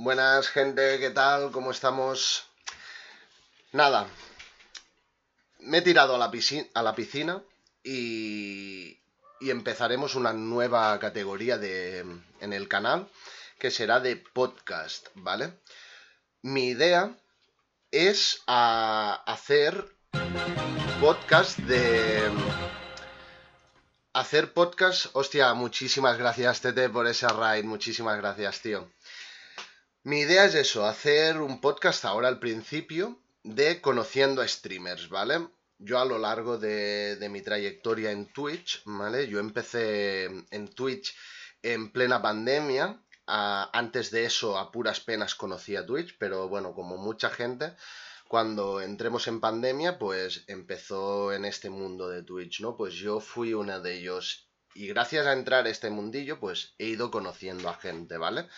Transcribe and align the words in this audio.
Buenas 0.00 0.46
gente, 0.46 1.00
¿qué 1.00 1.10
tal? 1.10 1.50
¿Cómo 1.50 1.72
estamos? 1.72 2.46
Nada, 3.72 4.06
me 5.58 5.78
he 5.78 5.82
tirado 5.82 6.14
a 6.14 6.18
la 6.18 6.94
piscina, 6.94 7.42
y, 7.82 8.96
empezaremos 9.40 10.14
una 10.14 10.32
nueva 10.32 10.96
categoría 11.00 11.56
en 11.56 12.52
el 12.52 12.68
canal 12.68 13.08
que 13.58 13.72
será 13.72 13.98
de 13.98 14.14
podcast, 14.14 15.08
¿vale? 15.14 15.54
Mi 16.42 16.68
idea 16.68 17.12
es 17.90 18.44
a 18.46 19.20
hacer 19.26 19.84
podcast 21.00 21.58
de... 21.58 22.30
Hacer 24.12 24.52
podcast... 24.52 25.06
Hostia, 25.14 25.52
muchísimas 25.54 26.18
gracias, 26.18 26.60
Tete, 26.60 26.88
por 26.88 27.08
ese 27.08 27.26
raid. 27.26 27.64
Muchísimas 27.64 28.16
gracias, 28.16 28.60
tío. 28.60 28.88
Mi 30.08 30.20
idea 30.20 30.46
es 30.46 30.54
eso, 30.54 30.86
hacer 30.86 31.38
un 31.38 31.60
podcast 31.60 32.06
ahora 32.06 32.28
al 32.28 32.38
principio 32.38 33.20
de 33.42 33.82
conociendo 33.82 34.40
a 34.40 34.48
streamers, 34.48 35.10
¿vale? 35.10 35.46
Yo 35.76 35.98
a 35.98 36.06
lo 36.06 36.16
largo 36.16 36.56
de, 36.56 37.28
mi 37.30 37.42
trayectoria 37.42 38.10
en 38.10 38.24
Twitch, 38.32 38.80
¿vale? 38.86 39.28
Yo 39.28 39.38
empecé 39.38 40.24
en 40.50 40.68
Twitch 40.74 41.14
en 41.60 41.92
plena 41.92 42.22
pandemia. 42.22 42.98
antes 43.26 44.10
de 44.10 44.24
eso, 44.24 44.56
a 44.56 44.72
puras 44.72 45.00
penas 45.00 45.34
conocía 45.34 45.84
Twitch, 45.84 46.16
pero 46.18 46.48
bueno, 46.48 46.72
como 46.72 46.96
mucha 46.96 47.28
gente, 47.28 47.74
cuando 48.28 48.80
entremos 48.80 49.28
en 49.28 49.40
pandemia, 49.40 49.98
pues 49.98 50.42
empezó 50.46 51.34
en 51.34 51.44
este 51.44 51.68
mundo 51.68 52.08
de 52.08 52.22
Twitch, 52.22 52.62
¿no? 52.62 52.78
Pues 52.78 52.94
yo 52.94 53.20
fui 53.20 53.52
una 53.52 53.78
de 53.78 53.98
ellos. 53.98 54.48
Y 54.74 54.86
gracias 54.86 55.26
a 55.26 55.34
entrar 55.34 55.66
a 55.66 55.70
este 55.70 55.90
mundillo, 55.90 56.40
pues 56.40 56.72
he 56.78 56.86
ido 56.86 57.10
conociendo 57.10 57.68
a 57.68 57.74
gente, 57.74 58.16
¿vale? 58.16 58.48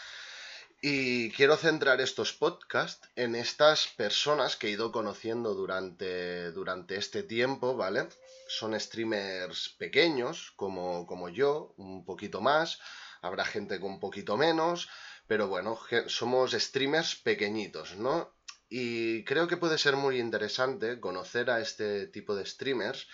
Y 0.82 1.30
quiero 1.32 1.58
centrar 1.58 2.00
estos 2.00 2.32
podcasts 2.32 3.06
en 3.14 3.34
estas 3.34 3.86
personas 3.88 4.56
que 4.56 4.68
he 4.68 4.70
ido 4.70 4.90
conociendo 4.90 5.54
durante, 5.54 6.52
durante 6.52 6.96
este 6.96 7.22
tiempo, 7.22 7.76
¿vale? 7.76 8.08
Son 8.48 8.78
streamers 8.80 9.68
pequeños, 9.78 10.52
como, 10.56 11.06
como 11.06 11.28
yo, 11.28 11.74
un 11.76 12.06
poquito 12.06 12.40
más, 12.40 12.78
habrá 13.20 13.44
gente 13.44 13.78
con 13.78 13.92
un 13.92 14.00
poquito 14.00 14.38
menos, 14.38 14.88
pero 15.26 15.48
bueno, 15.48 15.78
somos 16.06 16.52
streamers 16.52 17.14
pequeñitos, 17.14 17.96
¿no? 17.96 18.34
Y 18.70 19.22
creo 19.24 19.48
que 19.48 19.58
puede 19.58 19.76
ser 19.76 19.96
muy 19.96 20.18
interesante 20.18 20.98
conocer 20.98 21.50
a 21.50 21.60
este 21.60 22.06
tipo 22.06 22.34
de 22.34 22.46
streamers 22.46 23.06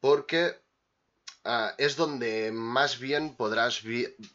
porque 0.00 0.60
ah, 1.44 1.74
es 1.78 1.96
donde 1.96 2.52
más 2.52 2.98
bien 2.98 3.36
podrás 3.36 3.82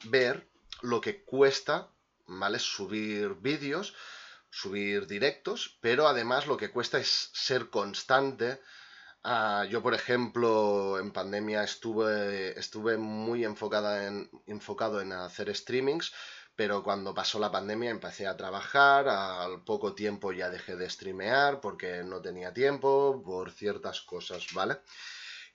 ver 0.05 0.49
lo 0.81 1.01
que 1.01 1.23
cuesta, 1.23 1.91
¿vale? 2.27 2.59
Subir 2.59 3.35
vídeos, 3.35 3.93
subir 4.49 5.07
directos, 5.07 5.77
pero 5.81 6.07
además 6.07 6.47
lo 6.47 6.57
que 6.57 6.71
cuesta 6.71 6.97
es 6.97 7.29
ser 7.33 7.69
constante. 7.69 8.61
Ah, 9.23 9.65
yo, 9.69 9.81
por 9.81 9.93
ejemplo, 9.93 10.99
en 10.99 11.11
pandemia 11.11 11.63
estuve, 11.63 12.57
estuve 12.59 12.97
muy 12.97 13.43
enfocada 13.43 14.07
en, 14.07 14.29
enfocado 14.47 15.01
en 15.01 15.13
hacer 15.13 15.53
streamings, 15.55 16.13
pero 16.55 16.83
cuando 16.83 17.13
pasó 17.13 17.39
la 17.39 17.51
pandemia 17.51 17.89
empecé 17.89 18.27
a 18.27 18.37
trabajar, 18.37 19.09
al 19.09 19.63
poco 19.63 19.93
tiempo 19.93 20.31
ya 20.31 20.49
dejé 20.49 20.75
de 20.75 20.89
streamear 20.89 21.59
porque 21.59 22.03
no 22.03 22.21
tenía 22.21 22.53
tiempo, 22.53 23.21
por 23.25 23.51
ciertas 23.51 24.01
cosas, 24.01 24.47
¿vale? 24.53 24.77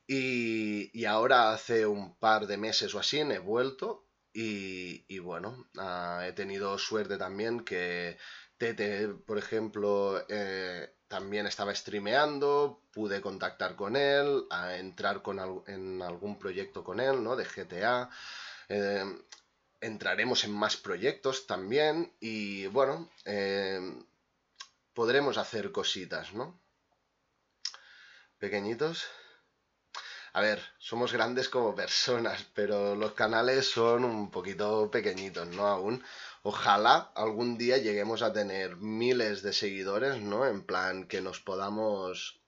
Y, 0.06 1.04
ahora 1.04 1.52
hace 1.52 1.86
un 1.86 2.16
par 2.16 2.46
de 2.46 2.56
meses 2.56 2.94
o 2.94 2.98
así 2.98 3.20
he 3.20 3.38
vuelto 3.38 4.09
y, 4.32 5.18
bueno, 5.18 5.66
ah, 5.78 6.24
he 6.26 6.32
tenido 6.32 6.78
suerte 6.78 7.16
también 7.18 7.60
que 7.60 8.16
Tete, 8.58 9.08
por 9.08 9.38
ejemplo, 9.38 10.24
eh, 10.28 10.94
también 11.08 11.46
estaba 11.46 11.74
streameando, 11.74 12.82
pude 12.92 13.20
contactar 13.20 13.74
con 13.74 13.96
él, 13.96 14.44
a 14.50 14.76
entrar 14.76 15.22
con 15.22 15.64
en 15.66 16.02
algún 16.02 16.38
proyecto 16.38 16.84
con 16.84 17.00
él, 17.00 17.24
¿no? 17.24 17.36
De 17.36 17.44
GTA. 17.44 18.10
Eh, 18.68 19.04
entraremos 19.80 20.44
en 20.44 20.52
más 20.52 20.76
proyectos 20.76 21.46
también 21.46 22.12
y 22.20 22.66
bueno, 22.66 23.10
eh, 23.24 23.80
podremos 24.94 25.38
hacer 25.38 25.72
cositas, 25.72 26.34
¿no? 26.34 26.60
Pequeñitos. 28.38 29.06
A 30.32 30.40
ver, 30.40 30.62
somos 30.78 31.12
grandes 31.12 31.48
como 31.48 31.74
personas, 31.74 32.46
pero 32.54 32.94
los 32.94 33.12
canales 33.14 33.68
son 33.68 34.04
un 34.04 34.30
poquito 34.30 34.90
pequeñitos, 34.90 35.48
¿no? 35.48 35.66
Aún. 35.66 36.04
Ojalá 36.42 37.10
algún 37.16 37.58
día 37.58 37.78
lleguemos 37.78 38.22
a 38.22 38.32
tener 38.32 38.76
miles 38.76 39.42
de 39.42 39.52
seguidores, 39.52 40.20
¿no? 40.20 40.46
En 40.46 40.62
plan 40.62 41.06
que 41.08 41.20
nos 41.20 41.40
podamos 41.40 42.40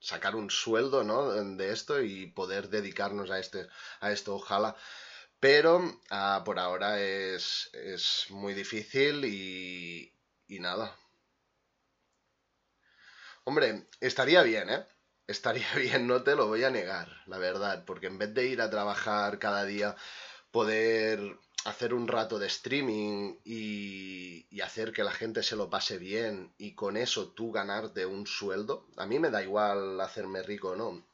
sacar 0.00 0.34
un 0.34 0.50
sueldo, 0.50 1.04
¿no? 1.04 1.32
De 1.32 1.72
esto 1.72 2.02
y 2.02 2.26
poder 2.26 2.70
dedicarnos 2.70 3.30
a, 3.30 3.38
este, 3.38 3.66
a 4.00 4.10
esto. 4.10 4.34
Ojalá. 4.36 4.74
Pero 5.40 6.00
ah, 6.10 6.42
por 6.44 6.58
ahora 6.58 7.00
es, 7.00 7.70
muy 8.30 8.54
difícil 8.54 9.24
y, 9.26 10.12
y 10.48 10.58
nada. 10.60 10.96
Hombre, 13.44 13.88
estaría 14.00 14.42
bien, 14.42 14.70
¿eh? 14.70 14.86
Estaría 15.26 15.66
bien, 15.76 16.06
no 16.06 16.22
te 16.22 16.36
lo 16.36 16.46
voy 16.46 16.64
a 16.64 16.70
negar, 16.70 17.08
la 17.26 17.38
verdad, 17.38 17.84
porque 17.84 18.06
en 18.06 18.18
vez 18.18 18.34
de 18.34 18.46
ir 18.46 18.60
a 18.60 18.70
trabajar 18.70 19.38
cada 19.38 19.64
día, 19.64 19.96
poder 20.50 21.38
hacer 21.64 21.94
un 21.94 22.08
rato 22.08 22.38
de 22.38 22.46
streaming 22.46 23.36
y, 23.44 24.46
y, 24.50 24.60
hacer 24.60 24.92
que 24.92 25.02
la 25.02 25.12
gente 25.12 25.42
se 25.42 25.56
lo 25.56 25.70
pase 25.70 25.96
bien 25.98 26.52
y 26.58 26.74
con 26.74 26.96
eso 26.96 27.32
tú 27.32 27.52
ganarte 27.52 28.04
un 28.04 28.26
sueldo, 28.26 28.86
a 28.96 29.06
mí 29.06 29.18
me 29.18 29.30
da 29.30 29.42
igual 29.42 30.00
hacerme 30.00 30.42
rico, 30.42 30.76
¿no? 30.76 31.06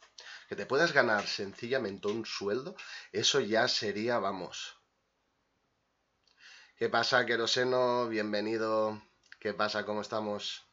que 0.50 0.56
te 0.56 0.66
puedas 0.66 0.92
ganar 0.92 1.28
sencillamente 1.28 2.08
un 2.08 2.26
sueldo, 2.26 2.74
eso 3.12 3.38
ya 3.38 3.68
sería, 3.68 4.18
vamos. 4.18 4.76
¿Qué 6.76 6.88
pasa, 6.88 7.24
Queroseno? 7.24 8.08
Bienvenido. 8.08 9.00
¿Qué 9.38 9.54
pasa? 9.54 9.86
¿Cómo 9.86 10.00
estamos? 10.00 10.66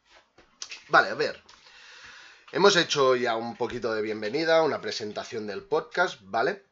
Vale, 0.89 1.09
a 1.09 1.13
ver. 1.13 1.43
Hemos 2.53 2.77
hecho 2.77 3.17
ya 3.17 3.35
un 3.35 3.57
poquito 3.57 3.93
de 3.93 4.01
bienvenida, 4.01 4.63
una 4.63 4.79
presentación 4.79 5.47
del 5.47 5.63
podcast, 5.63 6.21
¿vale? 6.23 6.63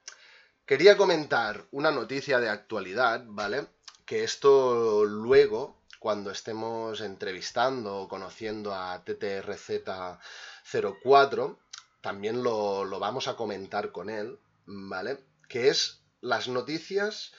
Quería 0.65 0.95
comentar 0.95 1.65
una 1.71 1.91
noticia 1.91 2.39
de 2.39 2.47
actualidad, 2.47 3.25
¿vale? 3.27 3.67
Que 4.05 4.23
esto 4.23 5.03
luego, 5.03 5.81
cuando 5.99 6.31
estemos 6.31 7.01
entrevistando 7.01 7.97
o 7.97 8.07
conociendo 8.07 8.73
a 8.73 9.03
TTRZ04, 9.03 11.57
también 11.99 12.41
lo, 12.41 12.87
vamos 12.97 13.27
a 13.27 13.35
comentar 13.35 13.91
con 13.91 14.09
él, 14.09 14.39
¿vale? 14.65 15.25
Que 15.49 15.67
es 15.67 15.99
las 16.21 16.47
noticias 16.47 17.33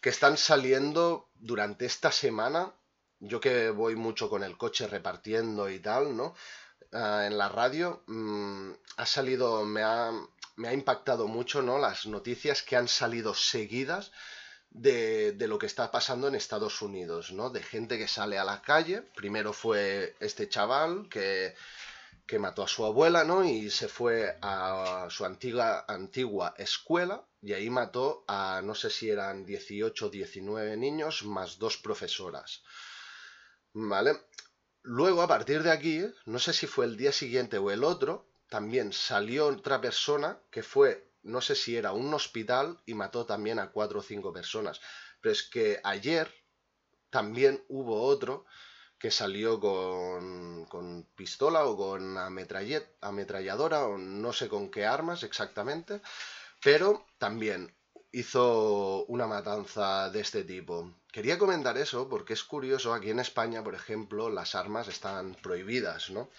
que 0.00 0.08
están 0.08 0.38
saliendo 0.38 1.28
durante 1.34 1.84
esta 1.84 2.10
semana. 2.10 2.72
Yo 3.20 3.38
que 3.38 3.68
voy 3.68 3.96
mucho 3.96 4.30
con 4.30 4.42
el 4.42 4.56
coche 4.56 4.86
repartiendo 4.86 5.68
y 5.68 5.78
tal, 5.78 6.16
¿no? 6.16 6.34
Ah, 6.92 7.26
en 7.26 7.38
la 7.38 7.48
radio 7.48 8.02
mm, 8.06 8.72
ha 8.98 9.06
salido, 9.06 9.64
me 9.64 9.82
ha, 9.82 10.12
me 10.56 10.68
ha, 10.68 10.72
impactado 10.74 11.26
mucho, 11.26 11.62
¿no? 11.62 11.78
Las 11.78 12.06
noticias 12.06 12.62
que 12.62 12.76
han 12.76 12.88
salido 12.88 13.34
seguidas 13.34 14.12
de, 14.70 15.32
de, 15.32 15.48
lo 15.48 15.58
que 15.58 15.66
está 15.66 15.90
pasando 15.90 16.28
en 16.28 16.34
Estados 16.34 16.82
Unidos, 16.82 17.32
¿no? 17.32 17.50
De 17.50 17.62
gente 17.62 17.98
que 17.98 18.08
sale 18.08 18.38
a 18.38 18.44
la 18.44 18.62
calle. 18.62 19.02
Primero 19.14 19.52
fue 19.52 20.16
este 20.20 20.48
chaval 20.48 21.08
que 21.08 21.54
que 22.26 22.38
mató 22.38 22.62
a 22.62 22.68
su 22.68 22.84
abuela, 22.84 23.24
¿no? 23.24 23.44
Y 23.44 23.70
se 23.70 23.88
fue 23.88 24.38
a 24.40 25.06
su 25.10 25.24
antigua, 25.24 25.84
antigua 25.88 26.54
escuela 26.56 27.24
y 27.42 27.52
ahí 27.52 27.68
mató 27.68 28.24
a, 28.26 28.62
no 28.64 28.74
sé 28.74 28.90
si 28.90 29.10
eran 29.10 29.44
18 29.44 30.06
o 30.06 30.10
19 30.10 30.76
niños 30.76 31.24
más 31.24 31.58
dos 31.58 31.76
profesoras. 31.76 32.62
¿Vale? 33.74 34.12
Luego, 34.82 35.22
a 35.22 35.28
partir 35.28 35.62
de 35.62 35.70
aquí, 35.70 36.04
no 36.26 36.38
sé 36.38 36.52
si 36.52 36.66
fue 36.66 36.86
el 36.86 36.96
día 36.96 37.12
siguiente 37.12 37.58
o 37.58 37.70
el 37.70 37.84
otro, 37.84 38.26
también 38.48 38.92
salió 38.92 39.46
otra 39.46 39.80
persona 39.80 40.38
que 40.50 40.62
fue, 40.62 41.08
no 41.22 41.40
sé 41.40 41.54
si 41.54 41.76
era 41.76 41.92
un 41.92 42.12
hospital 42.12 42.78
y 42.84 42.94
mató 42.94 43.24
también 43.24 43.58
a 43.58 43.70
cuatro 43.70 44.00
o 44.00 44.02
cinco 44.02 44.32
personas. 44.32 44.80
Pero 45.20 45.32
es 45.32 45.44
que 45.44 45.80
ayer 45.84 46.32
también 47.10 47.64
hubo 47.68 48.02
otro 48.02 48.44
que 48.98 49.10
salió 49.10 49.60
con, 49.60 51.08
pistola 51.14 51.64
o 51.66 51.76
con 51.76 52.16
ametralladora 52.18 53.86
o 53.86 53.98
no 53.98 54.32
sé 54.32 54.48
con 54.48 54.70
qué 54.70 54.86
armas 54.86 55.22
exactamente, 55.22 56.00
pero 56.62 57.06
también 57.18 57.74
hizo 58.12 59.04
una 59.06 59.26
matanza 59.26 60.10
de 60.10 60.20
este 60.20 60.44
tipo. 60.44 60.94
Quería 61.10 61.38
comentar 61.38 61.76
eso 61.78 62.08
porque 62.08 62.34
es 62.34 62.44
curioso, 62.44 62.94
aquí 62.94 63.10
en 63.10 63.18
España, 63.18 63.64
por 63.64 63.74
ejemplo, 63.74 64.30
las 64.30 64.54
armas 64.54 64.88
están 64.88 65.34
prohibidas, 65.42 66.10
¿no? 66.10 66.30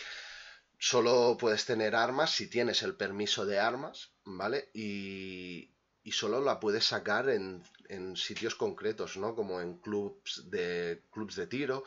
Solo 0.78 1.38
puedes 1.40 1.66
tener 1.66 1.96
armas 1.96 2.31
si 2.31 2.48
tienes 2.48 2.84
el 2.84 2.96
permiso 2.96 3.46
de 3.46 3.60
armas, 3.60 4.12
¿vale? 4.25 4.70
Y, 4.74 5.74
y 6.04 6.12
solo 6.12 6.42
la 6.42 6.60
puedes 6.60 6.86
sacar 6.86 7.30
en, 7.30 7.64
sitios 8.16 8.56
concretos, 8.56 9.18
¿no? 9.18 9.36
Como 9.36 9.62
en 9.62 9.78
clubs 9.78 10.50
de, 10.50 11.04
clubs 11.12 11.36
de 11.36 11.48
tiro 11.48 11.84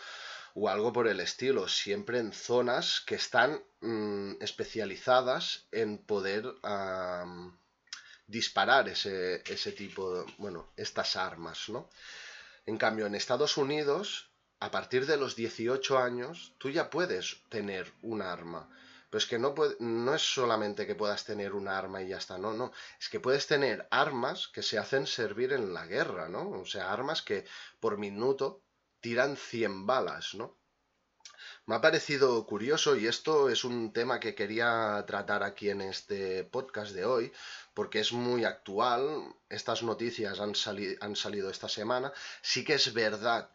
o 0.55 0.69
algo 0.69 0.93
por 0.93 1.09
el 1.09 1.21
estilo, 1.21 1.69
siempre 1.69 2.19
en 2.19 2.33
zonas 2.33 3.03
que 3.07 3.17
están 3.17 3.61
mm, 3.81 4.35
especializadas 4.41 5.67
en 5.73 5.99
poder 5.99 6.45
disparar 8.27 8.89
ese, 8.89 9.43
ese 9.47 9.73
tipo, 9.73 10.25
bueno, 10.39 10.73
estas 10.77 11.17
armas, 11.17 11.69
¿no? 11.69 11.89
En 12.67 12.79
cambio, 12.79 13.07
en 13.07 13.15
Estados 13.15 13.57
Unidos, 13.57 14.31
a 14.59 14.71
partir 14.71 15.07
de 15.07 15.17
los 15.17 15.37
18 15.37 15.99
años, 15.99 16.55
tú 16.59 16.71
ya 16.71 16.91
puedes 16.91 17.43
tener 17.49 17.93
un 18.03 18.23
arma. 18.23 18.69
Pero 19.09 19.19
es 19.19 19.27
que 19.27 19.39
no, 19.39 19.55
no 19.79 20.15
es 20.15 20.23
solamente 20.23 20.87
que 20.87 20.97
puedas 20.97 21.25
tener 21.25 21.53
un 21.53 21.69
arma 21.69 22.03
y 22.03 22.09
ya 22.09 22.19
está, 22.19 22.39
no, 22.39 22.53
no. 22.53 22.73
Es 23.01 23.09
que 23.09 23.21
puedes 23.21 23.47
tener 23.47 23.87
armas 23.91 24.49
que 24.49 24.63
se 24.63 24.79
hacen 24.79 25.07
servir 25.07 25.53
en 25.53 25.73
la 25.73 25.87
guerra, 25.87 26.29
¿no? 26.29 26.51
O 26.51 26.67
sea, 26.67 26.93
armas 26.93 27.23
que 27.23 27.45
por 27.79 27.99
minuto 27.99 28.63
tiran 29.01 29.37
100 29.37 29.87
balas, 29.87 30.35
¿no? 30.35 30.59
Me 31.67 31.75
ha 31.75 31.81
parecido 31.81 32.47
curioso 32.47 32.95
y 32.97 33.09
esto 33.09 33.49
es 33.49 33.65
un 33.65 33.93
tema 33.93 34.21
que 34.21 34.37
quería 34.37 35.05
tratar 35.05 35.43
aquí 35.43 35.69
en 35.69 35.81
este 35.81 36.45
podcast 36.45 36.93
de 36.93 37.05
hoy 37.05 37.33
porque 37.75 37.99
es 37.99 38.13
muy 38.13 38.45
actual. 38.45 39.35
Estas 39.49 39.83
noticias 39.83 40.39
han, 40.39 40.55
salido 40.55 41.51
esta 41.51 41.69
semana. 41.69 42.13
Sí 42.41 42.65
que 42.65 42.75
es 42.75 42.95
verdad 42.95 43.51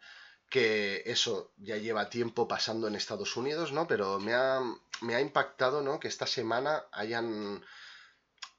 que 0.50 1.02
eso 1.06 1.52
ya 1.56 1.78
lleva 1.78 2.10
tiempo 2.10 2.46
pasando 2.46 2.86
en 2.86 2.96
Estados 2.96 3.34
Unidos, 3.38 3.72
¿no? 3.72 3.86
Pero 3.86 4.20
me 4.20 4.34
ha, 4.34 4.60
me 5.00 5.14
ha 5.14 5.20
impactado, 5.22 5.80
¿no? 5.80 5.98
Que 5.98 6.08
esta 6.08 6.26
semana 6.26 6.84
hayan, 6.92 7.64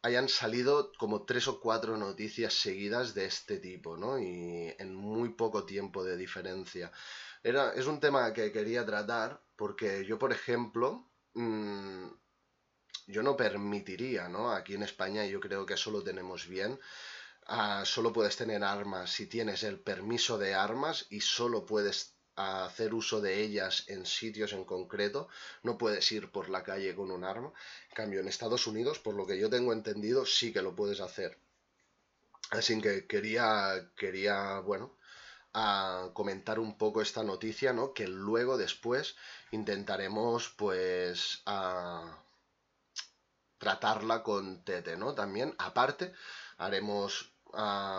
hayan 0.02 0.30
salido 0.30 0.92
como 0.98 1.26
tres 1.26 1.48
o 1.48 1.60
cuatro 1.60 1.96
noticias 1.96 2.56
seguidas 2.56 3.14
de 3.14 3.26
este 3.26 3.60
tipo, 3.60 3.98
¿no? 3.98 4.18
Y 4.18 4.74
en 4.80 4.96
muy 4.96 5.30
poco 5.30 5.64
tiempo 5.64 6.04
de 6.04 6.18
diferencia. 6.18 6.92
Era, 7.44 7.74
es 7.74 7.88
un 7.88 8.00
tema 8.00 8.32
que 8.34 8.52
quería 8.52 8.86
tratar 8.86 9.42
porque 9.56 10.06
yo, 10.06 10.18
por 10.18 10.32
ejemplo, 10.32 11.10
mm, 11.34 12.08
yo 13.08 13.22
no 13.24 13.36
permitiría, 13.36 14.30
¿no? 14.30 14.52
Aquí 14.52 14.76
en 14.76 14.84
España 14.84 15.26
yo 15.26 15.40
creo 15.40 15.66
que 15.66 15.74
eso 15.74 15.92
lo 15.92 16.04
tenemos 16.04 16.48
bien. 16.48 16.80
Solo 17.84 18.14
puedes 18.14 18.38
tener 18.38 18.64
armas 18.64 19.12
si 19.12 19.28
tienes 19.28 19.64
el 19.64 19.80
permiso 19.80 20.38
de 20.38 20.54
armas 20.54 21.06
y 21.10 21.20
solo 21.20 21.66
puedes 21.66 22.14
hacer 22.36 22.94
uso 22.94 23.22
de 23.22 23.42
ellas 23.42 23.84
en 23.88 24.06
sitios 24.06 24.54
en 24.54 24.64
concreto. 24.64 25.28
No 25.64 25.78
puedes 25.78 26.10
ir 26.14 26.32
por 26.32 26.50
la 26.50 26.64
calle 26.64 26.96
con 26.96 27.12
un 27.12 27.26
arma. 27.26 27.52
En 27.90 27.96
cambio, 27.96 28.22
en 28.22 28.30
Estados 28.30 28.68
Unidos, 28.68 29.00
por 29.00 29.16
lo 29.16 29.28
que 29.28 29.38
yo 29.38 29.50
tengo 29.50 29.74
entendido, 29.74 30.26
sí 30.26 30.54
que 30.54 30.62
lo 30.62 30.74
puedes 30.76 31.02
hacer. 31.02 31.38
Así 32.52 32.80
que 32.82 33.06
quería, 33.06 33.90
quería, 33.96 34.60
bueno, 34.60 34.96
a 35.54 36.10
comentar 36.14 36.60
un 36.60 36.78
poco 36.78 37.02
esta 37.02 37.24
noticia, 37.24 37.74
¿no? 37.74 37.94
Que 37.94 38.08
luego 38.08 38.58
después 38.58 39.16
intentaremos 39.52 40.50
pues 40.50 41.42
a 41.46 42.18
tratarla 43.58 44.24
con 44.24 44.64
Tete, 44.64 44.98
¿no? 44.98 45.14
También, 45.14 45.56
aparte, 45.58 46.14
haremos 46.58 47.34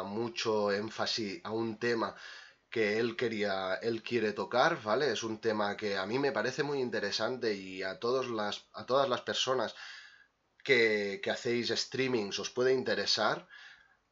mucho 0.05 0.73
énfasis 0.73 1.41
a 1.45 1.51
un 1.53 1.79
tema 1.79 2.15
que 2.69 2.99
él 2.99 3.17
quería, 3.17 3.75
él 3.75 4.03
quiere 4.03 4.33
tocar, 4.33 4.83
¿vale? 4.83 5.13
Es 5.13 5.23
un 5.23 5.41
tema 5.41 5.77
que 5.77 5.97
a 5.97 6.07
mí 6.07 6.19
me 6.19 6.33
parece 6.33 6.65
muy 6.65 6.81
interesante 6.81 7.55
y 7.55 7.85
a, 7.85 8.01
todas 8.01 8.27
las, 8.27 8.65
a 8.73 8.85
todas 8.85 9.09
las 9.09 9.21
personas 9.21 9.75
que, 10.65 11.21
que 11.23 11.31
hacéis 11.31 11.69
streamings 11.69 12.39
os 12.41 12.51
puede 12.51 12.73
interesar. 12.73 13.47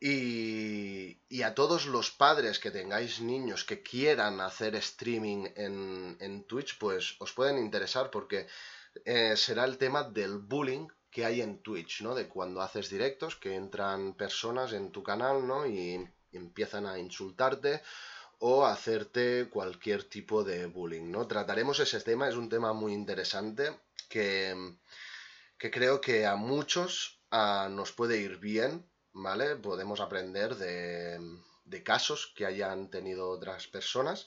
Y, 0.05 1.43
a 1.45 1.55
todos 1.55 1.87
los 1.87 2.11
padres 2.11 2.59
que 2.59 2.73
tengáis 2.73 3.21
niños 3.21 3.63
que 3.63 3.83
quieran 3.85 4.41
hacer 4.41 4.75
streaming 4.75 5.47
en, 5.55 6.45
Twitch, 6.49 6.77
pues 6.77 7.15
os 7.21 7.33
pueden 7.33 7.57
interesar 7.59 8.11
porque 8.11 8.49
eh, 9.05 9.37
será 9.37 9.65
el 9.65 9.79
tema 9.79 10.03
del 10.03 10.39
bullying 10.39 10.89
que 11.09 11.25
hay 11.25 11.41
en 11.41 11.63
Twitch, 11.63 12.03
¿no? 12.03 12.17
De 12.17 12.27
cuando 12.27 12.63
haces 12.63 12.91
directos, 12.91 13.37
que 13.37 13.55
entran 13.55 14.15
personas 14.15 14.73
en 14.73 14.91
tu 14.91 15.05
canal, 15.05 15.47
¿no? 15.47 15.67
Y 15.69 16.05
empiezan 16.33 16.87
a 16.87 16.99
insultarte 16.99 17.81
o 18.41 18.67
a 18.67 18.73
hacerte 18.73 19.49
cualquier 19.51 20.03
tipo 20.03 20.43
de 20.43 20.67
bullying, 20.67 21.13
¿no? 21.13 21.29
Trataremos 21.29 21.79
ese 21.79 22.01
tema, 22.01 22.29
es 22.29 22.35
un 22.35 22.49
tema 22.49 22.73
muy 22.73 22.93
interesante 22.93 23.79
que, 24.09 24.75
creo 25.59 26.01
que 26.01 26.27
a 26.27 26.35
muchos 26.35 27.21
ah, 27.31 27.69
nos 27.71 27.93
puede 27.93 28.19
ir 28.19 28.39
bien 28.39 28.91
¿vale? 29.13 29.57
Podemos 29.57 30.01
aprender 30.01 30.57
de, 30.57 31.83
casos 31.85 32.33
que 32.37 32.47
hayan 32.47 32.91
tenido 32.91 33.29
otras 33.31 33.67
personas. 33.67 34.27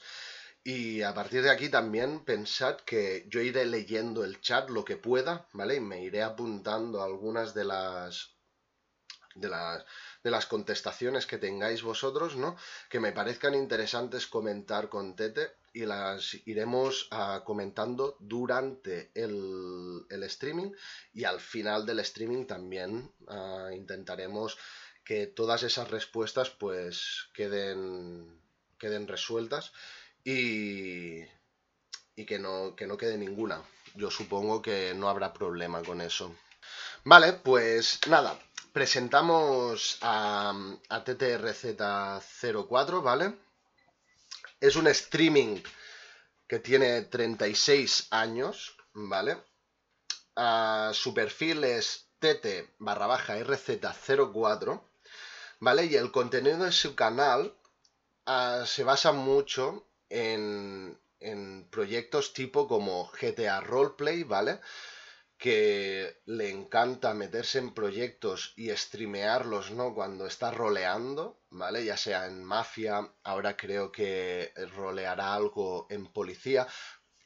Y 0.64 1.02
a 1.02 1.14
partir 1.14 1.42
de 1.42 1.50
aquí 1.50 1.68
también 1.68 2.24
pensad 2.24 2.76
que 2.78 3.24
yo 3.28 3.40
iré 3.40 3.66
leyendo 3.66 4.24
el 4.24 4.40
chat 4.40 4.68
lo 4.68 4.84
que 4.84 4.96
pueda, 4.96 5.46
¿vale? 5.52 5.76
Y 5.76 5.80
me 5.80 6.02
iré 6.02 6.22
apuntando 6.22 7.02
algunas 7.02 7.54
de 7.54 7.64
las 7.64 8.32
de 9.36 9.48
las, 9.48 9.84
de 10.24 10.30
las 10.30 10.46
contestaciones 10.46 11.26
que 11.26 11.38
tengáis 11.38 11.82
vosotros, 11.82 12.36
¿no? 12.36 12.56
Que 12.88 13.00
me 13.00 13.12
parezcan 13.12 13.54
interesantes 13.54 14.26
comentar 14.26 14.88
con 14.88 15.14
Tete 15.14 15.56
y 15.76 15.84
las 15.84 16.34
iremos 16.46 17.06
ah, 17.10 17.42
comentando 17.44 18.16
durante 18.18 19.10
el, 19.14 20.06
streaming 20.08 20.72
y 21.12 21.24
al 21.24 21.38
final 21.38 21.84
del 21.84 21.98
streaming 21.98 22.46
también 22.46 23.12
ah, 23.28 23.68
intentaremos 23.74 24.56
que 25.04 25.26
todas 25.26 25.62
esas 25.64 25.90
respuestas 25.90 26.48
pues 26.48 27.28
queden, 27.34 28.40
queden 28.78 29.06
resueltas 29.06 29.72
y, 30.24 31.20
y 32.16 32.24
que, 32.24 32.38
no, 32.38 32.74
que 32.74 32.86
no 32.86 32.96
quede 32.96 33.18
ninguna. 33.18 33.62
Yo 33.94 34.10
supongo 34.10 34.62
que 34.62 34.94
no 34.94 35.10
habrá 35.10 35.34
problema 35.34 35.82
con 35.82 36.00
eso. 36.00 36.34
Vale, 37.04 37.34
pues 37.34 38.00
nada, 38.08 38.38
presentamos 38.72 39.98
a, 40.00 40.54
a 40.88 41.04
TTRZ04, 41.04 43.02
¿vale? 43.02 43.45
Es 44.60 44.76
un 44.76 44.86
streaming 44.86 45.62
que 46.48 46.58
tiene 46.58 47.02
36 47.02 48.08
años, 48.10 48.76
¿vale? 48.94 49.36
su 50.92 51.14
perfil 51.14 51.64
es 51.64 52.08
tt 52.18 52.46
barra 52.78 53.06
baja 53.06 53.38
rz04, 53.38 54.82
¿vale? 55.60 55.86
Y 55.86 55.96
el 55.96 56.10
contenido 56.12 56.64
de 56.64 56.72
su 56.72 56.94
canal 56.94 57.56
ah, 58.26 58.64
se 58.66 58.84
basa 58.84 59.12
mucho 59.12 59.86
en, 60.10 60.98
en 61.20 61.66
proyectos 61.70 62.32
tipo 62.34 62.68
como 62.68 63.10
GTA 63.20 63.60
Roleplay, 63.60 64.24
¿vale? 64.24 64.60
Que 65.38 66.22
le 66.24 66.50
encanta 66.50 67.12
meterse 67.12 67.58
en 67.58 67.74
proyectos 67.74 68.54
y 68.56 68.70
streamearlos, 68.70 69.70
¿no? 69.70 69.94
Cuando 69.94 70.26
está 70.26 70.50
roleando, 70.50 71.42
¿vale? 71.50 71.84
Ya 71.84 71.96
sea 71.96 72.26
en 72.26 72.42
Mafia, 72.42 73.12
ahora 73.22 73.56
creo 73.56 73.92
que 73.92 74.52
roleará 74.74 75.34
algo 75.34 75.86
en 75.90 76.06
Policía. 76.06 76.66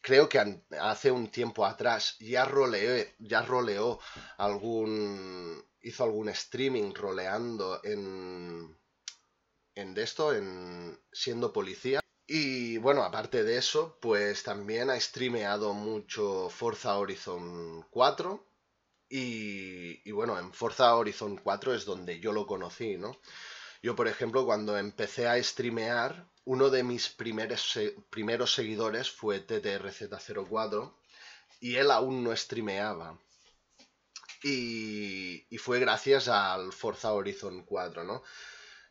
Creo 0.01 0.29
que 0.29 0.63
hace 0.81 1.11
un 1.11 1.31
tiempo 1.31 1.65
atrás 1.65 2.17
ya 2.19 2.45
roleó, 2.45 3.05
ya 3.19 3.43
roleó 3.43 4.01
algún... 4.39 5.65
hizo 5.83 6.05
algún 6.05 6.31
streaming 6.31 6.93
roleando 6.95 7.81
en... 7.85 8.77
en 9.75 9.97
esto, 9.99 10.35
en 10.35 10.99
siendo 11.13 11.53
policía. 11.53 12.01
Y 12.33 12.79
bueno, 12.79 13.03
aparte 13.03 13.43
de 13.43 13.57
eso, 13.57 13.99
pues 14.01 14.45
también 14.45 14.89
ha 14.89 15.01
streameado 15.01 15.75
mucho 15.75 16.49
Forza 16.49 16.97
Horizon 16.97 17.85
4. 17.91 18.47
Y, 19.09 20.09
bueno, 20.13 20.39
en 20.39 20.53
Forza 20.53 20.95
Horizon 20.95 21.39
4 21.39 21.75
es 21.75 21.85
donde 21.85 22.21
yo 22.21 22.31
lo 22.31 22.47
conocí, 22.47 22.97
¿no? 22.97 23.19
Yo, 23.83 23.97
por 23.97 24.07
ejemplo, 24.07 24.47
cuando 24.47 24.79
empecé 24.79 25.27
a 25.27 25.43
streamear, 25.43 26.25
uno 26.45 26.71
de 26.71 26.85
mis 26.85 27.09
primeros, 27.09 27.77
primeros 28.11 28.55
seguidores 28.55 29.11
fue 29.11 29.45
TTRZ04 29.45 30.95
y 31.59 31.75
él 31.75 31.91
aún 31.91 32.23
no 32.23 32.37
streameaba. 32.37 33.19
Y, 34.45 35.47
y 35.51 35.59
fue 35.59 35.81
gracias 35.81 36.29
al 36.29 36.73
Forza 36.73 37.13
Horizon 37.13 37.65
4, 37.65 38.05
¿no? 38.05 38.23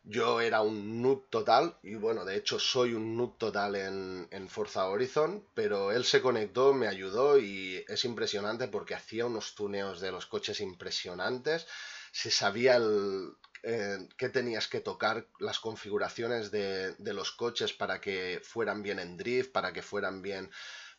Yo 0.04 0.42
era 0.42 0.62
un 0.62 1.02
noob 1.02 1.30
total, 1.30 1.78
y 1.84 1.96
bueno, 1.96 2.26
de 2.26 2.36
hecho 2.36 2.60
soy 2.60 2.94
un 2.94 3.16
noob 3.16 3.38
total 3.38 3.76
en, 3.76 4.28
en, 4.32 4.50
Forza 4.50 4.88
Horizon, 4.88 5.46
pero 5.54 5.92
él 5.92 6.04
se 6.04 6.22
conectó, 6.22 6.74
me 6.74 6.88
ayudó 6.88 7.38
y 7.38 7.84
es 7.88 8.06
impresionante 8.06 8.68
porque 8.68 8.96
hacía 8.96 9.26
unos 9.26 9.56
tuneos 9.56 10.00
de 10.00 10.12
los 10.12 10.26
coches 10.26 10.62
impresionantes, 10.62 11.68
se 12.12 12.32
sabía 12.32 12.78
el, 12.78 13.34
eh, 13.64 14.08
qué 14.18 14.30
tenías 14.30 14.68
que 14.68 14.80
tocar, 14.80 15.28
las 15.40 15.60
configuraciones 15.60 16.50
de, 16.50 16.94
de, 16.94 17.14
los 17.14 17.32
coches 17.32 17.74
para 17.74 18.00
que 18.00 18.42
fueran 18.44 18.82
bien 18.82 19.00
en 19.00 19.18
drift, 19.18 19.52
para 19.52 19.74
que 19.74 19.82
fueran 19.82 20.22
bien 20.22 20.50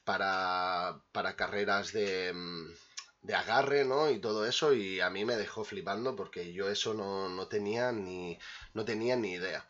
para, 0.05 1.01
para 1.13 1.37
carreras 1.37 1.93
de... 1.93 2.35
De 3.23 3.35
agarre, 3.35 3.85
¿no? 3.85 4.11
Y 4.11 4.19
todo 4.19 4.47
eso, 4.47 4.73
y 4.73 5.01
a 5.01 5.11
mí 5.11 5.25
me 5.25 5.37
dejó 5.37 5.65
flipando 5.65 6.17
porque 6.17 6.53
yo 6.53 6.71
eso 6.71 6.95
no, 6.95 7.29
no, 7.29 7.49
tenía, 7.49 7.93
ni, 7.93 8.39
no 8.75 8.85
tenía 8.85 9.17
ni 9.17 9.33
idea. 9.33 9.67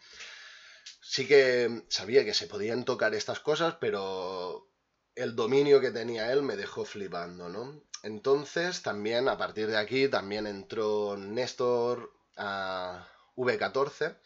Sí 1.00 1.26
que 1.26 1.84
sabía 1.88 2.24
que 2.24 2.34
se 2.34 2.46
podían 2.46 2.84
tocar 2.84 3.14
estas 3.14 3.40
cosas, 3.40 3.76
pero 3.80 4.68
el 5.14 5.34
dominio 5.34 5.80
que 5.80 5.90
tenía 5.90 6.32
él 6.32 6.42
me 6.42 6.56
dejó 6.56 6.84
flipando, 6.84 7.48
¿no? 7.48 7.82
Entonces, 8.02 8.82
también, 8.82 9.28
a 9.28 9.36
partir 9.36 9.66
de 9.66 9.76
aquí, 9.76 10.08
también 10.08 10.46
entró 10.46 11.16
Néstor 11.16 12.12
a 12.36 13.06
V14 13.36 14.16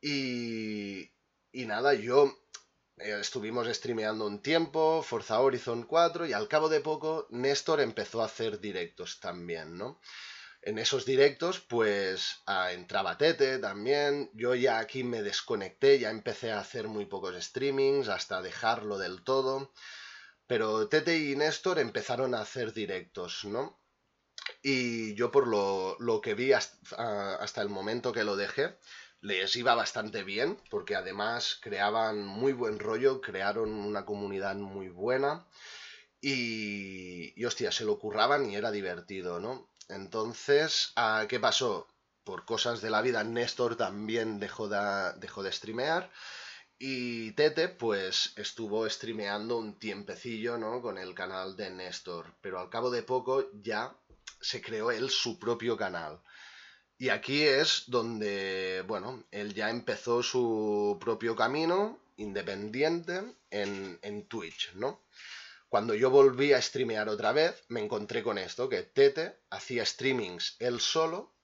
y, 0.00 1.10
y 1.52 1.66
nada, 1.66 1.94
yo 1.94 2.36
estuvimos 2.96 3.66
streameando 3.68 4.26
un 4.26 4.42
tiempo, 4.42 5.02
Forza 5.02 5.40
Horizon 5.40 5.84
4, 5.84 6.26
y 6.26 6.32
al 6.32 6.48
cabo 6.48 6.68
de 6.68 6.80
poco 6.80 7.26
Néstor 7.30 7.80
empezó 7.80 8.22
a 8.22 8.26
hacer 8.26 8.60
directos 8.60 9.20
también, 9.20 9.76
¿no? 9.76 10.00
En 10.64 10.78
esos 10.78 11.04
directos, 11.04 11.58
pues 11.58 12.42
entraba 12.70 13.18
Tete 13.18 13.58
también. 13.58 14.30
Yo 14.32 14.54
ya 14.54 14.78
aquí 14.78 15.02
me 15.02 15.20
desconecté, 15.22 15.98
ya 15.98 16.10
empecé 16.10 16.52
a 16.52 16.60
hacer 16.60 16.86
muy 16.86 17.06
pocos 17.06 17.34
streamings, 17.44 18.08
hasta 18.08 18.40
dejarlo 18.40 18.96
del 18.96 19.24
todo. 19.24 19.72
Pero 20.46 20.88
Tete 20.88 21.18
y 21.18 21.34
Néstor 21.34 21.80
empezaron 21.80 22.32
a 22.34 22.42
hacer 22.42 22.72
directos, 22.72 23.44
¿no? 23.44 23.82
Y 24.62 25.14
yo 25.16 25.32
por 25.32 25.48
lo, 25.48 25.96
lo 25.98 26.20
que 26.20 26.34
vi 26.34 26.52
hasta 26.52 27.62
el 27.62 27.68
momento 27.68 28.12
que 28.12 28.22
lo 28.22 28.36
dejé, 28.36 28.78
les 29.22 29.56
iba 29.56 29.74
bastante 29.74 30.24
bien, 30.24 30.58
porque 30.68 30.96
además 30.96 31.58
creaban 31.62 32.26
muy 32.26 32.52
buen 32.52 32.78
rollo, 32.78 33.20
crearon 33.20 33.70
una 33.70 34.04
comunidad 34.04 34.56
muy 34.56 34.88
buena 34.88 35.46
y, 36.20 37.32
y 37.40 37.44
hostia, 37.44 37.72
se 37.72 37.84
lo 37.84 37.98
curraban 37.98 38.50
y 38.50 38.56
era 38.56 38.70
divertido, 38.70 39.40
¿no? 39.40 39.68
Entonces, 39.88 40.92
ah, 40.96 41.26
¿qué 41.28 41.40
pasó? 41.40 41.88
Por 42.24 42.44
cosas 42.44 42.80
de 42.80 42.90
la 42.90 43.02
vida, 43.02 43.24
Néstor 43.24 43.76
también 43.76 44.38
dejó 44.38 44.68
de, 44.68 45.12
dejó 45.18 45.42
de 45.42 45.52
streamear. 45.52 46.10
Y 46.78 47.32
Tete, 47.32 47.68
pues, 47.68 48.32
estuvo 48.36 48.88
streameando 48.88 49.56
un 49.58 49.78
tiempecillo, 49.78 50.58
¿no? 50.58 50.82
Con 50.82 50.98
el 50.98 51.14
canal 51.14 51.56
de 51.56 51.70
Néstor. 51.70 52.34
Pero 52.40 52.60
al 52.60 52.70
cabo 52.70 52.90
de 52.90 53.02
poco 53.02 53.50
ya 53.52 53.96
se 54.40 54.60
creó 54.60 54.90
él 54.90 55.10
su 55.10 55.38
propio 55.38 55.76
canal. 55.76 56.20
Y 57.02 57.08
aquí 57.08 57.42
es 57.42 57.82
donde, 57.88 58.84
bueno, 58.86 59.24
él 59.32 59.54
ya 59.54 59.70
empezó 59.70 60.22
su 60.22 60.98
propio 61.00 61.34
camino 61.34 61.98
independiente 62.16 63.24
en, 63.50 63.98
en 64.02 64.28
Twitch, 64.28 64.72
¿no? 64.74 65.02
Cuando 65.68 65.96
yo 65.96 66.10
volví 66.10 66.52
a 66.52 66.62
streamear 66.62 67.08
otra 67.08 67.32
vez, 67.32 67.64
me 67.66 67.80
encontré 67.80 68.22
con 68.22 68.38
esto, 68.38 68.68
que 68.68 68.84
Tete 68.84 69.36
hacía 69.50 69.84
streamings 69.84 70.54
él 70.60 70.80
solo, 70.80 71.34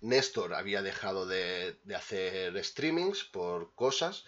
Néstor 0.00 0.54
había 0.54 0.80
dejado 0.80 1.26
de, 1.26 1.76
de 1.82 1.96
hacer 1.96 2.64
streamings 2.64 3.24
por 3.24 3.74
cosas, 3.74 4.26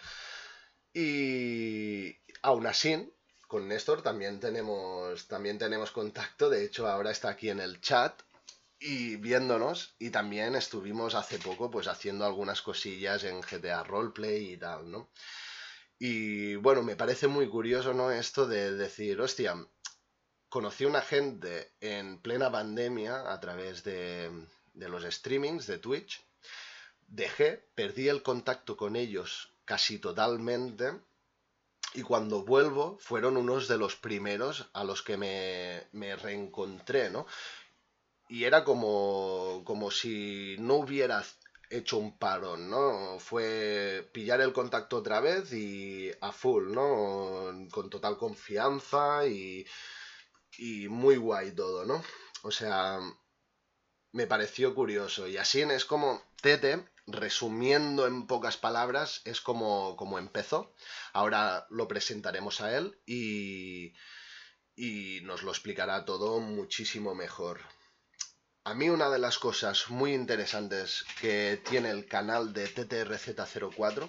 y 0.93 2.17
aún 2.41 2.67
así, 2.67 3.09
con 3.47 3.69
Néstor 3.69 4.01
también 4.01 4.41
tenemos, 4.41 5.29
también 5.29 5.57
tenemos 5.57 5.91
contacto, 5.91 6.49
de 6.49 6.65
hecho 6.65 6.87
ahora 6.87 7.11
está 7.11 7.29
aquí 7.29 7.49
en 7.49 7.61
el 7.61 7.79
chat, 7.79 8.21
y 8.81 9.15
viéndonos 9.17 9.95
y 9.99 10.09
también 10.09 10.55
estuvimos 10.55 11.13
hace 11.13 11.37
poco 11.37 11.69
pues 11.69 11.87
haciendo 11.87 12.25
algunas 12.25 12.63
cosillas 12.63 13.23
en 13.23 13.41
GTA 13.41 13.83
Roleplay 13.83 14.53
y 14.53 14.57
tal, 14.57 14.89
¿no? 14.89 15.11
Y 15.99 16.55
bueno, 16.55 16.81
me 16.81 16.95
parece 16.95 17.27
muy 17.27 17.47
curioso, 17.47 17.93
¿no? 17.93 18.09
Esto 18.11 18.47
de 18.47 18.73
decir, 18.73 19.21
hostia, 19.21 19.55
conocí 20.49 20.83
a 20.83 20.87
una 20.87 21.01
gente 21.01 21.73
en 21.79 22.19
plena 22.19 22.51
pandemia 22.51 23.31
a 23.31 23.39
través 23.39 23.83
de, 23.83 24.31
de 24.73 24.89
los 24.89 25.03
streamings 25.03 25.67
de 25.67 25.77
Twitch, 25.77 26.25
dejé, 27.07 27.63
perdí 27.75 28.09
el 28.09 28.23
contacto 28.23 28.75
con 28.75 28.95
ellos 28.95 29.53
casi 29.63 29.99
totalmente 29.99 30.99
y 31.93 32.01
cuando 32.01 32.43
vuelvo 32.43 32.97
fueron 32.99 33.37
unos 33.37 33.67
de 33.67 33.77
los 33.77 33.95
primeros 33.95 34.69
a 34.73 34.83
los 34.83 35.01
que 35.03 35.17
me, 35.17 35.87
me 35.91 36.15
reencontré, 36.15 37.09
¿no? 37.09 37.27
Y 38.31 38.45
era 38.45 38.63
como, 38.63 39.61
como 39.65 39.91
si 39.91 40.55
no 40.57 40.75
hubiera 40.75 41.21
hecho 41.69 41.97
un 41.97 42.17
parón, 42.17 42.69
¿no? 42.69 43.19
Fue 43.19 44.09
pillar 44.13 44.39
el 44.39 44.53
contacto 44.53 44.97
otra 44.97 45.19
vez 45.19 45.51
y 45.51 46.09
a 46.21 46.31
full, 46.31 46.71
¿no? 46.71 47.67
Con 47.71 47.89
total 47.89 48.17
confianza 48.17 49.27
y, 49.27 49.65
y 50.57 50.87
muy 50.87 51.17
guay 51.17 51.51
todo, 51.53 51.85
¿no? 51.85 52.01
O 52.43 52.51
sea, 52.51 52.99
me 54.13 54.27
pareció 54.27 54.73
curioso. 54.73 55.27
Y 55.27 55.35
así 55.35 55.61
es 55.63 55.83
como 55.83 56.23
Tete, 56.41 56.85
resumiendo 57.07 58.07
en 58.07 58.27
pocas 58.27 58.55
palabras, 58.55 59.21
es 59.25 59.41
como, 59.41 59.97
como 59.97 60.19
empezó. 60.19 60.73
Ahora 61.11 61.67
lo 61.69 61.85
presentaremos 61.89 62.61
a 62.61 62.77
él 62.77 62.97
y, 63.05 63.93
y 64.73 65.19
nos 65.23 65.43
lo 65.43 65.51
explicará 65.51 66.05
todo 66.05 66.39
muchísimo 66.39 67.13
mejor. 67.13 67.59
A 68.63 68.75
mí 68.75 68.89
una 68.89 69.09
de 69.09 69.17
las 69.17 69.39
cosas 69.39 69.89
muy 69.89 70.13
interesantes 70.13 71.03
que 71.19 71.59
tiene 71.67 71.89
el 71.89 72.05
canal 72.05 72.53
de 72.53 72.67
TTRZ04 72.67 74.07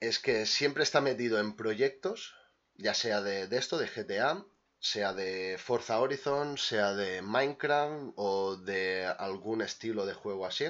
es 0.00 0.18
que 0.18 0.44
siempre 0.44 0.82
está 0.82 1.00
metido 1.00 1.40
en 1.40 1.56
proyectos, 1.56 2.34
ya 2.74 2.92
sea 2.92 3.22
de, 3.22 3.48
esto, 3.56 3.78
de 3.78 3.86
GTA, 3.86 4.44
sea 4.80 5.14
de 5.14 5.56
Forza 5.56 5.98
Horizon, 5.98 6.58
sea 6.58 6.92
de 6.92 7.22
Minecraft 7.22 8.12
o 8.16 8.56
de 8.56 9.06
algún 9.06 9.62
estilo 9.62 10.04
de 10.04 10.12
juego 10.12 10.44
así, 10.44 10.66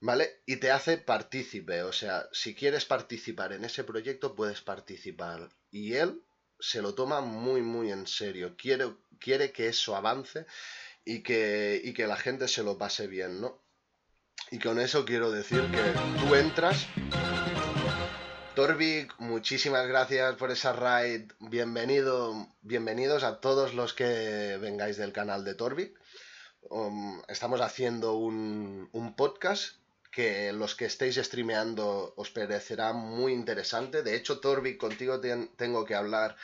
¿vale? 0.00 0.42
Y 0.46 0.56
te 0.56 0.72
hace 0.72 0.98
partícipe, 0.98 1.84
o 1.84 1.92
sea, 1.92 2.28
si 2.32 2.56
quieres 2.56 2.86
participar 2.86 3.52
en 3.52 3.64
ese 3.64 3.84
proyecto, 3.84 4.34
puedes 4.34 4.62
participar. 4.62 5.48
Y 5.70 5.94
él 5.94 6.24
se 6.58 6.82
lo 6.82 6.96
toma 6.96 7.20
muy, 7.20 7.62
muy 7.62 7.92
en 7.92 8.08
serio, 8.08 8.56
quiere, 8.58 8.96
quiere 9.20 9.52
que 9.52 9.68
eso 9.68 9.94
avance 9.94 10.44
y 11.04 11.22
que, 11.22 11.92
que 11.94 12.06
la 12.06 12.16
gente 12.16 12.48
se 12.48 12.62
lo 12.62 12.78
pase 12.78 13.06
bien, 13.06 13.40
¿no? 13.40 13.60
Y 14.50 14.58
con 14.58 14.78
eso 14.80 15.04
quiero 15.04 15.30
decir 15.30 15.62
que 15.70 16.20
tú 16.20 16.34
entras. 16.34 16.86
Torvik, 18.54 19.18
muchísimas 19.18 19.86
gracias 19.88 20.36
por 20.36 20.50
esa 20.50 20.72
raid. 20.72 21.32
Bienvenido, 21.40 22.48
bienvenidos 22.62 23.24
a 23.24 23.40
todos 23.40 23.74
los 23.74 23.94
que 23.94 24.58
vengáis 24.60 24.96
del 24.96 25.12
canal 25.12 25.44
de 25.44 25.54
Torvik. 25.54 25.98
Um, 26.70 27.20
estamos 27.28 27.60
haciendo 27.60 28.14
un, 28.14 28.88
un, 28.92 29.16
podcast 29.16 29.76
que 30.10 30.52
los 30.52 30.74
que 30.76 30.86
estéis 30.86 31.16
streameando 31.16 32.14
os 32.16 32.30
parecerá 32.30 32.92
muy 32.92 33.32
interesante. 33.32 34.02
De 34.02 34.14
hecho, 34.14 34.38
Torvik, 34.38 34.78
contigo 34.78 35.20
tengo 35.56 35.84
que 35.84 35.94
hablar 35.94 36.36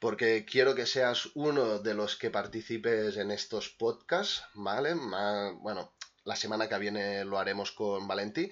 porque 0.00 0.44
quiero 0.44 0.74
que 0.74 0.86
seas 0.86 1.28
uno 1.34 1.78
de 1.78 1.94
los 1.94 2.16
que 2.16 2.30
participes 2.30 3.16
en 3.18 3.30
estos 3.30 3.68
podcasts, 3.68 4.42
¿vale? 4.54 4.94
bueno, 5.60 5.92
la 6.24 6.36
semana 6.36 6.68
que 6.68 6.78
viene 6.78 7.24
lo 7.24 7.38
haremos 7.38 7.70
con 7.70 8.08
Valentí, 8.08 8.50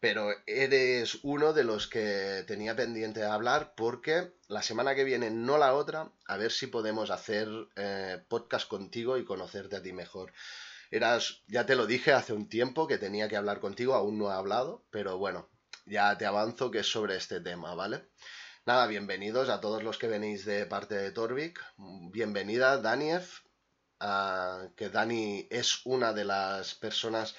pero 0.00 0.30
eres 0.46 1.18
uno 1.22 1.52
de 1.52 1.64
los 1.64 1.86
que 1.86 2.44
tenía 2.46 2.74
pendiente 2.74 3.20
de 3.20 3.26
hablar 3.26 3.74
porque 3.76 4.32
la 4.48 4.62
semana 4.62 4.94
que 4.94 5.04
viene, 5.04 5.30
no 5.30 5.58
la 5.58 5.74
otra, 5.74 6.10
a 6.26 6.36
ver 6.36 6.50
si 6.50 6.66
podemos 6.66 7.10
hacer 7.10 7.48
eh, 7.76 8.22
podcast 8.28 8.68
contigo 8.68 9.18
y 9.18 9.24
conocerte 9.24 9.76
a 9.76 9.82
ti 9.82 9.92
mejor. 9.92 10.32
Eras, 10.90 11.42
ya 11.46 11.66
te 11.66 11.76
lo 11.76 11.86
dije 11.86 12.12
hace 12.12 12.32
un 12.32 12.48
tiempo 12.48 12.86
que 12.86 12.98
tenía 12.98 13.28
que 13.28 13.36
hablar 13.36 13.60
contigo, 13.60 13.94
aún 13.94 14.18
no 14.18 14.30
he 14.30 14.34
hablado, 14.34 14.84
pero 14.90 15.18
bueno, 15.18 15.48
ya 15.84 16.16
te 16.16 16.26
avanzo 16.26 16.70
que 16.70 16.80
es 16.80 16.90
sobre 16.90 17.16
este 17.16 17.40
tema, 17.40 17.74
¿vale? 17.74 18.04
Nada, 18.66 18.88
bienvenidos 18.88 19.48
a 19.48 19.60
todos 19.60 19.84
los 19.84 19.96
que 19.96 20.08
venís 20.08 20.44
de 20.44 20.66
parte 20.66 20.96
de 20.96 21.12
Torvik. 21.12 21.64
Bienvenida, 22.10 22.78
Daniev, 22.78 23.24
que 24.74 24.88
Dani 24.88 25.46
es 25.50 25.86
una 25.86 26.12
de 26.12 26.24
las 26.24 26.74
personas 26.74 27.36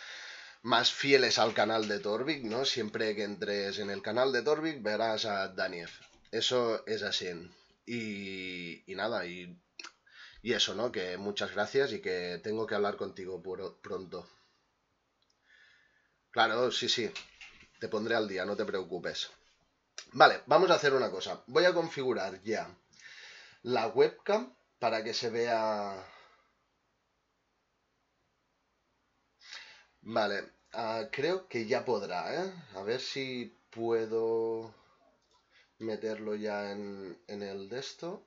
más 0.61 0.89
fieles 0.89 1.37
al 1.37 1.53
canal 1.53 1.89
de 1.89 1.99
Torvik, 1.99 2.45
¿no? 2.45 2.63
Siempre 2.63 3.13
que 3.13 3.25
entres 3.25 3.79
en 3.79 3.89
el 3.89 4.01
canal 4.01 4.31
de 4.31 4.41
Torvik 4.41 4.81
verás 4.81 5.25
a 5.25 5.49
Daniev. 5.49 5.89
Eso 6.31 6.87
es 6.87 7.03
así. 7.03 7.27
Y, 7.85 8.85
nada, 8.95 9.25
y, 9.25 9.61
y, 10.41 10.53
eso, 10.53 10.75
¿no? 10.75 10.93
Que 10.93 11.17
muchas 11.17 11.53
gracias 11.53 11.91
y 11.91 11.99
que 11.99 12.39
tengo 12.41 12.65
que 12.65 12.75
hablar 12.75 12.95
contigo 12.95 13.43
pronto. 13.81 14.29
Claro, 16.31 16.71
sí, 16.71 16.87
sí. 16.87 17.11
Te 17.81 17.89
pondré 17.89 18.15
al 18.15 18.29
día, 18.29 18.45
no 18.45 18.55
te 18.55 18.63
preocupes. 18.63 19.29
Vale, 20.13 20.41
vamos 20.47 20.69
a 20.71 20.75
hacer 20.75 20.93
una 20.93 21.11
cosa. 21.11 21.43
Voy 21.47 21.65
a 21.65 21.73
configurar 21.73 22.41
ya 22.43 22.67
la 23.63 23.87
webcam 23.87 24.53
para 24.79 25.03
que 25.03 25.13
se 25.13 25.29
vea... 25.29 26.05
Vale, 30.01 30.53
ah, 30.73 31.03
creo 31.11 31.47
que 31.47 31.65
ya 31.67 31.85
podrá, 31.85 32.33
¿eh? 32.33 32.53
A 32.75 32.81
ver 32.83 32.99
si 33.01 33.55
puedo 33.69 34.73
meterlo 35.79 36.35
ya 36.35 36.71
en, 36.71 37.17
en 37.27 37.43
el 37.43 37.69
de 37.69 37.79
esto. 37.79 38.25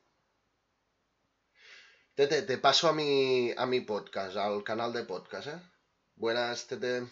Tete, 2.14 2.42
te 2.42 2.58
paso 2.58 2.88
a 2.88 2.92
mi, 2.92 3.52
a 3.56 3.66
mi 3.66 3.80
podcast, 3.80 4.36
al 4.36 4.62
canal 4.62 4.92
de 4.92 5.04
podcast, 5.04 5.48
¿eh? 5.48 5.60
Buenas, 6.16 6.66
Tete. 6.66 7.06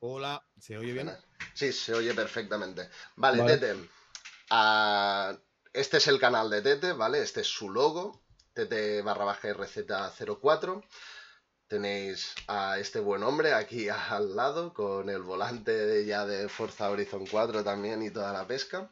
Hola, 0.00 0.44
¿se 0.58 0.76
oye 0.76 0.92
bien? 0.92 1.10
Sí, 1.54 1.72
se 1.72 1.94
oye 1.94 2.14
perfectamente. 2.14 2.88
Vale, 3.16 3.42
Tete. 3.44 3.76
Este 5.72 5.96
es 5.96 6.06
el 6.06 6.20
canal 6.20 6.50
de 6.50 6.60
Tete, 6.60 6.92
¿vale? 6.92 7.22
Este 7.22 7.40
es 7.40 7.46
su 7.46 7.70
logo, 7.70 8.22
Tete 8.52 9.02
barra 9.02 9.24
baja 9.24 9.48
RZ04. 9.48 10.84
Tenéis 11.66 12.34
a 12.48 12.78
este 12.78 13.00
buen 13.00 13.22
hombre 13.22 13.54
aquí 13.54 13.88
al 14.10 14.36
lado, 14.36 14.74
con 14.74 15.08
el 15.08 15.22
volante 15.22 16.04
ya 16.04 16.26
de 16.26 16.48
Forza 16.48 16.90
Horizon 16.90 17.26
4 17.26 17.64
también 17.64 18.02
y 18.02 18.10
toda 18.10 18.32
la 18.32 18.46
pesca. 18.46 18.90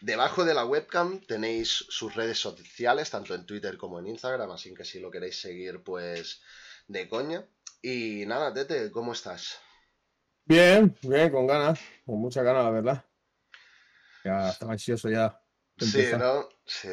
Debajo 0.00 0.44
de 0.44 0.54
la 0.54 0.64
webcam 0.64 1.20
tenéis 1.20 1.86
sus 1.88 2.14
redes 2.14 2.38
sociales, 2.38 3.10
tanto 3.10 3.34
en 3.34 3.46
Twitter 3.46 3.76
como 3.78 3.98
en 3.98 4.06
Instagram, 4.06 4.50
así 4.50 4.72
que 4.74 4.84
si 4.84 5.00
lo 5.00 5.10
queréis 5.10 5.40
seguir, 5.40 5.82
pues 5.82 6.40
de 6.86 7.08
coña. 7.08 7.48
Y 7.80 8.24
nada, 8.26 8.52
Tete, 8.52 8.92
¿cómo 8.92 9.12
estás? 9.12 9.58
Bien, 10.48 10.96
bien, 11.02 11.30
con 11.30 11.46
ganas, 11.46 11.78
con 12.06 12.20
mucha 12.20 12.42
ganas, 12.42 12.64
la 12.64 12.70
verdad. 12.70 13.04
Ya 14.24 14.48
estaba 14.48 14.72
ansioso 14.72 15.10
ya. 15.10 15.38
Sí, 15.76 16.06
¿no? 16.18 16.48
Sí. 16.64 16.88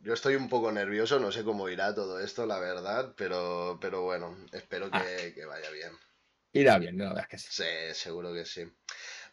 yo 0.00 0.14
estoy 0.14 0.36
un 0.36 0.48
poco 0.48 0.72
nervioso, 0.72 1.20
no 1.20 1.30
sé 1.30 1.44
cómo 1.44 1.68
irá 1.68 1.94
todo 1.94 2.18
esto, 2.20 2.46
la 2.46 2.58
verdad, 2.58 3.12
pero, 3.18 3.78
pero 3.82 4.00
bueno, 4.00 4.34
espero 4.52 4.90
que, 4.90 4.96
ah. 4.96 5.34
que 5.34 5.44
vaya 5.44 5.70
bien. 5.72 5.92
Irá 6.54 6.78
bien, 6.78 6.96
la 6.96 7.08
verdad 7.08 7.24
es 7.24 7.28
que 7.28 7.38
sí. 7.38 7.48
Sí, 7.50 7.94
seguro 7.94 8.32
que 8.32 8.46
sí. 8.46 8.64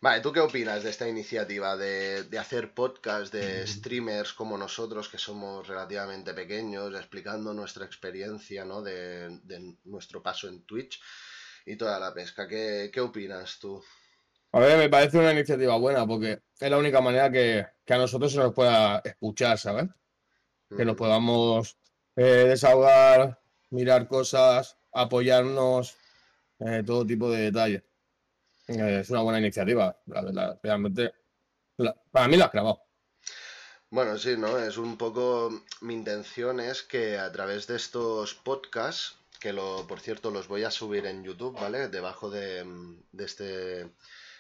Vale, 0.02 0.22
¿tú 0.22 0.34
qué 0.34 0.42
opinas 0.42 0.84
de 0.84 0.90
esta 0.90 1.08
iniciativa 1.08 1.78
de, 1.78 2.28
hacer 2.38 2.74
podcast 2.74 3.34
de 3.34 3.66
streamers 3.68 4.34
como 4.34 4.58
nosotros, 4.58 5.08
que 5.08 5.18
somos 5.18 5.66
relativamente 5.66 6.34
pequeños, 6.34 6.94
explicando 6.96 7.54
nuestra 7.54 7.86
experiencia, 7.86 8.66
¿no? 8.66 8.82
De, 8.82 9.40
nuestro 9.86 10.22
paso 10.22 10.50
en 10.50 10.66
Twitch 10.66 11.00
y 11.70 11.76
toda 11.76 12.00
la 12.00 12.12
pesca. 12.12 12.48
¿Qué, 12.48 12.92
opinas 13.00 13.60
tú? 13.60 13.84
A 14.52 14.60
ver, 14.60 14.76
me 14.80 14.90
parece 14.90 15.20
una 15.20 15.34
iniciativa 15.34 15.78
buena 15.78 16.06
porque 16.08 16.42
es 16.60 16.70
la 16.70 16.80
única 16.80 17.00
manera 17.00 17.32
que, 17.32 17.64
a 17.88 17.98
nosotros 17.98 18.32
se 18.32 18.40
nos 18.40 18.56
pueda 18.56 19.00
escuchar, 19.06 19.60
¿sabes? 19.60 19.86
Que 20.76 20.84
nos 20.84 20.96
podamos 20.96 21.78
eh, 22.16 22.46
desahogar, 22.48 23.40
mirar 23.70 24.08
cosas, 24.08 24.78
apoyarnos, 24.92 25.96
eh, 26.60 26.82
todo 26.84 27.06
tipo 27.06 27.30
de 27.30 27.44
detalles. 27.44 27.84
Eh, 28.68 29.02
es 29.02 29.10
una 29.12 29.22
buena 29.22 29.40
iniciativa, 29.40 29.96
realmente. 30.08 31.14
para 32.12 32.28
mí 32.28 32.36
la 32.36 32.46
has 32.46 32.52
grabado. 32.52 32.82
Bueno, 33.92 34.18
sí, 34.18 34.36
¿no? 34.38 34.58
Es 34.58 34.78
un 34.78 34.98
poco. 34.98 35.52
Mi 35.82 35.94
intención 35.94 36.60
es 36.60 36.82
que 36.82 37.20
a 37.20 37.32
través 37.32 37.68
de 37.68 37.76
estos 37.76 38.34
podcasts, 38.34 39.19
que 39.40 39.54
lo, 39.54 39.88
por 39.88 40.00
cierto, 40.00 40.32
los 40.32 40.48
voy 40.48 40.64
a 40.64 40.72
subir 40.72 41.06
en 41.06 41.24
YouTube, 41.24 41.60
¿vale? 41.60 41.88
Debajo 41.88 42.30
de, 42.30 42.66
este 43.18 43.90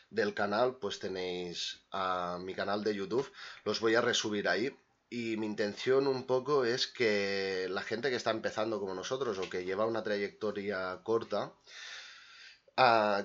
del 0.09 0.33
canal, 0.33 0.77
pues 0.77 0.99
tenéis 0.99 1.81
a 1.91 2.39
mi 2.41 2.53
canal 2.53 2.83
de 2.83 2.95
YouTube, 2.95 3.31
los 3.63 3.79
voy 3.79 3.95
a 3.95 4.01
resubir 4.01 4.47
ahí. 4.47 4.75
Y 5.11 5.37
mi 5.37 5.47
intención 5.47 6.05
un 6.07 6.27
poco 6.27 6.65
es 6.65 6.85
que 6.85 7.67
la 7.69 7.81
gente 7.81 8.09
que 8.09 8.15
está 8.15 8.31
empezando 8.31 8.79
como 8.79 8.93
nosotros 8.93 9.39
o 9.39 9.49
que 9.49 9.65
lleva 9.65 9.87
una 9.87 10.03
trayectoria 10.03 11.01
corta, 11.03 11.53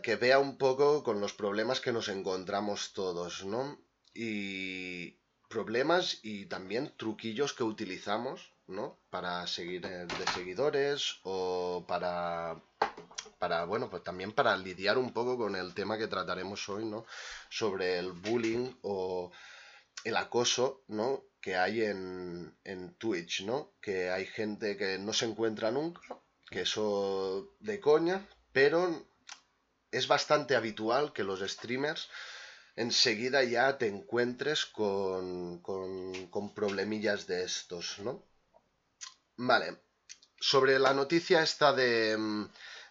que 0.03 0.17
vea 0.17 0.39
un 0.39 0.57
poco 0.57 1.03
con 1.05 1.21
los 1.21 1.35
problemas 1.35 1.81
que 1.81 1.93
nos 1.93 2.09
encontramos 2.09 2.93
todos, 2.93 3.45
¿no? 3.45 3.79
Y 4.15 5.19
problemas 5.55 6.19
y 6.23 6.47
también 6.47 6.93
truquillos 6.97 7.53
que 7.53 7.63
utilizamos, 7.63 8.53
¿no? 8.67 8.99
Para 9.09 9.47
seguir 9.47 9.87
eh, 9.87 10.07
de 10.07 10.27
seguidores 10.35 11.21
o 11.23 11.85
para, 11.87 12.61
para, 13.39 13.65
bueno, 13.65 13.89
pues 13.89 14.03
también 14.03 14.33
para 14.33 14.57
lidiar 14.57 14.99
un 14.99 15.13
poco 15.13 15.39
con 15.39 15.55
el 15.55 15.73
tema 15.73 15.97
que 15.97 16.09
trataremos 16.09 16.69
hoy, 16.69 16.85
¿no? 16.85 17.07
Sobre 17.51 18.01
el 18.01 18.11
bullying 18.11 18.73
o 18.83 19.31
el 20.03 20.17
acoso, 20.17 20.83
¿no? 20.89 21.23
Que 21.41 21.55
hay 21.55 21.83
en, 21.83 22.53
en 22.65 22.95
Twitch, 22.95 23.45
¿no? 23.45 23.71
Que 23.81 24.11
hay 24.11 24.27
gente 24.27 24.77
que 24.77 24.99
no 24.99 25.13
se 25.13 25.27
encuentra 25.27 25.71
nunca, 25.71 26.01
que 26.51 26.63
eso 26.63 27.55
de 27.61 27.79
coña, 27.79 28.27
pero 28.53 29.07
es 29.93 30.09
bastante 30.09 30.57
habitual 30.57 31.13
que 31.13 31.23
los 31.23 31.39
streamers 31.49 32.09
enseguida 32.77 33.45
ya 33.45 33.79
te 33.79 33.87
encuentres 33.87 34.67
con, 34.67 35.61
con, 35.61 36.55
problemillas 36.55 37.27
de 37.27 37.45
estos, 37.45 37.99
¿no? 38.01 38.25
Vale. 39.37 39.79
Sobre 40.41 40.79
la 40.79 40.93
noticia 40.93 41.43
esta 41.43 41.73
de, 41.73 42.47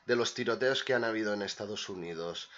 de, 0.05 0.15
los 0.15 0.33
tiroteos 0.33 0.83
que 0.83 0.93
han 0.93 1.03
habido 1.03 1.33
en 1.33 1.43
Estados 1.43 1.87
Unidos, 1.89 2.49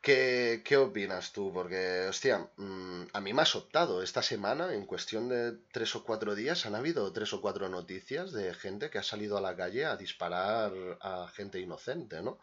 ¿qué, 0.00 0.62
¿qué, 0.64 0.76
opinas 0.76 1.32
tú? 1.32 1.52
Porque, 1.52 2.06
hostia, 2.08 2.48
mm, 2.56 3.06
a 3.12 3.20
mí 3.20 3.32
me 3.32 3.42
has 3.42 3.56
optado 3.56 4.02
esta 4.02 4.22
semana, 4.22 4.72
en 4.74 4.86
cuestión 4.86 5.28
de 5.28 5.58
tres 5.72 5.96
o 5.96 6.04
cuatro 6.04 6.34
días, 6.34 6.66
han 6.66 6.76
habido 6.76 7.12
tres 7.12 7.32
o 7.32 7.40
cuatro 7.40 7.68
noticias 7.68 8.30
de 8.32 8.54
gente 8.54 8.90
que 8.90 8.98
ha 8.98 9.02
salido 9.02 9.36
a 9.36 9.40
la 9.40 9.56
calle 9.56 9.86
a 9.86 9.96
disparar 9.96 10.72
a 11.00 11.28
gente 11.34 11.58
inocente, 11.58 12.22
¿no? 12.22 12.38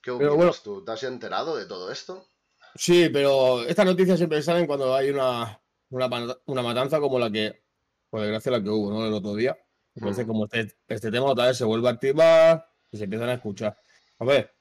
¿Qué 0.00 0.10
opinas 0.10 0.62
tú? 0.62 0.84
¿Te 0.84 0.92
has 0.92 1.02
enterado 1.02 1.56
de 1.56 1.66
todo 1.66 1.92
esto? 1.92 2.31
Sí, 2.74 3.08
pero 3.12 3.62
estas 3.64 3.86
noticias 3.86 4.18
siempre 4.18 4.42
salen 4.42 4.66
cuando 4.66 4.94
hay 4.94 5.10
una, 5.10 5.60
una, 5.90 6.62
matanza 6.62 7.00
como 7.00 7.18
la 7.18 7.30
que, 7.30 7.62
por 8.08 8.20
desgracia, 8.20 8.52
la 8.52 8.62
que 8.62 8.70
hubo, 8.70 8.90
¿no? 8.90 9.06
El 9.06 9.12
otro 9.12 9.34
día. 9.34 9.56
Entonces, 9.94 10.24
mm. 10.24 10.28
como 10.28 10.44
este, 10.46 10.74
este, 10.88 11.10
tema 11.10 11.26
otra 11.26 11.46
vez 11.46 11.56
se 11.56 11.64
vuelve 11.64 11.88
a 11.88 11.92
activar 11.92 12.66
y 12.90 12.96
se 12.96 13.04
empiezan 13.04 13.28
a 13.28 13.34
escuchar. 13.34 13.76
A 14.18 14.24
ver, 14.24 14.54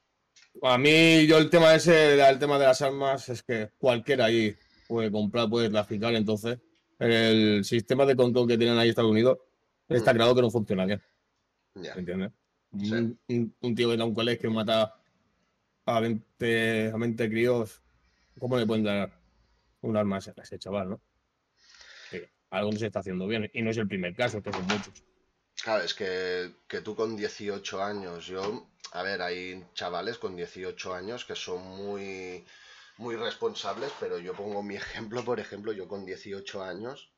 a 0.61 0.77
mí 0.77 1.25
yo 1.25 1.37
el 1.37 1.49
tema 1.49 1.73
ese, 1.73 2.19
el 2.29 2.39
tema 2.39 2.59
de 2.59 2.65
las 2.65 2.81
armas, 2.81 3.29
es 3.29 3.43
que 3.43 3.71
cualquiera 3.77 4.25
ahí 4.25 4.55
puede 4.87 5.11
comprar, 5.11 5.49
puede 5.49 5.69
traficar, 5.69 6.13
entonces 6.15 6.59
el 6.99 7.63
sistema 7.63 8.05
de 8.05 8.15
control 8.15 8.47
que 8.47 8.57
tienen 8.57 8.77
ahí 8.77 8.89
Estados 8.89 9.09
Unidos 9.09 9.39
está 9.87 10.13
mm. 10.13 10.15
claro 10.15 10.35
que 10.35 10.41
no 10.41 10.51
funciona 10.51 10.85
bien. 10.85 11.01
¿Me 11.75 11.87
¿Entiendes? 11.87 12.31
Un, 12.73 13.75
tío 13.75 13.89
que 13.89 13.97
da 13.97 14.05
un 14.05 14.13
colegio 14.13 14.49
y 14.49 14.53
mata 14.53 14.93
a 15.85 15.99
20, 15.99 16.91
a 16.93 16.97
20 16.97 17.29
críos, 17.29 17.81
¿cómo 18.39 18.57
le 18.57 18.65
pueden 18.65 18.83
dar 18.83 19.11
un 19.81 19.97
arma 19.97 20.17
a 20.17 20.41
ese 20.41 20.59
chaval, 20.59 20.89
no? 20.89 21.01
algo 22.51 22.71
no 22.71 22.77
se 22.77 22.87
está 22.87 22.99
haciendo 22.99 23.27
bien. 23.27 23.49
Y 23.53 23.61
no 23.61 23.71
es 23.71 23.77
el 23.77 23.87
primer 23.87 24.15
caso, 24.15 24.37
estos 24.37 24.55
son 24.55 24.67
muchos. 24.67 25.03
Claro, 25.63 25.83
es 25.83 25.93
que, 25.93 26.53
que, 26.67 26.81
tú 26.81 26.95
con 26.95 27.15
18 27.15 27.83
años, 27.83 28.25
yo, 28.25 28.67
a 28.91 29.03
ver, 29.03 29.21
hay 29.21 29.65
chavales 29.73 30.17
con 30.17 30.35
18 30.35 30.93
años 30.93 31.25
que 31.25 31.35
son 31.35 31.65
muy, 31.65 32.45
muy 32.97 33.15
responsables, 33.15 33.91
pero 33.99 34.19
yo 34.19 34.33
pongo 34.33 34.61
mi 34.63 34.75
ejemplo, 34.77 35.23
por 35.23 35.39
ejemplo, 35.39 35.71
yo 35.71 35.87
con 35.87 36.05
18 36.05 36.63
años 36.63 37.11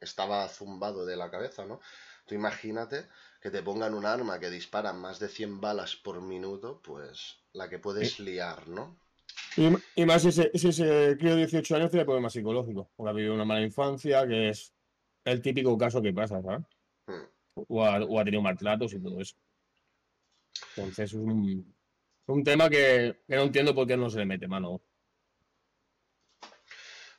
estaba 0.00 0.48
zumbado 0.48 1.04
de 1.04 1.16
la 1.16 1.30
cabeza, 1.30 1.66
¿no? 1.66 1.80
Tú 2.26 2.34
imagínate 2.34 3.08
que 3.40 3.50
te 3.50 3.62
pongan 3.62 3.94
un 3.94 4.06
arma 4.06 4.38
que 4.38 4.50
dispara 4.50 4.92
más 4.92 5.18
de 5.18 5.28
100 5.28 5.60
balas 5.60 5.96
por 5.96 6.20
minuto, 6.20 6.80
pues 6.82 7.38
la 7.52 7.68
que 7.68 7.78
puedes 7.78 8.20
liar, 8.20 8.68
¿no? 8.68 8.96
Y, 9.96 10.04
más 10.04 10.22
si 10.22 10.28
ese, 10.28 10.50
si 10.54 10.68
ese 10.68 11.16
crío 11.18 11.32
de 11.32 11.38
18 11.38 11.76
años 11.76 11.90
tiene 11.90 12.04
problemas 12.04 12.32
psicológicos, 12.32 12.86
porque 12.94 13.10
ha 13.10 13.12
vivido 13.12 13.34
una 13.34 13.44
mala 13.44 13.62
infancia, 13.62 14.26
que 14.26 14.50
es 14.50 14.72
el 15.24 15.42
típico 15.42 15.76
caso 15.76 16.00
que 16.00 16.12
pasa, 16.12 16.40
¿sabes? 16.42 16.64
Hmm. 17.06 17.64
O, 17.68 17.84
ha, 17.84 18.24
tenido 18.24 18.40
maltratos 18.40 18.92
y 18.92 19.00
todo 19.00 19.20
eso. 19.20 19.34
Entonces 20.76 21.10
es 21.10 21.14
un, 21.14 21.74
un 22.26 22.44
tema 22.44 22.70
que, 22.70 23.20
que, 23.26 23.34
no 23.34 23.42
entiendo 23.42 23.74
por 23.74 23.86
qué 23.86 23.96
no 23.96 24.08
se 24.08 24.18
le 24.18 24.26
mete 24.26 24.46
mano. 24.46 24.80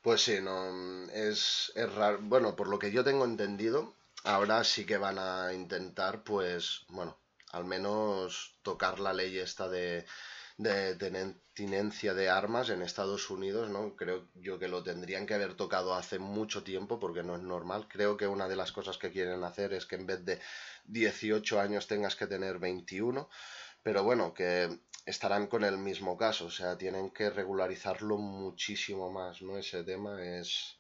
Pues 0.02 0.22
sí, 0.22 0.40
no, 0.42 1.10
es, 1.12 1.74
es 1.76 1.94
raro. 1.94 2.20
Bueno, 2.22 2.56
por 2.56 2.70
lo 2.70 2.80
que 2.80 2.92
yo 2.92 3.04
tengo 3.04 3.26
entendido, 3.26 3.96
ahora 4.24 4.64
sí 4.64 4.86
que 4.86 4.98
van 4.98 5.20
a 5.20 5.54
intentar, 5.54 6.24
pues, 6.24 6.86
bueno, 6.88 7.18
al 7.52 7.66
menos 7.66 8.56
tocar 8.62 9.00
la 9.00 9.12
ley 9.12 9.38
esta 9.38 9.68
de, 9.68 10.06
de 10.60 10.96
tenencia 11.54 12.14
de 12.14 12.28
armas 12.28 12.70
en 12.70 12.82
Estados 12.82 13.30
Unidos, 13.30 13.70
¿no? 13.70 13.96
Creo 13.96 14.28
yo 14.36 14.60
que 14.60 14.68
lo 14.68 14.84
tendrían 14.84 15.26
que 15.26 15.34
haber 15.34 15.54
tocado 15.54 15.94
hace 15.94 16.20
mucho 16.20 16.64
tiempo 16.64 17.00
porque 17.00 17.24
no 17.24 17.38
es 17.38 17.42
normal. 17.42 17.88
Creo 17.88 18.18
que 18.18 18.28
una 18.28 18.50
de 18.50 18.58
las 18.58 18.74
cosas 18.74 18.98
que 18.98 19.10
quieren 19.10 19.42
hacer 19.46 19.72
es 19.72 19.86
que 19.86 19.96
en 19.96 20.06
vez 20.06 20.26
de 20.26 20.38
18 20.84 21.62
años 21.62 21.88
tengas 21.88 22.18
que 22.18 22.28
tener 22.28 22.60
21, 22.60 23.30
pero 23.82 24.04
bueno, 24.04 24.34
que 24.34 24.82
estarán 25.06 25.48
con 25.48 25.64
el 25.64 25.78
mismo 25.78 26.18
caso, 26.18 26.48
o 26.48 26.52
sea, 26.52 26.78
tienen 26.78 27.12
que 27.12 27.30
regularizarlo 27.30 28.18
muchísimo 28.18 29.10
más, 29.10 29.42
¿no? 29.42 29.58
Ese 29.58 29.86
tema 29.86 30.22
es... 30.22 30.78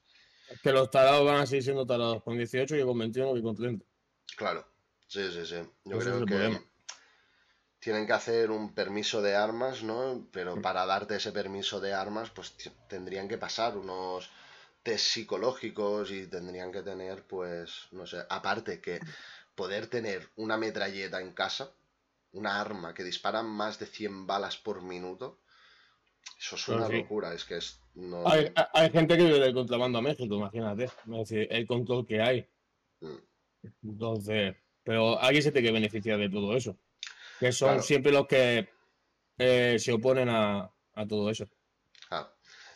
Que 0.61 0.73
los 0.73 0.91
tarados 0.91 1.25
van 1.25 1.37
a 1.37 1.45
seguir 1.45 1.63
siendo 1.63 1.87
tarados 1.87 2.21
con 2.21 2.35
18 2.35 2.75
y 2.75 2.83
con 2.83 2.99
21 2.99 3.37
y 3.37 3.41
con 3.41 3.55
30. 3.55 3.85
Claro, 4.35 4.67
sí, 5.07 5.31
sí, 5.31 5.45
sí. 5.45 5.63
Yo 5.85 5.99
creo 5.99 6.25
que 6.25 6.68
tienen 7.79 8.05
que 8.05 8.13
hacer 8.13 8.51
un 8.51 8.73
permiso 8.73 9.21
de 9.21 9.35
armas, 9.35 9.83
¿no? 9.83 10.27
Pero 10.31 10.61
para 10.61 10.85
darte 10.85 11.15
ese 11.15 11.31
permiso 11.31 11.79
de 11.79 11.93
armas, 11.93 12.29
pues 12.29 12.55
tendrían 12.87 13.27
que 13.27 13.37
pasar 13.37 13.77
unos 13.77 14.29
test 14.83 15.05
psicológicos 15.05 16.11
y 16.11 16.27
tendrían 16.27 16.71
que 16.71 16.81
tener, 16.81 17.23
pues, 17.23 17.87
no 17.91 18.05
sé, 18.05 18.17
aparte 18.29 18.81
que 18.81 18.99
poder 19.55 19.87
tener 19.87 20.29
una 20.35 20.57
metralleta 20.57 21.21
en 21.21 21.33
casa, 21.33 21.71
una 22.33 22.59
arma 22.59 22.93
que 22.93 23.03
dispara 23.03 23.43
más 23.43 23.79
de 23.79 23.85
100 23.85 24.27
balas 24.27 24.57
por 24.57 24.81
minuto, 24.81 25.39
eso 26.37 26.55
es 26.55 26.67
una 26.67 26.87
locura, 26.87 27.33
es 27.33 27.43
que 27.43 27.57
es... 27.57 27.81
No... 27.95 28.23
Hay, 28.25 28.51
gente 28.91 29.17
que 29.17 29.25
vive 29.25 29.39
del 29.39 29.53
contrabando 29.53 29.99
a 29.99 30.01
México, 30.01 30.35
imagínate, 30.35 30.85
es 30.85 30.91
decir, 31.05 31.47
el 31.49 31.67
control 31.67 32.05
que 32.05 32.21
hay. 32.21 32.47
Mm. 33.01 33.17
Entonces, 33.83 34.55
pero 34.83 35.21
aquí 35.21 35.41
se 35.41 35.51
tiene 35.51 35.67
que 35.67 35.73
beneficiar 35.73 36.17
de 36.17 36.29
todo 36.29 36.55
eso, 36.55 36.77
que 37.39 37.51
son 37.51 37.81
siempre 37.81 38.11
los 38.11 38.27
que 38.27 38.69
eh, 39.37 39.77
se 39.79 39.93
oponen 39.93 40.29
a, 40.29 40.71
todo 41.07 41.29
eso. 41.29 41.45
Ah. 42.11 42.29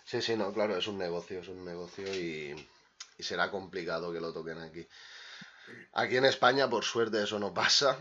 Sí, 0.05 0.21
sí, 0.21 0.35
no, 0.35 0.53
claro, 0.53 0.77
es 0.77 0.87
un 0.87 0.97
negocio, 0.97 1.39
es 1.39 1.47
un 1.47 1.63
negocio 1.63 2.05
y, 2.13 2.53
y 3.17 3.23
será 3.23 3.49
complicado 3.49 4.11
que 4.11 4.19
lo 4.19 4.33
toquen 4.33 4.59
aquí. 4.59 4.85
Aquí 5.93 6.17
en 6.17 6.25
España, 6.25 6.69
por 6.69 6.83
suerte, 6.83 7.23
eso 7.23 7.39
no 7.39 7.53
pasa. 7.53 7.97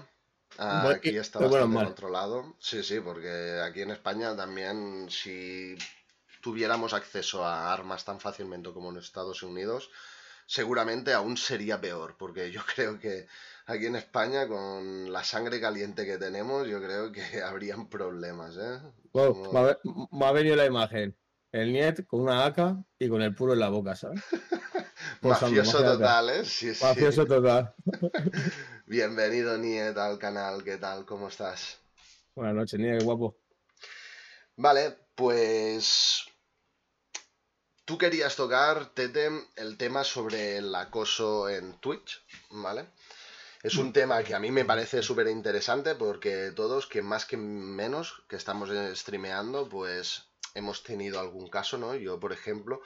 Aquí 0.58 1.16
está 1.16 1.38
bastante 1.38 1.84
controlado. 1.84 2.56
Sí, 2.58 2.82
sí, 2.82 3.00
porque 3.00 3.60
aquí 3.64 3.82
en 3.82 3.90
España 3.90 4.36
también, 4.36 5.08
si 5.10 5.76
tuviéramos 6.42 6.92
acceso 6.92 7.44
a 7.44 7.72
armas 7.72 8.04
tan 8.04 8.20
fácilmente 8.20 8.72
como 8.72 8.90
en 8.90 8.98
Estados 8.98 9.42
Unidos, 9.42 9.90
seguramente 10.46 11.12
aún 11.12 11.36
sería 11.36 11.80
peor, 11.80 12.16
porque 12.18 12.50
yo 12.50 12.60
creo 12.74 12.98
que 12.98 13.26
aquí 13.66 13.86
en 13.86 13.96
España, 13.96 14.46
con 14.46 15.12
la 15.12 15.24
sangre 15.24 15.60
caliente 15.60 16.04
que 16.04 16.18
tenemos, 16.18 16.66
yo 16.68 16.82
creo 16.82 17.12
que 17.12 17.22
habrían 17.42 17.88
problemas, 17.88 18.56
¿eh? 18.56 18.78
me 20.10 20.26
ha 20.26 20.32
venido 20.32 20.56
la 20.56 20.66
imagen. 20.66 21.16
El 21.52 21.70
Niet 21.70 22.06
con 22.06 22.20
una 22.20 22.46
AK 22.46 22.82
y 22.98 23.10
con 23.10 23.20
el 23.20 23.34
puro 23.34 23.52
en 23.52 23.58
la 23.58 23.68
boca, 23.68 23.94
¿sabes? 23.94 24.22
Mafioso 25.20 25.84
total, 25.84 26.30
¿eh? 26.30 26.44
Sí, 26.46 26.72
Mafioso 26.80 27.26
total. 27.26 27.74
Bienvenido, 28.86 29.58
Niet, 29.58 29.96
al 29.98 30.18
canal. 30.18 30.64
¿Qué 30.64 30.78
tal? 30.78 31.04
¿Cómo 31.04 31.28
estás? 31.28 31.78
Buenas 32.34 32.54
noches, 32.54 32.80
Niet, 32.80 33.02
guapo. 33.02 33.36
Vale, 34.56 34.96
pues. 35.14 36.31
Tú 37.84 37.98
querías 37.98 38.36
tocar, 38.36 38.86
Tete, 38.94 39.28
el 39.56 39.76
tema 39.76 40.04
sobre 40.04 40.58
el 40.58 40.72
acoso 40.72 41.48
en 41.48 41.74
Twitch, 41.80 42.22
¿vale? 42.50 42.86
Es 43.62 43.76
un 43.76 43.92
tema 43.92 44.22
que 44.22 44.36
a 44.36 44.38
mí 44.38 44.52
me 44.52 44.64
parece 44.64 45.02
súper 45.02 45.26
interesante 45.26 45.96
porque 45.96 46.52
todos, 46.54 46.86
que 46.86 47.02
más 47.02 47.26
que 47.26 47.36
menos, 47.36 48.22
que 48.28 48.36
estamos 48.36 48.70
streameando, 48.96 49.68
pues 49.68 50.24
hemos 50.54 50.84
tenido 50.84 51.18
algún 51.18 51.48
caso, 51.48 51.76
¿no? 51.76 51.96
Yo, 51.96 52.20
por 52.20 52.32
ejemplo, 52.32 52.82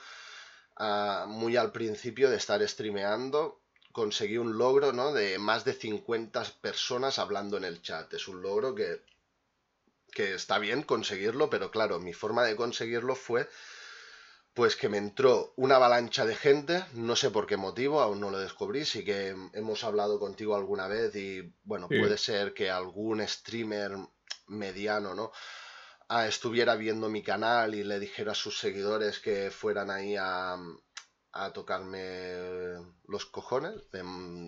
muy 1.26 1.56
al 1.56 1.72
principio 1.72 2.30
de 2.30 2.36
estar 2.36 2.66
streameando, 2.66 3.60
conseguí 3.92 4.38
un 4.38 4.56
logro, 4.56 4.92
¿no? 4.92 5.12
De 5.12 5.38
más 5.38 5.64
de 5.66 5.74
50 5.74 6.42
personas 6.62 7.18
hablando 7.18 7.58
en 7.58 7.64
el 7.64 7.82
chat. 7.82 8.12
Es 8.14 8.28
un 8.28 8.40
logro 8.40 8.74
que, 8.74 9.02
que 10.10 10.34
está 10.34 10.58
bien 10.58 10.82
conseguirlo, 10.82 11.50
pero 11.50 11.70
claro, 11.70 12.00
mi 12.00 12.14
forma 12.14 12.44
de 12.44 12.56
conseguirlo 12.56 13.14
fue 13.14 13.48
pues 14.56 14.74
que 14.74 14.88
me 14.88 14.96
entró 14.96 15.52
una 15.56 15.76
avalancha 15.76 16.24
de 16.24 16.34
gente, 16.34 16.82
no 16.94 17.14
sé 17.14 17.30
por 17.30 17.46
qué 17.46 17.58
motivo, 17.58 18.00
aún 18.00 18.20
no 18.20 18.30
lo 18.30 18.38
descubrí, 18.38 18.86
sí 18.86 19.04
que 19.04 19.36
hemos 19.52 19.84
hablado 19.84 20.18
contigo 20.18 20.56
alguna 20.56 20.88
vez 20.88 21.14
y 21.14 21.52
bueno, 21.62 21.88
puede 21.88 22.16
ser 22.16 22.54
que 22.54 22.70
algún 22.70 23.20
streamer 23.28 23.92
mediano, 24.46 25.14
¿no? 25.14 25.30
estuviera 26.26 26.74
viendo 26.74 27.10
mi 27.10 27.22
canal 27.22 27.74
y 27.74 27.84
le 27.84 28.00
dijera 28.00 28.32
a 28.32 28.34
sus 28.34 28.58
seguidores 28.58 29.18
que 29.18 29.50
fueran 29.50 29.90
ahí 29.90 30.16
a, 30.16 30.56
a 31.32 31.52
tocarme 31.52 32.78
los 33.08 33.26
cojones, 33.26 33.74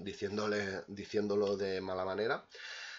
diciéndole, 0.04 0.84
diciéndolo 0.88 1.58
de 1.58 1.82
mala 1.82 2.06
manera. 2.06 2.48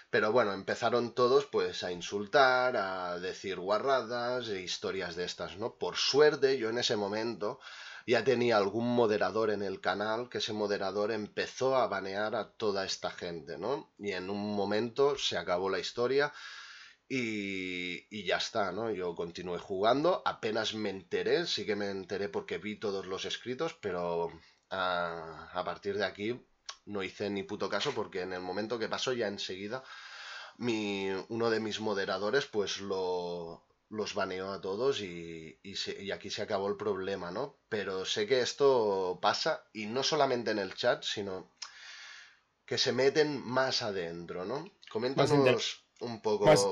Pero 0.10 0.32
bueno, 0.32 0.54
empezaron 0.54 1.14
todos 1.14 1.46
pues 1.46 1.84
a 1.84 1.92
insultar, 1.92 2.78
a 2.78 3.20
decir 3.20 3.60
guarradas 3.60 4.48
e 4.50 4.62
historias 4.62 5.16
de 5.16 5.26
estas, 5.26 5.58
¿no? 5.58 5.76
Por 5.76 5.98
suerte 5.98 6.58
yo 6.58 6.70
en 6.70 6.80
ese 6.80 6.96
momento 6.96 7.60
ya 8.08 8.24
tenía 8.24 8.58
algún 8.58 8.88
moderador 8.96 9.52
en 9.52 9.62
el 9.62 9.82
canal, 9.82 10.30
que 10.30 10.40
ese 10.40 10.54
moderador 10.54 11.12
empezó 11.12 11.76
a 11.76 11.88
banear 11.88 12.36
a 12.36 12.50
toda 12.52 12.86
esta 12.86 13.12
gente, 13.12 13.58
¿no? 13.60 13.94
Y 14.00 14.14
en 14.14 14.30
un 14.32 14.56
momento 14.56 15.16
se 15.18 15.38
acabó 15.38 15.70
la 15.70 15.80
historia 15.80 16.34
y, 17.08 18.24
ya 18.26 18.38
está, 18.38 18.72
¿no? 18.72 18.92
Yo 18.92 19.16
continué 19.16 19.58
jugando, 19.60 20.22
apenas 20.26 20.74
me 20.76 20.90
enteré, 20.92 21.46
sí 21.48 21.66
que 21.66 21.76
me 21.76 21.90
enteré 21.90 22.30
porque 22.30 22.58
vi 22.58 22.80
todos 22.80 23.06
los 23.08 23.26
escritos, 23.26 23.76
pero 23.82 24.32
a, 24.70 25.62
partir 25.66 25.98
de 25.98 26.06
aquí 26.06 26.40
no 26.90 27.04
hice 27.04 27.30
ni 27.30 27.44
puto 27.44 27.70
caso 27.70 27.94
porque 27.94 28.22
en 28.22 28.34
el 28.34 28.42
momento 28.42 28.78
que 28.80 28.90
pasó 28.90 29.14
ya 29.14 29.28
enseguida 29.28 29.84
mi, 30.58 31.10
uno 31.30 31.50
de 31.50 31.60
mis 31.60 31.80
moderadores 31.80 32.46
pues 32.46 32.82
lo, 32.82 33.64
los 33.90 34.14
baneó 34.14 34.52
a 34.52 34.62
todos 34.62 35.02
y, 35.02 35.58
y, 35.64 36.12
aquí 36.12 36.30
se 36.30 36.42
acabó 36.42 36.68
el 36.68 36.76
problema, 36.76 37.32
¿no? 37.32 37.56
Pero 37.70 38.06
sé 38.06 38.28
que 38.28 38.42
esto 38.42 39.20
pasa 39.22 39.64
y 39.74 39.86
no 39.86 40.04
solamente 40.04 40.52
en 40.52 40.60
el 40.60 40.76
chat, 40.76 41.04
sino 41.04 41.52
que 42.66 42.78
se 42.78 42.92
meten 42.92 43.42
más 43.44 43.82
adentro, 43.82 44.46
¿no? 44.46 44.70
Coméntanos 44.92 45.86
un 46.02 46.22
poco 46.22 46.46
más, 46.46 46.66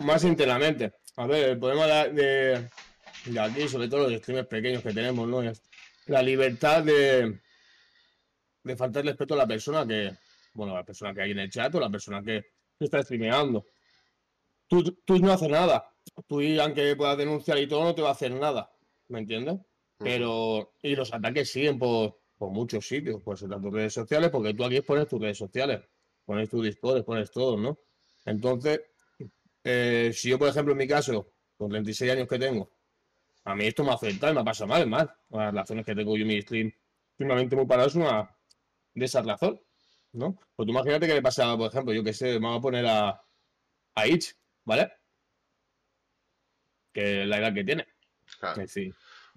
más 0.00 0.24
internamente. 0.24 0.94
A 1.16 1.26
ver, 1.26 1.50
el 1.50 1.58
problema 1.58 1.86
de, 1.86 2.70
de, 3.26 3.40
aquí, 3.40 3.68
sobre 3.68 3.88
todo 3.88 4.08
los 4.08 4.20
streamers 4.20 4.48
pequeños 4.48 4.82
que 4.82 4.94
tenemos, 4.94 5.28
¿no? 5.28 5.42
Es 5.42 5.60
la 6.06 6.22
libertad 6.22 6.82
de, 6.82 7.40
de 8.64 8.76
faltar 8.76 9.04
respeto 9.04 9.34
a 9.34 9.36
la 9.36 9.46
persona 9.46 9.86
que, 9.86 10.10
bueno, 10.54 10.74
la 10.74 10.84
persona 10.84 11.14
que 11.14 11.22
hay 11.22 11.30
en 11.30 11.38
el 11.38 11.50
chat 11.50 11.74
o 11.74 11.80
la 11.80 11.90
persona 11.90 12.22
que, 12.22 12.44
está 12.80 13.02
streameando. 13.02 13.64
Tú, 14.66 14.82
tú 15.04 15.18
no 15.18 15.32
haces 15.32 15.48
nada. 15.48 15.90
Tú, 16.26 16.40
aunque 16.60 16.96
puedas 16.96 17.16
denunciar 17.16 17.58
y 17.58 17.66
todo, 17.66 17.84
no 17.84 17.94
te 17.94 18.02
va 18.02 18.08
a 18.08 18.12
hacer 18.12 18.32
nada. 18.32 18.70
¿Me 19.08 19.20
entiendes? 19.20 19.60
Pero, 19.96 20.74
y 20.82 20.96
los 20.96 21.14
ataques 21.14 21.50
siguen 21.50 21.78
por, 21.78 22.18
por 22.36 22.50
muchos 22.50 22.86
sitios, 22.86 23.22
por 23.22 23.38
tanto 23.38 23.70
redes 23.70 23.94
sociales, 23.94 24.30
porque 24.30 24.52
tú 24.52 24.64
aquí 24.64 24.80
pones 24.80 25.08
tus 25.08 25.20
redes 25.20 25.38
sociales, 25.38 25.82
pones 26.24 26.50
tu 26.50 26.60
Discord, 26.62 27.04
pones 27.04 27.30
todo, 27.30 27.56
¿no? 27.56 27.78
Entonces, 28.26 28.80
eh, 29.62 30.10
si 30.12 30.30
yo, 30.30 30.38
por 30.38 30.48
ejemplo, 30.48 30.72
en 30.72 30.78
mi 30.78 30.88
caso, 30.88 31.32
con 31.56 31.70
36 31.70 32.10
años 32.10 32.28
que 32.28 32.38
tengo, 32.38 32.70
a 33.44 33.54
mí 33.54 33.66
esto 33.66 33.84
me 33.84 33.92
afecta 33.92 34.30
y 34.30 34.34
me 34.34 34.44
pasa 34.44 34.66
mal, 34.66 34.86
mal. 34.86 35.14
Las 35.30 35.54
razones 35.54 35.86
que 35.86 35.94
tengo 35.94 36.16
yo 36.16 36.22
en 36.22 36.28
mi 36.28 36.42
stream, 36.42 36.72
últimamente 37.18 37.56
muy 37.56 37.66
parado 37.66 37.88
es 37.88 37.94
una 37.94 38.33
de 38.94 39.04
esas 39.04 39.26
razones, 39.26 39.60
¿no? 40.12 40.38
Pues 40.54 40.66
tú 40.66 40.72
imagínate 40.72 41.06
que 41.06 41.14
le 41.14 41.22
pasa, 41.22 41.56
por 41.56 41.68
ejemplo, 41.68 41.92
yo 41.92 42.04
que 42.04 42.12
sé, 42.12 42.38
me 42.38 42.48
voy 42.48 42.58
a 42.58 42.60
poner 42.60 42.86
a, 42.86 43.22
a 43.94 44.06
Itch, 44.06 44.34
¿vale? 44.64 44.92
Que 46.92 47.22
es 47.22 47.28
la 47.28 47.38
edad 47.38 47.54
que 47.54 47.64
tiene. 47.64 47.86
Claro. 48.38 48.62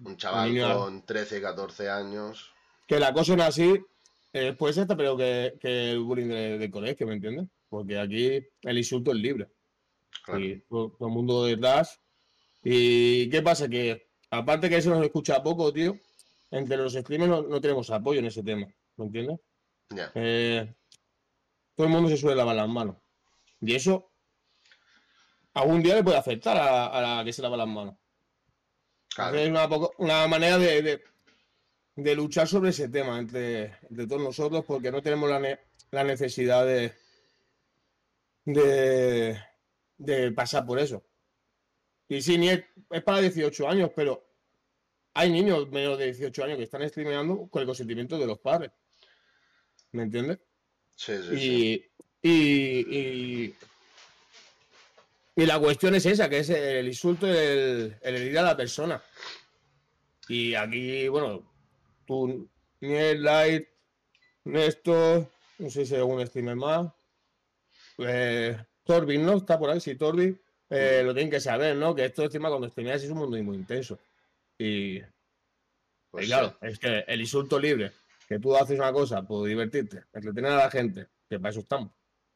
un 0.00 0.16
chaval 0.16 0.76
con 0.76 1.06
13, 1.06 1.40
14 1.42 1.90
años. 1.90 2.52
Que 2.86 2.98
la 2.98 3.12
cosa 3.12 3.36
no 3.36 3.42
así, 3.42 3.78
eh, 4.32 4.52
puede 4.52 4.74
ser, 4.74 4.86
pero 4.96 5.16
que, 5.16 5.58
que 5.60 5.90
el 5.92 6.00
bullying 6.00 6.28
de, 6.28 6.58
de 6.58 6.70
colegio, 6.70 7.06
¿me 7.06 7.14
entiendes? 7.14 7.48
porque 7.68 7.98
aquí 7.98 8.46
el 8.62 8.78
insulto 8.78 9.12
es 9.12 9.18
libre. 9.18 9.48
Y 10.36 10.60
todo, 10.60 10.96
el 11.00 11.08
mundo 11.08 11.44
detrás. 11.44 12.00
¿Y 12.62 13.28
qué 13.30 13.42
pasa? 13.42 13.68
Que 13.68 14.08
aparte 14.30 14.68
que 14.68 14.76
eso 14.76 14.90
nos 14.90 15.04
escucha 15.04 15.42
poco, 15.42 15.72
tío, 15.72 15.96
entre 16.50 16.76
los 16.76 16.94
streamers 16.94 17.48
no, 17.48 17.60
tenemos 17.60 17.90
apoyo 17.90 18.20
en 18.20 18.26
ese 18.26 18.42
tema, 18.42 18.66
¿me 18.96 19.04
entiendes? 19.06 19.38
Eh, 20.14 20.74
todo 21.74 21.86
el 21.86 21.92
mundo 21.92 22.08
se 22.08 22.16
suele 22.16 22.36
lavar 22.36 22.56
las 22.56 22.68
manos. 22.68 22.96
Y 23.60 23.74
eso 23.74 24.12
algún 25.54 25.82
día 25.82 25.96
le 25.96 26.04
puede 26.04 26.16
afectar 26.16 26.56
a, 26.56 27.00
la 27.00 27.24
que 27.24 27.32
se 27.32 27.42
lava 27.42 27.56
las 27.56 27.68
manos. 27.68 27.96
Es 29.34 29.48
una, 29.98 30.28
manera 30.28 30.58
de, 30.58 31.02
de, 31.96 32.14
luchar 32.14 32.46
sobre 32.46 32.70
ese 32.70 32.88
tema 32.88 33.18
entre, 33.18 33.76
todos 34.08 34.22
nosotros 34.22 34.64
porque 34.64 34.92
no 34.92 35.02
tenemos 35.02 35.28
la 35.90 36.04
necesidad 36.04 36.64
de, 36.64 36.92
de, 39.98 40.32
pasar 40.32 40.64
por 40.66 40.78
eso. 40.78 41.04
Y 42.08 42.22
sí, 42.22 42.38
ni 42.38 42.48
es, 42.48 42.64
para 43.04 43.20
18 43.20 43.68
años, 43.68 43.90
pero 43.94 44.26
hay 45.14 45.30
niños 45.30 45.68
menos 45.70 45.98
de 45.98 46.06
18 46.06 46.44
años 46.44 46.56
que 46.56 46.64
están 46.64 46.88
streameando 46.88 47.48
con 47.48 47.60
el 47.60 47.66
consentimiento 47.66 48.18
de 48.18 48.26
los 48.26 48.38
padres. 48.38 48.70
¿Me 49.92 50.02
entiendes? 50.04 50.38
Sí, 50.96 51.14
sí, 51.16 51.34
y, 51.34 51.38
sí. 51.38 51.84
Y, 52.22 53.54
y, 55.36 55.46
la 55.46 55.58
cuestión 55.58 55.94
es 55.94 56.04
esa, 56.06 56.28
que 56.28 56.38
es 56.40 56.50
el 56.50 56.86
insulto, 56.88 57.26
el, 57.26 57.96
el 58.02 58.16
herir 58.16 58.38
a 58.38 58.42
la 58.42 58.56
persona. 58.56 59.00
Y 60.28 60.54
aquí, 60.54 61.08
bueno, 61.08 61.50
tú, 62.04 62.48
Niel, 62.80 63.22
Light, 63.22 63.68
Néstor, 64.44 65.26
no 65.58 65.70
sé 65.70 65.86
si 65.86 65.94
hay 65.94 66.00
algún 66.00 66.26
streamer 66.26 66.56
más, 66.56 66.92
eh, 67.98 68.56
Torbi, 68.84 69.18
¿no? 69.18 69.36
Está 69.36 69.58
por 69.58 69.70
ahí, 69.70 69.80
sí, 69.80 69.94
Torbi. 69.94 70.36
Eh, 70.70 71.02
lo 71.04 71.14
tienen 71.14 71.30
que 71.30 71.40
saber, 71.40 71.76
¿no? 71.76 71.94
Que 71.94 72.04
esto 72.04 72.22
encima 72.24 72.48
cuando 72.48 72.68
streameas 72.68 73.02
es 73.02 73.10
un 73.10 73.18
mundo 73.18 73.42
muy 73.42 73.56
intenso. 73.56 73.98
Y, 74.58 75.00
pues 76.10 76.26
claro, 76.26 76.56
es 76.60 76.78
que 76.78 77.04
el 77.06 77.20
insulto 77.20 77.58
libre, 77.58 77.92
que 78.28 78.38
tú 78.38 78.54
haces 78.54 78.78
una 78.78 78.92
cosa 78.92 79.26
por 79.26 79.48
divertirte, 79.48 80.04
entretener 80.12 80.52
a 80.52 80.56
la 80.56 80.70
gente, 80.70 81.08
que 81.28 81.40
para 81.40 81.50
eso 81.50 81.60
estamos. 81.60 81.92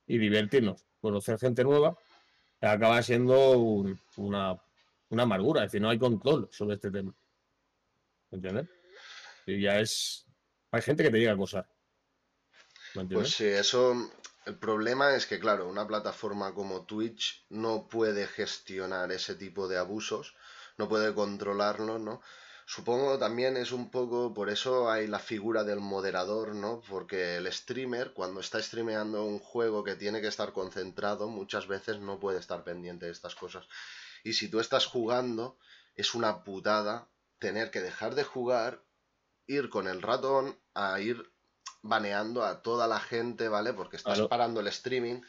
Y 0.07 0.17
divertirnos, 0.17 0.87
conocer 1.01 1.39
gente 1.39 1.63
nueva, 1.63 1.97
acaba 2.61 3.03
siendo 3.03 3.59
una, 4.17 4.59
una 5.11 5.23
amargura, 5.23 5.61
es 5.61 5.67
decir, 5.67 5.83
no 5.83 5.91
hay 5.91 5.99
control 5.99 6.49
sobre 6.51 6.77
este 6.77 6.91
tema. 6.91 7.15
¿Entiendes? 8.31 8.69
Y 9.47 9.61
ya 9.61 9.81
es. 9.81 10.25
Hay 10.71 10.81
gente 10.81 11.03
que 11.03 11.11
te 11.11 11.19
llega 11.19 11.33
a 11.33 11.35
acosar. 11.35 11.69
Pues 13.11 13.31
sí, 13.31 13.45
eso. 13.45 14.11
El 14.47 14.59
problema 14.59 15.15
es 15.15 15.27
que, 15.27 15.39
claro, 15.39 15.69
una 15.69 15.87
plataforma 15.87 16.55
como 16.55 16.85
Twitch 16.87 17.45
no 17.51 17.87
puede 17.87 18.27
gestionar 18.27 19.13
ese 19.13 19.35
tipo 19.35 19.69
de 19.69 19.79
abusos, 19.79 20.35
no 20.79 20.89
puede 20.89 21.15
controlarlo, 21.15 21.99
¿no? 21.99 22.23
Supongo 22.67 23.19
también 23.19 23.57
es 23.57 23.73
un 23.73 23.91
poco, 23.91 24.33
por 24.33 24.49
eso 24.49 24.91
hay 24.91 25.07
la 25.07 25.19
figura 25.19 25.65
del 25.65 25.81
moderador, 25.81 26.55
¿no? 26.55 26.81
Porque 26.89 27.37
el 27.37 27.53
streamer, 27.53 28.13
cuando 28.13 28.41
está 28.41 28.63
streameando 28.63 29.25
un 29.25 29.39
juego 29.39 29.83
que 29.85 29.97
tiene 29.97 30.21
que 30.21 30.29
estar 30.29 30.53
concentrado, 30.53 31.29
muchas 31.29 31.67
veces 31.67 31.99
no 31.99 32.21
puede 32.21 32.39
estar 32.39 32.63
pendiente 32.65 33.07
de 33.07 33.13
estas 33.13 33.35
cosas. 33.35 33.67
Y 34.25 34.35
si 34.35 34.49
tú 34.49 34.61
estás 34.61 34.87
jugando, 34.87 35.59
es 35.95 36.15
una 36.15 36.45
putada 36.45 37.09
tener 37.39 37.71
que 37.71 37.81
dejar 37.81 38.15
de 38.15 38.25
jugar, 38.25 38.85
ir 39.47 39.69
con 39.69 39.89
el 39.89 40.01
ratón 40.01 40.59
a 40.75 41.01
ir 41.01 41.33
baneando 41.83 42.45
a 42.45 42.63
toda 42.63 42.87
la 42.87 43.01
gente, 43.01 43.49
¿vale? 43.49 43.73
Porque 43.73 43.97
estás 43.97 44.21
parando 44.29 44.61
el 44.61 44.69
streaming, 44.69 45.21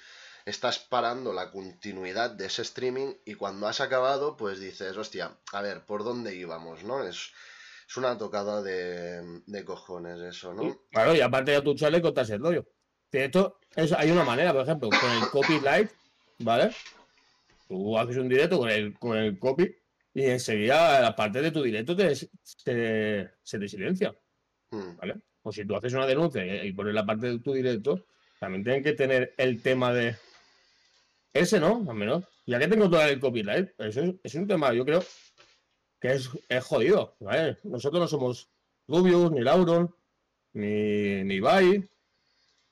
estás 0.45 0.79
parando 0.79 1.33
la 1.33 1.51
continuidad 1.51 2.31
de 2.31 2.45
ese 2.45 2.61
streaming 2.63 3.13
y 3.25 3.35
cuando 3.35 3.67
has 3.67 3.81
acabado, 3.81 4.35
pues 4.37 4.59
dices, 4.59 4.95
hostia, 4.97 5.37
a 5.51 5.61
ver, 5.61 5.85
¿por 5.85 6.03
dónde 6.03 6.35
íbamos, 6.35 6.83
no? 6.83 7.03
Es, 7.03 7.31
es 7.87 7.97
una 7.97 8.17
tocada 8.17 8.61
de, 8.61 9.41
de 9.45 9.65
cojones 9.65 10.19
eso, 10.19 10.53
¿no? 10.53 10.81
claro, 10.91 11.15
y 11.15 11.21
aparte 11.21 11.51
de 11.51 11.61
tu 11.61 11.75
chale 11.75 12.01
contas 12.01 12.29
el 12.29 12.41
rollo. 12.41 12.65
De 13.11 13.25
esto, 13.25 13.59
hay 13.97 14.11
una 14.11 14.23
manera, 14.23 14.51
por 14.53 14.63
ejemplo, 14.63 14.89
con 14.89 15.11
el 15.11 15.29
copyright, 15.29 15.91
¿vale? 16.39 16.71
Tú 17.67 17.97
haces 17.97 18.17
un 18.17 18.27
directo 18.27 18.57
con 18.57 18.69
el, 18.69 18.97
con 18.97 19.17
el 19.17 19.37
copy 19.37 19.75
y 20.13 20.25
enseguida 20.25 20.99
la 20.99 21.15
parte 21.15 21.41
de 21.41 21.51
tu 21.51 21.61
directo 21.61 21.95
te, 21.95 22.15
se 22.15 22.29
te 23.59 23.67
silencia. 23.67 24.15
Hmm. 24.71 24.97
¿Vale? 24.97 25.15
O 25.43 25.51
si 25.51 25.65
tú 25.65 25.75
haces 25.75 25.93
una 25.93 26.07
denuncia 26.07 26.63
y, 26.63 26.71
pones 26.71 26.93
la 26.93 27.05
parte 27.05 27.27
de 27.27 27.39
tu 27.39 27.53
directo, 27.53 28.05
también 28.39 28.63
tienen 28.63 28.83
que 28.83 28.93
tener 28.93 29.33
el 29.37 29.61
tema 29.61 29.93
de 29.93 30.15
ese, 31.33 31.59
¿no? 31.59 31.85
Al 31.87 31.95
menos. 31.95 32.25
Ya 32.45 32.59
que 32.59 32.67
tengo 32.67 32.89
todo 32.89 33.03
el 33.03 33.19
copyright, 33.19 33.71
eso 33.79 34.01
es, 34.23 34.35
un 34.35 34.47
tema, 34.47 34.73
yo 34.73 34.85
creo, 34.85 35.03
que 35.99 36.13
es, 36.13 36.29
jodido. 36.63 37.15
¿vale? 37.19 37.57
Nosotros 37.63 38.01
no 38.01 38.07
somos 38.07 38.49
Rubius, 38.87 39.31
ni 39.31 39.41
Lauron, 39.41 39.95
ni, 40.53 41.23
ni 41.23 41.39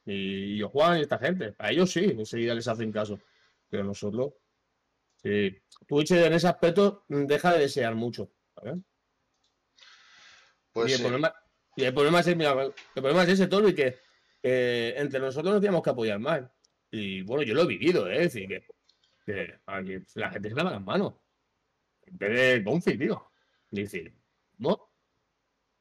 ni 0.06 0.58
yo 0.58 0.70
Juan, 0.70 0.98
y 0.98 1.02
esta 1.02 1.18
gente. 1.18 1.56
A 1.58 1.72
ellos 1.72 1.92
sí, 1.92 2.04
enseguida 2.04 2.54
les 2.54 2.68
hacen 2.68 2.92
caso. 2.92 3.20
Pero 3.70 3.84
nosotros, 3.84 4.34
sí. 5.22 5.58
Twitch 5.88 6.12
en 6.12 6.34
ese 6.34 6.48
aspecto 6.48 7.06
deja 7.08 7.54
de 7.54 7.60
desear 7.60 7.96
mucho. 7.96 8.32
Pues 10.74 10.92
y, 10.92 10.94
el 10.96 11.02
problema, 11.02 11.34
y 11.76 11.84
el 11.84 11.94
problema 11.94 12.20
es, 12.20 12.28
el 12.28 12.38
problema 12.94 13.24
es 13.24 13.30
ese, 13.30 13.50
y 13.70 13.76
que 13.76 13.98
entre 14.44 15.20
nosotros 15.20 15.54
nos 15.54 15.62
tenemos 15.62 15.82
que 15.82 15.90
apoyar 15.90 16.20
más. 16.20 16.42
Y 16.92 17.22
bueno, 17.22 17.44
yo 17.44 17.54
lo 17.54 17.64
he 17.64 17.68
vivido, 17.68 18.10
¿eh? 18.10 18.26
Es 18.26 18.34
decir, 18.34 18.64
que, 19.26 19.60
la 20.16 20.30
gente 20.30 20.50
se 20.50 20.56
lava 20.56 20.72
las 20.72 20.84
manos. 20.84 21.14
En 22.06 22.18
vez 22.18 22.64
de 22.64 22.98
tío. 22.98 23.32
Y 23.72 23.82
decir, 23.82 24.14
¿no? 24.58 24.92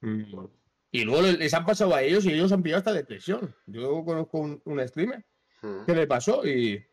Mm. 0.01 0.47
Y 0.93 1.05
luego 1.05 1.23
les 1.23 1.55
han 1.55 1.65
pasado 1.65 1.95
a 1.95 2.03
ellos 2.03 2.25
y 2.25 2.33
ellos 2.33 2.53
han 2.53 2.63
pillado 2.63 2.81
esta 2.81 2.93
depresión. 2.93 3.55
Yo 3.67 4.05
conozco 4.05 4.39
un, 4.39 4.61
un 4.65 4.89
streamer 4.89 5.25
hmm. 5.63 5.85
que 5.87 5.95
le 5.95 6.07
pasó 6.07 6.45
y, 6.45 6.85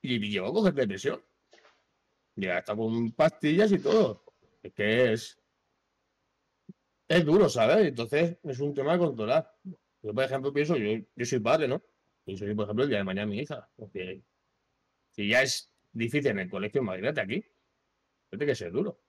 y 0.00 0.18
llegó 0.30 0.46
a 0.46 0.52
coger 0.52 0.74
depresión. 0.74 1.22
Ya 2.36 2.58
está 2.58 2.74
con 2.74 3.12
pastillas 3.12 3.70
y 3.72 3.78
todo. 3.78 4.24
Es 4.62 4.72
que 4.72 5.12
es. 5.12 5.38
Es 7.08 7.24
duro, 7.24 7.48
¿sabes? 7.48 7.86
Entonces 7.86 8.38
es 8.42 8.60
un 8.60 8.74
tema 8.74 8.94
de 8.94 8.98
controlar. 8.98 9.54
Yo, 10.02 10.14
por 10.14 10.24
ejemplo, 10.24 10.52
pienso, 10.52 10.76
yo, 10.76 10.98
yo 11.14 11.26
soy 11.26 11.40
padre, 11.40 11.68
¿no? 11.68 11.82
Y 12.26 12.36
soy, 12.36 12.54
por 12.54 12.64
ejemplo, 12.64 12.84
el 12.84 12.90
día 12.90 12.98
de 12.98 13.04
mañana 13.04 13.26
mi 13.26 13.38
hija. 13.38 13.68
Porque 13.76 14.20
si 15.12 15.28
ya 15.28 15.42
es 15.42 15.70
difícil 15.92 16.32
en 16.32 16.40
el 16.40 16.50
colegio, 16.50 16.82
imagínate 16.82 17.20
aquí. 17.20 17.44
Tiene 18.28 18.46
que 18.46 18.54
ser 18.54 18.72
duro. 18.72 19.00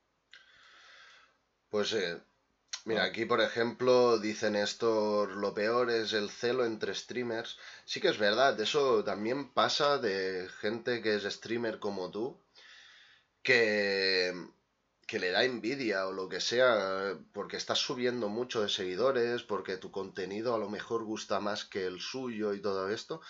Pues 1.69 1.91
eh, 1.93 2.21
mira, 2.85 3.03
aquí 3.03 3.25
por 3.25 3.41
ejemplo 3.41 4.19
dicen 4.19 4.55
esto, 4.55 5.25
lo 5.25 5.53
peor 5.53 5.89
es 5.89 6.13
el 6.13 6.29
celo 6.29 6.63
entre 6.65 6.93
streamers. 6.93 7.57
Sí 7.83 7.99
que 7.99 8.09
es 8.09 8.19
verdad, 8.19 8.59
eso 8.61 9.03
también 9.03 9.51
pasa 9.51 9.97
de 9.97 10.47
gente 10.61 11.01
que 11.01 11.15
es 11.15 11.23
streamer 11.23 11.79
como 11.79 12.09
tú, 12.11 12.39
que, 13.41 14.31
que 15.07 15.19
le 15.19 15.31
da 15.31 15.43
envidia 15.45 16.07
o 16.07 16.11
lo 16.11 16.27
que 16.27 16.41
sea, 16.41 17.17
porque 17.33 17.57
estás 17.57 17.79
subiendo 17.79 18.27
mucho 18.27 18.61
de 18.61 18.69
seguidores, 18.69 19.41
porque 19.43 19.77
tu 19.77 19.89
contenido 19.89 20.53
a 20.53 20.59
lo 20.59 20.69
mejor 20.69 21.05
gusta 21.05 21.39
más 21.39 21.63
que 21.65 21.85
el 21.85 22.01
suyo 22.01 22.53
y 22.53 22.61
todo 22.61 22.89
esto, 22.89 23.21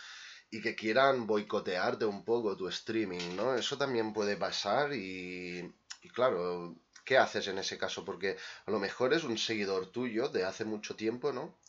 y 0.50 0.62
que 0.62 0.76
quieran 0.76 1.28
boicotearte 1.28 2.06
un 2.06 2.26
poco 2.26 2.58
tu 2.58 2.68
streaming, 2.68 3.36
¿no? 3.36 3.54
Eso 3.56 3.78
también 3.78 4.12
puede 4.14 4.38
pasar 4.38 4.94
y, 4.94 5.72
y 6.02 6.10
claro, 6.10 6.76
¿qué 7.06 7.18
haces 7.18 7.48
en 7.48 7.60
ese 7.60 7.78
caso? 7.78 8.04
Porque 8.04 8.38
a 8.66 8.72
lo 8.72 8.80
mejor 8.80 9.14
es 9.14 9.24
un 9.24 9.38
seguidor 9.38 9.92
tuyo 9.92 10.30
de 10.30 10.46
hace 10.46 10.66
mucho 10.66 10.96
tiempo, 10.96 11.32
¿no? 11.32 11.60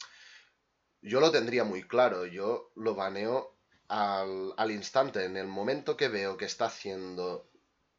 Yo 1.02 1.20
lo 1.20 1.30
tendría 1.30 1.64
muy 1.64 1.82
claro, 1.86 2.24
yo 2.26 2.72
lo 2.76 2.94
baneo 2.94 3.56
al, 3.88 4.54
al 4.56 4.70
instante, 4.70 5.24
en 5.24 5.36
el 5.36 5.46
momento 5.46 5.96
que 5.96 6.08
veo 6.08 6.36
que 6.36 6.46
está 6.46 6.66
haciendo 6.66 7.47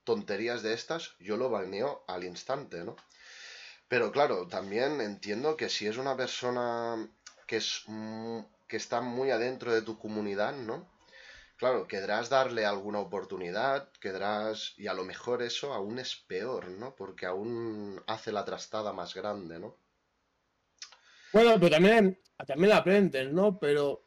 tonterías 0.10 0.63
de 0.63 0.74
estas, 0.74 1.15
yo 1.19 1.38
lo 1.38 1.52
baneo 1.52 2.04
al 2.08 2.24
instante, 2.24 2.84
¿no? 2.84 2.95
Pero 3.88 4.12
claro, 4.12 4.48
también 4.48 5.02
entiendo 5.02 5.56
que 5.56 5.69
si 5.69 5.86
es 5.86 5.98
una 5.98 6.17
persona 6.17 7.08
que, 7.45 7.58
es, 7.58 7.84
que 8.67 8.78
está 8.78 9.02
muy 9.02 9.30
adentro 9.30 9.72
de 9.72 9.84
tu 9.84 10.00
comunidad, 10.00 10.56
¿no? 10.56 10.89
Claro, 11.58 11.88
querrás 11.88 12.28
darle 12.30 12.65
alguna 12.65 12.98
oportunidad, 12.98 13.91
querrás... 14.02 14.74
Y 14.78 14.88
a 14.88 14.95
lo 14.95 15.06
mejor 15.06 15.43
eso 15.43 15.76
aún 15.76 16.00
es 16.00 16.15
peor, 16.15 16.69
¿no? 16.69 16.95
Porque 16.95 17.28
aún 17.28 18.02
hace 18.08 18.32
la 18.32 18.45
trastada 18.45 18.91
más 18.91 19.13
grande, 19.13 19.60
¿no? 19.60 19.78
Bueno, 21.34 21.54
pero 21.60 21.69
también, 21.69 22.19
también 22.48 22.74
aprenden, 22.74 23.36
¿no? 23.36 23.60
Pero 23.60 24.02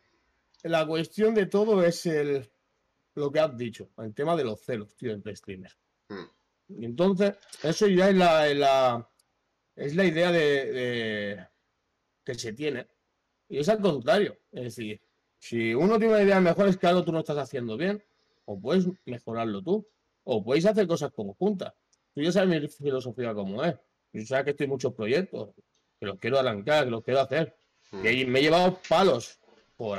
la 0.65 0.85
cuestión 0.85 1.33
de 1.33 1.47
todo 1.47 1.85
es 1.85 2.07
el 2.07 2.51
lo 3.15 3.31
que 3.31 3.41
has 3.41 3.57
dicho, 3.57 3.91
el 3.99 4.15
tema 4.15 4.37
de 4.37 4.45
los 4.45 4.61
celos, 4.61 4.97
tío, 4.97 5.13
entre 5.13 5.37
streamers. 5.37 5.82
Entonces, 6.81 7.35
eso 7.63 7.87
ya 7.87 8.11
es 8.11 8.17
la, 8.17 9.09
es 9.77 9.95
la 9.95 10.05
idea 10.05 10.33
de, 10.33 11.47
que 12.25 12.35
se 12.35 12.53
tiene. 12.53 12.87
Y 13.49 13.59
es 13.59 13.69
al 13.69 13.81
contrario. 13.81 14.39
Es 14.51 14.65
decir, 14.65 15.01
si 15.39 15.75
uno 15.75 15.99
tiene 15.99 16.15
una 16.15 16.23
idea 16.23 16.41
mejor 16.41 16.69
es 16.69 16.77
que 16.77 16.87
algo 16.87 17.05
tú 17.05 17.13
no 17.13 17.21
estás 17.21 17.39
haciendo 17.39 17.77
bien, 17.77 18.03
o 18.45 18.61
puedes 18.61 18.87
mejorarlo 19.05 19.63
tú, 19.63 19.87
o 20.25 20.43
podéis 20.43 20.67
hacer 20.67 20.87
cosas 20.87 21.13
conjuntas. 21.13 21.75
Tú 22.15 22.23
ya 22.23 22.33
sabes 22.33 22.61
mi 22.61 22.69
filosofía 22.69 23.35
como 23.35 23.63
es. 23.65 23.75
Yo 24.13 24.25
sabes 24.27 24.45
que 24.45 24.51
estoy 24.51 24.65
en 24.65 24.71
muchos 24.71 24.95
proyectos, 24.95 25.55
que 25.99 26.07
los 26.07 26.19
quiero 26.19 26.39
arrancar, 26.39 26.85
que 26.85 26.91
los 26.91 27.03
quiero 27.03 27.21
hacer. 27.21 27.57
Y 27.93 28.25
me 28.25 28.39
he 28.39 28.43
llevado 28.43 28.79
palos 28.89 29.39
por 29.77 29.99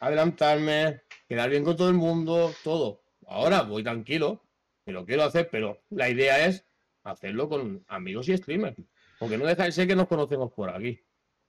adelantarme, 0.00 1.02
quedar 1.28 1.48
bien 1.50 1.64
con 1.64 1.76
todo 1.76 1.88
el 1.88 1.94
mundo, 1.94 2.52
todo. 2.64 3.02
Ahora 3.26 3.62
voy 3.62 3.82
tranquilo, 3.82 4.42
me 4.84 4.92
lo 4.92 5.04
quiero 5.04 5.24
hacer, 5.24 5.48
pero 5.50 5.82
la 5.90 6.08
idea 6.08 6.46
es 6.46 6.64
hacerlo 7.04 7.48
con 7.48 7.84
amigos 7.88 8.28
y 8.28 8.36
streamers. 8.36 8.76
Porque 9.18 9.38
no 9.38 9.46
deja 9.46 9.64
de 9.64 9.72
ser 9.72 9.86
que 9.86 9.96
nos 9.96 10.08
conocemos 10.08 10.52
por 10.52 10.70
aquí. 10.70 11.00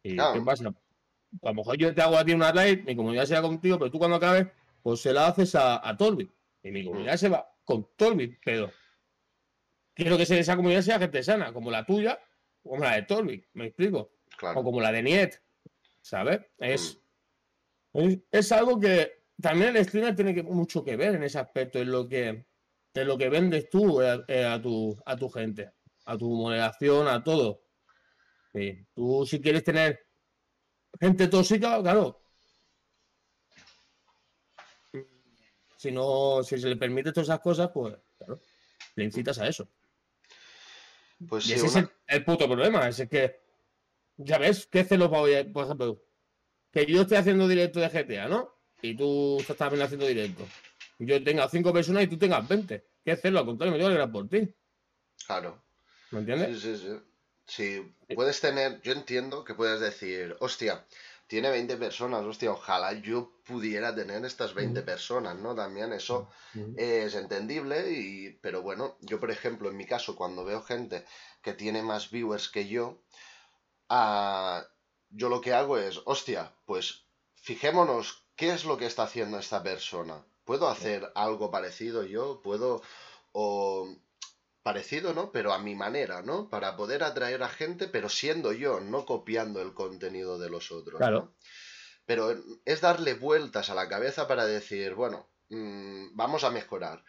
¿Y 0.03 0.15
qué 0.15 0.41
pasa? 0.45 0.67
A 1.41 1.47
lo 1.47 1.53
mejor 1.55 1.77
yo 1.77 1.93
te 1.93 2.01
hago 2.01 2.17
a 2.17 2.25
ti 2.25 2.33
una 2.33 2.51
raid, 2.51 2.83
mi 2.85 2.95
comunidad 2.95 3.25
se 3.25 3.33
va 3.33 3.41
contigo, 3.41 3.79
pero 3.79 3.89
tú 3.89 3.97
cuando 3.97 4.17
acabes, 4.17 4.47
pues 4.83 5.01
se 5.01 5.13
la 5.13 5.27
haces 5.27 5.55
a, 5.55 5.77
a 5.77 5.97
Y 6.61 6.71
mi 6.71 6.85
comunidad 6.85 7.15
se 7.17 7.29
va 7.29 7.49
con 7.63 7.87
Torbi, 7.95 8.37
pero 8.43 8.71
quiero 9.93 10.17
que 10.17 10.23
esa 10.23 10.55
comunidad 10.55 10.81
sea 10.81 10.99
gente 10.99 11.23
sana, 11.23 11.53
como 11.53 11.71
la 11.71 11.85
tuya, 11.85 12.19
como 12.61 12.83
la 12.83 12.95
de 12.95 13.03
Torbi, 13.03 13.45
¿me 13.53 13.67
explico? 13.67 14.11
O 14.41 14.63
como 14.63 14.81
la 14.81 14.91
de 14.91 15.03
Niet, 15.03 15.35
¿sabes? 16.01 16.41
Es, 16.57 17.01
mm. 17.93 18.13
es, 18.31 18.51
algo 18.51 18.79
que 18.79 19.23
también 19.41 19.75
el 19.75 19.85
streamer 19.85 20.15
tiene 20.15 20.43
mucho 20.43 20.83
que 20.83 20.95
ver 20.95 21.15
en 21.15 21.23
ese 21.23 21.39
aspecto, 21.39 21.79
en 21.79 21.91
lo 21.91 22.07
que 22.07 22.45
de 22.93 23.05
lo 23.05 23.17
que 23.17 23.29
vendes 23.29 23.69
tú 23.69 24.01
eh, 24.01 24.23
eh, 24.27 24.45
a, 24.45 24.61
tu, 24.61 24.95
a 25.05 25.15
tu 25.15 25.29
gente, 25.29 25.71
a 26.05 26.17
tu 26.17 26.29
moderación, 26.29 27.07
a 27.07 27.23
todo. 27.23 27.63
Tú 28.93 29.25
si 29.25 29.41
quieres 29.41 29.63
tener 29.63 30.05
gente 30.99 31.27
tóxica, 31.27 31.81
claro. 31.81 32.21
Si 35.77 35.91
no, 35.91 36.43
si 36.43 36.57
se 36.57 36.69
le 36.69 36.77
permite 36.77 37.11
todas 37.11 37.27
esas 37.27 37.39
cosas, 37.39 37.71
pues 37.73 37.95
claro, 38.17 38.39
le 38.95 39.03
incitas 39.03 39.39
a 39.39 39.47
eso. 39.47 39.67
Pues 41.27 41.47
y 41.47 41.53
ese 41.53 41.67
es 41.67 41.75
el, 42.07 42.23
puto 42.23 42.47
problema, 42.47 42.87
es 42.87 43.07
que, 43.09 43.41
ya 44.17 44.37
ves, 44.37 44.67
¿qué 44.67 44.83
celos 44.83 45.11
va 45.11 45.23
por 45.51 45.65
ejemplo? 45.65 46.03
Que 46.71 46.85
yo 46.85 47.01
estoy 47.01 47.17
haciendo 47.17 47.47
directo 47.47 47.79
de 47.79 47.89
GTA, 47.89 48.27
¿no? 48.27 48.53
y 48.83 48.95
tú 48.95 49.37
estás 49.39 49.55
también 49.55 49.81
haciendo 49.81 50.05
directo, 50.05 50.45
yo 50.99 51.23
tenga 51.23 51.47
cinco 51.49 51.73
personas 51.73 52.03
y 52.03 52.07
tú 52.07 52.17
tengas 52.17 52.47
20, 52.47 52.85
¿qué 53.03 53.11
hacerlo? 53.11 53.39
Al 53.39 53.45
contrario, 53.45 53.71
me 53.71 53.77
tengo 53.77 53.89
que 53.89 53.95
alegrar 53.95 54.11
por 54.11 54.29
ti. 54.29 54.53
Claro. 55.25 55.63
¿Me 56.11 56.19
entiendes? 56.19 56.61
Sí, 56.61 56.77
sí, 56.77 56.87
sí. 56.87 56.99
Sí, 57.45 57.95
puedes 58.15 58.39
tener, 58.39 58.81
yo 58.81 58.93
entiendo 58.93 59.43
que 59.43 59.53
puedes 59.53 59.81
decir, 59.81 60.35
hostia, 60.39 60.85
tiene 61.27 61.49
20 61.49 61.75
personas, 61.77 62.23
hostia, 62.23 62.51
ojalá 62.51 62.93
yo 62.93 63.33
pudiera 63.43 63.93
tener 63.93 64.23
estas 64.23 64.53
20 64.53 64.81
personas, 64.83 65.35
¿no? 65.37 65.53
También 65.53 65.91
eso 65.91 66.29
es 66.77 67.15
entendible, 67.15 67.91
y, 67.91 68.29
pero 68.41 68.61
bueno, 68.61 68.97
yo 69.01 69.19
por 69.19 69.29
ejemplo, 69.29 69.69
en 69.69 69.77
mi 69.77 69.85
caso, 69.85 70.15
cuando 70.15 70.45
veo 70.45 70.61
gente 70.61 71.05
que 71.41 71.53
tiene 71.53 71.81
más 71.81 72.11
viewers 72.11 72.49
que 72.49 72.67
yo, 72.67 73.03
ah, 73.89 74.65
yo 75.09 75.29
lo 75.29 75.41
que 75.41 75.53
hago 75.53 75.77
es, 75.77 76.01
hostia, 76.05 76.53
pues 76.65 77.05
fijémonos 77.35 78.25
qué 78.35 78.53
es 78.53 78.63
lo 78.63 78.77
que 78.77 78.85
está 78.85 79.03
haciendo 79.03 79.37
esta 79.37 79.61
persona. 79.61 80.25
¿Puedo 80.45 80.67
hacer 80.67 81.11
algo 81.15 81.51
parecido 81.51 82.03
yo? 82.03 82.41
¿Puedo... 82.41 82.81
o 83.31 83.87
parecido, 84.63 85.13
¿no? 85.13 85.31
Pero 85.31 85.53
a 85.53 85.59
mi 85.59 85.75
manera, 85.75 86.21
¿no? 86.21 86.49
Para 86.49 86.75
poder 86.77 87.03
atraer 87.03 87.43
a 87.43 87.49
gente, 87.49 87.87
pero 87.87 88.09
siendo 88.09 88.53
yo, 88.53 88.79
no 88.79 89.05
copiando 89.05 89.61
el 89.61 89.73
contenido 89.73 90.39
de 90.39 90.49
los 90.49 90.71
otros. 90.71 90.97
Claro. 90.97 91.35
Pero 92.05 92.33
es 92.65 92.81
darle 92.81 93.13
vueltas 93.13 93.69
a 93.69 93.75
la 93.75 93.87
cabeza 93.87 94.27
para 94.27 94.45
decir, 94.45 94.95
bueno, 94.95 95.27
mm, 95.49 96.15
vamos 96.15 96.43
a 96.43 96.49
mejorar. 96.49 97.03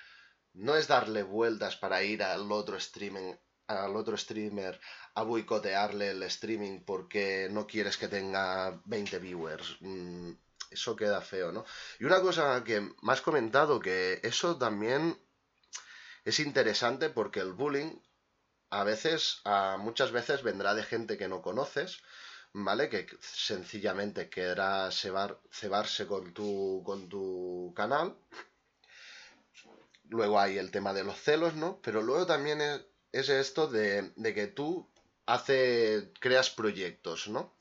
No 0.52 0.76
es 0.76 0.88
darle 0.88 1.22
vueltas 1.22 1.76
para 1.76 2.02
ir 2.02 2.22
al 2.22 2.50
otro 2.50 2.76
streaming, 2.76 3.34
al 3.68 3.96
otro 3.96 4.16
streamer 4.16 4.80
a 5.14 5.22
boicotearle 5.22 6.10
el 6.10 6.22
streaming 6.24 6.80
porque 6.84 7.48
no 7.50 7.66
quieres 7.66 7.96
que 7.96 8.08
tenga 8.08 8.80
20 8.84 9.18
viewers. 9.20 9.76
Mm, 9.80 10.32
eso 10.70 10.96
queda 10.96 11.20
feo, 11.20 11.52
¿no? 11.52 11.64
Y 11.98 12.04
una 12.04 12.20
cosa 12.20 12.62
que 12.64 12.80
me 12.80 13.12
has 13.12 13.20
comentado, 13.20 13.80
que 13.80 14.20
eso 14.22 14.56
también 14.56 15.18
es 16.24 16.40
interesante 16.40 17.10
porque 17.10 17.40
el 17.40 17.52
bullying 17.52 17.98
a 18.70 18.82
veces, 18.84 19.40
a 19.44 19.76
muchas 19.78 20.10
veces 20.10 20.42
vendrá 20.42 20.74
de 20.74 20.82
gente 20.82 21.16
que 21.16 21.28
no 21.28 21.42
conoces, 21.42 22.02
¿vale? 22.52 22.88
Que 22.88 23.06
sencillamente 23.20 24.28
querrá 24.28 24.90
cebarse 24.90 26.06
con 26.06 26.32
tu, 26.34 26.82
con 26.84 27.08
tu 27.08 27.72
canal. 27.76 28.16
Luego 30.08 30.40
hay 30.40 30.58
el 30.58 30.70
tema 30.70 30.92
de 30.92 31.04
los 31.04 31.20
celos, 31.20 31.54
¿no? 31.54 31.80
Pero 31.82 32.02
luego 32.02 32.26
también 32.26 32.60
es, 33.12 33.28
esto 33.28 33.68
de, 33.68 34.12
de, 34.16 34.34
que 34.34 34.48
tú 34.48 34.88
hace, 35.26 36.10
creas 36.20 36.50
proyectos, 36.50 37.28
¿no? 37.28 37.52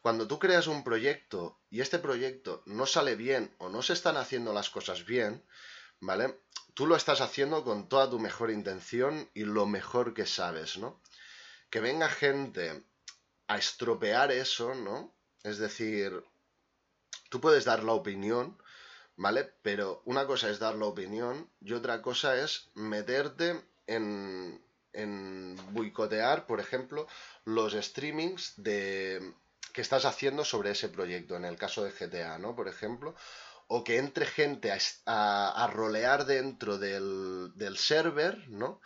Cuando 0.00 0.28
tú 0.28 0.38
creas 0.38 0.66
un 0.66 0.84
proyecto 0.84 1.58
y 1.70 1.80
este 1.80 1.98
proyecto 1.98 2.62
no 2.66 2.86
sale 2.86 3.16
bien 3.16 3.54
o 3.58 3.68
no 3.68 3.82
se 3.82 3.92
están 3.92 4.16
haciendo 4.16 4.52
las 4.52 4.70
cosas 4.70 5.04
bien, 5.04 5.44
¿vale? 6.00 6.38
Tú 6.74 6.86
lo 6.86 6.94
estás 6.96 7.20
haciendo 7.20 7.64
con 7.64 7.88
toda 7.88 8.08
tu 8.08 8.18
mejor 8.18 8.50
intención 8.50 9.28
y 9.34 9.44
lo 9.44 9.66
mejor 9.66 10.14
que 10.14 10.26
sabes, 10.26 10.78
¿no? 10.78 11.00
Que 11.70 11.80
venga 11.80 12.08
gente 12.08 12.84
a 13.48 13.58
estropear 13.58 14.30
eso, 14.30 14.74
¿no? 14.74 15.12
Es 15.42 15.58
decir, 15.58 16.24
tú 17.28 17.40
puedes 17.40 17.64
dar 17.64 17.82
la 17.82 17.92
opinión, 17.92 18.56
¿vale? 19.16 19.52
Pero 19.62 20.02
una 20.04 20.26
cosa 20.26 20.48
es 20.48 20.58
dar 20.60 20.76
la 20.76 20.86
opinión 20.86 21.50
y 21.60 21.72
otra 21.72 22.02
cosa 22.02 22.40
es 22.40 22.70
meterte 22.74 23.60
en, 23.86 24.62
en 24.92 25.56
boicotear, 25.72 26.46
por 26.46 26.60
ejemplo, 26.60 27.08
los 27.44 27.72
streamings 27.72 28.54
de 28.56 29.34
que 29.78 29.82
estás 29.82 30.06
haciendo 30.06 30.44
sobre 30.44 30.72
ese 30.72 30.88
proyecto, 30.88 31.36
en 31.36 31.44
el 31.44 31.56
caso 31.56 31.84
de 31.84 31.92
GTA, 31.92 32.36
¿no? 32.40 32.56
Por 32.56 32.66
ejemplo, 32.66 33.14
o 33.68 33.84
que 33.84 33.98
entre 33.98 34.26
gente 34.26 34.76
a, 35.06 35.70
rolear 35.72 36.26
dentro 36.26 36.78
del, 36.78 37.76
server, 37.76 38.48
¿no? 38.48 38.80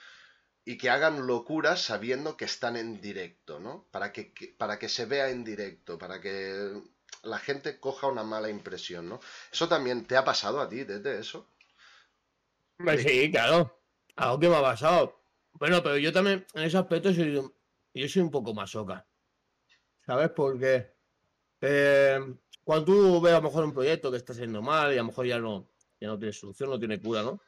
Y 0.66 0.76
que 0.76 0.90
hagan 0.90 1.26
locuras 1.26 1.80
sabiendo 1.80 2.36
que 2.36 2.44
están 2.44 2.76
en 2.76 3.00
directo, 3.00 3.58
¿no? 3.58 3.88
Para 3.90 4.12
que, 4.12 4.34
para 4.58 4.78
que 4.78 4.90
se 4.90 5.06
vea 5.06 5.30
en 5.30 5.44
directo, 5.44 5.96
para 5.96 6.20
que 6.20 6.82
la 7.22 7.38
gente 7.38 7.80
coja 7.80 8.08
una 8.08 8.22
mala 8.22 8.50
impresión, 8.50 9.08
¿no? 9.08 9.18
¿Eso 9.50 9.68
también 9.68 10.04
te 10.04 10.18
ha 10.18 10.26
pasado 10.26 10.60
a 10.60 10.68
ti, 10.68 10.84
Tete, 10.84 11.18
eso? 11.18 11.48
Sí, 12.98 13.30
claro. 13.30 13.80
Algo 14.16 14.38
que 14.38 14.48
me 14.50 14.56
ha 14.56 14.60
pasado. 14.60 15.24
Bueno, 15.52 15.82
pero 15.82 15.96
yo 15.96 16.12
también, 16.12 16.46
en 16.52 16.64
ese 16.64 16.76
aspecto, 16.76 17.14
soy, 17.14 17.32
yo 17.94 18.08
soy 18.10 18.20
un 18.20 18.30
poco 18.30 18.52
más 18.52 18.72
soca. 18.72 19.06
¿Sabes? 20.06 20.30
Porque 20.30 20.86
eh, 21.60 22.20
cuando 22.64 22.84
tú 22.84 23.20
ves 23.20 23.32
a 23.32 23.36
lo 23.36 23.42
mejor 23.42 23.64
un 23.64 23.72
proyecto 23.72 24.10
que 24.10 24.16
está 24.16 24.34
siendo 24.34 24.62
mal 24.62 24.92
y 24.92 24.94
a 24.94 25.02
lo 25.02 25.06
mejor 25.06 25.26
ya 25.26 25.38
no, 25.38 25.68
ya 26.00 26.08
no 26.08 26.18
tiene 26.18 26.32
solución, 26.32 26.70
no 26.70 26.78
tiene 26.78 27.00
cura, 27.00 27.22
¿no? 27.22 27.40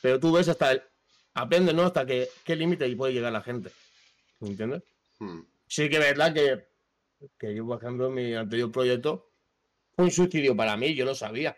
Pero 0.00 0.20
tú 0.20 0.32
ves 0.32 0.48
hasta 0.48 0.72
el, 0.72 0.82
aprendes, 1.34 1.74
¿no? 1.74 1.82
Hasta 1.82 2.06
que, 2.06 2.28
qué 2.44 2.56
límite 2.56 2.94
puede 2.96 3.12
llegar 3.12 3.32
la 3.32 3.42
gente. 3.42 3.70
¿Me 4.40 4.48
entiendes? 4.48 4.82
Hmm. 5.18 5.40
Sí 5.66 5.88
que 5.88 5.96
es 5.96 6.02
verdad 6.02 6.34
que, 6.34 6.66
que 7.38 7.54
yo, 7.54 7.66
por 7.66 7.78
ejemplo, 7.78 8.10
mi 8.10 8.34
anterior 8.34 8.70
proyecto 8.70 9.30
fue 9.94 10.06
un 10.06 10.10
suicidio 10.10 10.56
para 10.56 10.76
mí, 10.76 10.94
yo 10.94 11.04
lo 11.04 11.14
sabía. 11.14 11.56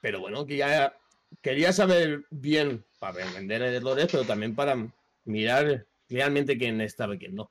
Pero 0.00 0.20
bueno, 0.20 0.46
que 0.46 0.58
ya 0.58 0.96
quería 1.42 1.72
saber 1.72 2.26
bien 2.30 2.84
para 2.98 3.24
vender 3.32 3.62
errores, 3.62 4.08
pero 4.10 4.24
también 4.24 4.54
para 4.54 4.76
mirar 5.24 5.86
realmente 6.08 6.56
quién 6.56 6.80
estaba 6.80 7.14
y 7.14 7.18
quién 7.18 7.34
no. 7.34 7.50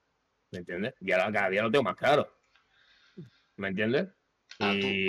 ¿Me 0.56 0.60
entiendes? 0.60 0.94
Y 1.02 1.12
ahora 1.12 1.32
cada 1.34 1.50
día 1.50 1.64
lo 1.64 1.72
tengo 1.72 1.84
más 1.84 1.98
claro. 1.98 2.32
¿Me 3.58 3.68
entiendes? 3.68 4.08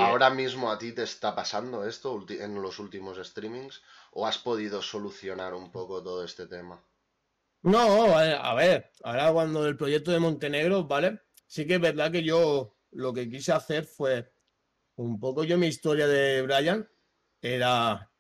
¿Ahora 0.00 0.28
mismo 0.28 0.72
a 0.72 0.76
ti 0.76 0.90
te 0.90 1.04
está 1.04 1.36
pasando 1.36 1.86
esto 1.86 2.26
en 2.28 2.60
los 2.60 2.80
últimos 2.80 3.24
streamings? 3.24 3.80
¿O 4.10 4.26
has 4.26 4.38
podido 4.38 4.82
solucionar 4.82 5.54
un 5.54 5.70
poco 5.70 6.02
todo 6.02 6.24
este 6.24 6.48
tema? 6.48 6.82
No, 7.62 8.16
a 8.18 8.54
ver, 8.54 8.90
ahora 9.04 9.32
cuando 9.32 9.66
el 9.66 9.76
proyecto 9.76 10.10
de 10.10 10.18
Montenegro, 10.18 10.84
¿vale? 10.84 11.20
Sí 11.46 11.64
que 11.64 11.76
es 11.76 11.80
verdad 11.80 12.10
que 12.10 12.24
yo 12.24 12.76
lo 12.90 13.12
que 13.12 13.28
quise 13.28 13.52
hacer 13.52 13.84
fue 13.84 14.32
un 14.96 15.20
poco 15.20 15.44
yo 15.44 15.56
mi 15.58 15.68
historia 15.68 16.08
de 16.08 16.42
Brian 16.42 16.88
era 17.40 18.10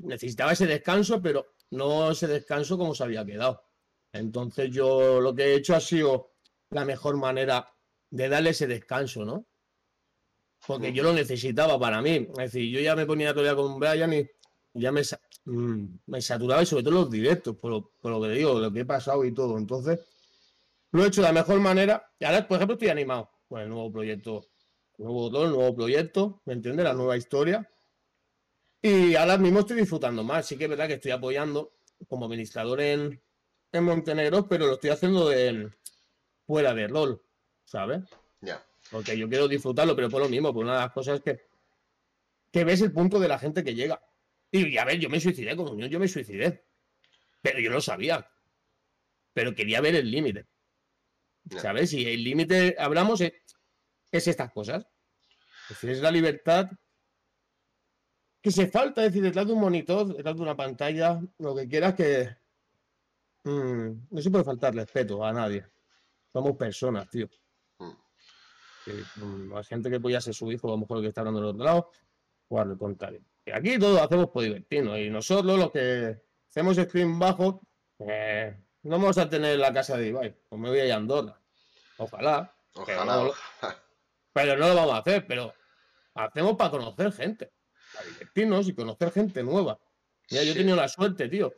necesitaba 0.00 0.52
ese 0.52 0.66
descanso, 0.66 1.22
pero 1.22 1.54
no 1.70 2.10
ese 2.10 2.26
descanso 2.26 2.76
como 2.76 2.94
se 2.94 3.04
había 3.04 3.24
quedado. 3.24 3.64
Entonces 4.12 4.70
yo 4.70 5.20
lo 5.20 5.34
que 5.34 5.44
he 5.44 5.54
hecho 5.54 5.74
ha 5.74 5.80
sido 5.80 6.31
la 6.72 6.84
mejor 6.84 7.16
manera 7.16 7.72
de 8.10 8.28
darle 8.28 8.50
ese 8.50 8.66
descanso, 8.66 9.24
¿no? 9.24 9.46
porque 10.66 10.92
yo 10.92 11.02
lo 11.02 11.12
necesitaba 11.12 11.78
para 11.78 12.00
mí. 12.02 12.28
Es 12.38 12.52
decir, 12.52 12.70
yo 12.70 12.80
ya 12.80 12.94
me 12.94 13.06
ponía 13.06 13.32
todavía 13.32 13.56
con 13.56 13.78
Brian 13.78 14.12
y 14.12 14.28
ya 14.74 14.92
me, 14.92 15.02
mm, 15.44 15.84
me 16.06 16.22
saturaba 16.22 16.62
y 16.62 16.66
sobre 16.66 16.84
todo 16.84 16.94
los 16.94 17.10
directos, 17.10 17.56
por 17.56 17.70
lo, 17.70 17.92
por 18.00 18.12
lo 18.12 18.22
que 18.22 18.28
digo, 18.30 18.58
lo 18.58 18.72
que 18.72 18.80
he 18.80 18.84
pasado 18.84 19.24
y 19.24 19.32
todo. 19.32 19.58
Entonces, 19.58 20.00
lo 20.92 21.04
he 21.04 21.08
hecho 21.08 21.20
de 21.20 21.28
la 21.28 21.32
mejor 21.32 21.60
manera. 21.60 22.10
Y 22.18 22.24
ahora, 22.24 22.46
por 22.46 22.56
ejemplo, 22.56 22.74
estoy 22.74 22.88
animado 22.88 23.30
con 23.48 23.60
el 23.60 23.68
nuevo 23.68 23.92
proyecto, 23.92 24.46
el 24.98 25.04
nuevo 25.04 25.44
el 25.44 25.50
nuevo 25.50 25.74
proyecto, 25.74 26.42
¿me 26.44 26.54
entiendes? 26.54 26.84
La 26.84 26.94
nueva 26.94 27.16
historia. 27.16 27.68
Y 28.80 29.14
ahora 29.14 29.38
mismo 29.38 29.60
estoy 29.60 29.78
disfrutando 29.78 30.22
más. 30.24 30.46
Sí 30.46 30.56
que 30.56 30.64
es 30.64 30.70
verdad 30.70 30.86
que 30.88 30.94
estoy 30.94 31.12
apoyando 31.12 31.72
como 32.08 32.26
administrador 32.26 32.80
en, 32.80 33.22
en 33.72 33.84
Montenegro, 33.84 34.48
pero 34.48 34.66
lo 34.66 34.74
estoy 34.74 34.90
haciendo 34.90 35.28
de 35.28 35.70
fuera 36.52 36.74
de 36.74 36.86
LOL, 36.86 37.18
¿sabes? 37.64 38.02
Ya. 38.42 38.62
Porque 38.90 39.16
yo 39.16 39.26
quiero 39.26 39.48
disfrutarlo, 39.48 39.96
pero 39.96 40.10
por 40.10 40.20
lo 40.20 40.28
mismo, 40.28 40.52
por 40.52 40.64
una 40.64 40.74
de 40.74 40.80
las 40.80 40.92
cosas 40.92 41.14
es 41.14 41.22
que, 41.22 41.46
que 42.52 42.62
ves 42.62 42.82
el 42.82 42.92
punto 42.92 43.18
de 43.18 43.26
la 43.26 43.38
gente 43.38 43.64
que 43.64 43.74
llega. 43.74 44.02
Y 44.50 44.76
a 44.76 44.84
ver, 44.84 44.98
yo 44.98 45.08
me 45.08 45.18
suicidé 45.18 45.56
con 45.56 45.70
Unión, 45.70 45.88
yo 45.88 45.98
me 45.98 46.08
suicidé. 46.08 46.66
Pero 47.40 47.58
yo 47.58 47.70
lo 47.70 47.80
sabía. 47.80 48.30
Pero 49.32 49.54
quería 49.54 49.80
ver 49.80 49.94
el 49.94 50.10
límite. 50.10 50.46
¿Sabes? 51.56 51.88
Si 51.88 52.06
el 52.06 52.22
límite 52.22 52.76
hablamos 52.78 53.22
es, 53.22 53.32
estas 54.10 54.52
cosas. 54.52 54.86
Es 55.62 55.68
decir, 55.70 55.88
es 55.88 56.00
la 56.02 56.10
libertad 56.10 56.68
que 58.42 58.50
se 58.50 58.66
falta, 58.66 59.00
es 59.06 59.12
decir, 59.12 59.22
detrás 59.22 59.46
de 59.46 59.54
un 59.54 59.60
monitor, 59.60 60.14
detrás 60.14 60.36
de 60.36 60.42
una 60.42 60.54
pantalla, 60.54 61.18
lo 61.38 61.56
que 61.56 61.66
quieras 61.66 61.94
que... 61.94 62.28
Mm, 63.44 64.08
no 64.10 64.20
se 64.20 64.30
puede 64.30 64.44
faltar 64.44 64.74
respeto 64.74 65.24
a 65.24 65.32
nadie. 65.32 65.71
Somos 66.32 66.56
personas, 66.56 67.08
tío. 67.10 67.28
Mm, 67.78 69.54
hay 69.54 69.64
gente 69.64 69.90
que 69.90 70.00
puede 70.00 70.20
ser 70.20 70.34
su 70.34 70.50
hijo, 70.50 70.68
a 70.68 70.72
lo 70.72 70.78
mejor 70.78 70.98
el 70.98 71.02
que 71.04 71.08
está 71.08 71.20
hablando 71.20 71.40
del 71.40 71.50
otro 71.50 71.64
lado, 71.64 71.90
o 72.48 72.58
al 72.58 72.76
contrario. 72.76 73.20
aquí 73.52 73.78
todos 73.78 74.00
hacemos 74.00 74.30
por 74.30 74.42
divertirnos 74.42 74.98
y 74.98 75.08
nosotros 75.08 75.58
los 75.58 75.70
que 75.70 76.20
hacemos 76.48 76.76
screen 76.76 77.18
bajo, 77.18 77.60
eh, 78.00 78.58
no 78.82 78.98
vamos 78.98 79.18
a 79.18 79.28
tener 79.28 79.58
la 79.58 79.72
casa 79.72 79.96
de 79.96 80.08
Ibai, 80.08 80.36
pues 80.48 80.60
me 80.60 80.68
voy 80.68 80.80
a 80.80 80.86
ir 80.86 80.92
a 80.92 80.96
Andorra. 80.96 81.40
Ojalá. 81.98 82.52
Ojalá. 82.74 83.30
Pero 84.32 84.56
no, 84.56 84.68
lo 84.68 84.74
vamos 84.74 84.94
a 84.94 84.98
hacer, 84.98 85.26
pero 85.26 85.52
hacemos 86.14 86.56
para 86.56 86.70
conocer 86.70 87.12
gente, 87.12 87.52
para 87.92 88.06
divertirnos 88.06 88.66
y 88.66 88.74
conocer 88.74 89.10
gente 89.12 89.42
nueva. 89.42 89.78
Mira, 90.30 90.42
yo 90.44 90.52
he 90.52 90.54
tenido 90.54 90.74
la 90.74 90.88
suerte, 90.88 91.28
tío. 91.28 91.52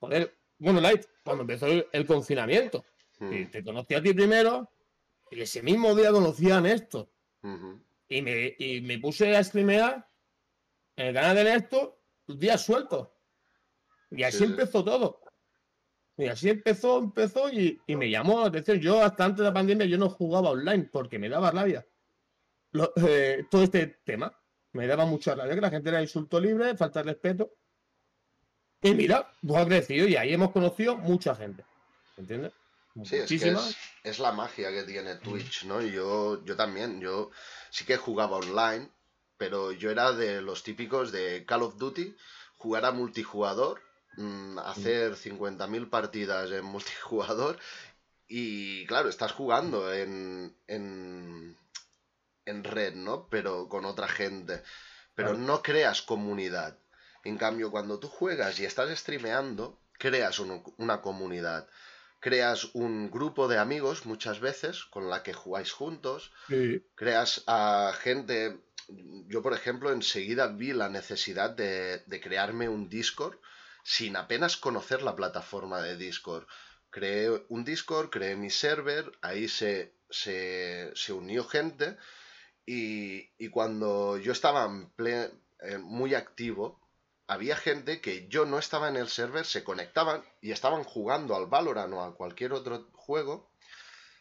Joder, 0.00 0.36
bueno, 0.58 0.80
Light, 0.80 1.04
cuando 1.22 1.42
empezó 1.42 1.66
el, 1.68 2.06
confinamiento, 2.06 2.84
hmm. 3.18 3.50
te 3.50 3.64
conocí 3.64 3.94
a 3.94 4.02
ti 4.02 4.12
primero, 4.12 4.70
y 5.30 5.40
ese 5.40 5.62
mismo 5.62 5.94
día 5.94 6.10
conocían 6.10 6.66
esto. 6.66 7.10
y, 8.08 8.22
me, 8.22 8.54
y 8.58 8.80
me 8.80 8.98
puse 8.98 9.36
a 9.36 9.42
streamear 9.42 10.08
en 10.96 11.06
el 11.08 11.14
canal 11.14 11.36
de 11.36 11.44
Néstor, 11.44 11.98
días 12.26 12.64
sueltos. 12.64 13.08
Y 14.10 14.22
así 14.22 14.44
empezó 14.44 14.84
todo. 14.84 15.20
Y 16.16 16.26
así 16.26 16.48
empezó, 16.48 16.98
empezó 16.98 17.50
y, 17.50 17.78
me 17.88 18.08
llamó 18.08 18.40
la 18.40 18.46
atención. 18.46 18.80
Yo 18.80 19.02
hasta 19.02 19.24
antes 19.24 19.38
de 19.38 19.44
la 19.44 19.52
pandemia 19.52 19.86
yo 19.86 19.98
no 19.98 20.08
jugaba 20.08 20.50
online 20.50 20.88
porque 20.90 21.18
me 21.18 21.28
daba 21.28 21.50
rabia. 21.50 21.86
Eh, 22.96 23.44
todo 23.50 23.62
este 23.62 23.98
tema. 24.04 24.32
Me 24.72 24.86
daba 24.86 25.06
mucha 25.06 25.34
rabia 25.34 25.54
que 25.54 25.60
la 25.60 25.70
gente 25.70 25.88
era 25.88 26.02
insulto 26.02 26.40
libre, 26.40 26.76
falta 26.76 27.02
de 27.02 27.12
respeto. 27.12 27.52
Y 28.82 28.94
mira, 28.94 29.30
pues 29.46 29.62
ha 29.62 29.66
crecido 29.66 30.06
y 30.06 30.16
ahí 30.16 30.32
hemos 30.32 30.50
conocido 30.50 30.96
mucha 30.96 31.34
gente. 31.34 31.64
¿Entiendes? 32.16 32.52
Sí, 33.04 33.16
es, 33.16 33.28
que 33.28 33.56
es, 34.04 34.18
la 34.18 34.32
magia 34.32 34.70
que 34.70 34.84
tiene 34.84 35.16
Twitch, 35.16 35.64
¿no? 35.64 35.82
Yo, 35.82 36.42
yo 36.44 36.56
también, 36.56 37.00
yo 37.00 37.30
sí 37.70 37.84
que 37.84 37.98
jugaba 37.98 38.38
online, 38.38 38.88
pero 39.36 39.72
yo 39.72 39.90
era 39.90 40.12
de 40.12 40.40
los 40.40 40.62
típicos 40.62 41.12
de 41.12 41.44
Call 41.44 41.62
of 41.62 41.76
Duty, 41.76 42.16
jugar 42.56 42.86
a 42.86 42.92
multijugador, 42.92 43.82
mm, 44.16 44.58
hacer 44.60 45.14
50.000 45.14 45.90
partidas 45.90 46.50
en 46.50 46.64
multijugador 46.64 47.58
y 48.28 48.86
claro, 48.86 49.10
estás 49.10 49.32
jugando 49.32 49.92
en, 49.92 50.56
en, 50.66 51.56
en 52.46 52.64
red, 52.64 52.94
¿no? 52.94 53.28
Pero 53.28 53.68
con 53.68 53.84
otra 53.84 54.08
gente. 54.08 54.62
Pero 55.14 55.34
no 55.34 55.62
creas 55.62 56.02
comunidad. 56.02 56.78
En 57.24 57.36
cambio, 57.38 57.70
cuando 57.70 57.98
tú 57.98 58.08
juegas 58.08 58.58
y 58.58 58.64
estás 58.64 58.96
streameando, 58.98 59.80
creas 59.98 60.38
una 60.38 61.00
comunidad 61.00 61.68
creas 62.26 62.74
un 62.74 63.08
grupo 63.08 63.46
de 63.46 63.56
amigos 63.56 64.04
muchas 64.04 64.40
veces 64.40 64.84
con 64.86 65.08
la 65.08 65.22
que 65.22 65.32
jugáis 65.32 65.70
juntos, 65.70 66.32
creas 66.96 67.44
a 67.46 67.92
gente, 68.00 68.58
yo 69.28 69.42
por 69.42 69.54
ejemplo 69.54 69.92
enseguida 69.92 70.48
vi 70.48 70.72
la 70.72 70.88
necesidad 70.88 71.50
de, 71.50 72.02
crearme 72.20 72.68
un 72.68 72.88
Discord 72.88 73.38
sin 73.84 74.16
apenas 74.16 74.56
conocer 74.56 75.02
la 75.02 75.14
plataforma 75.14 75.80
de 75.80 75.96
Discord. 75.96 76.48
Creé 76.90 77.30
un 77.48 77.64
Discord, 77.64 78.10
creé 78.10 78.34
mi 78.34 78.50
server, 78.50 79.04
ahí 79.22 79.46
se, 79.46 79.94
se, 80.10 81.12
unió 81.12 81.44
gente 81.44 81.96
y, 82.66 83.30
y, 83.38 83.50
cuando 83.50 84.18
yo 84.18 84.32
estaba 84.32 84.68
eh, 84.98 85.78
muy 85.78 86.16
activo, 86.16 86.85
había 87.26 87.56
gente 87.56 88.00
que 88.00 88.28
yo 88.28 88.46
no 88.46 88.58
estaba 88.58 88.88
en 88.88 88.96
el 88.96 89.08
server, 89.08 89.44
se 89.44 89.64
conectaban 89.64 90.24
y 90.40 90.52
estaban 90.52 90.84
jugando 90.84 91.34
al 91.34 91.46
Valorant 91.46 91.92
o 91.94 92.02
a 92.02 92.14
cualquier 92.14 92.52
otro 92.52 92.88
juego 92.92 93.50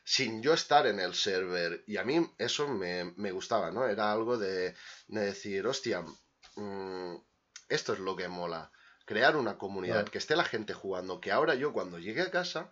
sin 0.04 0.42
yo 0.42 0.54
estar 0.54 0.88
en 0.88 1.00
el 1.00 1.16
server. 1.16 1.84
Y 1.88 1.98
a 1.98 2.04
mí 2.04 2.26
eso 2.38 2.68
me, 2.68 3.32
gustaba, 3.32 3.72
¿no? 3.72 3.88
Era 3.88 4.12
algo 4.12 4.38
de, 4.38 4.76
decir, 5.08 5.66
hostia, 5.68 6.04
mm, 6.56 7.16
esto 7.70 7.94
es 7.94 8.00
lo 8.00 8.16
que 8.16 8.28
mola. 8.28 8.72
Crear 9.06 9.36
una 9.36 9.58
comunidad, 9.58 10.08
que 10.08 10.18
esté 10.18 10.36
la 10.36 10.44
gente 10.44 10.74
jugando, 10.74 11.22
que 11.22 11.32
ahora 11.32 11.56
yo 11.56 11.74
cuando 11.74 12.00
llegue 12.00 12.22
a 12.22 12.32
casa 12.32 12.72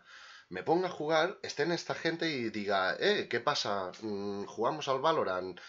me 0.49 0.63
ponga 0.63 0.87
a 0.87 0.91
jugar, 0.91 1.39
esté 1.41 1.63
en 1.63 1.71
esta 1.71 1.95
gente 1.95 2.29
y 2.29 2.49
diga, 2.49 2.95
eh, 2.99 3.27
¿qué 3.29 3.39
pasa? 3.39 3.91
Mm, 4.01 4.45
¿Jugamos 4.45 4.87
al 4.87 4.99
Valorant? 4.99 5.59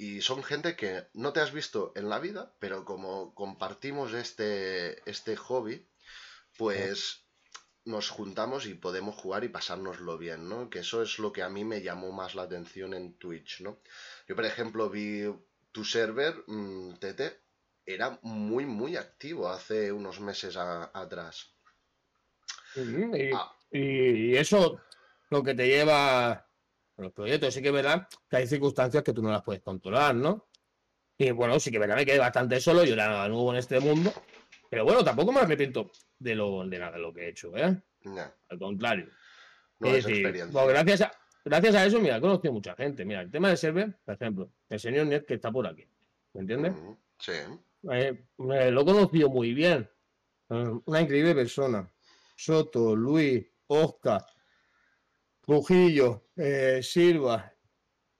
Y 0.00 0.22
son 0.22 0.42
gente 0.42 0.76
que 0.76 1.08
no 1.12 1.34
te 1.34 1.40
has 1.40 1.52
visto 1.52 1.92
en 1.94 2.08
la 2.08 2.18
vida, 2.18 2.54
pero 2.58 2.86
como 2.86 3.34
compartimos 3.34 4.14
este, 4.14 4.98
este 5.08 5.36
hobby, 5.36 5.86
pues 6.56 7.26
nos 7.84 8.08
juntamos 8.08 8.64
y 8.64 8.72
podemos 8.72 9.14
jugar 9.14 9.44
y 9.44 9.50
pasárnoslo 9.50 10.16
bien, 10.16 10.48
¿no? 10.48 10.70
Que 10.70 10.78
eso 10.78 11.02
es 11.02 11.18
lo 11.18 11.34
que 11.34 11.42
a 11.42 11.50
mí 11.50 11.66
me 11.66 11.82
llamó 11.82 12.12
más 12.12 12.34
la 12.34 12.44
atención 12.44 12.94
en 12.94 13.12
Twitch, 13.18 13.60
¿no? 13.60 13.82
Yo, 14.26 14.34
por 14.34 14.46
ejemplo, 14.46 14.88
vi 14.88 15.24
tu 15.70 15.84
server, 15.84 16.44
mm, 16.46 16.94
Tete, 16.94 17.38
era 17.84 18.18
muy, 18.22 18.64
muy 18.64 18.96
activo 18.96 19.50
hace 19.50 19.92
unos 19.92 20.18
meses 20.18 20.56
atrás. 20.56 21.52
Ah. 23.34 23.54
y, 23.70 24.34
eso 24.34 24.80
lo 25.28 25.42
que 25.42 25.54
te 25.54 25.66
lleva 25.66 26.49
los 27.04 27.12
proyectos. 27.12 27.54
Sí 27.54 27.62
que 27.62 27.68
es 27.68 27.74
verdad 27.74 28.08
que 28.28 28.36
hay 28.36 28.46
circunstancias 28.46 29.02
que 29.02 29.12
tú 29.12 29.22
no 29.22 29.30
las 29.30 29.42
puedes 29.42 29.62
controlar, 29.62 30.14
¿no? 30.14 30.48
Y 31.18 31.30
bueno, 31.32 31.60
sí 31.60 31.70
que 31.70 31.76
es 31.76 31.80
verdad, 31.80 31.96
me 31.96 32.06
quedé 32.06 32.18
bastante 32.18 32.60
solo, 32.60 32.84
yo 32.84 32.94
era 32.94 33.28
nuevo 33.28 33.52
en 33.52 33.58
este 33.58 33.78
mundo. 33.78 34.12
Pero 34.70 34.84
bueno, 34.84 35.04
tampoco 35.04 35.32
me 35.32 35.40
arrepiento 35.40 35.90
de, 36.18 36.34
lo, 36.34 36.66
de 36.66 36.78
nada 36.78 36.92
de 36.92 36.98
lo 36.98 37.12
que 37.12 37.22
he 37.22 37.28
hecho, 37.28 37.54
¿eh? 37.56 37.76
Al 38.48 38.58
contrario. 38.58 39.08
es 39.80 40.04
decir, 40.04 40.22
gracias, 40.52 41.02
a, 41.02 41.12
gracias 41.44 41.74
a 41.74 41.84
eso, 41.84 42.00
mira, 42.00 42.16
he 42.16 42.20
conocido 42.20 42.52
mucha 42.54 42.74
gente. 42.74 43.04
Mira, 43.04 43.20
el 43.20 43.30
tema 43.30 43.50
de 43.50 43.56
server, 43.56 43.98
por 44.04 44.14
ejemplo, 44.14 44.50
el 44.68 44.80
señor 44.80 45.06
Net 45.06 45.26
que 45.26 45.34
está 45.34 45.50
por 45.50 45.66
aquí. 45.66 45.86
¿Me 46.32 46.40
entiendes? 46.42 46.74
sí. 47.18 47.32
Eh, 47.90 48.26
lo 48.38 48.80
he 48.80 48.84
conocido 48.84 49.30
muy 49.30 49.54
bien. 49.54 49.88
Eh, 50.50 50.80
una 50.84 51.00
increíble 51.00 51.34
persona. 51.34 51.90
Soto, 52.36 52.94
Luis, 52.94 53.44
Oscar, 53.66 54.24
Trujillo, 55.40 56.26
eh, 56.36 56.80
Silva, 56.82 57.52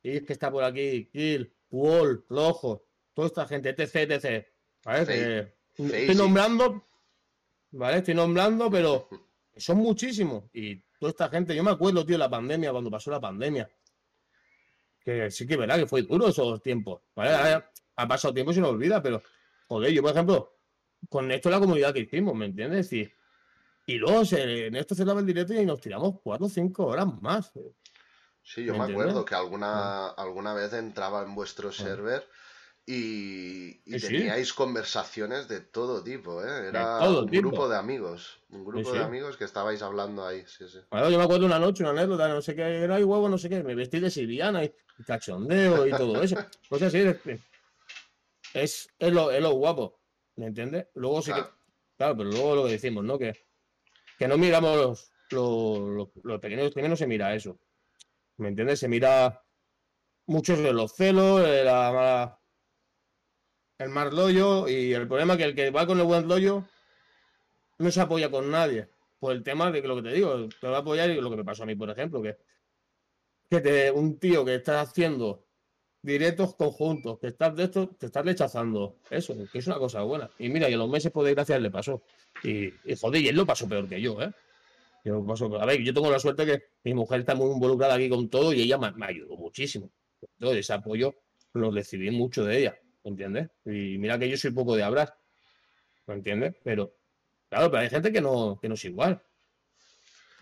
y 0.03 0.21
que 0.21 0.33
está 0.33 0.51
por 0.51 0.65
aquí, 0.65 1.09
Kill, 1.13 1.53
Wall, 1.71 2.25
Rojo, 2.29 2.87
toda 3.15 3.29
esta 3.29 3.47
gente, 3.47 3.71
etc, 3.71 4.11
etc. 4.11 4.47
¿vale? 4.85 5.55
estoy 5.77 6.15
nombrando, 6.15 6.87
¿vale? 7.73 7.99
Estoy 7.99 8.15
nombrando, 8.15 8.71
pero 8.71 9.09
son 9.57 9.79
muchísimos. 9.79 10.45
Y 10.53 10.77
toda 10.99 11.11
esta 11.11 11.29
gente, 11.29 11.55
yo 11.55 11.63
me 11.63 11.71
acuerdo, 11.71 12.05
tío, 12.05 12.19
la 12.19 12.31
pandemia, 12.31 12.71
cuando 12.71 12.91
pasó 12.91 13.11
la 13.11 13.21
pandemia. 13.21 13.71
Que 15.03 15.31
sí 15.31 15.47
que 15.47 15.57
verdad 15.57 15.79
que 15.79 15.87
fue 15.87 16.03
duro 16.03 16.29
esos 16.29 16.63
tiempos. 16.63 17.03
¿vale? 17.15 17.63
Ha 17.97 18.09
pasado 18.09 18.35
tiempo 18.35 18.53
y 18.53 18.55
se 18.55 18.61
nos 18.61 18.71
olvida, 18.71 19.03
pero, 19.03 19.23
joder, 19.69 19.93
yo, 19.93 20.03
por 20.03 20.13
ejemplo, 20.13 20.57
con 21.09 21.31
esto 21.31 21.51
la 21.51 21.61
comunidad 21.61 21.95
que 21.95 22.01
hicimos, 22.01 22.35
¿me 22.35 22.47
entiendes? 22.47 22.93
Y 22.93 23.11
y 23.91 23.99
luego 23.99 24.23
en 24.31 24.77
esto 24.77 24.95
se 24.95 25.05
daba 25.05 25.19
el 25.19 25.27
directo 25.27 25.53
y 25.53 25.67
nos 25.67 25.81
tiramos 25.81 26.21
cuatro 26.23 26.47
o 26.47 26.49
cinco 26.49 26.87
horas 26.87 27.09
más. 27.21 27.51
Sí, 28.43 28.65
yo 28.65 28.75
me, 28.75 28.85
acuerdo 28.85 29.25
que 29.25 29.35
alguna, 29.35 30.07
ah. 30.07 30.15
alguna 30.17 30.55
vez 30.55 30.73
entraba 30.73 31.23
en 31.23 31.35
vuestro 31.35 31.71
ah. 31.71 31.73
server 31.73 32.25
y, 32.87 33.83
teníais 34.01 34.53
conversaciones 34.53 35.49
de 35.49 35.61
todo 35.61 36.03
tipo, 36.03 36.43
¿eh? 36.45 36.69
Era 36.69 37.01
un 37.09 37.27
grupo 37.27 37.69
de 37.69 37.77
amigos. 37.77 38.41
Un 38.49 38.65
grupo 38.65 38.93
de 38.93 39.01
amigos 39.01 39.37
que 39.37 39.45
estabais 39.45 39.83
hablando 39.83 40.25
ahí, 40.25 40.45
sí, 40.47 40.69
sí. 40.69 40.79
Bueno, 40.91 41.11
yo 41.11 41.19
me 41.19 41.25
acuerdo 41.25 41.47
una 41.47 41.59
noche, 41.59 41.83
una 41.83 41.93
anécdota, 41.93 42.29
no 42.29 42.41
sé 42.41 42.55
qué, 42.55 42.63
era 42.63 42.99
y 43.01 43.05
huevo, 43.05 43.29
no 43.29 43.39
sé 43.39 43.49
qué, 43.49 43.63
me 43.65 43.75
vestí 43.75 43.99
de 43.99 44.11
siriana 44.11 44.65
y, 44.65 44.73
cachondeo 45.05 45.87
y 45.87 45.91
todo 45.91 46.23
eso. 46.23 46.37
Pues 46.69 46.83
así, 46.83 46.99
es, 48.55 48.89
es, 48.99 49.13
lo, 49.13 49.31
es 49.31 49.43
lo 49.43 49.51
guapo, 49.53 50.01
¿me 50.37 50.47
entiendes? 50.47 50.87
Luego 50.95 51.23
sí 51.23 51.33
que, 51.33 51.45
claro, 51.97 52.17
pero 52.17 52.31
luego 52.31 52.55
lo 52.57 52.65
que 52.65 52.73
decimos, 52.73 53.05
¿no? 53.05 53.19
Que 53.19 53.50
que 54.21 54.29
no 54.29 54.37
miramos 54.37 54.77
los, 55.31 56.09
los, 56.23 56.41
pequeños 56.41 56.77
no 56.77 56.95
se 56.95 57.07
mira 57.07 57.35
eso. 57.35 57.59
¿Me 58.37 58.49
entiendes? 58.49 58.79
Se 58.81 58.87
mira 58.87 59.43
muchos 60.27 60.59
de 60.59 60.75
los 60.75 60.95
celos, 60.95 61.41
la 61.41 62.39
el 63.79 63.89
mal 63.89 64.15
loyo 64.15 64.69
y 64.69 64.93
el 64.93 65.09
problema 65.09 65.33
es 65.33 65.39
que 65.39 65.45
el 65.45 65.55
que 65.55 65.71
va 65.71 65.87
con 65.87 65.99
el 65.99 66.05
buen 66.05 66.29
loyo 66.29 66.67
no 67.79 67.91
se 67.91 68.03
apoya 68.03 68.31
con 68.31 68.51
nadie. 68.51 68.91
Por 69.19 69.33
el 69.33 69.43
tema 69.43 69.71
de 69.71 69.81
lo 69.81 69.97
que 69.97 70.03
te 70.03 70.13
digo, 70.13 70.51
te 70.61 70.69
va 70.69 70.77
a 70.77 70.81
apoyar 70.81 71.09
y 71.09 71.19
lo 71.19 71.31
que 71.31 71.37
me 71.37 71.45
pasó 71.45 71.63
a 71.63 71.67
mí, 71.67 71.75
por 71.75 71.89
ejemplo, 71.89 72.21
que, 72.21 72.37
que 73.49 73.61
te, 73.63 73.91
un 73.91 74.19
tío 74.19 74.45
que 74.45 74.57
está 74.57 74.83
haciendo 74.83 75.47
directos 76.03 76.55
conjuntos, 76.55 77.19
que 77.19 77.29
estás 77.29 77.55
de 77.55 77.65
esto, 77.65 77.89
te 77.89 78.07
estás 78.07 78.25
rechazando 78.25 78.97
eso, 79.11 79.37
que 79.53 79.59
es 79.59 79.67
una 79.67 79.77
cosa 79.77 80.03
buena. 80.03 80.31
Y 80.39 80.49
mira, 80.49 80.69
y 80.69 80.75
a 80.75 80.77
los 80.77 80.89
meses, 80.89 81.13
por 81.13 81.25
desgracia, 81.25 81.59
le 81.59 81.71
pasó. 81.71 82.03
Y, 82.43 82.73
joder, 82.99 83.23
y 83.23 83.29
él 83.29 83.37
lo 83.37 83.47
pasó 83.47 83.69
peor 83.69 83.89
que 83.89 84.01
yo, 84.01 84.21
¿eh? 84.23 84.33
Yo 85.05 85.25
paso, 85.25 85.61
a 85.61 85.65
ver, 85.65 85.83
yo 85.83 85.95
tengo 85.95 86.11
la 86.11 86.19
suerte 86.19 86.45
que 86.45 86.63
mi 86.85 86.95
mujer 86.95 87.21
está 87.21 87.35
muy 87.35 87.51
involucrada 87.51 87.95
aquí 87.95 88.09
con 88.09 88.29
todo 88.29 88.53
y 88.53 88.63
ella 88.63 88.77
me, 88.77 89.07
ayudó 89.07 89.37
muchísimo. 89.37 89.91
Todo 90.39 90.53
ese 90.53 90.75
apoyo 90.75 91.15
lo 91.55 91.71
recibí 91.71 92.11
mucho 92.11 92.45
de 92.45 92.59
ella, 92.59 92.79
¿me 93.05 93.11
entiendes? 93.11 93.49
Y 93.65 93.97
mira 93.99 94.19
que 94.19 94.29
yo 94.29 94.37
soy 94.37 94.51
poco 94.51 94.77
de 94.77 94.83
hablar, 94.83 95.17
¿me 96.07 96.15
entiendes? 96.15 96.55
Pero, 96.63 96.95
claro, 97.49 97.71
pero 97.71 97.83
hay 97.83 97.89
gente 97.89 98.13
que 98.13 98.21
no, 98.21 98.59
que 98.61 98.69
no 98.69 98.75
es 98.75 98.85
igual. 98.85 99.23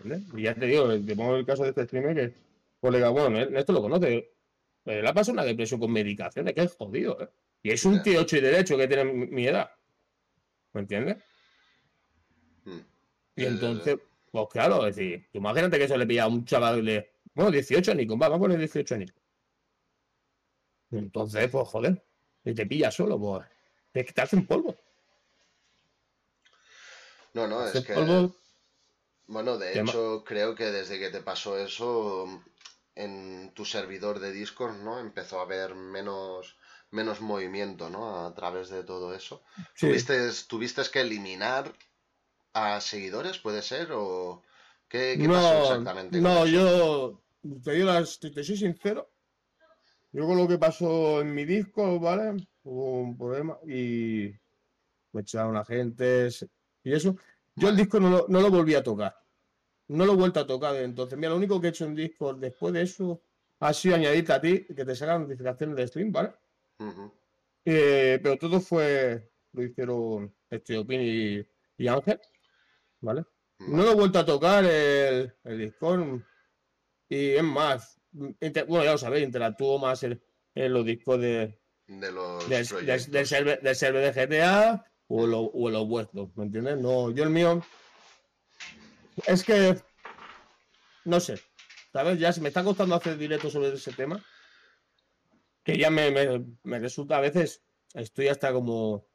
¿entiendes? 0.01 0.33
Y 0.37 0.43
ya 0.43 0.53
te 0.53 0.65
digo, 0.65 0.89
te 0.89 1.15
pongo 1.15 1.37
el 1.37 1.45
caso 1.45 1.63
de 1.63 1.69
este 1.69 1.85
streamer 1.85 2.15
que, 2.15 2.33
colega, 2.81 3.09
bueno, 3.09 3.39
esto 3.39 3.71
lo 3.71 3.81
conoce, 3.81 4.29
pero 4.83 5.01
le 5.01 5.09
ha 5.09 5.13
pasado 5.13 5.33
una 5.33 5.43
depresión 5.43 5.79
con 5.79 5.91
medicaciones, 5.91 6.53
que 6.53 6.61
es 6.61 6.75
jodido, 6.75 7.21
¿eh? 7.21 7.29
Y 7.61 7.71
es 7.71 7.83
un 7.83 8.01
tío 8.01 8.21
8 8.21 8.37
y 8.37 8.41
derecho 8.41 8.77
que 8.77 8.87
tiene 8.87 9.03
mi 9.03 9.45
edad. 9.45 9.69
¿Me 10.73 10.81
entiendes? 10.81 11.17
Hmm. 12.63 12.79
Y 13.35 13.45
entonces, 13.45 13.97
pues 14.31 14.47
claro, 14.49 14.87
es 14.87 14.95
decir, 14.95 15.27
imagínate 15.33 15.77
que 15.77 15.83
eso 15.83 15.97
le 15.97 16.07
pilla 16.07 16.23
a 16.23 16.27
un 16.27 16.45
chaval 16.45 16.85
de, 16.85 17.11
bueno, 17.33 17.51
18 17.51 17.91
años, 17.91 18.07
vamos 18.07 18.37
a 18.37 18.39
poner 18.39 18.57
18 18.57 18.95
años. 18.95 19.13
Entonces, 20.91 21.49
pues 21.49 21.67
joder, 21.67 22.03
si 22.43 22.53
te 22.53 22.65
pilla 22.65 22.91
solo, 22.91 23.19
pues 23.19 23.45
te 23.91 24.21
hace 24.21 24.35
un 24.35 24.45
polvo. 24.45 24.75
No, 27.33 27.47
no, 27.47 27.67
es 27.67 27.85
que. 27.85 27.93
Bueno, 29.27 29.59
de 29.59 29.79
hecho, 29.79 30.23
creo 30.25 30.55
que 30.55 30.65
desde 30.65 30.97
que 30.97 31.11
te 31.11 31.21
pasó 31.21 31.55
eso, 31.57 32.41
en 32.99 33.51
tu 33.53 33.63
servidor 33.63 34.19
de 34.19 34.33
Discord, 34.33 34.75
¿no? 34.83 34.99
Empezó 34.99 35.39
a 35.39 35.43
haber 35.43 35.73
menos, 35.73 36.57
menos 36.91 37.21
movimiento, 37.21 37.89
¿no? 37.89 38.25
A 38.25 38.35
través 38.35 38.69
de 38.69 38.83
todo 38.83 39.15
eso. 39.15 39.41
Sí. 39.73 39.87
¿Tuviste, 39.87 40.29
¿Tuviste 40.47 40.81
que 40.91 41.01
eliminar 41.01 41.73
a 42.53 42.81
seguidores, 42.81 43.39
puede 43.39 43.61
ser? 43.61 43.93
¿O 43.93 44.43
qué, 44.89 45.17
qué 45.19 45.29
pasó 45.29 45.61
exactamente? 45.61 46.19
no, 46.19 46.45
yo 46.45 47.21
te 47.63 47.71
digo 47.71 47.85
las, 47.85 48.19
te, 48.19 48.31
te 48.31 48.43
soy 48.43 48.57
sincero. 48.57 49.09
Yo 50.11 50.25
con 50.25 50.37
lo 50.37 50.47
que 50.47 50.57
pasó 50.57 51.21
en 51.21 51.33
mi 51.33 51.45
disco, 51.45 51.99
¿vale? 51.99 52.47
Hubo 52.63 53.01
un 53.01 53.17
problema 53.17 53.57
y 53.65 54.33
me 55.13 55.21
echaron 55.21 55.55
agentes 55.55 56.45
y 56.83 56.91
eso. 56.91 57.15
Yo 57.55 57.69
el 57.69 57.77
disco 57.77 57.99
no 57.99 58.09
lo, 58.09 58.25
no 58.27 58.41
lo 58.41 58.49
volví 58.49 58.75
a 58.75 58.83
tocar. 58.83 59.18
No 59.89 60.05
lo 60.05 60.13
he 60.13 60.15
vuelto 60.15 60.39
a 60.39 60.47
tocar 60.47 60.71
desde 60.73 60.85
entonces. 60.85 61.17
Mira, 61.17 61.29
lo 61.31 61.37
único 61.37 61.59
que 61.59 61.67
he 61.67 61.69
hecho 61.71 61.85
en 61.85 61.95
disco 61.95 62.33
después 62.33 62.73
de 62.73 62.83
eso 62.83 63.21
ha 63.59 63.73
sido 63.73 63.95
añadirte 63.95 64.31
a 64.33 64.39
ti 64.41 64.65
que 64.65 64.85
te 64.85 64.95
salgan 64.95 65.23
notificaciones 65.23 65.75
de 65.75 65.87
stream, 65.87 66.11
¿vale? 66.11 66.31
Ujú. 66.79 67.11
Eh, 67.65 68.19
pero 68.23 68.37
todo 68.37 68.61
fue, 68.61 69.31
lo 69.51 69.63
hicieron 69.63 70.33
Esteopin 70.49 71.01
y, 71.01 71.47
y 71.83 71.87
Ángel, 71.87 72.19
¿vale? 73.01 73.23
No 73.59 73.71
Vale. 73.77 73.83
lo 73.83 73.91
he 73.91 73.95
vuelto 73.95 74.19
a 74.19 74.25
tocar 74.25 74.63
el, 74.63 75.33
el 75.43 75.57
Discord. 75.57 76.21
Y 77.09 77.31
es 77.31 77.43
más, 77.43 77.99
inter- 78.39 78.65
bueno, 78.65 78.85
ya 78.85 78.91
lo 78.93 78.97
sabéis, 78.97 79.25
interactúo 79.25 79.77
más 79.79 80.03
en, 80.03 80.21
en 80.55 80.73
los 80.73 80.85
discos 80.85 81.19
de, 81.19 81.59
De 81.87 82.11
los 82.11 82.47
del, 82.47 82.59
del- 82.59 82.67
proyectos. 82.67 83.11
del 83.11 83.25
server, 83.25 83.61
del 83.61 83.75
server 83.75 84.13
de 84.13 84.21
GTA 84.27 84.85
o, 85.07 85.25
lo- 85.27 85.41
o 85.51 85.69
los 85.69 85.87
vuestros, 85.87 86.29
¿me 86.37 86.45
entiendes? 86.45 86.77
No, 86.77 87.09
yo 87.11 87.23
el 87.23 87.31
mío. 87.31 87.61
Es 89.27 89.43
que. 89.43 89.77
No 91.05 91.19
sé. 91.19 91.39
¿Sabes? 91.93 92.19
Ya 92.19 92.31
se 92.31 92.41
me 92.41 92.49
está 92.49 92.63
costando 92.63 92.95
hacer 92.95 93.17
directo 93.17 93.49
sobre 93.49 93.73
ese 93.73 93.91
tema. 93.93 94.23
Que 95.63 95.77
ya 95.77 95.89
me, 95.89 96.11
me- 96.63 96.79
resulta 96.79 97.17
a 97.17 97.21
veces. 97.21 97.63
Estoy 97.93 98.27
hasta 98.27 98.51
como. 98.53 99.05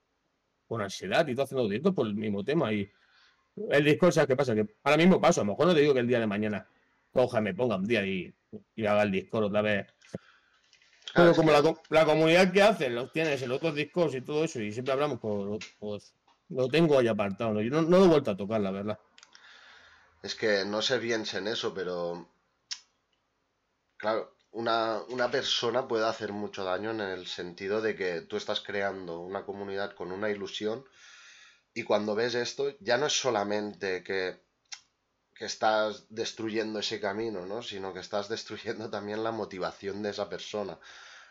Con 0.67 0.81
ansiedad 0.81 1.27
y 1.29 1.35
todo 1.35 1.45
haciendo 1.45 1.65
directos 1.69 1.95
por 1.95 2.07
el 2.07 2.15
mismo 2.15 2.43
tema. 2.43 2.73
Y 2.73 2.91
el 3.71 3.85
Discord, 3.85 4.13
¿sabes 4.13 4.29
qué 4.29 4.37
pasa? 4.37 4.55
Que 4.55 4.67
ahora 4.83 4.97
mismo 4.97 5.21
paso. 5.21 5.41
A 5.43 5.45
lo 5.45 5.53
mejor 5.53 5.67
no 5.67 5.75
te 5.75 5.81
digo 5.81 5.95
que 5.95 6.01
el 6.01 6.09
día 6.09 6.21
de 6.21 6.27
mañana 6.27 6.67
coja, 7.13 7.41
me 7.41 7.55
ponga 7.55 7.77
un 7.77 7.87
día 7.87 8.05
y, 8.05 8.35
haga 8.79 9.03
el 9.03 9.13
Discord 9.13 9.45
otra 9.45 9.63
vez. 9.63 9.87
Pero 11.15 11.33
como 11.35 11.53
la, 11.53 11.63
la 11.91 12.05
comunidad 12.05 12.53
que 12.53 12.63
hacen, 12.63 12.95
los 12.95 13.13
tienes 13.13 13.41
en 13.43 13.53
otros 13.53 13.75
discos 13.75 14.15
y 14.17 14.21
todo 14.21 14.43
eso, 14.43 14.61
y 14.61 14.73
siempre 14.73 14.95
hablamos, 14.95 15.21
pues, 15.21 15.77
pues 15.79 16.15
lo 16.49 16.67
tengo 16.69 16.99
ahí 16.99 17.07
apartado. 17.07 17.55
¿no? 17.55 17.61
Yo 17.61 17.71
no, 17.71 17.83
no 17.83 18.05
he 18.05 18.09
vuelto 18.09 18.33
a 18.33 18.37
tocar, 18.37 18.61
la 18.61 18.73
verdad. 18.73 18.99
Es 20.25 20.35
que 20.35 20.65
no 20.65 20.81
sé 20.81 20.99
bien 20.99 21.27
en 21.35 21.49
eso, 21.49 21.75
pero 21.75 22.31
claro, 23.99 24.35
una, 24.53 25.03
una 25.11 25.31
persona 25.31 25.87
puede 25.87 26.07
hacer 26.07 26.33
mucho 26.33 26.65
daño 26.65 26.93
en 26.93 27.03
el 27.03 27.27
sentido 27.27 27.83
de 27.83 27.95
que 27.95 28.23
tú 28.23 28.39
estás 28.39 28.63
creando 28.63 29.21
una 29.21 29.45
comunidad 29.45 29.95
con 29.95 30.13
una 30.13 30.31
ilusión 30.31 30.83
y 31.75 31.83
cuando 31.83 32.15
ves 32.15 32.37
esto 32.37 32.75
ya 32.81 32.97
no 32.97 33.05
es 33.05 33.13
solamente 33.13 34.03
que, 34.03 34.41
que 35.35 35.45
estás 35.45 36.07
destruyendo 36.09 36.79
ese 36.79 37.01
camino, 37.01 37.45
¿no? 37.45 37.61
Sino 37.63 37.93
que 37.93 38.01
estás 38.01 38.31
destruyendo 38.31 38.89
también 38.89 39.23
la 39.23 39.31
motivación 39.31 40.03
de 40.03 40.09
esa 40.09 40.31
persona 40.31 40.79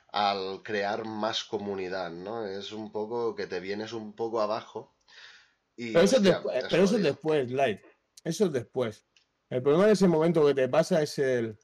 al 0.10 0.62
crear 0.62 1.04
más 1.04 1.44
comunidad, 1.46 2.12
¿no? 2.12 2.46
Es 2.46 2.72
un 2.72 2.92
poco 2.92 3.34
que 3.34 3.48
te 3.48 3.60
vienes 3.60 3.92
un 3.92 4.14
poco 4.14 4.40
abajo 4.40 4.94
y 5.76 5.94
Pero 5.94 6.06
eso 6.06 6.18
es, 6.18 6.28
hostia, 6.28 6.44
pero 6.70 6.84
eso 6.84 7.00
después, 7.00 7.50
Light. 7.50 7.93
Eso 8.24 8.46
es 8.46 8.52
después. 8.54 9.06
El 9.50 9.62
problema 9.62 9.88
de 9.88 9.94
ese 9.94 10.08
momento 10.08 10.46
que 10.46 10.54
te 10.54 10.70
pasa 10.70 11.02
es 11.02 11.18
el. 11.20 11.58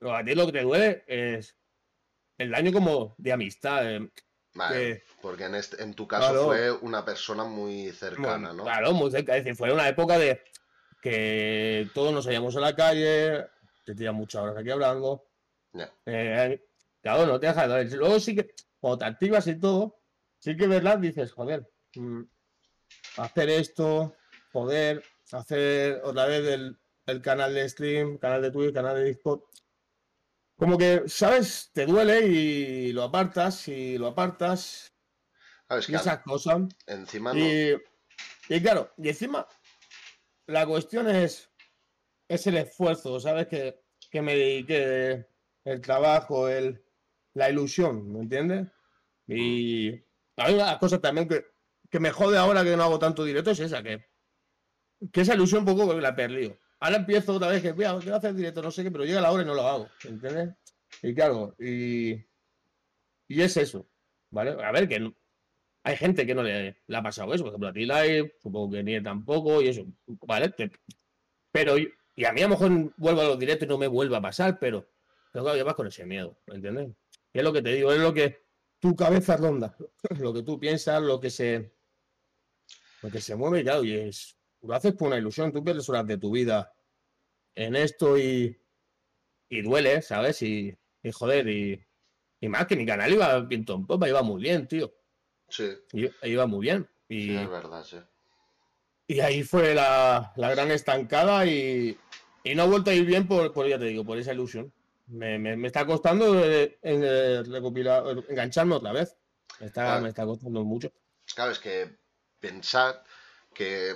lo- 0.00 0.14
A 0.14 0.24
ti 0.24 0.34
lo 0.34 0.46
que 0.46 0.52
te 0.52 0.62
duele 0.62 1.04
es 1.06 1.56
el 2.38 2.50
daño 2.50 2.72
como 2.72 3.14
de 3.18 3.32
amistad. 3.32 3.90
eh, 3.96 4.10
Vale, 4.54 4.76
que- 4.76 5.02
porque 5.20 5.44
en, 5.44 5.54
este, 5.56 5.82
en 5.82 5.94
tu 5.94 6.06
caso 6.08 6.28
Claro. 6.30 6.44
fue 6.46 6.72
una 6.72 7.04
persona 7.04 7.44
muy 7.44 7.90
cercana, 7.92 8.52
¿no? 8.52 8.62
Claro, 8.64 8.92
muy 8.92 9.10
cerca. 9.10 9.36
Es 9.36 9.44
decir, 9.44 9.56
fue 9.56 9.72
una 9.72 9.88
época 9.88 10.18
de 10.18 10.42
que 11.00 11.88
todos 11.94 12.12
nos 12.12 12.24
salíamos 12.24 12.56
a 12.56 12.60
la 12.60 12.74
calle, 12.74 13.46
te 13.84 13.94
tiran 13.94 14.14
muchas 14.14 14.42
horas 14.42 14.56
aquí 14.56 14.70
hablando. 14.70 15.24
Eh, 16.06 16.64
claro, 17.02 17.26
no 17.26 17.38
te 17.38 17.46
dejas 17.46 17.68
de. 17.90 17.96
Luego 17.96 18.18
sí 18.18 18.34
que, 18.34 18.54
cuando 18.80 18.98
te 18.98 19.04
activas 19.04 19.46
y 19.46 19.58
todo, 19.60 20.00
sí 20.38 20.56
que 20.56 20.66
verdad 20.66 20.98
dices, 20.98 21.32
joder, 21.32 21.70
mm, 21.94 22.22
hacer 23.18 23.50
esto, 23.50 24.16
poder 24.52 25.02
hacer 25.32 26.00
otra 26.04 26.26
vez 26.26 26.46
el, 26.46 26.76
el 27.06 27.22
canal 27.22 27.54
de 27.54 27.68
stream, 27.68 28.18
canal 28.18 28.42
de 28.42 28.50
Twitch, 28.50 28.74
canal 28.74 28.96
de 28.96 29.04
Discord. 29.04 29.40
Como 30.56 30.76
que, 30.76 31.04
¿sabes? 31.06 31.70
Te 31.72 31.86
duele 31.86 32.26
y 32.26 32.92
lo 32.92 33.04
apartas 33.04 33.68
y 33.68 33.96
lo 33.98 34.08
apartas 34.08 34.92
Claro, 35.66 35.80
es 35.80 35.88
y 35.88 35.92
que 35.92 35.96
esas 35.98 36.22
cosas. 36.22 36.62
encima 36.86 37.32
no. 37.34 37.38
Y, 37.38 37.76
y 38.48 38.60
claro, 38.62 38.90
y 38.96 39.08
encima 39.08 39.46
la 40.46 40.66
cuestión 40.66 41.08
es, 41.08 41.50
es 42.28 42.46
el 42.46 42.56
esfuerzo, 42.56 43.20
¿sabes? 43.20 43.46
Que, 43.48 43.80
que 44.10 44.22
me 44.22 44.34
dediqué, 44.34 45.26
el 45.64 45.80
trabajo, 45.82 46.48
el, 46.48 46.82
la 47.34 47.50
ilusión, 47.50 48.10
¿me 48.12 48.20
entiendes? 48.20 48.68
Y 49.26 49.90
hay 50.36 50.54
una 50.54 50.64
de 50.64 50.70
las 50.70 50.78
cosas 50.78 51.00
también 51.00 51.28
que, 51.28 51.44
que 51.90 52.00
me 52.00 52.10
jode 52.10 52.38
ahora 52.38 52.64
que 52.64 52.76
no 52.76 52.82
hago 52.84 52.98
tanto 52.98 53.24
directo 53.24 53.50
es 53.50 53.60
esa, 53.60 53.82
que, 53.82 54.06
que 55.12 55.20
esa 55.20 55.34
ilusión 55.34 55.60
un 55.68 55.76
poco 55.76 55.94
la 55.94 56.10
he 56.10 56.12
perdido. 56.12 56.56
Ahora 56.80 56.96
empiezo 56.96 57.34
otra 57.34 57.48
vez 57.48 57.62
que 57.62 57.72
voy 57.72 57.84
a, 57.84 57.92
hacer 57.92 58.34
directo, 58.34 58.62
no 58.62 58.70
sé 58.70 58.84
qué, 58.84 58.90
pero 58.90 59.04
llega 59.04 59.20
la 59.20 59.32
hora 59.32 59.42
y 59.42 59.46
no 59.46 59.54
lo 59.54 59.66
hago, 59.66 59.88
¿entiendes? 60.04 60.54
Y 61.02 61.14
claro, 61.14 61.54
y, 61.58 62.12
y 63.28 63.42
es 63.42 63.56
eso, 63.56 63.88
¿vale? 64.30 64.62
A 64.62 64.72
ver, 64.72 64.88
que 64.88 65.00
no- 65.00 65.14
hay 65.82 65.96
gente 65.96 66.26
que 66.26 66.34
no 66.34 66.42
le, 66.42 66.82
le 66.86 66.96
ha 66.96 67.02
pasado 67.02 67.32
eso, 67.34 67.44
por 67.44 67.52
ejemplo, 67.52 67.68
a 67.68 67.72
ti 67.72 67.84
Live, 67.86 68.34
supongo 68.42 68.72
que 68.72 68.82
ni 68.82 69.02
tampoco, 69.02 69.60
y 69.62 69.68
eso, 69.68 69.86
¿vale? 70.06 70.50
Te- 70.50 70.70
pero, 71.50 71.76
y 71.78 72.24
a 72.24 72.32
mí 72.32 72.40
a 72.42 72.44
lo 72.44 72.50
mejor 72.50 72.92
vuelvo 72.96 73.20
a 73.22 73.24
los 73.24 73.38
directos 73.38 73.66
y 73.66 73.68
no 73.68 73.78
me 73.78 73.86
vuelva 73.86 74.18
a 74.18 74.22
pasar, 74.22 74.58
pero, 74.58 74.88
pero 75.32 75.44
claro, 75.44 75.56
llevas 75.56 75.74
con 75.74 75.86
ese 75.86 76.06
miedo, 76.06 76.38
¿me 76.46 76.56
entiendes? 76.56 76.90
Y 77.32 77.38
es 77.38 77.44
lo 77.44 77.52
que 77.52 77.62
te 77.62 77.72
digo, 77.72 77.92
es 77.92 78.00
lo 78.00 78.14
que 78.14 78.46
tu 78.78 78.94
cabeza 78.94 79.36
ronda, 79.36 79.76
lo 80.20 80.32
que 80.32 80.42
tú 80.42 80.58
piensas, 80.60 81.02
lo 81.02 81.18
que 81.20 81.30
se, 81.30 81.72
lo 83.02 83.10
que 83.10 83.20
se 83.20 83.34
mueve, 83.34 83.62
claro, 83.62 83.84
y 83.84 83.94
es, 83.94 84.37
lo 84.62 84.74
haces 84.74 84.92
por 84.94 85.08
una 85.08 85.18
ilusión, 85.18 85.52
tú 85.52 85.62
pierdes 85.62 85.88
horas 85.88 86.06
de 86.06 86.18
tu 86.18 86.30
vida 86.32 86.72
en 87.54 87.76
esto 87.76 88.18
y, 88.18 88.56
y 89.48 89.62
duele, 89.62 90.02
¿sabes? 90.02 90.42
Y, 90.42 90.76
y 91.02 91.12
joder, 91.12 91.48
y, 91.48 91.84
y 92.40 92.48
más 92.48 92.66
que 92.66 92.76
mi 92.76 92.86
canal 92.86 93.12
iba 93.12 93.40
viento 93.40 93.74
en 93.74 93.86
popa, 93.86 94.08
iba 94.08 94.22
muy 94.22 94.42
bien, 94.42 94.66
tío. 94.68 94.92
Sí, 95.48 95.70
I- 95.92 96.10
Iba 96.22 96.46
muy 96.46 96.60
bien. 96.60 96.86
sí, 97.08 97.14
Y, 97.14 97.36
es 97.36 97.48
verdad, 97.50 97.82
sí. 97.84 97.98
y 99.06 99.20
ahí 99.20 99.42
fue 99.42 99.74
la, 99.74 100.32
la 100.36 100.50
gran 100.50 100.70
estancada 100.70 101.46
y, 101.46 101.96
y 102.44 102.54
no 102.54 102.64
ha 102.64 102.66
vuelto 102.66 102.90
a 102.90 102.94
ir 102.94 103.06
bien 103.06 103.26
por, 103.26 103.52
por, 103.52 103.66
ya 103.66 103.78
te 103.78 103.86
digo, 103.86 104.04
por 104.04 104.18
esa 104.18 104.32
ilusión. 104.32 104.72
Me, 105.06 105.38
me- 105.38 105.56
me 105.56 105.66
está 105.68 105.86
costando 105.86 106.44
eh, 106.44 106.78
eh, 106.82 107.42
recopilar, 107.46 108.04
engancharme 108.28 108.74
otra 108.74 108.92
vez. 108.92 109.16
Me 109.60 109.66
está, 109.66 109.84
Claro. 109.84 110.02
me 110.02 110.08
está 110.10 110.26
costando 110.26 110.62
mucho. 110.64 110.92
Claro, 111.34 111.52
es 111.52 111.58
que 111.58 111.96
pensad 112.38 112.96
que 113.54 113.94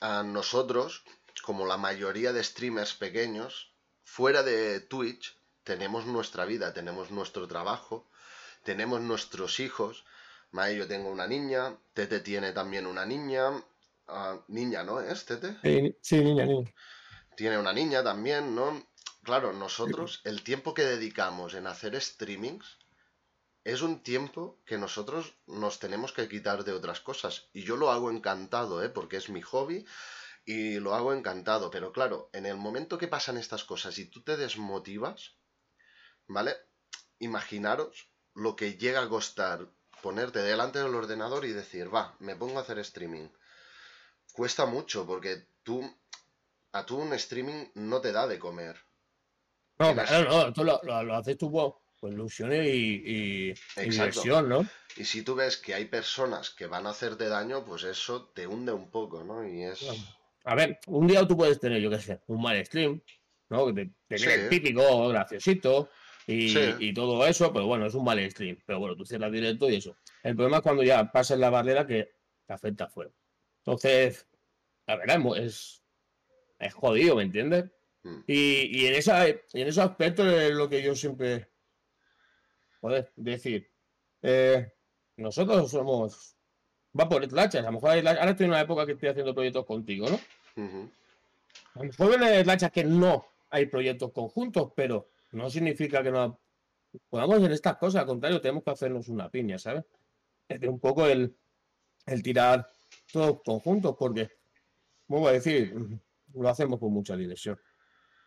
a 0.00 0.22
nosotros, 0.22 1.04
como 1.42 1.66
la 1.66 1.76
mayoría 1.76 2.32
de 2.32 2.42
streamers 2.42 2.94
pequeños, 2.94 3.72
fuera 4.02 4.42
de 4.42 4.80
Twitch, 4.80 5.38
tenemos 5.62 6.06
nuestra 6.06 6.44
vida, 6.44 6.72
tenemos 6.72 7.10
nuestro 7.10 7.46
trabajo, 7.46 8.08
tenemos 8.64 9.00
nuestros 9.00 9.60
hijos. 9.60 10.04
¿vale? 10.50 10.76
Yo 10.76 10.88
tengo 10.88 11.10
una 11.10 11.26
niña, 11.26 11.76
Tete 11.94 12.20
tiene 12.20 12.52
también 12.52 12.86
una 12.86 13.06
niña. 13.06 13.50
ah, 14.08 14.38
niña, 14.48 14.82
¿no 14.82 15.00
es, 15.00 15.24
Tete? 15.24 15.56
Sí, 15.62 15.96
sí, 16.00 16.20
niña, 16.20 16.44
niña. 16.46 16.72
tiene 17.36 17.58
una 17.58 17.72
niña 17.72 18.02
también, 18.02 18.54
¿no? 18.54 18.86
Claro, 19.22 19.52
nosotros, 19.52 20.20
el 20.24 20.42
tiempo 20.42 20.74
que 20.74 20.82
dedicamos 20.82 21.54
en 21.54 21.66
hacer 21.66 22.00
streamings 22.00 22.79
es 23.64 23.82
un 23.82 24.02
tiempo 24.02 24.58
que 24.64 24.78
nosotros 24.78 25.34
nos 25.46 25.78
tenemos 25.78 26.12
que 26.12 26.28
quitar 26.28 26.64
de 26.64 26.72
otras 26.72 27.00
cosas. 27.00 27.48
Y 27.52 27.62
yo 27.62 27.76
lo 27.76 27.90
hago 27.90 28.10
encantado, 28.10 28.82
¿eh? 28.82 28.88
Porque 28.88 29.16
es 29.18 29.28
mi 29.28 29.42
hobby 29.42 29.84
y 30.46 30.78
lo 30.80 30.94
hago 30.94 31.12
encantado. 31.12 31.70
Pero 31.70 31.92
claro, 31.92 32.30
en 32.32 32.46
el 32.46 32.56
momento 32.56 32.98
que 32.98 33.08
pasan 33.08 33.36
estas 33.36 33.64
cosas 33.64 33.98
y 33.98 34.06
tú 34.06 34.22
te 34.22 34.36
desmotivas, 34.36 35.32
¿vale? 36.26 36.56
Imaginaros 37.18 38.08
lo 38.34 38.56
que 38.56 38.74
llega 38.78 39.02
a 39.02 39.08
costar 39.08 39.66
ponerte 40.02 40.38
delante 40.38 40.78
del 40.78 40.94
ordenador 40.94 41.44
y 41.44 41.52
decir, 41.52 41.94
va, 41.94 42.16
me 42.20 42.36
pongo 42.36 42.58
a 42.58 42.62
hacer 42.62 42.78
streaming. 42.78 43.28
Cuesta 44.32 44.64
mucho 44.64 45.06
porque 45.06 45.44
tú, 45.62 45.82
a 46.72 46.86
tú 46.86 46.96
un 46.96 47.12
streaming 47.12 47.66
no 47.74 48.00
te 48.00 48.12
da 48.12 48.26
de 48.26 48.38
comer. 48.38 48.76
No, 49.78 49.94
claro, 49.94 50.30
no, 50.46 50.52
tú 50.52 50.64
lo, 50.64 50.80
lo- 50.82 51.02
lo 51.02 51.16
haces 51.16 51.36
tú 51.36 51.50
con 52.00 52.12
ilusiones 52.12 52.66
y, 52.66 52.70
y- 52.70 53.48
y 53.48 53.50
Exacto. 53.50 53.90
diversión, 53.90 54.48
¿no? 54.48 54.66
Y 54.96 55.04
si 55.04 55.22
tú 55.22 55.34
ves 55.34 55.56
que 55.56 55.74
hay 55.74 55.84
personas 55.84 56.50
que 56.50 56.66
van 56.66 56.86
a 56.86 56.90
hacerte 56.90 57.28
daño, 57.28 57.64
pues 57.64 57.84
eso 57.84 58.24
te 58.34 58.46
hunde 58.46 58.72
un 58.72 58.90
poco, 58.90 59.22
¿no? 59.22 59.46
Y 59.46 59.62
es... 59.62 59.86
A 60.44 60.54
ver, 60.54 60.80
un 60.86 61.06
día 61.06 61.26
tú 61.26 61.36
puedes 61.36 61.60
tener, 61.60 61.80
yo 61.80 61.90
qué 61.90 61.98
sé, 61.98 62.20
un 62.26 62.42
mal 62.42 62.64
stream, 62.64 63.00
¿no? 63.50 63.66
Que 63.66 63.72
te, 63.72 63.90
te 64.08 64.18
Sí. 64.18 64.48
típico, 64.48 65.08
graciosito, 65.08 65.90
y, 66.26 66.94
todo 66.94 67.26
eso, 67.26 67.52
pero 67.52 67.66
bueno, 67.66 67.86
es 67.86 67.94
un 67.94 68.04
mal 68.04 68.30
stream. 68.30 68.58
Pero 68.66 68.78
bueno, 68.78 68.96
tú 68.96 69.04
cierras 69.04 69.32
directo 69.32 69.68
y 69.68 69.76
eso. 69.76 69.96
El 70.22 70.36
problema 70.36 70.58
es 70.58 70.62
cuando 70.62 70.82
ya 70.82 71.10
pasas 71.10 71.38
la 71.38 71.50
barrera 71.50 71.86
que 71.86 72.12
te 72.46 72.52
afecta 72.52 72.88
fuera. 72.88 73.10
Entonces, 73.64 74.26
la 74.86 74.96
verdad 74.96 75.20
es, 75.38 75.82
es 76.58 76.74
jodido, 76.74 77.16
¿me 77.16 77.24
entiendes? 77.24 77.64
Mm. 78.02 78.20
Y, 78.26 78.86
en, 78.86 78.94
esa, 78.94 79.28
en 79.28 79.38
ese 79.52 79.80
aspecto 79.80 80.28
es 80.28 80.52
lo 80.52 80.68
que 80.68 80.82
yo 80.82 80.94
siempre. 80.94 81.48
Joder, 82.80 83.12
decir. 83.16 83.70
Eh, 84.22 84.72
nosotros 85.16 85.70
somos. 85.70 86.36
Va 86.98 87.08
por 87.08 87.30
lachas. 87.32 87.62
A 87.62 87.66
lo 87.66 87.72
mejor 87.72 87.90
ahora 87.90 88.30
estoy 88.30 88.44
en 88.44 88.50
una 88.50 88.60
época 88.60 88.86
que 88.86 88.92
estoy 88.92 89.10
haciendo 89.10 89.34
proyectos 89.34 89.64
contigo, 89.64 90.08
¿no? 90.08 90.18
A 91.74 91.78
lo 91.78 91.84
mejor 91.84 92.22
en 92.22 92.70
que 92.70 92.84
no 92.84 93.24
hay 93.50 93.66
proyectos 93.66 94.12
conjuntos, 94.12 94.72
pero 94.74 95.10
no 95.32 95.48
significa 95.50 96.02
que 96.02 96.10
no 96.10 96.40
podamos 97.08 97.38
en 97.42 97.52
estas 97.52 97.76
cosas, 97.76 98.02
al 98.02 98.06
contrario, 98.06 98.40
tenemos 98.40 98.64
que 98.64 98.70
hacernos 98.70 99.08
una 99.08 99.30
piña, 99.30 99.58
¿sabes? 99.58 99.84
Es 100.48 100.60
de 100.60 100.68
un 100.68 100.80
poco 100.80 101.06
el, 101.06 101.36
el 102.06 102.22
tirar 102.22 102.68
todos 103.12 103.40
conjuntos, 103.44 103.94
porque, 103.98 104.30
¿cómo 105.06 105.20
voy 105.20 105.30
a 105.30 105.32
decir? 105.32 105.74
Lo 106.34 106.48
hacemos 106.48 106.78
con 106.80 106.92
mucha 106.92 107.16
diversión. 107.16 107.58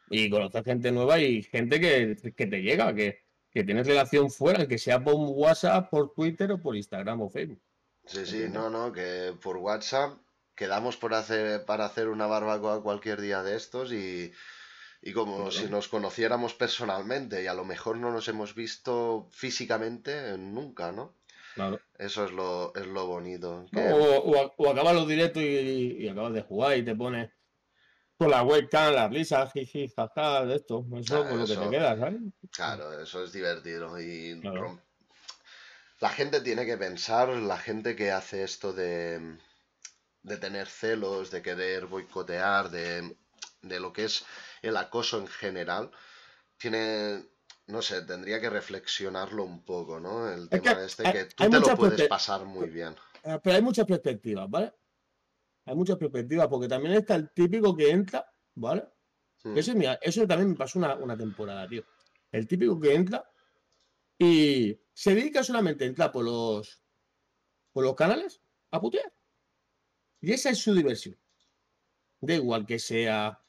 Y 0.09 0.29
conocer 0.29 0.63
gente 0.63 0.91
nueva 0.91 1.19
y 1.19 1.43
gente 1.43 1.79
que, 1.79 2.15
te 2.31 2.61
llega, 2.61 2.93
que, 2.93 3.22
que 3.53 3.63
tienes 3.63 3.87
relación 3.87 4.31
fuera, 4.31 4.67
que 4.67 4.77
sea 4.77 5.03
por 5.03 5.15
WhatsApp, 5.15 5.89
por 5.89 6.13
Twitter 6.13 6.51
o 6.51 6.61
por 6.61 6.75
Instagram 6.75 7.21
o 7.21 7.29
Facebook. 7.29 7.61
Sí, 8.05 8.25
sí, 8.25 8.45
no, 8.51 8.69
no, 8.69 8.91
que 8.91 9.33
por 9.41 9.57
WhatsApp 9.57 10.17
quedamos 10.55 10.97
por 10.97 11.13
hacer, 11.13 11.65
para 11.65 11.85
hacer 11.85 12.09
una 12.09 12.27
barbacoa 12.27 12.83
cualquier 12.83 13.21
día 13.21 13.43
de 13.43 13.55
estos 13.55 13.93
y, 13.93 14.33
y 15.01 15.13
como 15.13 15.51
si 15.51 15.65
nos 15.65 15.87
conociéramos 15.87 16.53
personalmente 16.53 17.43
y 17.43 17.47
a 17.47 17.53
lo 17.53 17.65
mejor 17.65 17.97
no 17.97 18.11
nos 18.11 18.27
hemos 18.27 18.55
visto 18.55 19.27
físicamente 19.31 20.37
nunca, 20.37 20.91
¿no? 20.91 21.15
Claro. 21.53 21.79
Eso 21.97 22.25
es 22.25 22.31
lo, 22.31 22.73
es 22.75 22.87
lo 22.87 23.05
bonito. 23.05 23.65
o, 23.75 24.69
acabas 24.69 24.95
los 24.95 25.07
directos 25.07 25.43
y, 25.43 26.07
acabas 26.07 26.33
de 26.33 26.41
jugar 26.41 26.77
y 26.77 26.83
te 26.83 26.95
pones 26.95 27.29
con 28.23 28.31
la 28.31 28.43
webcam, 28.43 28.93
las 28.93 29.11
risas, 29.11 29.51
jiji, 29.53 29.87
jaja, 29.89 30.45
de 30.45 30.55
esto. 30.55 30.85
Eso 30.97 31.23
es 31.27 31.35
lo 31.35 31.45
que 31.45 31.65
te 31.65 31.69
queda, 31.69 31.97
¿sabes? 31.97 32.21
Claro, 32.51 32.99
eso 32.99 33.23
es 33.23 33.31
divertido. 33.31 33.99
Y 33.99 34.41
la 35.99 36.09
gente 36.09 36.41
tiene 36.41 36.65
que 36.65 36.77
pensar, 36.77 37.29
la 37.29 37.57
gente 37.57 37.95
que 37.95 38.11
hace 38.11 38.43
esto 38.43 38.73
de, 38.73 39.37
de 40.21 40.37
tener 40.37 40.67
celos, 40.67 41.31
de 41.31 41.41
querer 41.41 41.85
boicotear, 41.85 42.69
de, 42.69 43.15
de 43.61 43.79
lo 43.79 43.93
que 43.93 44.05
es 44.05 44.25
el 44.61 44.77
acoso 44.77 45.19
en 45.19 45.27
general, 45.27 45.91
tiene, 46.57 47.25
no 47.67 47.81
sé, 47.81 48.01
tendría 48.03 48.39
que 48.39 48.49
reflexionarlo 48.49 49.43
un 49.43 49.63
poco, 49.63 49.99
¿no? 49.99 50.29
El 50.29 50.49
tema 50.49 50.75
de 50.75 50.85
este, 50.85 51.03
que 51.03 51.25
tú 51.25 51.49
te 51.49 51.59
lo 51.59 51.75
puedes 51.75 52.07
pasar 52.07 52.45
muy 52.45 52.69
bien. 52.69 52.95
Eh, 53.23 53.39
pero 53.41 53.55
hay 53.55 53.61
muchas 53.61 53.85
perspectivas, 53.85 54.49
¿vale? 54.49 54.73
Hay 55.65 55.75
muchas 55.75 55.97
perspectivas, 55.97 56.47
porque 56.47 56.67
también 56.67 56.95
está 56.95 57.15
el 57.15 57.31
típico 57.31 57.75
que 57.75 57.89
entra, 57.89 58.25
¿vale? 58.55 58.83
Hmm. 59.43 59.57
Eso, 59.57 59.73
eso 60.01 60.27
también 60.27 60.51
me 60.51 60.55
pasó 60.55 60.79
una, 60.79 60.95
una, 60.95 61.17
temporada, 61.17 61.67
tío. 61.67 61.83
El 62.31 62.47
típico 62.47 62.79
que 62.79 62.93
entra 62.93 63.23
y 64.17 64.79
se 64.93 65.15
dedica 65.15 65.43
solamente 65.43 65.83
a 65.83 65.87
entrar 65.87 66.11
por 66.11 66.25
los, 66.25 66.81
por 67.71 67.83
los 67.83 67.95
canales 67.95 68.41
a 68.71 68.79
putear. 68.79 69.11
Y 70.21 70.31
esa 70.31 70.49
es 70.49 70.59
su 70.59 70.73
diversión. 70.73 71.17
Da 72.21 72.35
igual 72.35 72.65
que 72.65 72.79
sea 72.79 73.39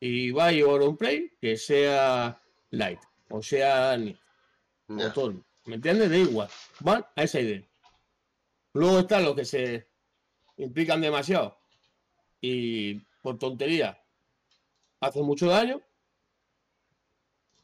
y 0.00 0.30
va 0.30 0.48
a 0.48 0.52
un 0.52 0.96
play 0.96 1.32
que 1.40 1.56
sea 1.56 2.40
light, 2.70 3.00
o 3.30 3.42
sea 3.42 3.96
ni, 3.96 4.18
¿Me 4.88 5.74
entiendes? 5.74 6.10
Da 6.10 6.16
igual. 6.16 6.48
Van 6.80 7.04
a 7.14 7.22
esa 7.22 7.40
idea. 7.40 7.62
Luego 8.72 9.00
están 9.00 9.24
los 9.24 9.34
que 9.34 9.44
se 9.44 9.87
implican 10.58 11.00
demasiado 11.00 11.58
y 12.40 12.94
por 13.22 13.38
tontería 13.38 14.00
hacen 15.00 15.24
mucho 15.24 15.46
daño. 15.46 15.80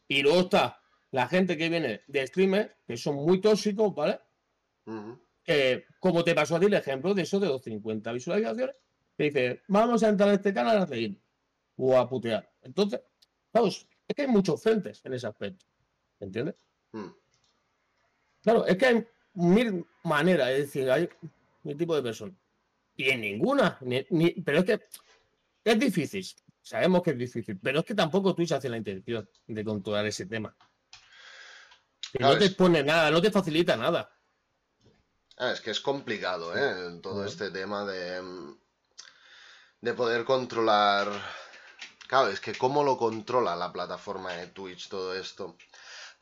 Y 0.09 0.23
luego 0.23 0.41
está 0.41 0.81
la 1.11 1.29
gente 1.29 1.57
que 1.57 1.69
viene 1.69 2.03
de 2.07 2.27
streamers 2.27 2.71
que 2.87 2.97
son 2.97 3.17
muy 3.17 3.41
tóxicos, 3.41 3.95
¿vale? 3.95 4.21
como 6.01 6.25
te 6.25 6.35
pasó 6.35 6.57
a 6.57 6.61
ti 6.61 6.67
el 6.67 6.75
ejemplo 6.75 7.15
de 7.15 7.23
eso 7.23 7.41
de 7.41 7.49
los 7.49 7.63
50 7.63 8.13
visualizaciones, 8.13 8.77
que 9.17 9.25
dice, 9.25 9.63
vamos 9.69 10.03
a 10.03 10.09
entrar 10.09 10.29
a 10.29 10.35
este 10.35 10.53
canal 10.53 10.79
a 10.79 10.87
seguir 10.87 11.19
o 11.77 11.97
a 11.97 12.09
putear. 12.09 12.51
Entonces, 12.63 13.01
vamos, 13.53 13.87
es 14.07 14.15
que 14.15 14.23
hay 14.23 14.29
muchos 14.29 14.63
frentes 14.63 15.01
en 15.05 15.15
ese 15.15 15.27
aspecto. 15.27 15.65
¿Entiendes? 16.21 16.57
Hmm. 16.93 17.11
Claro, 18.43 18.67
es 18.67 18.77
que 18.77 18.87
hay 18.87 19.07
mil 19.35 19.87
maneras, 20.03 20.51
es 20.51 20.59
decir, 20.59 20.91
hay 20.91 21.09
mil 21.63 21.77
tipo 21.77 21.97
de 21.97 22.03
personas. 22.03 22.37
Y 22.97 23.11
en 23.11 23.21
ninguna, 23.21 23.79
pero 24.45 24.59
es 24.59 24.65
que 24.65 24.81
es 25.65 25.79
difícil. 25.79 26.27
Sabemos 26.63 27.03
que 27.03 27.11
es 27.11 27.19
difícil, 27.19 27.59
pero 27.63 27.81
es 27.81 27.85
que 27.85 27.95
tampoco 27.95 28.35
Twitch 28.35 28.53
hace 28.53 28.69
la 28.69 28.77
intención 28.77 29.29
de 29.47 29.65
controlar 29.65 30.07
ese 30.07 30.27
tema. 30.27 30.55
no 32.19 32.39
te 32.39 32.51
pone 32.51 32.83
nada, 32.83 33.11
no 33.11 33.21
te 33.21 33.31
facilita 33.31 33.77
nada. 33.77 34.11
Ah, 35.37 35.51
es 35.51 35.61
que 35.61 35.73
es 35.73 35.81
complicado, 35.81 36.57
¿eh? 36.57 37.01
Todo 37.03 37.25
este 37.25 37.51
tema 37.51 37.85
de, 37.85 38.23
de 39.81 39.95
poder 39.95 40.25
controlar 40.25 41.11
Claro, 42.07 42.29
es 42.29 42.41
que 42.41 42.55
cómo 42.55 42.85
lo 42.85 42.99
controla 42.99 43.57
la 43.57 43.73
plataforma 43.73 44.33
de 44.35 44.49
Twitch 44.49 44.89
todo 44.89 45.15
esto. 45.15 45.57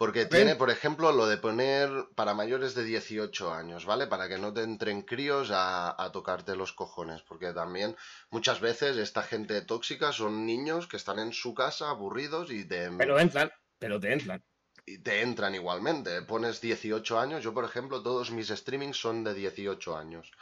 Porque 0.03 0.27
tiene, 0.27 0.57
por 0.57 0.69
ejemplo, 0.69 1.13
lo 1.13 1.29
de 1.29 1.37
poner 1.37 1.89
para 2.17 2.35
mayores 2.35 2.75
de 2.75 2.83
18 2.83 3.55
años, 3.55 3.87
¿vale? 3.87 4.09
Para 4.09 4.29
que 4.29 4.37
no 4.37 4.53
te 4.53 4.63
entren 4.63 5.03
críos 5.03 5.51
a, 5.53 6.11
tocarte 6.13 6.57
los 6.57 6.73
cojones. 6.73 7.23
Porque 7.23 7.53
también 7.53 7.95
muchas 8.29 8.59
veces 8.61 8.97
esta 8.97 9.23
gente 9.23 9.63
tóxica 9.63 10.11
son 10.11 10.45
niños 10.45 10.89
que 10.89 10.97
están 10.97 11.21
en 11.21 11.33
su 11.33 11.55
casa 11.55 11.89
aburridos 11.89 12.51
y 12.51 12.65
te... 12.65 12.91
Pero 12.91 13.21
entran, 13.21 13.53
pero 13.79 14.01
te 14.01 14.13
entran. 14.13 14.43
Y 14.85 14.99
te 14.99 15.23
entran 15.23 15.55
igualmente. 15.55 16.21
Pones 16.23 16.61
18 16.61 17.21
años. 17.21 17.45
Yo, 17.45 17.55
por 17.55 17.65
ejemplo, 17.65 18.03
todos 18.03 18.33
mis 18.33 18.49
streamings 18.49 18.97
son 18.97 19.23
de 19.23 19.35
18 19.35 19.97
años. 19.97 20.33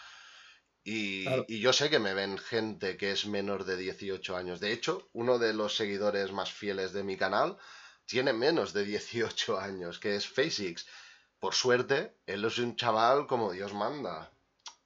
Y, 0.83 1.61
yo 1.61 1.75
sé 1.75 1.91
que 1.91 1.99
me 1.99 2.15
ven 2.15 2.39
gente 2.39 2.97
que 2.97 3.11
es 3.11 3.27
menor 3.27 3.67
de 3.67 3.77
18 3.77 4.39
años. 4.39 4.59
De 4.59 4.73
hecho, 4.73 5.11
uno 5.13 5.39
de 5.39 5.53
los 5.53 5.77
seguidores 5.77 6.33
más 6.33 6.51
fieles 6.51 6.95
de 6.95 7.05
mi 7.05 7.19
canal 7.19 7.59
tiene 8.11 8.33
menos 8.33 8.73
de 8.73 8.85
18 8.85 9.61
años, 9.61 10.01
que 10.01 10.17
es 10.17 10.27
FaceX. 10.27 10.85
Por 11.39 11.55
suerte, 11.55 12.17
él 12.27 12.45
es 12.45 12.59
un 12.59 12.75
chaval 12.75 13.29
como 13.29 13.53
Dios 13.53 13.73
manda. 13.73 14.33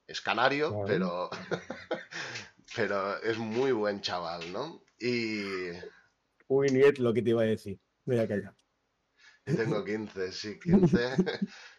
Es 0.05 0.21
canario, 0.21 0.83
pero, 0.85 1.31
pero 2.75 3.19
es 3.23 3.39
muy 3.39 3.71
buen 3.71 4.01
chaval, 4.01 4.53
¿no? 4.53 4.83
Y... 4.99 5.71
Uy, 6.47 6.67
Niet, 6.69 6.99
lo 6.99 7.15
que 7.15 7.23
te 7.23 7.31
iba 7.31 7.41
a 7.41 7.45
decir. 7.45 7.79
Voy 8.05 8.19
a 8.19 8.27
callar. 8.27 8.55
Tengo 9.43 9.83
15, 9.83 10.31
sí, 10.31 10.59
15. 10.59 11.15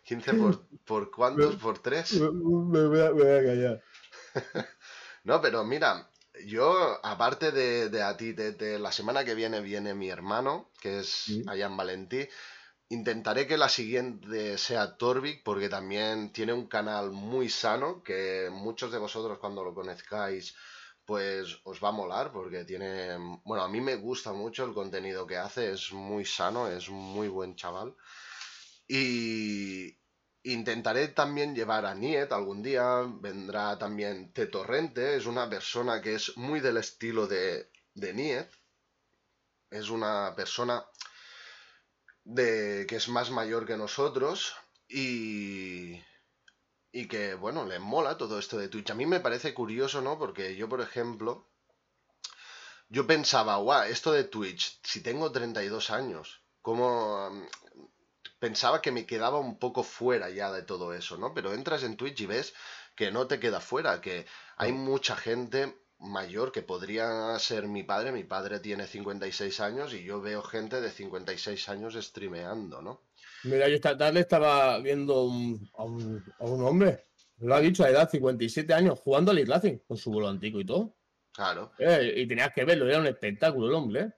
15 0.02 0.34
por, 0.34 0.66
por 0.84 1.10
cuántos, 1.12 1.54
por 1.56 1.78
3. 1.78 2.22
Me, 2.22 2.86
voy 2.86 3.00
a 3.00 3.44
callar. 3.44 3.82
no, 5.22 5.40
pero 5.40 5.64
mira, 5.64 6.10
yo, 6.44 6.98
aparte 7.04 7.52
de, 7.52 8.02
a 8.02 8.16
ti, 8.16 8.32
de, 8.32 8.78
la 8.78 8.92
semana 8.92 9.24
que 9.24 9.34
viene 9.34 9.60
viene 9.60 9.94
mi 9.94 10.08
hermano, 10.08 10.70
que 10.80 11.00
es 11.00 11.26
allá 11.46 11.66
en 11.66 11.76
Valentí. 11.76 12.28
Intentaré 12.88 13.46
que 13.46 13.56
la 13.56 13.68
siguiente 13.68 14.58
sea 14.58 14.96
Torvik, 14.96 15.42
porque 15.42 15.68
también 15.68 16.32
tiene 16.32 16.52
un 16.52 16.68
canal 16.68 17.10
muy 17.10 17.48
sano, 17.48 18.02
que 18.02 18.48
muchos 18.50 18.92
de 18.92 18.98
vosotros 18.98 19.38
cuando 19.38 19.64
lo 19.64 19.74
conozcáis, 19.74 20.54
pues 21.04 21.58
os 21.64 21.82
va 21.82 21.88
a 21.88 21.92
molar, 21.92 22.32
porque 22.32 22.64
tiene, 22.64 23.16
bueno, 23.44 23.64
a 23.64 23.68
mí 23.68 23.80
me 23.80 23.96
gusta 23.96 24.32
mucho 24.32 24.64
el 24.64 24.74
contenido 24.74 25.26
que 25.26 25.36
hace, 25.36 25.72
es 25.72 25.92
muy 25.92 26.24
sano, 26.24 26.68
es 26.68 26.88
muy 26.88 27.28
buen 27.28 27.56
chaval. 27.56 27.94
Y, 28.88 29.96
Intentaré 30.46 31.08
también 31.08 31.56
llevar 31.56 31.84
a 31.86 31.94
Niet 31.94 32.30
algún 32.30 32.62
día, 32.62 33.02
vendrá 33.20 33.76
también 33.78 34.32
Tetorrente, 34.32 35.16
es 35.16 35.26
una 35.26 35.50
persona 35.50 36.00
que 36.00 36.14
es 36.14 36.36
muy 36.36 36.60
del 36.60 36.76
estilo 36.76 37.26
de, 37.26 37.68
de 37.94 38.46
es 39.70 39.90
una 39.90 40.34
persona 40.36 40.84
de, 42.22 42.86
que 42.88 42.94
es 42.94 43.08
más 43.08 43.30
mayor 43.30 43.66
que 43.66 43.76
nosotros 43.76 44.54
y, 44.88 46.00
y 46.92 47.08
que, 47.08 47.34
bueno, 47.34 47.64
le 47.64 47.80
mola 47.80 48.16
todo 48.16 48.38
esto 48.38 48.56
de 48.56 48.68
Twitch. 48.68 48.90
A 48.90 48.94
mí 48.94 49.04
me 49.04 49.18
parece 49.18 49.52
curioso, 49.52 50.00
¿no? 50.00 50.16
Porque 50.16 50.54
yo, 50.54 50.68
por 50.68 50.80
ejemplo, 50.80 51.48
yo 52.88 53.04
pensaba, 53.04 53.56
guau, 53.56 53.82
esto 53.82 54.12
de 54.12 54.22
Twitch, 54.22 54.78
si 54.84 55.02
tengo 55.02 55.32
32 55.32 55.90
años, 55.90 56.40
¿cómo, 56.62 57.48
pensaba 58.38 58.82
que 58.82 58.92
me 58.92 59.06
quedaba 59.06 59.38
un 59.38 59.58
poco 59.58 59.82
fuera 59.82 60.30
ya 60.30 60.52
de 60.52 60.62
todo 60.62 60.92
eso, 60.94 61.16
¿no? 61.18 61.34
Pero 61.34 61.52
entras 61.54 61.82
en 61.82 61.96
Twitch 61.96 62.20
y 62.22 62.26
ves 62.26 62.54
que 62.94 63.10
no 63.10 63.26
te 63.26 63.40
queda 63.40 63.60
fuera, 63.60 64.00
que 64.00 64.26
hay 64.56 64.72
mucha 64.72 65.16
gente 65.16 65.74
mayor 65.98 66.52
que 66.52 66.62
podría 66.62 67.38
ser 67.38 67.66
mi 67.68 67.82
padre. 67.82 68.12
Mi 68.12 68.24
padre 68.24 68.60
tiene 68.60 68.86
56 68.86 69.60
años 69.60 69.94
y 69.94 70.04
yo 70.04 70.20
veo 70.20 70.42
gente 70.42 70.80
de 70.80 70.90
56 70.90 71.68
años 71.68 71.94
streameando, 71.94 72.82
¿no? 72.82 73.02
Mira, 73.44 73.68
yo 73.68 73.74
esta 73.76 73.96
tarde 73.96 74.20
estaba 74.20 74.78
viendo 74.80 75.24
un- 75.24 75.70
a, 75.76 75.84
un, 75.84 76.22
a 76.38 76.44
un 76.44 76.64
hombre, 76.64 77.06
lo 77.38 77.54
ha 77.54 77.60
dicho 77.60 77.84
a 77.84 77.90
edad 77.90 78.10
57 78.10 78.72
años, 78.74 78.98
jugando 78.98 79.30
al 79.30 79.46
Racing 79.46 79.78
con 79.86 79.96
su 79.96 80.10
volantico 80.10 80.60
y 80.60 80.66
todo. 80.66 80.96
Claro, 81.32 81.70
Eh, 81.78 82.14
y 82.16 82.26
tenías 82.26 82.52
que 82.54 82.64
verlo, 82.64 82.88
era 82.88 82.98
un 82.98 83.06
espectáculo 83.06 83.66
el 83.68 83.74
hombre. 83.74 84.00
¿eh? 84.00 84.12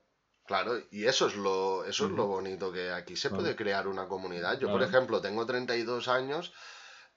Claro. 0.49 0.73
Y 0.91 1.05
eso 1.07 1.29
es 1.29 1.37
lo, 1.37 1.85
eso 1.85 2.07
es 2.07 2.13
lo 2.13 2.27
bonito, 2.27 2.73
que 2.73 2.91
aquí 2.91 3.15
se 3.17 3.31
puede 3.31 3.55
crear 3.55 3.87
una 3.87 4.09
comunidad. 4.09 4.59
Yo, 4.59 4.69
por 4.71 4.83
ejemplo, 4.83 5.21
tengo 5.21 5.47
32 5.47 6.09
años 6.09 6.53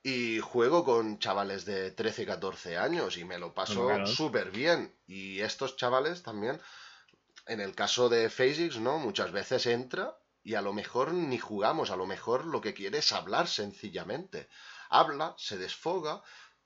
y 0.03 0.39
juego 0.39 0.84
con 0.84 1.19
chavales 1.19 1.65
de 1.65 1.91
13, 1.91 2.25
14 2.25 2.77
años 2.77 3.17
y 3.17 3.23
me 3.25 3.39
lo 3.39 3.53
paso 3.53 3.86
Claro. 3.88 4.05
súper 4.07 4.51
bien. 4.51 4.95
Y 5.07 5.39
estos 5.41 5.77
chavales 5.77 6.23
también, 6.23 6.61
en 7.47 7.59
el 7.61 7.75
caso 7.75 8.09
de 8.09 8.29
Phasix, 8.29 8.77
¿no? 8.77 8.99
Muchas 8.99 9.32
veces 9.32 9.65
entra 9.67 10.17
y 10.43 10.55
a 10.55 10.61
lo 10.61 10.73
mejor 10.73 11.13
ni 11.13 11.38
jugamos, 11.38 11.91
a 11.91 11.95
lo 11.95 12.05
mejor 12.07 12.45
lo 12.45 12.61
que 12.61 12.73
quiere 12.73 12.99
es 12.99 13.11
hablar 13.11 13.47
sencillamente. 13.47 14.49
Habla, 14.89 15.36
se 15.38 15.57
desfoga, 15.57 16.21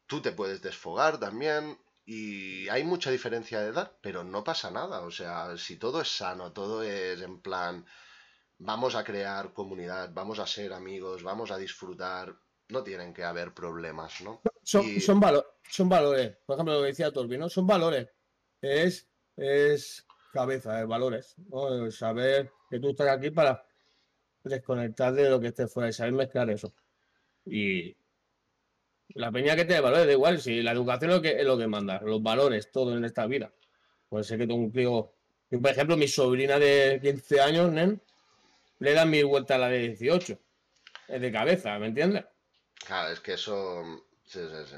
tú 0.07 0.21
te 0.21 0.31
puedes 0.31 0.61
desfogar 0.61 1.19
también 1.19 1.77
y 2.05 2.67
hay 2.69 2.83
mucha 2.83 3.09
diferencia 3.11 3.61
de 3.61 3.69
edad, 3.69 3.91
pero 4.01 4.23
no 4.23 4.43
pasa 4.43 4.69
nada. 4.71 5.01
O 5.01 5.11
sea, 5.11 5.57
si 5.57 5.77
todo 5.77 6.01
es 6.01 6.15
sano, 6.15 6.51
todo 6.51 6.83
es 6.83 7.21
en 7.21 7.39
plan, 7.41 7.85
vamos 8.59 8.95
a 8.95 9.03
crear 9.03 9.53
comunidad, 9.53 10.11
vamos 10.13 10.39
a 10.39 10.47
ser 10.47 10.73
amigos, 10.73 11.23
vamos 11.23 11.51
a 11.51 11.57
disfrutar, 11.57 12.35
no 12.69 12.83
tienen 12.83 13.13
que 13.13 13.23
haber 13.23 13.53
problemas, 13.53 14.21
¿no? 14.21 14.41
Son, 14.63 14.83
Y- 14.85 14.99
son, 15.01 15.19
valo- 15.19 15.45
son 15.69 15.89
valores. 15.89 16.37
Por 16.45 16.55
ejemplo, 16.55 16.75
lo 16.75 16.81
que 16.81 16.87
decía 16.87 17.11
Torbi, 17.11 17.37
¿no? 17.37 17.49
Son 17.49 17.65
valores. 17.67 18.07
Es, 18.61 19.07
es 19.35 20.05
cabeza, 20.31 20.81
es 20.81 20.87
valores. 20.87 21.35
¿no? 21.49 21.89
Saber 21.91 22.51
que 22.69 22.79
tú 22.79 22.89
estás 22.89 23.09
aquí 23.09 23.29
para 23.31 23.65
desconectar 24.43 25.13
de 25.13 25.29
lo 25.29 25.39
que 25.39 25.47
esté 25.47 25.67
fuera 25.67 25.89
y 25.89 25.93
saber 25.93 26.13
mezclar 26.13 26.49
eso. 26.49 26.73
Y 27.45 27.95
la 29.09 29.31
peña 29.31 29.55
que 29.55 29.65
tiene 29.65 29.81
valores, 29.81 30.07
da 30.07 30.11
igual, 30.11 30.41
si 30.41 30.61
la 30.61 30.71
educación 30.71 31.11
es 31.11 31.15
lo 31.17 31.21
que, 31.21 31.39
es 31.39 31.45
lo 31.45 31.57
que 31.57 31.67
manda, 31.67 32.01
los 32.01 32.21
valores, 32.21 32.71
todo 32.71 32.97
en 32.97 33.05
esta 33.05 33.25
vida. 33.27 33.53
Puede 34.09 34.23
ser 34.23 34.37
que 34.37 34.47
tengo 34.47 34.61
un 34.61 34.71
yo, 35.51 35.61
por 35.61 35.71
ejemplo, 35.71 35.95
mi 35.95 36.07
sobrina 36.07 36.57
de 36.57 36.99
15 37.01 37.39
años, 37.39 37.71
nen, 37.71 38.01
le 38.79 38.93
dan 38.93 39.09
mil 39.09 39.25
vueltas 39.25 39.55
a 39.55 39.59
la 39.59 39.69
de 39.69 39.89
18. 39.89 40.39
Es 41.07 41.21
de 41.21 41.31
cabeza, 41.31 41.77
¿me 41.77 41.87
entiendes? 41.87 42.25
Claro, 42.85 43.13
es 43.13 43.19
que 43.19 43.33
eso... 43.33 43.83
Sí, 44.23 44.39
sí, 44.39 44.71
sí. 44.71 44.75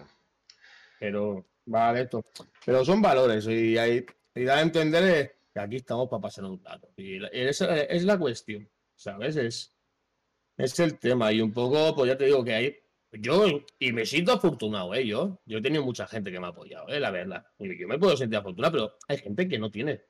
Pero, 0.99 1.45
vale, 1.65 2.01
esto. 2.01 2.23
Pero 2.65 2.83
son 2.83 3.01
valores 3.01 3.47
y, 3.47 3.77
hay, 3.77 4.05
y 4.35 4.43
da 4.43 4.57
a 4.57 4.61
entender 4.61 5.37
que 5.53 5.59
aquí 5.59 5.77
estamos 5.77 6.09
para 6.09 6.21
pasar 6.21 6.43
un 6.43 6.61
rato. 6.63 6.89
Y 6.97 7.23
esa 7.31 7.77
es 7.83 8.03
la 8.03 8.17
cuestión, 8.17 8.69
¿sabes? 8.95 9.37
Es, 9.37 9.73
es 10.57 10.79
el 10.79 10.99
tema. 10.99 11.31
Y 11.31 11.41
un 11.41 11.53
poco, 11.53 11.95
pues 11.95 12.09
ya 12.09 12.17
te 12.17 12.25
digo 12.25 12.43
que 12.43 12.53
hay. 12.53 12.79
Yo, 13.21 13.45
y 13.79 13.91
me 13.91 14.05
siento 14.05 14.33
afortunado, 14.33 14.93
¿eh? 14.93 15.05
Yo, 15.05 15.39
yo 15.45 15.57
he 15.57 15.61
tenido 15.61 15.83
mucha 15.83 16.07
gente 16.07 16.31
que 16.31 16.39
me 16.39 16.45
ha 16.47 16.49
apoyado, 16.49 16.87
¿eh? 16.89 16.99
La 16.99 17.11
verdad. 17.11 17.45
Y 17.59 17.77
yo 17.79 17.87
me 17.87 17.97
puedo 17.99 18.15
sentir 18.17 18.37
afortunado, 18.37 18.71
pero 18.71 18.97
hay 19.07 19.17
gente 19.17 19.47
que 19.47 19.59
no 19.59 19.69
tiene. 19.71 20.01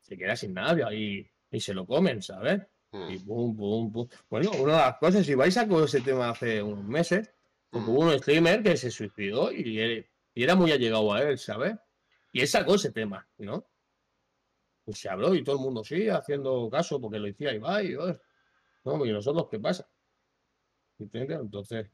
Se 0.00 0.16
queda 0.16 0.36
sin 0.36 0.54
nada 0.54 0.92
y, 0.94 1.26
y 1.50 1.60
se 1.60 1.74
lo 1.74 1.86
comen, 1.86 2.22
¿sabes? 2.22 2.62
Mm, 2.92 3.10
Y 3.10 3.18
pum, 3.18 3.56
pum, 3.56 3.92
pum. 3.92 4.08
Bueno, 4.30 4.50
una 4.52 4.72
de 4.72 4.78
las 4.78 4.98
cosas, 4.98 5.26
si 5.26 5.34
vais 5.34 5.56
a 5.56 5.66
con 5.68 5.84
ese 5.84 6.00
tema 6.00 6.30
hace 6.30 6.62
unos 6.62 6.84
meses, 6.84 7.32
porque 7.70 7.86
mm. 7.90 7.90
hubo 7.94 8.00
un 8.00 8.18
streamer 8.18 8.62
que 8.62 8.76
se 8.76 8.90
suicidó 8.90 9.50
y, 9.52 9.80
él- 9.80 10.06
y 10.34 10.42
era 10.44 10.54
muy 10.54 10.72
allegado 10.72 11.12
a 11.12 11.22
él, 11.22 11.38
¿sabes? 11.38 11.74
Y 12.32 12.40
él 12.40 12.48
sacó 12.48 12.74
ese 12.74 12.92
tema, 12.92 13.28
¿no? 13.38 13.66
Y 14.86 14.92
se 14.92 15.08
habló 15.08 15.34
y 15.34 15.42
todo 15.42 15.56
el 15.56 15.62
mundo 15.62 15.82
sí, 15.82 16.08
haciendo 16.08 16.68
caso 16.70 17.00
porque 17.00 17.18
lo 17.18 17.26
decía 17.26 17.54
Ibai. 17.54 17.92
y, 17.92 17.96
"Oye, 17.96 18.18
No, 18.84 19.04
y 19.06 19.12
nosotros, 19.12 19.48
¿qué 19.50 19.58
pasa? 19.58 19.88
¿Entiendes? 20.98 21.40
Entonces, 21.40 21.90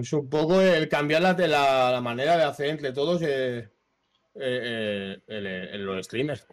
es 0.00 0.12
un 0.12 0.28
poco 0.28 0.60
el 0.60 0.88
cambiar 0.88 1.22
la, 1.22 1.34
de 1.34 1.48
la, 1.48 1.90
la 1.90 2.00
manera 2.00 2.36
de 2.36 2.44
hacer 2.44 2.68
entre 2.68 2.92
todos 2.92 3.22
eh, 3.22 3.58
eh, 3.58 3.70
eh, 4.34 5.20
el- 5.26 5.46
el- 5.46 5.84
los 5.84 6.04
streamers. 6.06 6.46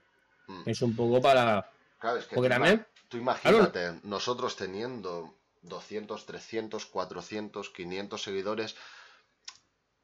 Mm. 0.48 0.64
Es 0.70 0.82
un 0.82 0.96
poco 0.96 1.22
para. 1.22 1.70
Claro, 2.00 2.18
es 2.18 2.26
que 2.26 2.36
ima- 2.58 2.88
tú 3.10 3.18
imagínate, 3.18 4.00
nosotros 4.04 4.56
teniendo 4.56 5.36
200, 5.62 6.26
300, 6.26 6.86
400, 6.86 7.70
500 7.70 8.22
seguidores, 8.22 8.76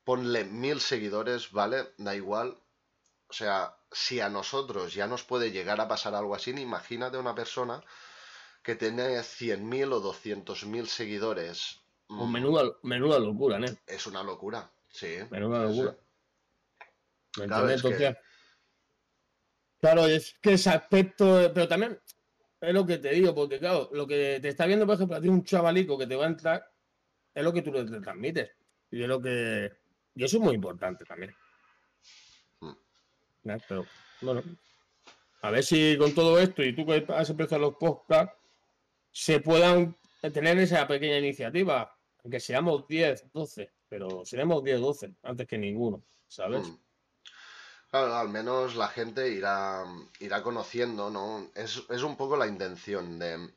ponle 0.04 0.44
mil 0.46 0.80
seguidores, 0.80 1.52
¿vale? 1.52 1.90
Da 1.98 2.16
igual. 2.16 2.58
O 3.28 3.34
sea, 3.34 3.76
si 3.92 4.20
a 4.22 4.30
nosotros 4.30 4.94
ya 4.94 5.06
nos 5.08 5.24
puede 5.24 5.52
llegar 5.52 5.80
a 5.82 5.88
pasar 5.88 6.16
algo 6.16 6.34
así, 6.36 6.52
imagínate 6.52 7.18
una 7.18 7.36
persona 7.36 7.84
que 8.64 8.76
tiene 8.76 9.20
100.000 9.22 9.92
o 9.94 10.00
200.000 10.02 10.88
seguidores. 10.88 11.80
Pues 12.10 12.22
Mm, 12.22 12.32
menuda, 12.32 12.64
menuda 12.82 13.20
locura, 13.20 13.60
¿no? 13.60 13.68
Es 13.86 14.08
una 14.08 14.24
locura, 14.24 14.68
sí. 14.90 15.18
Menuda 15.30 15.68
sí, 15.68 15.74
sí. 15.74 15.80
locura. 15.82 15.98
¿Me 17.38 17.46
Claro, 17.46 17.70
es 17.70 17.82
que- 17.84 18.18
claro, 19.80 20.06
es 20.08 20.36
que 20.42 20.54
ese 20.54 20.70
aspecto, 20.72 21.52
pero 21.54 21.68
también 21.68 22.00
es 22.62 22.74
lo 22.74 22.84
que 22.84 22.98
te 22.98 23.12
digo, 23.12 23.36
porque 23.36 23.60
claro, 23.60 23.90
lo 23.94 24.08
que 24.08 24.40
te 24.42 24.48
está 24.50 24.66
viendo, 24.66 24.88
por 24.88 24.96
ejemplo, 24.96 25.18
a 25.18 25.22
ti 25.22 25.28
un 25.28 25.44
chavalico 25.44 26.00
que 26.00 26.08
te 26.08 26.16
va 26.16 26.26
a 26.26 26.30
entrar, 26.30 26.68
es 27.36 27.44
lo 27.44 27.54
que 27.54 27.62
tú 27.62 27.72
le 27.72 27.86
transmites. 28.02 28.50
Y 28.90 29.04
es 29.04 29.08
lo 29.08 29.22
que. 29.22 29.72
Y 30.16 30.24
eso 30.24 30.38
es 30.38 30.44
muy 30.44 30.56
importante 30.56 31.06
también. 31.06 31.36
Mm. 32.62 32.72
¿no? 33.44 33.58
Pero, 33.68 33.86
bueno, 34.22 34.44
a 35.44 35.52
ver 35.52 35.64
si 35.64 35.96
con 36.00 36.16
todo 36.16 36.40
esto 36.40 36.64
y 36.64 36.74
tú 36.76 36.88
que 36.88 37.06
has 37.10 37.30
empezado 37.30 37.62
los 37.62 37.76
podcasts, 37.76 38.34
se 39.12 39.40
puedan 39.40 39.96
tener 40.34 40.58
esa 40.58 40.88
pequeña 40.88 41.20
iniciativa, 41.20 41.96
aunque 42.24 42.40
seamos 42.40 42.88
10, 42.88 43.32
12, 43.34 43.72
pero 43.88 44.26
seremos 44.26 44.64
10, 44.64 44.80
12 44.80 45.16
antes 45.24 45.48
que 45.48 45.58
ninguno, 45.58 46.04
¿sabes? 46.28 46.68
Mm. 46.68 46.78
Claro, 47.90 48.16
al 48.16 48.30
menos 48.30 48.76
la 48.76 48.88
gente 48.88 49.30
irá, 49.30 49.84
irá 50.20 50.44
conociendo, 50.44 51.10
¿no? 51.10 51.50
Es, 51.56 51.84
es 51.90 52.04
un 52.04 52.16
poco 52.18 52.38
la 52.38 52.46
intención 52.46 53.18
de, 53.18 53.52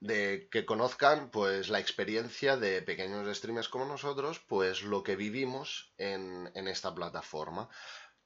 de 0.00 0.48
que 0.50 0.66
conozcan 0.66 1.30
pues 1.30 1.70
la 1.70 1.80
experiencia 1.80 2.58
de 2.58 2.82
pequeños 2.82 3.34
streamers 3.34 3.70
como 3.70 3.86
nosotros, 3.86 4.40
pues 4.40 4.82
lo 4.82 5.02
que 5.02 5.16
vivimos 5.16 5.94
en, 5.96 6.50
en 6.54 6.68
esta 6.68 6.94
plataforma. 6.94 7.70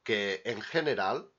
Que 0.03 0.41
en 0.45 0.61
general 0.61 1.31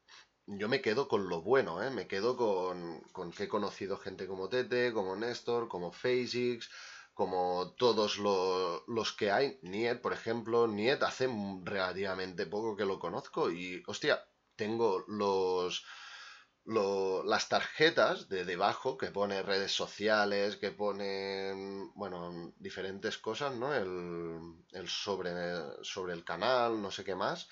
yo 0.46 0.68
me 0.68 0.80
quedo 0.80 1.08
con 1.08 1.28
lo 1.28 1.42
bueno, 1.42 1.82
¿eh? 1.82 1.90
Me 1.90 2.06
quedo 2.06 2.36
con, 2.36 3.00
con 3.12 3.30
que 3.30 3.44
he 3.44 3.48
conocido 3.48 3.98
gente 3.98 4.26
como 4.26 4.48
Tete, 4.48 4.92
como 4.92 5.16
Néstor, 5.16 5.68
como 5.68 5.92
Phasix, 5.92 6.70
como 7.18 7.74
todos 7.84 8.18
lo- 8.18 8.84
los 8.96 9.10
que 9.18 9.28
hay. 9.36 9.58
Niet, 9.62 10.00
por 10.04 10.12
ejemplo, 10.18 10.66
Niet 10.68 11.02
hace 11.02 11.26
relativamente 11.64 12.46
poco 12.46 12.76
que 12.76 12.84
lo 12.90 12.98
conozco 13.06 13.50
y, 13.50 13.82
hostia, 13.88 14.14
tengo 14.56 15.04
los, 15.08 15.84
lo- 16.64 17.22
las 17.24 17.48
tarjetas 17.48 18.28
de 18.28 18.44
debajo 18.44 18.98
que 18.98 19.10
pone 19.18 19.42
redes 19.42 19.72
sociales, 19.72 20.56
que 20.56 20.72
ponen, 20.72 21.92
bueno, 21.94 22.52
diferentes 22.58 23.18
cosas, 23.18 23.54
¿no? 23.54 23.74
El, 23.74 23.90
el 24.72 24.88
sobre, 24.88 25.30
sobre 25.82 26.12
el 26.14 26.24
canal, 26.24 26.80
no 26.82 26.90
sé 26.90 27.04
qué 27.04 27.14
más. 27.14 27.48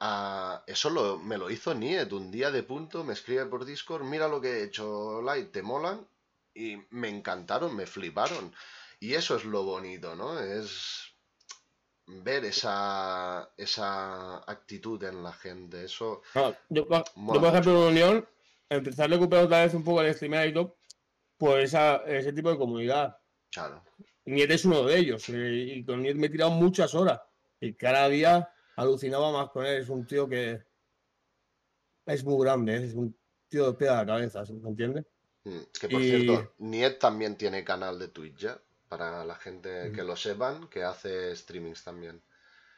Ah, 0.00 0.62
eso 0.66 0.90
lo- 0.90 1.18
me 1.18 1.38
lo 1.38 1.50
hizo 1.50 1.74
Niet 1.74 2.12
un 2.12 2.30
día 2.30 2.50
de 2.50 2.62
punto, 2.62 3.04
me 3.04 3.14
escribe 3.14 3.46
por 3.46 3.64
Discord, 3.64 4.04
mira 4.04 4.28
lo 4.28 4.40
que 4.40 4.50
he 4.60 4.64
hecho, 4.64 5.22
Light, 5.22 5.52
¿te 5.52 5.62
molan? 5.62 6.06
Y 6.54 6.76
me 6.90 7.08
encantaron, 7.08 7.74
me 7.76 7.86
fliparon. 7.86 8.54
Y 9.00 9.14
eso 9.14 9.36
es 9.36 9.44
lo 9.44 9.62
bonito, 9.64 10.14
¿no? 10.16 10.38
Es 10.38 11.14
ver 12.06 12.44
esa, 12.44 13.50
esa 13.56 14.38
actitud 14.50 15.02
en 15.04 15.22
la 15.22 15.32
gente. 15.32 15.84
Eso, 15.84 16.22
No, 16.34 16.54
yo, 16.70 16.86
por- 16.86 17.04
yo, 17.04 17.40
por 17.40 17.44
ejemplo, 17.46 17.72
en 17.88 17.92
Unión, 17.92 18.28
empezar 18.68 19.06
a 19.06 19.14
recuperar 19.14 19.44
otra 19.46 19.62
vez 19.64 19.74
un 19.74 19.84
poco 19.84 20.02
el 20.02 20.14
streamer 20.14 20.48
y 20.48 20.54
todo, 20.54 20.76
pues 21.36 21.64
esa- 21.64 21.96
ese 22.06 22.32
tipo 22.32 22.50
de 22.50 22.58
comunidad. 22.58 23.18
claro. 23.50 23.82
Niet 24.26 24.50
es 24.50 24.64
uno 24.64 24.82
de 24.82 24.98
ellos, 24.98 25.28
eh, 25.28 25.74
y 25.76 25.84
con 25.84 26.02
Niet 26.02 26.16
me 26.16 26.26
he 26.26 26.30
tirado 26.30 26.50
muchas 26.50 26.94
horas, 26.94 27.20
y 27.60 27.74
cada 27.74 28.08
día 28.08 28.52
alucinaba 28.76 29.30
más 29.30 29.50
con 29.50 29.64
él. 29.64 29.80
Es 29.82 29.88
un 29.88 30.04
tío 30.06 30.28
que 30.28 30.62
es 32.06 32.24
muy 32.24 32.44
grande, 32.44 32.84
es 32.84 32.94
un 32.94 33.16
tío 33.48 33.66
de 33.70 33.78
pega 33.78 34.00
de 34.00 34.06
cabeza, 34.06 34.42
¿me 34.52 34.68
entiendes? 34.68 35.04
Mm, 35.44 35.58
Que 35.80 35.88
por 35.88 36.02
Y- 36.02 36.10
cierto, 36.10 36.52
Niet 36.58 36.98
también 36.98 37.36
tiene 37.36 37.62
canal 37.64 37.98
de 38.00 38.08
Twitch 38.08 38.36
ya, 38.38 38.60
para 38.88 39.24
la 39.24 39.34
gente 39.36 39.90
que 39.94 40.02
Mm. 40.02 40.06
lo 40.06 40.16
sepan, 40.16 40.68
que 40.68 40.82
hace 40.84 41.34
streamings 41.34 41.82
también. 41.84 42.22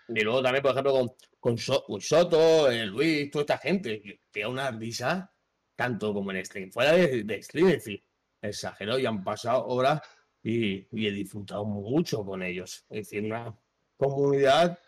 Y 0.08 0.20
luego 0.22 0.42
también, 0.42 0.62
por 0.62 0.72
ejemplo, 0.72 0.92
con, 0.92 1.10
con, 1.38 1.58
So- 1.58 1.84
con 1.84 2.00
Soto, 2.00 2.70
eh, 2.70 2.86
Luis, 2.86 3.30
toda 3.30 3.42
esta 3.42 3.58
gente, 3.58 4.00
que 4.32 4.40
da 4.40 4.48
una 4.48 4.70
risa, 4.70 5.30
tanto 5.76 6.12
como 6.14 6.32
en 6.32 6.44
stream, 6.44 6.70
fuera 6.72 6.92
de, 6.92 7.24
de 7.24 7.42
stream, 7.42 7.68
es 7.68 7.74
decir, 7.74 8.04
exagerado 8.40 8.98
y 8.98 9.06
han 9.06 9.22
pasado 9.22 9.66
horas 9.66 10.00
y, 10.42 10.86
y 10.98 11.06
he 11.06 11.10
disfrutado 11.12 11.64
mucho 11.64 12.24
con 12.24 12.42
ellos. 12.42 12.86
Es 12.88 13.08
decir, 13.10 13.24
una 13.24 13.54
comunidad, 13.96 14.78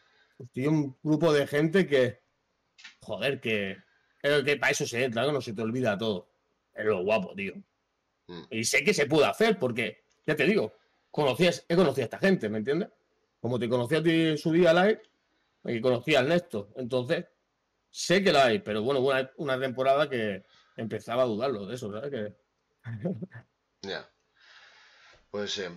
tío, 0.52 0.70
un 0.70 0.96
grupo 1.02 1.32
de 1.32 1.46
gente 1.46 1.86
que, 1.86 2.20
joder, 3.00 3.40
que, 3.40 3.76
que 4.22 4.56
para 4.56 4.72
eso 4.72 4.86
se 4.86 5.04
entra, 5.04 5.30
no 5.30 5.40
se 5.40 5.52
te 5.52 5.60
olvida 5.62 5.98
todo. 5.98 6.30
Es 6.72 6.84
lo 6.86 7.02
guapo, 7.04 7.34
tío. 7.34 7.54
Mm. 8.28 8.42
Y 8.50 8.64
sé 8.64 8.82
que 8.84 8.94
se 8.94 9.06
puede 9.06 9.26
hacer, 9.26 9.58
porque, 9.58 10.04
ya 10.26 10.34
te 10.34 10.44
digo, 10.46 10.72
conocías, 11.10 11.64
he 11.68 11.76
conocido 11.76 12.02
a 12.02 12.04
esta 12.04 12.18
gente, 12.18 12.48
¿me 12.48 12.58
entiendes? 12.58 12.90
Como 13.40 13.58
te 13.58 13.68
conocí 13.68 13.96
a 13.96 14.02
ti 14.02 14.10
en 14.10 14.38
su 14.38 14.52
día 14.52 14.72
live, 14.72 15.02
y 15.64 15.80
conocí 15.80 16.14
al 16.14 16.28
Néstor. 16.28 16.68
Entonces, 16.76 17.26
sé 17.90 18.22
que 18.22 18.32
la 18.32 18.46
hay, 18.46 18.60
pero 18.60 18.82
bueno, 18.82 19.00
una, 19.00 19.30
una 19.36 19.58
temporada 19.58 20.08
que 20.08 20.44
empezaba 20.76 21.22
a 21.22 21.26
dudarlo 21.26 21.66
de 21.66 21.74
eso, 21.74 21.92
¿sabes? 21.92 22.32
Ya. 23.82 24.06
Pues 25.30 25.58
eh, 25.58 25.70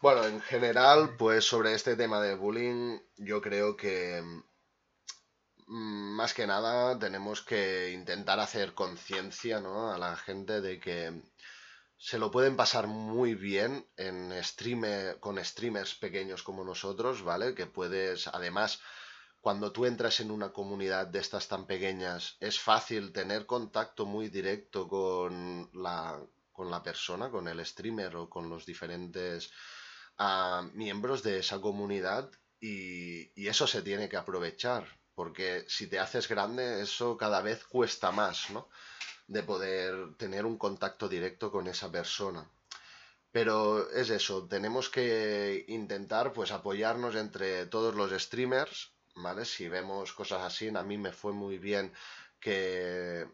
bueno, 0.00 0.24
en 0.24 0.40
general, 0.40 1.16
pues 1.18 1.44
sobre 1.44 1.74
este 1.74 1.96
tema 1.96 2.22
de 2.22 2.36
bullying, 2.36 2.98
yo 3.16 3.42
creo 3.42 3.76
que 3.76 4.22
mm, 5.66 6.14
más 6.14 6.32
que 6.32 6.46
nada 6.46 6.98
tenemos 6.98 7.42
que 7.42 7.90
intentar 7.90 8.40
hacer 8.40 8.72
conciencia 8.72 9.60
¿no? 9.60 9.92
a 9.92 9.98
la 9.98 10.16
gente 10.16 10.60
de 10.60 10.80
que 10.80 11.20
se 11.98 12.18
lo 12.18 12.30
pueden 12.30 12.56
pasar 12.56 12.86
muy 12.86 13.34
bien 13.34 13.84
en 13.96 14.32
streamer, 14.42 15.18
con 15.18 15.44
streamers 15.44 15.96
pequeños 15.96 16.44
como 16.44 16.64
nosotros, 16.64 17.22
¿vale? 17.22 17.54
Que 17.54 17.66
puedes, 17.66 18.28
además, 18.28 18.80
cuando 19.40 19.72
tú 19.72 19.84
entras 19.84 20.20
en 20.20 20.30
una 20.30 20.52
comunidad 20.52 21.08
de 21.08 21.18
estas 21.18 21.48
tan 21.48 21.66
pequeñas, 21.66 22.36
es 22.38 22.60
fácil 22.60 23.12
tener 23.12 23.46
contacto 23.46 24.06
muy 24.06 24.28
directo 24.28 24.86
con 24.88 25.70
la, 25.74 26.20
con 26.52 26.70
la 26.70 26.82
persona, 26.84 27.30
con 27.30 27.48
el 27.48 27.64
streamer 27.66 28.14
o 28.14 28.30
con 28.30 28.48
los 28.48 28.64
diferentes 28.64 29.50
ah, 30.18 30.68
miembros 30.74 31.24
de 31.24 31.40
esa 31.40 31.60
comunidad 31.60 32.30
y, 32.60 33.32
y, 33.40 33.48
eso 33.48 33.66
se 33.66 33.82
tiene 33.82 34.08
que 34.08 34.16
aprovechar, 34.16 34.86
porque 35.14 35.64
si 35.68 35.88
te 35.88 35.98
haces 35.98 36.28
grande, 36.28 36.80
eso 36.80 37.16
cada 37.16 37.42
vez 37.42 37.64
cuesta 37.64 38.12
más, 38.12 38.50
¿no? 38.50 38.68
De 39.28 39.42
poder 39.44 40.14
tener 40.16 40.44
un 40.44 40.58
contacto 40.58 41.08
directo 41.08 41.52
con 41.52 41.68
esa 41.68 41.90
persona. 41.92 42.44
Pero 43.30 43.88
es 43.90 44.10
eso, 44.10 44.48
tenemos 44.48 44.88
que 44.88 45.64
intentar 45.68 46.32
pues 46.32 46.50
apoyarnos 46.50 47.14
entre 47.14 47.66
todos 47.66 47.94
los 47.94 48.10
streamers, 48.10 48.90
¿vale? 49.14 49.44
Si 49.44 49.68
vemos 49.68 50.12
cosas 50.12 50.42
así, 50.42 50.68
a 50.68 50.82
mí 50.82 50.98
me 50.98 51.12
fue 51.12 51.32
muy 51.32 51.58
bien 51.58 51.92
que 52.40 53.28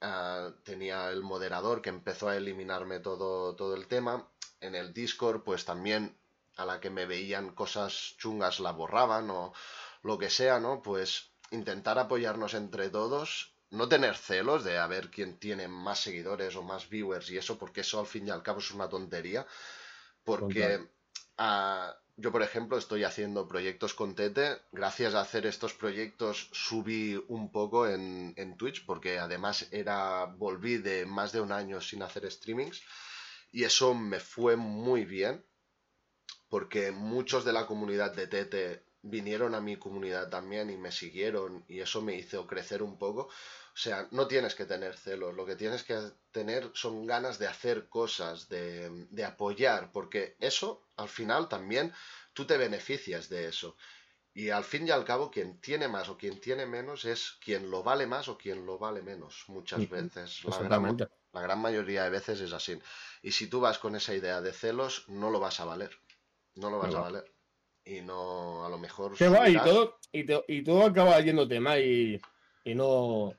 Ah, 0.00 0.52
tenía 0.62 1.10
el 1.10 1.22
moderador 1.22 1.82
que 1.82 1.88
empezó 1.90 2.28
a 2.28 2.36
eliminarme 2.36 3.00
todo, 3.00 3.56
todo 3.56 3.74
el 3.74 3.88
tema. 3.88 4.28
En 4.60 4.74
el 4.74 4.92
Discord, 4.92 5.42
pues 5.42 5.64
también 5.64 6.16
a 6.56 6.64
la 6.64 6.80
que 6.80 6.90
me 6.90 7.06
veían 7.06 7.54
cosas 7.54 8.14
chungas 8.18 8.60
la 8.60 8.72
borraban 8.72 9.30
o 9.30 9.52
lo 10.02 10.18
que 10.18 10.30
sea, 10.30 10.60
¿no? 10.60 10.82
Pues 10.82 11.30
intentar 11.50 11.98
apoyarnos 11.98 12.54
entre 12.54 12.90
todos, 12.90 13.52
no 13.70 13.88
tener 13.88 14.16
celos 14.16 14.64
de 14.64 14.78
a 14.78 14.86
ver 14.86 15.10
quién 15.10 15.38
tiene 15.38 15.68
más 15.68 16.00
seguidores 16.00 16.56
o 16.56 16.62
más 16.62 16.88
viewers 16.88 17.30
y 17.30 17.38
eso, 17.38 17.58
porque 17.58 17.82
eso 17.82 18.00
al 18.00 18.06
fin 18.06 18.26
y 18.26 18.30
al 18.30 18.42
cabo 18.42 18.60
es 18.60 18.70
una 18.70 18.88
tontería. 18.88 19.46
Porque 20.24 20.88
yo, 22.16 22.32
por 22.32 22.42
ejemplo, 22.42 22.76
estoy 22.76 23.04
haciendo 23.04 23.46
proyectos 23.46 23.94
con 23.94 24.14
Tete. 24.16 24.58
Gracias 24.72 25.14
a 25.14 25.20
hacer 25.20 25.46
estos 25.46 25.72
proyectos 25.74 26.50
subí 26.52 27.16
un 27.28 27.52
poco 27.52 27.86
en, 27.86 28.56
Twitch, 28.56 28.84
porque 28.84 29.18
además 29.18 29.68
era 29.70 30.24
volví 30.24 30.78
de 30.78 31.06
más 31.06 31.30
de 31.32 31.40
un 31.40 31.52
año 31.52 31.80
sin 31.80 32.02
hacer 32.02 32.30
streamings. 32.30 32.82
Y 33.52 33.64
eso 33.64 33.94
me 33.94 34.18
fue 34.18 34.56
muy 34.56 35.04
bien, 35.04 35.44
porque 36.48 36.90
muchos 36.90 37.44
de 37.44 37.52
la 37.52 37.66
comunidad 37.66 38.12
de 38.14 38.26
Tete 38.26 38.87
vinieron 39.02 39.54
a 39.54 39.60
mi 39.60 39.76
comunidad 39.76 40.28
también 40.28 40.70
y 40.70 40.76
me 40.76 40.92
siguieron 40.92 41.64
y 41.68 41.80
eso 41.80 42.02
me 42.02 42.14
hizo 42.14 42.46
crecer 42.46 42.82
un 42.82 42.98
poco. 42.98 43.22
O 43.22 43.80
sea, 43.80 44.08
no 44.10 44.26
tienes 44.26 44.54
que 44.54 44.64
tener 44.64 44.96
celos, 44.96 45.34
lo 45.34 45.46
que 45.46 45.54
tienes 45.54 45.84
que 45.84 45.98
tener 46.32 46.70
son 46.74 47.06
ganas 47.06 47.38
de 47.38 47.46
hacer 47.46 47.88
cosas, 47.88 48.48
de, 48.48 49.06
de 49.10 49.24
apoyar, 49.24 49.92
porque 49.92 50.36
eso 50.40 50.82
al 50.96 51.08
final 51.08 51.48
también 51.48 51.92
tú 52.32 52.44
te 52.44 52.56
beneficias 52.56 53.28
de 53.28 53.46
eso. 53.46 53.76
Y 54.34 54.50
al 54.50 54.62
fin 54.62 54.86
y 54.86 54.90
al 54.90 55.04
cabo, 55.04 55.30
quien 55.30 55.60
tiene 55.60 55.88
más 55.88 56.08
o 56.08 56.16
quien 56.16 56.40
tiene 56.40 56.64
menos 56.64 57.04
es 57.04 57.38
quien 57.44 57.70
lo 57.70 57.82
vale 57.82 58.06
más 58.06 58.28
o 58.28 58.38
quien 58.38 58.64
lo 58.66 58.78
vale 58.78 59.02
menos, 59.02 59.44
muchas 59.48 59.88
veces. 59.88 60.44
La 60.44 60.58
gran, 60.58 60.96
la 61.32 61.40
gran, 61.40 61.60
mayoría 61.60 62.04
de 62.04 62.10
veces 62.10 62.40
es 62.40 62.52
así. 62.52 62.78
Y 63.22 63.32
si 63.32 63.48
tú 63.48 63.58
vas 63.60 63.78
con 63.78 63.96
esa 63.96 64.14
idea 64.14 64.40
de 64.40 64.52
celos, 64.52 65.08
no 65.08 65.30
lo 65.30 65.40
vas 65.40 65.58
a 65.58 65.64
valer. 65.64 65.90
No 66.54 66.70
lo 66.70 66.78
vas 66.78 66.94
a 66.94 67.00
valer. 67.00 67.34
Y 67.88 68.02
no, 68.02 68.66
a 68.66 68.68
lo 68.68 68.78
mejor... 68.78 69.12
va, 69.12 69.48
y 69.48 69.56
todo, 69.56 69.96
y, 70.46 70.62
todo 70.62 70.84
acaba 70.84 71.20
yéndote 71.20 71.58
mal 71.58 71.82
y, 71.82 72.20
y 72.64 72.74
no 72.74 73.34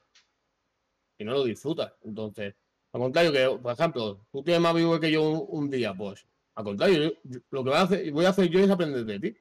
y 1.19 1.25
no 1.25 1.33
lo 1.33 1.43
disfrutas. 1.43 1.93
Entonces, 2.03 2.55
al 2.93 3.01
contrario, 3.01 3.31
que, 3.31 3.61
por 3.61 3.73
ejemplo, 3.73 4.25
tú 4.31 4.41
tienes 4.41 4.61
más 4.61 4.73
vivo 4.73 4.99
que 4.99 5.11
yo 5.11 5.21
un, 5.29 5.69
día, 5.69 5.93
pues, 5.93 6.25
al 6.55 6.63
contrario, 6.63 7.13
lo 7.51 7.63
que 7.63 7.69
voy 7.69 7.77
a, 7.77 7.81
hacer, 7.81 8.11
voy 8.11 8.25
a 8.25 8.29
hacer 8.29 8.49
yo 8.49 8.59
es 8.59 8.69
aprender 8.71 9.05
de 9.05 9.19
ti. 9.19 9.37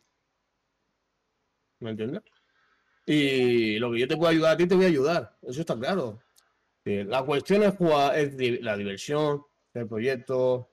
¿Me 1.81 1.91
entiendes? 1.91 2.23
Y 3.07 3.79
lo 3.79 3.93
que 3.93 4.01
yo 4.01 4.09
te 4.09 4.17
puedo 4.17 4.31
ayudar 4.31 4.55
a 4.55 4.57
ti, 4.57 4.67
te 4.67 4.75
voy 4.75 4.85
a 4.85 4.89
ayudar. 4.89 5.39
Eso 5.43 5.61
está 5.61 5.79
claro. 5.79 6.21
La 6.85 7.23
cuestión 7.23 7.63
es 7.63 7.75
jugar, 7.77 8.19
es 8.19 8.63
la 8.63 8.77
diversión, 8.77 9.45
el 9.75 9.87
proyecto, 9.87 10.71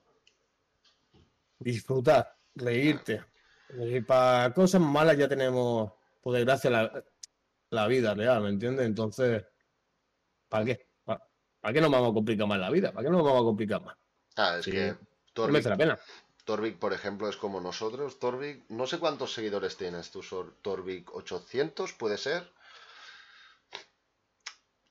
disfrutar, 1.59 2.35
reírte. 2.55 3.21
Y 3.69 4.01
para 4.01 4.53
cosas 4.53 4.81
malas 4.81 5.17
ya 5.17 5.27
tenemos, 5.27 5.91
por 6.21 6.33
desgracia, 6.33 6.69
la, 6.69 7.03
la 7.69 7.87
vida 7.87 8.13
real, 8.13 8.41
¿me 8.41 8.49
entiendes? 8.49 8.85
Entonces, 8.85 9.43
¿para 10.49 10.65
qué? 10.65 10.87
¿Para 11.03 11.73
qué 11.73 11.81
nos 11.81 11.89
vamos 11.89 12.11
a 12.11 12.13
complicar 12.13 12.47
más 12.47 12.59
la 12.59 12.69
vida? 12.69 12.91
¿Para 12.91 13.05
qué 13.05 13.11
nos 13.11 13.23
vamos 13.23 13.41
a 13.41 13.43
complicar 13.43 13.81
más? 13.81 13.97
Ah, 14.35 14.57
es 14.59 14.65
que 14.65 14.95
Torvik, 15.33 15.65
la 15.65 15.77
pena. 15.77 15.99
Torvik, 16.43 16.77
por 16.77 16.93
ejemplo, 16.93 17.27
es 17.27 17.37
como 17.37 17.59
nosotros. 17.59 18.19
Torvik, 18.19 18.69
no 18.69 18.85
sé 18.85 18.99
cuántos 18.99 19.33
seguidores 19.33 19.75
tienes 19.75 20.11
tú, 20.11 20.21
Torvik, 20.61 21.15
800, 21.15 21.93
puede 21.93 22.19
ser. 22.19 22.53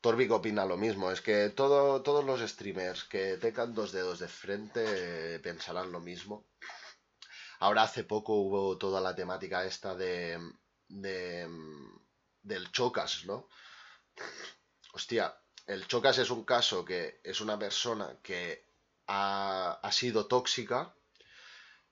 Torvik 0.01 0.33
opina 0.33 0.66
lo 0.66 0.77
mismo, 0.77 1.12
es 1.12 1.20
que 1.22 1.49
todo, 1.51 2.03
todos 2.03 2.25
los 2.25 2.41
streamers 2.41 3.05
que 3.05 3.39
tengan 3.39 3.72
dos 3.72 3.93
dedos 3.93 4.18
de 4.18 4.29
frente 4.29 5.39
pensarán 5.39 5.93
lo 5.93 6.01
mismo. 6.01 6.45
Ahora 7.61 7.83
hace 7.83 8.05
poco 8.05 8.35
hubo 8.35 8.79
toda 8.79 9.01
la 9.01 9.15
temática 9.15 9.65
esta 9.65 9.95
de, 9.95 10.39
de 10.89 11.49
del 12.43 12.71
chocas, 12.73 13.25
¿no? 13.25 13.49
Hostia, 14.93 15.35
el 15.67 15.87
Chocas 15.87 16.19
es 16.19 16.31
un 16.31 16.45
caso 16.45 16.85
que 16.85 17.21
es 17.25 17.41
una 17.41 17.59
persona 17.59 18.19
que 18.23 18.67
ha, 19.07 19.81
sido 19.91 20.27
tóxica 20.27 20.95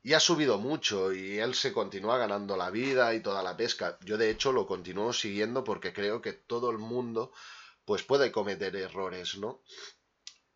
y 0.02 0.12
ha 0.12 0.20
subido 0.20 0.58
mucho 0.58 1.12
y 1.12 1.38
él 1.38 1.54
se 1.54 1.72
continúa 1.72 2.18
ganando 2.18 2.56
la 2.56 2.70
vida 2.70 3.14
y 3.14 3.20
toda 3.20 3.42
la 3.42 3.56
pesca. 3.56 3.98
Yo 4.02 4.18
de 4.18 4.30
hecho 4.30 4.52
lo 4.52 4.66
continúo 4.66 5.12
siguiendo 5.12 5.64
porque 5.64 5.92
creo 5.92 6.20
que 6.20 6.32
todo 6.32 6.70
el 6.70 6.78
mundo 6.78 7.32
pues 7.84 8.02
puede 8.02 8.30
cometer 8.30 8.76
errores, 8.76 9.36
¿no? 9.38 9.62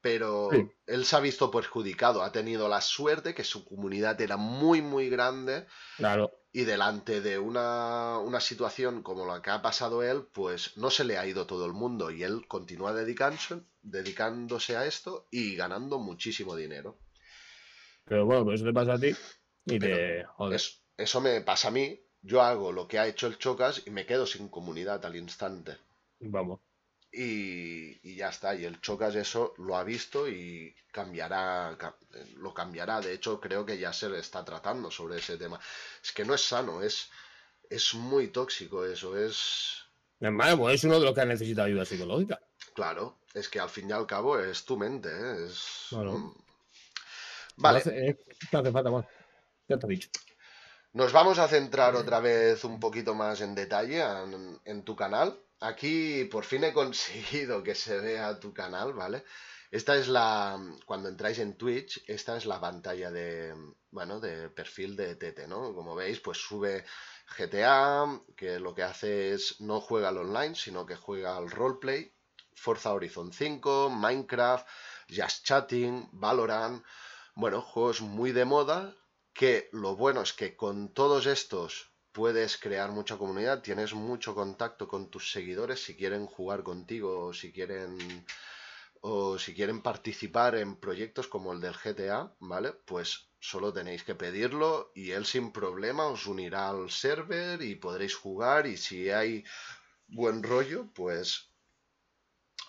Pero 0.07 0.51
él 0.87 1.05
se 1.05 1.17
ha 1.17 1.21
visto 1.21 1.51
perjudicado, 1.51 2.23
ha 2.23 2.31
tenido 2.31 2.69
la 2.69 2.81
suerte 2.81 3.35
que 3.35 3.43
su 3.43 3.65
comunidad 3.65 4.21
era 4.21 4.37
muy 4.37 4.81
muy 4.83 5.09
grande. 5.09 5.67
Claro 5.97 6.31
y 6.57 6.65
delante 6.65 7.21
de 7.21 7.39
una, 7.39 8.41
situación 8.41 9.03
como 9.03 9.27
la 9.27 9.43
que 9.43 9.51
ha 9.51 9.61
pasado 9.61 10.03
él, 10.03 10.23
pues 10.33 10.79
no 10.79 10.89
se 10.89 11.05
le 11.05 11.19
ha 11.19 11.27
ido 11.27 11.47
todo 11.47 11.67
el 11.67 11.75
mundo 11.75 12.11
y 12.11 12.23
él 12.23 12.49
continúa 12.49 12.95
dedicándose, 12.95 13.61
dedicándose 13.83 14.75
a 14.75 14.87
esto 14.87 15.27
y 15.31 15.55
ganando 15.55 15.99
muchísimo 15.99 16.57
dinero. 16.57 16.97
Pero 18.07 18.25
bueno, 18.25 18.43
pues 18.45 18.55
eso 18.55 18.65
te 18.65 18.73
pasa 18.73 18.95
a 18.95 18.99
ti 18.99 19.15
y 19.67 19.79
te 19.79 20.25
eso 20.97 21.21
me 21.21 21.43
pasa 21.43 21.69
a 21.69 21.73
mí, 21.73 22.01
yo 22.23 22.41
hago 22.41 22.73
lo 22.73 22.89
que 22.89 22.99
ha 22.99 23.07
hecho 23.07 23.27
el 23.27 23.37
Chocas 23.37 23.83
y 23.85 23.91
me 23.91 24.07
quedo 24.07 24.25
sin 24.25 24.49
comunidad 24.49 25.05
al 25.05 25.17
instante. 25.17 25.77
Vamos 26.21 26.61
y, 27.13 28.17
ya 28.17 28.29
está. 28.29 28.55
Y 28.55 28.65
el 28.65 28.81
Chocas 28.81 29.15
eso 29.15 29.55
lo 29.59 29.77
ha 29.77 29.85
visto 29.85 30.29
y 30.29 30.75
cambiará, 30.91 31.77
lo 32.37 32.53
cambiará. 32.53 33.01
De 33.01 33.13
hecho, 33.13 33.41
creo 33.41 33.65
que 33.65 33.79
ya 33.79 33.93
se 33.93 34.09
le 34.09 34.19
está 34.19 34.45
tratando 34.45 34.91
sobre 34.91 35.19
ese 35.19 35.37
tema. 35.37 35.61
Es 36.03 36.13
que 36.13 36.25
no 36.25 36.35
es 36.35 36.43
sano, 36.43 36.83
es, 36.83 37.11
es 37.69 37.95
muy 37.95 38.29
tóxico 38.29 38.85
eso, 38.85 39.17
es... 39.17 39.83
Pues 40.19 40.75
es 40.75 40.85
uno 40.85 40.99
de 40.99 41.05
los 41.05 41.15
que 41.15 41.27
necesita 41.27 41.65
ayuda 41.65 41.85
psicológica. 41.85 42.41
Claro, 42.75 43.19
es 43.35 43.49
que 43.49 43.61
al 43.61 43.69
fin 43.69 43.91
y 43.91 43.93
al 43.93 44.07
cabo 44.07 44.39
es 44.39 44.65
tu 44.65 44.77
mente, 44.77 45.11
¿eh? 45.11 45.47
es... 45.47 45.89
Vale. 47.57 47.83
Ya 49.69 49.79
te 49.79 49.87
he 49.87 49.91
dicho. 49.91 50.09
Nos 50.93 51.13
vamos 51.13 51.39
a 51.39 51.49
centrar 51.49 51.95
otra 51.95 52.21
vez 52.21 52.65
un 52.65 52.81
poquito 52.81 53.15
más 53.15 53.41
en 53.43 53.55
detalle 53.55 54.03
en 54.65 54.83
tu 54.83 54.97
canal. 54.97 55.39
Aquí 55.61 56.25
por 56.25 56.45
fin 56.45 56.65
he 56.65 56.73
conseguido 56.73 57.63
que 57.63 57.75
se 57.75 57.99
vea 57.99 58.39
tu 58.39 58.53
canal, 58.53 58.93
¿vale? 58.93 59.25
Esta 59.71 59.97
es 59.97 60.09
la, 60.09 60.59
cuando 60.85 61.09
entráis 61.09 61.39
en 61.39 61.57
Twitch, 61.57 62.05
esta 62.07 62.37
es 62.37 62.47
la 62.47 62.61
pantalla 62.61 63.11
de, 63.11 63.55
bueno, 63.91 64.21
de 64.21 64.49
perfil 64.51 64.97
de 64.97 65.17
Tete, 65.17 65.49
¿no? 65.49 65.75
Como 65.75 65.95
veis, 65.95 66.21
pues 66.21 66.39
sube 66.39 66.85
GTA, 67.37 68.23
que 68.37 68.61
lo 68.61 68.75
que 68.75 68.85
hace 68.85 69.33
es 69.33 69.61
no 69.61 69.81
juega 69.81 70.11
al 70.11 70.19
online, 70.19 70.55
sino 70.55 70.87
que 70.87 70.95
juega 70.95 71.37
al 71.37 71.51
roleplay, 71.51 72.15
Forza 72.55 72.93
Horizon 72.93 73.33
5, 73.33 73.91
Minecraft, 73.91 74.67
Just 75.09 75.45
Chatting, 75.45 76.09
Valorant, 76.13 76.85
bueno, 77.35 77.61
juegos 77.61 78.01
muy 78.01 78.33
de 78.33 78.45
moda 78.45 78.95
que 79.33 79.69
lo 79.73 79.97
bueno 79.97 80.23
es 80.23 80.33
que 80.33 80.57
con 80.57 80.95
todos 80.95 81.27
estos 81.27 81.93
puedes 82.17 82.57
crear 82.57 82.93
mucha 82.93 83.19
comunidad, 83.19 83.61
tienes 83.61 83.93
mucho 83.93 84.35
contacto 84.35 84.89
con 84.89 85.11
tus 85.11 85.31
seguidores 85.33 85.85
si 85.85 85.95
quieren 85.95 86.25
jugar 86.25 86.63
contigo 86.63 87.27
o 87.27 87.35
si 87.35 87.53
quieren 87.53 88.25
o 89.03 89.39
si 89.39 89.55
quieren 89.55 89.83
participar 89.83 90.55
en 90.55 90.77
proyectos 90.77 91.29
como 91.29 91.53
el 91.53 91.61
del 91.61 91.75
GTA, 91.75 92.33
¿vale? 92.41 92.73
Pues 92.73 93.29
solo 93.39 93.71
tenéis 93.71 94.03
que 94.03 94.15
pedirlo 94.15 94.93
y 94.95 95.11
él 95.11 95.27
sin 95.27 95.53
problema 95.53 96.07
os 96.07 96.27
unirá 96.27 96.71
al 96.71 96.91
server 96.91 97.61
y 97.61 97.75
podréis 97.75 98.15
jugar 98.15 98.67
y 98.67 98.79
si 98.79 99.11
hay 99.11 99.45
buen 100.09 100.43
rollo, 100.43 100.87
pues 100.95 101.51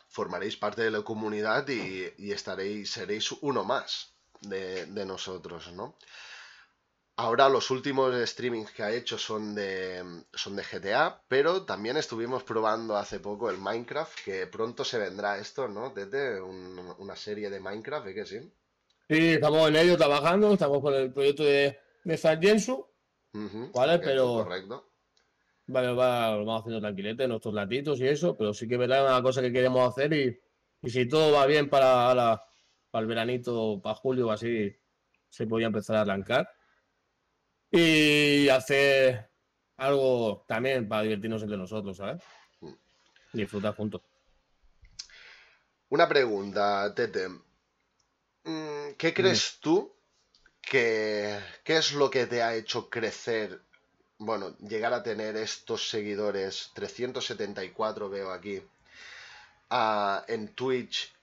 formaréis 0.10 0.58
parte 0.58 0.82
de 0.82 0.91
la 0.91 1.04
comunidad 1.04 1.66
y, 1.70 2.32
estaréis, 2.34 2.91
seréis 2.91 3.32
uno 3.32 3.64
más 3.64 4.14
de, 4.41 4.88
de 4.88 5.06
nosotros, 5.06 5.72
¿no? 5.72 5.95
Ahora 7.20 7.49
los 7.49 7.72
últimos 7.72 8.13
streamings 8.30 8.72
que 8.72 8.84
ha 8.84 8.93
hecho 8.93 9.18
son 9.18 9.55
de, 9.55 10.03
son 10.34 10.55
de 10.55 10.61
GTA, 10.61 11.24
pero 11.28 11.65
también 11.65 11.97
estuvimos 11.97 12.43
probando 12.43 12.95
hace 12.95 13.20
poco 13.20 13.49
el 13.49 13.57
Minecraft, 13.57 14.24
que 14.24 14.45
pronto 14.45 14.86
se 14.86 14.99
vendrá 14.99 15.39
esto, 15.39 15.68
¿no? 15.68 15.89
Desde 15.89 16.39
una 16.39 17.15
serie 17.15 17.49
de 17.49 17.59
Minecraft, 17.59 18.07
¿eh 18.09 18.13
que 18.13 18.26
sí? 18.28 18.39
Sí, 19.09 19.30
estamos 19.30 19.68
en 19.68 19.78
ello 19.78 19.97
trabajando, 19.97 20.53
estamos 20.53 20.80
con 20.80 20.93
el 20.93 21.11
proyecto 21.11 21.43
de, 21.43 21.80
de 22.03 22.18
Sanjensu, 22.18 22.86
¿vale? 23.74 23.97
pero... 23.97 24.43
Correcto. 24.43 24.86
Vale, 25.65 25.93
va, 25.93 26.36
lo 26.36 26.45
vamos 26.45 26.61
haciendo 26.61 26.82
tranquilete, 26.82 27.28
nuestros 27.28 27.55
latitos 27.55 27.99
y 27.99 28.07
eso, 28.07 28.38
pero 28.38 28.53
sí 28.53 28.68
que 28.68 28.76
es 28.76 28.82
una 28.82 29.24
cosa 29.24 29.41
que 29.41 29.51
queremos 29.51 29.89
hacer 29.89 30.13
y, 30.13 30.39
y 30.84 30.89
si 30.91 31.07
todo 31.07 31.32
va 31.32 31.47
bien 31.47 31.68
para, 31.68 32.43
para 32.91 33.01
el 33.01 33.07
veranito, 33.07 33.82
para 33.82 33.95
julio 33.95 34.28
o 34.28 34.32
así, 34.32 34.72
se 35.30 35.47
podría 35.47 35.68
empezar 35.68 35.95
a 35.95 36.01
arrancar 36.01 36.47
y 37.72 38.49
hacer 38.49 39.30
algo 39.78 40.45
también 40.47 40.88
para 40.88 41.03
divertirnos 41.03 41.43
entre 41.43 41.57
nosotros, 41.57 41.97
¿sabes? 41.97 42.22
Mm. 42.61 42.74
Disfrutar 43.34 43.76
juntos. 43.76 44.01
Una 45.89 46.07
pregunta, 46.07 46.93
Tete. 46.93 47.30
Mm, 48.43 48.93
¿Qué 48.97 49.13
crees 49.13 49.59
tú 49.59 49.93
que 50.61 51.39
qué 51.63 51.78
es 51.78 51.93
lo 51.93 52.09
que 52.09 52.26
te 52.26 52.43
ha 52.43 52.55
hecho 52.55 52.89
crecer, 52.89 53.61
bueno, 54.18 54.57
llegar 54.57 54.93
a 54.93 55.03
tener 55.03 55.38
estos 55.38 55.89
seguidores, 55.89 56.72
374 56.74 58.09
veo 58.09 58.32
aquí, 58.32 58.61
en 60.28 60.47
Twitch, 60.55 61.13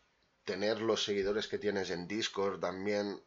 tener 0.45 0.81
los 0.81 1.05
seguidores 1.05 1.47
que 1.49 1.59
tienes 1.59 1.91
en 1.91 2.07
Discord 2.07 2.61
también, 2.61 3.21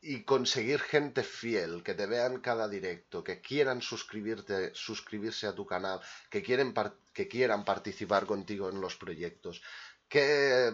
y 0.00 0.22
conseguir 0.24 0.80
gente 0.80 1.22
fiel, 1.22 1.82
que 1.82 1.94
te 1.94 2.06
vean 2.06 2.40
cada 2.40 2.68
directo, 2.68 3.24
que 3.24 3.40
quieran 3.40 3.80
suscribirte, 3.80 4.70
suscribirse 4.74 5.46
a 5.46 5.54
tu 5.54 5.66
canal, 5.66 6.00
que, 6.30 6.42
quieren 6.42 6.74
que 7.12 7.26
quieran 7.26 7.64
participar 7.64 8.26
contigo 8.26 8.68
en 8.68 8.80
los 8.80 8.96
proyectos. 8.96 9.62
¿Qué, 10.08 10.70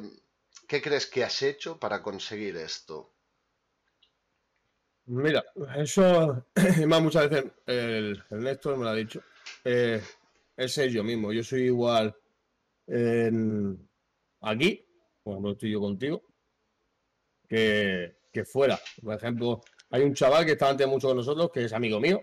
¿Qué 0.67 0.83
crees 0.83 1.07
que 1.07 1.25
has 1.25 1.43
hecho 1.43 1.79
para 1.79 2.03
conseguir 2.03 2.57
esto? 2.57 3.15
Mira, 5.07 5.45
eso 5.77 6.45
más 6.87 7.03
muchas 7.03 7.31
veces 7.31 7.53
el, 7.67 8.23
el, 8.31 8.41
Néstor 8.41 8.77
me 8.77 8.85
lo 8.85 8.91
ha 8.91 8.95
dicho. 8.95 9.23
Eh, 9.65 10.03
es 10.57 10.75
yo 10.93 11.03
mismo. 11.03 11.33
Yo 11.33 11.43
soy 11.43 11.63
igual 11.63 12.15
en, 12.87 13.89
aquí, 14.41 14.85
cuando 15.23 15.53
estoy 15.53 15.71
yo 15.73 15.81
contigo, 15.81 16.23
que, 17.49 18.20
que 18.33 18.45
fuera. 18.45 18.79
Por 19.03 19.15
ejemplo, 19.15 19.63
hay 19.91 20.03
un 20.03 20.15
chaval 20.15 20.45
que 20.45 20.53
está 20.53 20.71
antes 20.71 20.87
mucho 20.87 21.09
con 21.09 21.17
nosotros, 21.17 21.51
que 21.53 21.65
es 21.65 21.73
amigo 21.73 22.01
mío, 22.01 22.23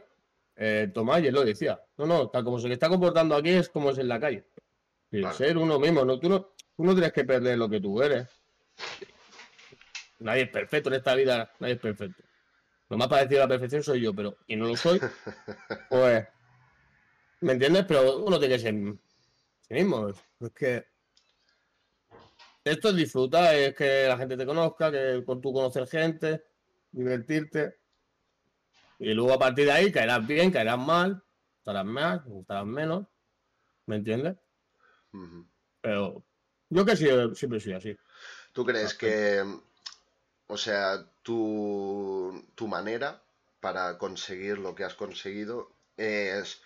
eh, 0.56 0.90
Tomás, 0.94 1.22
y 1.22 1.28
él 1.28 1.34
lo 1.34 1.44
decía. 1.44 1.80
No, 1.98 2.06
no, 2.06 2.30
tal 2.30 2.44
como 2.44 2.60
se 2.60 2.68
le 2.68 2.76
está 2.76 2.90
comportando 2.90 3.36
aquí 3.36 3.50
es 3.50 3.70
como 3.70 3.92
es 3.92 3.98
en 3.98 4.08
la 4.08 4.20
calle. 4.20 4.46
Ser 5.34 5.58
uno 5.58 5.80
mismo, 5.80 6.04
¿no? 6.04 6.20
Tú, 6.20 6.30
no, 6.30 6.54
tú 6.76 6.84
no 6.84 6.94
tienes 6.94 7.14
que 7.14 7.24
perder 7.24 7.58
lo 7.58 7.70
que 7.70 7.80
tú 7.80 8.02
eres. 8.02 8.28
Nadie 10.20 10.44
es 10.44 10.50
perfecto 10.50 10.90
en 10.90 10.96
esta 10.96 11.16
vida, 11.16 11.52
nadie 11.60 11.76
es 11.76 11.80
perfecto. 11.80 12.24
Lo 12.90 12.98
más 12.98 13.08
parecido 13.08 13.42
a 13.42 13.46
la 13.46 13.50
perfección 13.50 13.84
soy 13.84 14.02
yo, 14.02 14.14
pero 14.14 14.38
y 14.48 14.56
no 14.56 14.68
lo 14.68 14.76
soy, 14.76 15.00
pues, 15.90 16.26
¿me 17.42 17.54
entiendes? 17.54 17.86
Pero 17.88 18.18
uno 18.24 18.40
tiene 18.40 18.56
que 18.56 18.62
ser 18.62 18.74
sí 19.62 19.74
mismo. 19.74 20.10
Es 20.10 20.52
que 20.56 20.86
esto 22.68 22.90
es 22.90 22.96
disfrutar, 22.96 23.56
es 23.56 23.76
que 23.76 24.06
la 24.08 24.18
gente 24.18 24.38
te 24.38 24.46
conozca, 24.46 24.92
que 24.92 25.24
con 25.26 25.42
tú 25.42 25.54
conocer 25.54 25.88
gente, 25.88 26.44
divertirte. 26.92 27.78
Y 29.00 29.14
luego 29.14 29.34
a 29.34 29.40
partir 29.40 29.66
de 29.66 29.72
ahí 29.72 29.92
caerás 29.92 30.26
bien, 30.26 30.52
caerás 30.52 30.80
mal, 30.80 31.24
estarás 31.60 31.86
más, 31.86 32.22
estarás 32.40 32.66
menos. 32.66 33.06
¿Me 33.86 33.98
entiendes? 33.98 34.36
Pero 35.82 36.24
yo 36.70 36.86
que 36.86 36.96
sí, 36.96 37.08
siempre 37.36 37.60
soy 37.60 37.74
así. 37.74 37.98
¿Tú 38.52 38.66
crees 38.66 38.94
que, 38.94 39.44
o 40.48 40.58
sea, 40.58 41.06
tu, 41.22 42.46
tu 42.56 42.68
manera 42.68 43.22
para 43.60 43.98
conseguir 43.98 44.58
lo 44.58 44.76
que 44.76 44.84
has 44.84 44.96
conseguido 44.96 45.72
es 45.96 46.62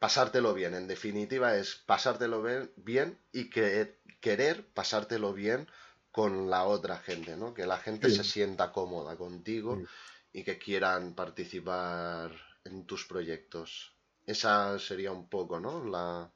pasártelo 0.00 0.54
bien. 0.54 0.74
En 0.74 0.88
definitiva, 0.88 1.56
es 1.56 1.76
pasártelo 1.86 2.42
bien 2.76 3.18
y 3.32 3.48
que 3.48 4.00
querer 4.20 4.66
pasártelo 4.74 5.32
bien 5.32 5.68
con 6.10 6.50
la 6.50 6.64
otra 6.64 6.98
gente, 6.98 7.36
¿no? 7.36 7.54
Que 7.54 7.66
la 7.66 7.76
gente 7.76 8.10
se 8.10 8.24
sienta 8.24 8.72
cómoda 8.72 9.16
contigo 9.16 9.80
y 10.32 10.42
que 10.42 10.58
quieran 10.58 11.14
participar 11.14 12.32
en 12.64 12.86
tus 12.86 13.06
proyectos. 13.06 13.94
Esa 14.26 14.78
sería 14.78 15.12
un 15.12 15.28
poco, 15.28 15.60
¿no? 15.60 15.84
La, 15.84 16.32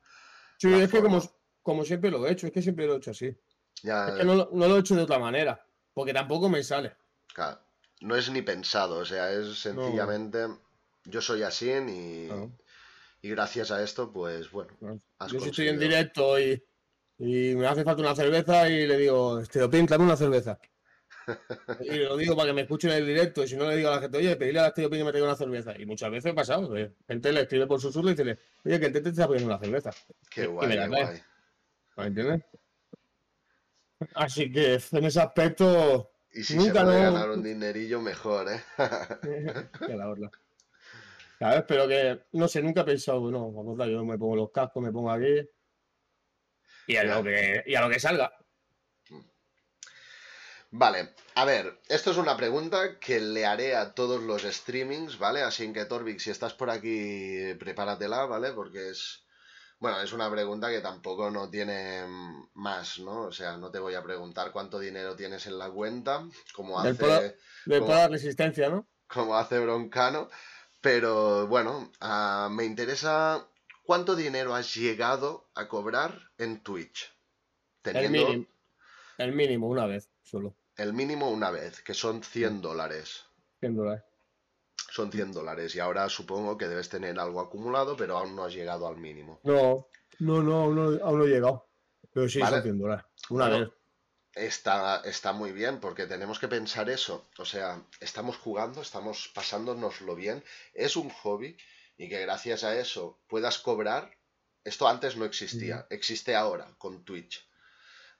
sí, 0.58 0.72
es 0.72 0.90
que 0.90 1.02
como, 1.02 1.20
como, 1.62 1.84
siempre 1.84 2.10
lo 2.10 2.26
he 2.26 2.32
hecho, 2.32 2.46
es 2.46 2.52
que 2.52 2.62
siempre 2.62 2.86
lo 2.86 2.94
he 2.94 2.96
hecho 2.98 3.10
así. 3.10 3.26
Es 3.26 4.14
que 4.16 4.24
no, 4.24 4.48
lo 4.52 4.76
he 4.76 4.80
hecho 4.80 4.94
de 4.94 5.02
otra 5.02 5.18
manera, 5.18 5.66
porque 5.92 6.12
tampoco 6.12 6.48
me 6.48 6.62
sale. 6.62 6.96
Claro, 7.32 7.60
no 8.00 8.14
es 8.14 8.30
ni 8.30 8.42
pensado, 8.42 8.98
o 8.98 9.04
sea, 9.04 9.32
es 9.32 9.58
sencillamente 9.58 10.46
yo 11.04 11.20
soy 11.20 11.42
así 11.42 11.70
y, 11.70 12.28
y 13.24 13.30
gracias 13.30 13.70
a 13.70 13.82
esto, 13.82 14.12
pues 14.12 14.50
bueno. 14.50 14.70
yo 15.30 15.40
si 15.40 15.48
estoy 15.48 15.68
en 15.68 15.78
directo 15.78 16.38
y 16.38 16.62
y 17.18 17.54
me 17.54 17.66
hace 17.66 17.84
falta 17.84 18.02
una 18.02 18.14
cerveza 18.14 18.68
y 18.68 18.86
le 18.86 18.96
digo, 18.98 19.40
Esteopin, 19.40 19.86
dame 19.86 20.04
una 20.04 20.16
cerveza. 20.16 20.58
y 21.80 21.98
lo 21.98 22.16
digo 22.16 22.36
para 22.36 22.48
que 22.48 22.52
me 22.52 22.62
escuchen 22.62 22.90
en 22.90 22.98
el 22.98 23.06
directo. 23.06 23.44
Y 23.44 23.48
si 23.48 23.56
no 23.56 23.68
le 23.68 23.76
digo 23.76 23.88
a 23.88 23.96
la 23.96 24.00
gente, 24.00 24.18
oye, 24.18 24.36
pedirle 24.36 24.60
a 24.60 24.66
Esteopin 24.68 24.98
que 24.98 25.04
me 25.04 25.10
traiga 25.10 25.28
una 25.28 25.36
cerveza. 25.36 25.78
Y 25.78 25.86
muchas 25.86 26.10
veces 26.10 26.32
he 26.32 26.34
pasado. 26.34 26.74
Gente 27.06 27.32
le 27.32 27.42
escribe 27.42 27.66
por 27.66 27.80
susurro 27.80 28.08
y 28.08 28.14
dice, 28.14 28.38
oye, 28.64 28.80
que 28.80 28.86
el 28.86 28.92
tete 28.92 29.04
te 29.04 29.10
está 29.10 29.26
pidiendo 29.26 29.48
una 29.48 29.58
cerveza. 29.58 29.90
Qué 30.28 30.46
guay, 30.46 30.68
qué 30.70 30.86
guay. 30.86 31.22
¿Me 31.96 32.06
entiendes? 32.06 32.42
Así 34.14 34.50
que 34.50 34.74
en 34.74 35.04
ese 35.04 35.20
aspecto. 35.20 36.10
Y 36.32 36.42
si 36.42 36.56
nunca 36.56 36.80
se 36.80 36.84
puede 36.84 37.02
ganar 37.02 37.30
un 37.30 37.42
dinerillo, 37.44 38.00
mejor, 38.00 38.48
¿eh? 38.50 38.60
que 39.86 39.96
la 39.96 40.08
verdad. 40.08 40.30
¿Sabes? 41.44 41.64
Pero 41.68 41.86
que, 41.86 42.24
no 42.32 42.48
sé, 42.48 42.62
nunca 42.62 42.80
he 42.80 42.84
pensado, 42.84 43.30
no, 43.30 43.52
vamos 43.52 43.78
a 43.78 43.86
yo 43.86 44.02
me 44.02 44.16
pongo 44.16 44.34
los 44.34 44.50
cascos, 44.50 44.82
me 44.82 44.90
pongo 44.90 45.10
aquí 45.10 45.46
y 46.86 46.96
a, 46.96 47.04
lo 47.04 47.22
que, 47.22 47.62
a 47.76 47.80
lo 47.82 47.90
que 47.90 48.00
salga. 48.00 48.32
Vale, 50.70 51.10
a 51.34 51.44
ver, 51.44 51.82
esto 51.86 52.12
es 52.12 52.16
una 52.16 52.34
pregunta 52.34 52.98
que 52.98 53.20
le 53.20 53.44
haré 53.44 53.76
a 53.76 53.92
todos 53.92 54.22
los 54.22 54.44
streamings, 54.44 55.18
¿vale? 55.18 55.42
Así 55.42 55.70
que 55.70 55.84
Torvik, 55.84 56.18
si 56.18 56.30
estás 56.30 56.54
por 56.54 56.70
aquí, 56.70 57.52
prepáratela, 57.58 58.24
¿vale? 58.24 58.52
Porque 58.52 58.88
es, 58.88 59.26
bueno, 59.78 60.00
es 60.00 60.14
una 60.14 60.30
pregunta 60.30 60.70
que 60.70 60.80
tampoco 60.80 61.30
no 61.30 61.50
tiene 61.50 62.04
más, 62.54 63.00
¿no? 63.00 63.24
O 63.24 63.32
sea, 63.32 63.58
no 63.58 63.70
te 63.70 63.80
voy 63.80 63.94
a 63.94 64.02
preguntar 64.02 64.50
cuánto 64.50 64.78
dinero 64.78 65.14
tienes 65.14 65.46
en 65.46 65.58
la 65.58 65.70
cuenta, 65.70 66.26
como 66.54 66.80
hace... 66.80 67.36
De 67.66 67.80
toda 67.80 68.08
resistencia, 68.08 68.70
¿no? 68.70 68.88
Como 69.06 69.36
hace 69.36 69.60
Broncano, 69.60 70.30
pero 70.84 71.48
bueno, 71.48 71.90
ah, 72.00 72.48
me 72.52 72.64
interesa 72.64 73.48
¿Cuánto 73.84 74.16
dinero 74.16 74.54
has 74.54 74.74
llegado 74.74 75.44
a 75.54 75.68
cobrar 75.68 76.18
en 76.38 76.62
Twitch? 76.62 77.12
El, 77.84 78.10
mínimo, 78.10 78.46
el 79.18 79.32
mínimo, 79.32 79.68
una 79.68 79.84
vez 79.84 80.08
solo. 80.22 80.54
El 80.76 80.94
mínimo 80.94 81.30
una 81.30 81.50
vez, 81.50 81.82
que 81.82 81.92
son 81.92 82.22
100 82.22 82.62
dólares. 82.62 83.26
100 83.60 83.76
dólares. 83.76 84.04
Son 84.90 85.12
100 85.12 85.32
dólares 85.32 85.74
y 85.76 85.80
ahora 85.80 86.08
supongo 86.08 86.56
que 86.56 86.66
debes 86.66 86.88
tener 86.88 87.18
algo 87.18 87.40
acumulado, 87.40 87.94
pero 87.94 88.16
aún 88.16 88.34
no 88.34 88.44
has 88.44 88.54
llegado 88.54 88.88
al 88.88 88.96
mínimo. 88.96 89.38
No, 89.42 89.86
no, 90.20 90.42
no, 90.42 90.62
aún 90.62 91.18
no, 91.18 91.24
he 91.24 91.28
llegado. 91.28 91.66
Pero 92.10 92.26
sí, 92.26 92.40
son 92.40 92.62
100 92.62 92.78
dólares. 92.78 93.04
Una 93.28 93.48
vez. 93.50 93.68
Está, 94.34 95.02
está 95.04 95.32
muy 95.32 95.52
bien, 95.52 95.80
porque 95.80 96.06
tenemos 96.06 96.38
que 96.38 96.48
pensar 96.48 96.90
eso. 96.90 97.26
O 97.38 97.44
sea, 97.44 97.82
estamos 98.00 98.36
jugando, 98.36 98.82
estamos 98.82 99.30
pasándonoslo 99.34 100.14
bien, 100.14 100.42
es 100.72 100.96
un 100.96 101.10
hobby 101.10 101.56
y 101.96 102.08
que 102.08 102.20
gracias 102.20 102.64
a 102.64 102.76
eso 102.78 103.18
puedas 103.28 103.58
cobrar. 103.58 104.16
Esto 104.64 104.88
antes 104.88 105.16
no 105.16 105.24
existía, 105.24 105.86
existe 105.90 106.34
ahora 106.34 106.74
con 106.78 107.04
Twitch. 107.04 107.46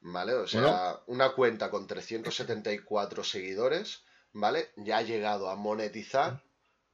¿Vale? 0.01 0.35
O 0.35 0.47
sea, 0.47 1.01
una 1.07 1.33
cuenta 1.33 1.71
con 1.71 1.87
374 1.87 3.25
seguidores, 3.25 4.03
¿vale? 4.33 4.71
Ya 4.77 4.99
ha 4.99 5.03
llegado 5.03 5.49
a 5.49 5.57
monetizar 5.57 6.43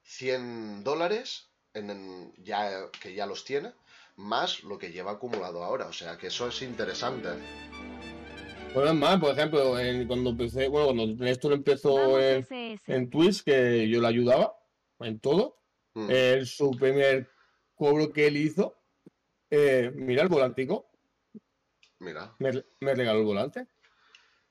100 0.05 0.85
dólares, 0.85 1.49
en, 1.75 2.33
ya, 2.39 2.89
que 3.01 3.15
ya 3.15 3.27
los 3.27 3.45
tiene, 3.45 3.73
más 4.15 4.63
lo 4.63 4.79
que 4.79 4.93
lleva 4.93 5.11
acumulado 5.13 5.65
ahora. 5.65 5.87
O 5.87 5.93
sea, 5.93 6.17
que 6.17 6.29
eso 6.29 6.47
es 6.47 6.63
interesante. 6.63 7.31
Bueno, 8.73 8.91
es 8.91 8.97
más, 8.97 9.19
por 9.19 9.33
ejemplo, 9.33 9.75
cuando 10.07 10.31
empecé, 10.31 10.69
bueno, 10.69 10.87
cuando 10.87 11.25
Néstor 11.25 11.53
empezó 11.55 12.21
en, 12.21 12.47
en, 12.87 13.11
Twitch, 13.11 13.43
que 13.43 13.89
yo 13.89 14.01
le 14.01 14.07
ayudaba 14.07 14.57
en 15.01 15.19
todo, 15.19 15.59
mm. 15.95 16.45
su 16.45 16.71
primer 16.79 17.29
cobro 17.75 18.13
que 18.13 18.29
él 18.29 18.37
hizo, 18.37 18.81
eh, 19.51 19.91
mira 19.95 20.23
el 20.23 20.29
volantico. 20.29 20.89
Mira. 21.99 22.35
Me, 22.39 22.53
regaló 22.95 23.19
el 23.19 23.25
volante. 23.25 23.67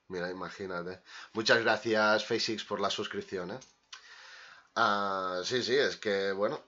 Mira, 0.08 0.30
imagínate. 0.30 1.00
Muchas 1.32 1.62
gracias, 1.62 2.26
FaceX, 2.26 2.64
por 2.64 2.80
la 2.80 2.90
suscripción, 2.90 3.52
¿eh? 3.52 3.58
Ah, 4.76 5.40
sí, 5.44 5.62
sí, 5.62 5.76
es 5.76 5.96
que, 5.96 6.32
bueno, 6.32 6.60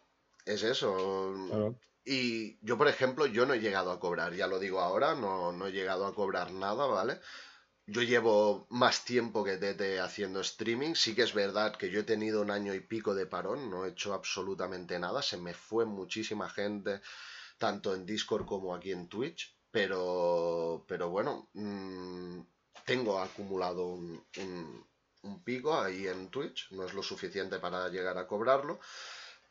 es 0.47 0.63
eso. 0.63 1.77
Y 2.05 2.59
yo, 2.67 2.77
por 2.79 2.89
ejemplo, 2.89 3.27
yo 3.27 3.47
no 3.47 3.55
he 3.55 3.61
llegado 3.61 3.93
a 3.93 4.01
cobrar, 4.01 4.35
ya 4.35 4.47
lo 4.47 4.59
digo 4.59 4.81
ahora, 4.81 5.15
no, 5.15 5.53
no 5.53 5.67
he 5.67 5.73
llegado 5.73 6.07
a 6.07 6.15
cobrar 6.15 6.51
nada, 6.53 6.87
¿vale? 6.87 7.21
Yo 7.87 8.03
llevo 8.03 8.67
más 8.71 9.05
tiempo 9.05 9.45
que 9.45 9.57
Tete 9.59 10.01
haciendo 10.01 10.41
streaming. 10.41 10.95
Sí 10.95 11.15
que 11.15 11.23
es 11.23 11.35
verdad 11.35 11.77
que 11.77 11.91
yo 11.91 12.01
he 12.01 12.05
tenido 12.05 12.43
un 12.43 12.51
año 12.51 12.75
y 12.75 12.81
pico 12.81 13.15
de 13.15 13.27
parón, 13.27 13.71
no 13.71 13.85
he 13.87 13.91
hecho 13.91 14.15
absolutamente 14.15 14.99
nada. 14.99 15.23
Se 15.23 15.37
me 15.37 15.55
fue 15.55 15.85
muchísima 15.87 16.49
gente, 16.49 17.01
tanto 17.59 17.95
en 17.95 18.07
Discord 18.07 18.47
como 18.47 18.75
aquí 18.75 18.93
en 18.93 19.09
Twitch. 19.09 19.57
Pero, 19.71 20.85
pero 20.89 21.11
bueno, 21.11 21.51
mm, 21.55 22.41
tengo 22.85 23.19
acumulado 23.21 23.87
un, 23.89 24.25
un 25.23 25.43
pico 25.45 25.79
ahí 25.81 26.07
en 26.07 26.29
Twitch. 26.31 26.71
No 26.73 26.85
es 26.85 26.95
lo 26.95 27.03
suficiente 27.03 27.59
para 27.59 27.89
llegar 27.89 28.17
a 28.19 28.27
cobrarlo. 28.27 28.81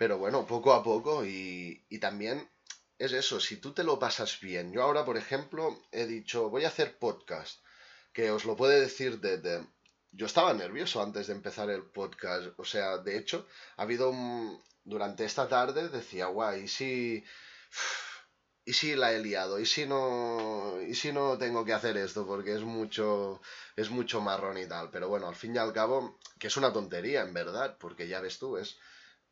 Pero 0.01 0.17
bueno, 0.17 0.47
poco 0.47 0.73
a 0.73 0.81
poco 0.81 1.23
y, 1.23 1.85
también 1.99 2.49
es 2.97 3.13
eso, 3.13 3.39
si 3.39 3.57
tú 3.57 3.71
te 3.71 3.83
lo 3.83 3.99
pasas 3.99 4.39
bien. 4.39 4.73
Yo 4.73 4.81
ahora, 4.81 5.05
por 5.05 5.15
ejemplo, 5.15 5.79
he 5.91 6.07
dicho, 6.07 6.49
voy 6.49 6.65
a 6.65 6.69
hacer 6.69 6.97
podcast, 6.97 7.63
que 8.11 8.31
os 8.31 8.45
lo 8.45 8.55
puede 8.55 8.79
decir 8.79 9.19
desde... 9.19 9.63
Yo 10.11 10.25
estaba 10.25 10.55
nervioso 10.55 11.03
antes 11.03 11.27
de 11.27 11.33
empezar 11.33 11.69
el 11.69 11.83
podcast, 11.83 12.47
o 12.57 12.65
sea, 12.65 12.97
de 12.97 13.15
hecho, 13.15 13.47
ha 13.77 13.83
habido 13.83 14.09
un... 14.09 14.59
Durante 14.83 15.23
esta 15.23 15.47
tarde 15.47 15.87
decía, 15.89 16.25
guay, 16.25 16.63
¿y 16.63 16.67
si... 16.67 17.23
¿Y 18.65 18.73
si 18.73 18.95
la 18.95 19.11
he 19.13 19.19
liado? 19.19 19.59
¿Y 19.59 19.67
si 19.67 19.85
no, 19.85 20.79
y 20.81 20.95
si 20.95 21.11
no 21.11 21.37
tengo 21.37 21.63
que 21.63 21.73
hacer 21.73 21.97
esto? 21.97 22.25
Porque 22.25 22.55
es 22.55 22.61
mucho, 22.61 23.39
es 23.75 23.91
mucho 23.91 24.19
marrón 24.19 24.57
y 24.57 24.65
tal. 24.67 24.89
Pero 24.89 25.09
bueno, 25.09 25.27
al 25.27 25.35
fin 25.35 25.55
y 25.55 25.59
al 25.59 25.73
cabo, 25.73 26.19
que 26.39 26.47
es 26.47 26.57
una 26.57 26.73
tontería, 26.73 27.21
en 27.21 27.33
verdad, 27.33 27.77
porque 27.79 28.07
ya 28.07 28.19
ves 28.19 28.39
tú, 28.39 28.57
es 28.57 28.77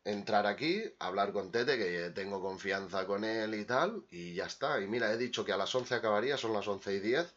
entrar 0.04 0.46
aquí, 0.46 0.82
hablar 0.98 1.32
con 1.32 1.50
Tete, 1.50 1.76
que 1.76 2.10
tengo 2.10 2.40
confianza 2.40 3.06
con 3.06 3.24
él 3.24 3.54
y 3.54 3.64
tal, 3.64 4.04
y 4.10 4.34
ya 4.34 4.46
está. 4.46 4.80
Y 4.80 4.86
mira, 4.86 5.12
he 5.12 5.16
dicho 5.16 5.44
que 5.44 5.52
a 5.52 5.56
las 5.56 5.74
11 5.74 5.94
acabaría, 5.94 6.36
son 6.36 6.52
las 6.52 6.66
11 6.66 6.94
y 6.94 7.00
10, 7.00 7.34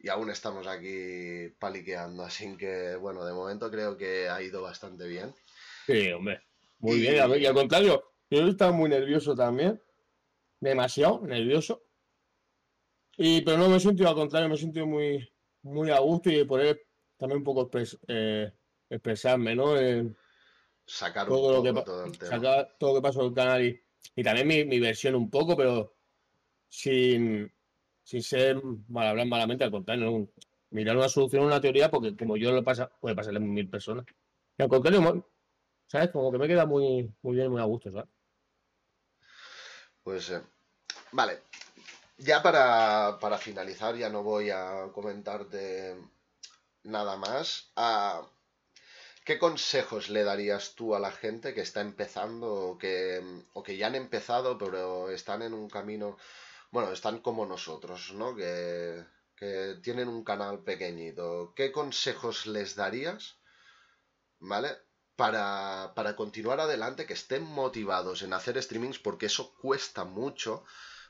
y 0.00 0.08
aún 0.08 0.30
estamos 0.30 0.66
aquí 0.66 1.48
paliqueando, 1.58 2.22
así 2.22 2.56
que 2.56 2.96
bueno, 2.96 3.24
de 3.24 3.32
momento 3.32 3.70
creo 3.70 3.96
que 3.96 4.28
ha 4.28 4.40
ido 4.42 4.62
bastante 4.62 5.06
bien. 5.06 5.34
Sí, 5.86 6.10
hombre, 6.10 6.42
muy 6.78 7.00
bien, 7.00 7.16
y 7.38 7.46
al 7.46 7.54
contrario, 7.54 8.12
yo 8.30 8.46
estaba 8.46 8.72
muy 8.72 8.88
nervioso 8.88 9.34
también, 9.34 9.80
demasiado 10.60 11.20
nervioso, 11.26 11.82
y 13.16 13.40
pero 13.42 13.58
no 13.58 13.68
me 13.68 13.76
he 13.76 13.80
sentido 13.80 14.08
al 14.08 14.14
contrario, 14.14 14.48
me 14.48 14.56
he 14.56 14.58
sentido 14.58 14.86
muy, 14.86 15.26
muy 15.62 15.90
a 15.90 15.98
gusto 15.98 16.30
y 16.30 16.44
poder 16.44 16.82
también 17.16 17.38
un 17.38 17.44
poco 17.44 17.70
eh, 18.08 18.52
expresarme, 18.90 19.54
¿no? 19.54 19.74
Sacar 20.86 21.26
todo, 21.26 21.62
lo 21.62 21.62
que, 21.62 21.82
todo 21.82 22.04
el 22.04 22.18
tema. 22.18 22.30
Sacar 22.30 22.76
todo 22.78 22.90
lo 22.90 22.96
que 22.96 23.02
pasó 23.02 23.20
en 23.20 23.26
el 23.26 23.34
canal 23.34 23.80
y, 24.14 24.22
también 24.22 24.68
mi, 24.68 24.80
versión 24.80 25.14
un 25.14 25.28
poco, 25.28 25.56
pero 25.56 25.96
sin, 26.68 27.52
sin 28.02 28.22
ser 28.22 28.62
mal 28.88 29.08
hablar 29.08 29.26
malamente, 29.26 29.64
al 29.64 29.70
contrario, 29.70 30.28
mirar 30.70 30.96
una 30.96 31.08
solución, 31.08 31.44
una 31.44 31.60
teoría, 31.60 31.90
porque 31.90 32.16
como 32.16 32.36
yo 32.36 32.52
lo 32.52 32.64
pasa, 32.64 32.88
puede 33.00 33.16
pasarle 33.16 33.38
a 33.38 33.42
mil 33.42 33.68
personas. 33.68 34.06
Y 34.56 34.62
al 34.62 34.68
contrario, 34.68 35.26
¿sabes? 35.86 36.10
Como 36.10 36.32
que 36.32 36.38
me 36.38 36.48
queda 36.48 36.66
muy, 36.66 37.12
muy 37.22 37.36
bien, 37.36 37.50
muy 37.50 37.60
a 37.60 37.64
gusto, 37.64 37.90
¿sabes? 37.90 38.08
Pues, 40.02 40.30
eh, 40.30 40.40
vale. 41.12 41.40
Ya 42.18 42.42
para, 42.42 43.18
para, 43.20 43.36
finalizar, 43.38 43.96
ya 43.96 44.08
no 44.08 44.22
voy 44.22 44.50
a 44.50 44.88
comentarte 44.94 45.96
nada 46.84 47.16
más. 47.16 47.72
Ah, 47.76 48.26
¿Qué 49.26 49.40
consejos 49.40 50.08
le 50.08 50.22
darías 50.22 50.76
tú 50.76 50.94
a 50.94 51.00
la 51.00 51.10
gente 51.10 51.52
que 51.52 51.60
está 51.60 51.80
empezando 51.80 52.46
o 52.68 52.78
que, 52.78 53.20
o 53.54 53.60
que 53.64 53.76
ya 53.76 53.88
han 53.88 53.96
empezado 53.96 54.56
pero 54.56 55.10
están 55.10 55.42
en 55.42 55.52
un 55.52 55.68
camino, 55.68 56.16
bueno, 56.70 56.92
están 56.92 57.18
como 57.18 57.44
nosotros, 57.44 58.12
¿no? 58.12 58.36
Que, 58.36 59.04
que 59.34 59.80
tienen 59.82 60.06
un 60.06 60.22
canal 60.22 60.62
pequeñito. 60.62 61.52
¿Qué 61.56 61.72
consejos 61.72 62.46
les 62.46 62.76
darías, 62.76 63.40
¿vale? 64.38 64.70
Para, 65.16 65.92
para 65.96 66.14
continuar 66.14 66.60
adelante, 66.60 67.04
que 67.04 67.14
estén 67.14 67.42
motivados 67.42 68.22
en 68.22 68.32
hacer 68.32 68.62
streamings 68.62 69.00
porque 69.00 69.26
eso 69.26 69.56
cuesta 69.60 70.04
mucho, 70.04 70.62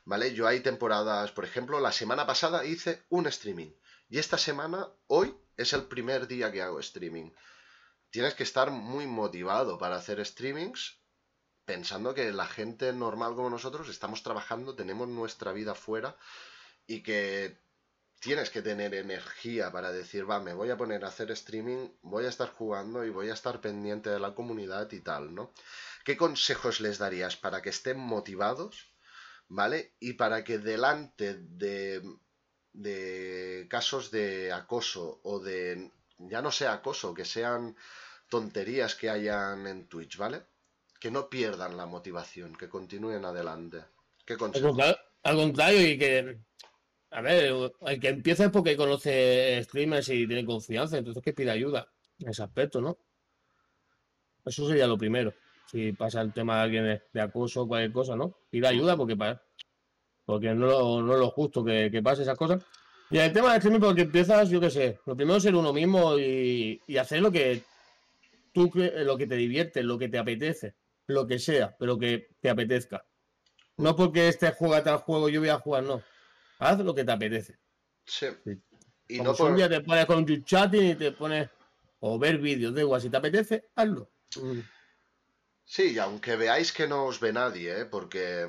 ¿vale? 0.05 0.33
Yo 0.33 0.47
hay 0.47 0.61
temporadas, 0.61 1.31
por 1.33 1.45
ejemplo, 1.45 1.79
la 1.79 1.91
semana 1.91 2.25
pasada 2.25 2.65
hice 2.65 3.05
un 3.09 3.27
streaming 3.27 3.73
y 4.09 4.17
esta 4.17 4.39
semana, 4.39 4.89
hoy, 5.05 5.37
es 5.55 5.73
el 5.73 5.83
primer 5.83 6.27
día 6.27 6.51
que 6.51 6.63
hago 6.63 6.79
streaming 6.79 7.29
tienes 8.09 8.33
que 8.35 8.43
estar 8.43 8.71
muy 8.71 9.07
motivado 9.07 9.77
para 9.77 9.97
hacer 9.97 10.25
streamings 10.25 10.99
pensando 11.67 12.13
que 12.13 12.31
la 12.31 12.47
gente 12.47 12.93
normal 12.93 13.35
como 13.35 13.49
nosotros 13.49 13.89
estamos 13.89 14.23
trabajando, 14.23 14.73
tenemos 14.73 15.09
nuestra 15.09 15.51
vida 15.51 15.75
fuera 15.75 16.15
y 16.87 17.03
que 17.03 17.59
tienes 18.21 18.49
que 18.49 18.61
tener 18.61 18.95
energía 18.95 19.69
para 19.69 19.91
decir, 19.91 20.29
va, 20.29 20.39
me 20.39 20.53
voy 20.53 20.69
a 20.69 20.77
poner 20.77 21.03
a 21.03 21.09
hacer 21.09 21.29
streaming, 21.31 21.89
voy 22.01 22.25
a 22.25 22.29
estar 22.29 22.49
jugando 22.49 23.03
y 23.03 23.09
voy 23.09 23.29
a 23.29 23.33
estar 23.33 23.59
pendiente 23.59 24.09
de 24.09 24.19
la 24.19 24.33
comunidad 24.33 24.89
y 24.93 25.01
tal, 25.01 25.35
¿no? 25.35 25.51
¿Qué 26.05 26.15
consejos 26.15 26.79
les 26.79 26.99
darías 26.99 27.35
para 27.35 27.61
que 27.61 27.69
estén 27.69 27.99
motivados, 27.99 28.95
¿vale? 29.49 29.93
Y 29.99 30.13
para 30.13 30.45
que 30.45 30.59
delante 30.59 31.35
de, 31.35 32.01
de 32.71 33.67
casos 33.69 34.09
de 34.09 34.53
acoso 34.53 35.19
o 35.23 35.39
de 35.39 35.91
ya 36.19 36.41
no 36.41 36.51
sea 36.51 36.73
acoso, 36.73 37.13
que 37.13 37.25
sean 37.25 37.75
tonterías 38.29 38.95
que 38.95 39.09
hayan 39.09 39.67
en 39.67 39.87
Twitch, 39.87 40.17
¿vale? 40.17 40.43
Que 40.99 41.11
no 41.11 41.29
pierdan 41.29 41.77
la 41.77 41.85
motivación, 41.85 42.55
que 42.55 42.69
continúen 42.69 43.23
adelante. 43.23 43.83
¿Qué 44.25 44.35
Al 45.23 45.35
contrario, 45.35 45.87
y 45.87 45.97
que. 45.97 46.39
A 47.11 47.21
ver, 47.21 47.53
el 47.81 47.99
que 48.01 48.09
empieza 48.09 48.45
es 48.45 48.51
porque 48.51 48.75
conoce 48.75 49.63
streamers 49.63 50.09
y 50.09 50.27
tiene 50.27 50.45
confianza, 50.45 50.97
entonces 50.97 51.23
que 51.23 51.33
pide 51.33 51.51
ayuda 51.51 51.87
en 52.19 52.29
ese 52.29 52.43
aspecto, 52.43 52.81
¿no? 52.81 52.97
Eso 54.45 54.67
sería 54.67 54.87
lo 54.87 54.97
primero. 54.97 55.33
Si 55.71 55.93
pasa 55.93 56.21
el 56.21 56.33
tema 56.33 56.57
de 56.57 56.61
alguien 56.61 57.01
de, 57.13 57.21
acoso 57.21 57.61
o 57.61 57.67
cualquier 57.67 57.93
cosa, 57.93 58.15
¿no? 58.15 58.37
Pide 58.49 58.67
ayuda 58.67 58.97
porque 58.97 59.15
para, 59.15 59.41
porque 60.25 60.53
no, 60.53 61.01
no 61.01 61.13
es 61.13 61.19
lo 61.19 61.29
justo 61.29 61.63
que, 61.63 61.89
que 61.91 62.01
pase 62.01 62.23
esas 62.23 62.37
cosas. 62.37 62.65
Y 63.09 63.17
el 63.17 63.31
tema 63.31 63.51
de 63.51 63.57
streaming, 63.57 63.79
porque 63.79 64.01
empiezas, 64.01 64.49
yo 64.49 64.59
qué 64.59 64.69
sé, 64.69 64.99
lo 65.05 65.15
primero 65.15 65.37
es 65.37 65.43
ser 65.43 65.55
uno 65.55 65.71
mismo 65.71 66.17
y, 66.17 66.81
hacer 66.99 67.21
lo 67.21 67.31
que 67.31 67.63
tú 68.53 68.71
lo 68.73 69.17
que 69.17 69.27
te 69.27 69.35
divierte, 69.35 69.83
lo 69.83 69.97
que 69.97 70.09
te 70.09 70.17
apetece, 70.17 70.75
lo 71.05 71.25
que 71.25 71.39
sea, 71.39 71.75
pero 71.77 71.97
que 71.97 72.29
te 72.41 72.49
apetezca. 72.49 73.05
No 73.77 73.95
porque 73.95 74.27
este 74.27 74.51
juega 74.51 74.83
tal 74.83 74.97
juego, 74.97 75.29
yo 75.29 75.39
voy 75.39 75.49
a 75.49 75.59
jugar, 75.59 75.83
no. 75.83 76.01
Haz 76.59 76.79
lo 76.79 76.95
que 76.95 77.03
te 77.03 77.11
apetece. 77.11 77.57
Sí. 78.05 78.27
Y 79.07 79.21
no 79.21 79.35
por... 79.35 79.51
un 79.51 79.57
día 79.57 79.69
te 79.69 79.81
pones 79.81 80.05
con 80.05 80.17
un 80.17 80.43
chatting 80.43 80.91
y 80.91 80.95
te 80.95 81.11
pones 81.11 81.49
o 81.99 82.19
ver 82.19 82.37
vídeos, 82.39 82.73
de 82.73 82.81
igual, 82.81 83.01
si 83.01 83.09
te 83.09 83.17
apetece, 83.17 83.69
hazlo. 83.75 84.09
Mm. 84.35 84.59
Sí, 85.63 85.93
y 85.93 85.99
aunque 85.99 86.35
veáis 86.35 86.71
que 86.71 86.87
no 86.87 87.05
os 87.05 87.19
ve 87.19 87.33
nadie, 87.33 87.81
¿eh? 87.81 87.85
porque 87.85 88.47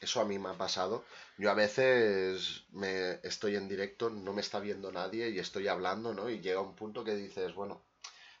eso 0.00 0.20
a 0.20 0.24
mí 0.24 0.38
me 0.38 0.50
ha 0.50 0.54
pasado. 0.54 1.04
Yo 1.38 1.50
a 1.50 1.54
veces 1.54 2.64
me 2.72 3.20
estoy 3.22 3.56
en 3.56 3.68
directo, 3.68 4.10
no 4.10 4.32
me 4.32 4.40
está 4.40 4.60
viendo 4.60 4.92
nadie 4.92 5.30
y 5.30 5.38
estoy 5.38 5.68
hablando, 5.68 6.12
¿no? 6.12 6.28
Y 6.28 6.40
llega 6.40 6.60
un 6.60 6.74
punto 6.74 7.04
que 7.04 7.14
dices, 7.14 7.54
bueno, 7.54 7.84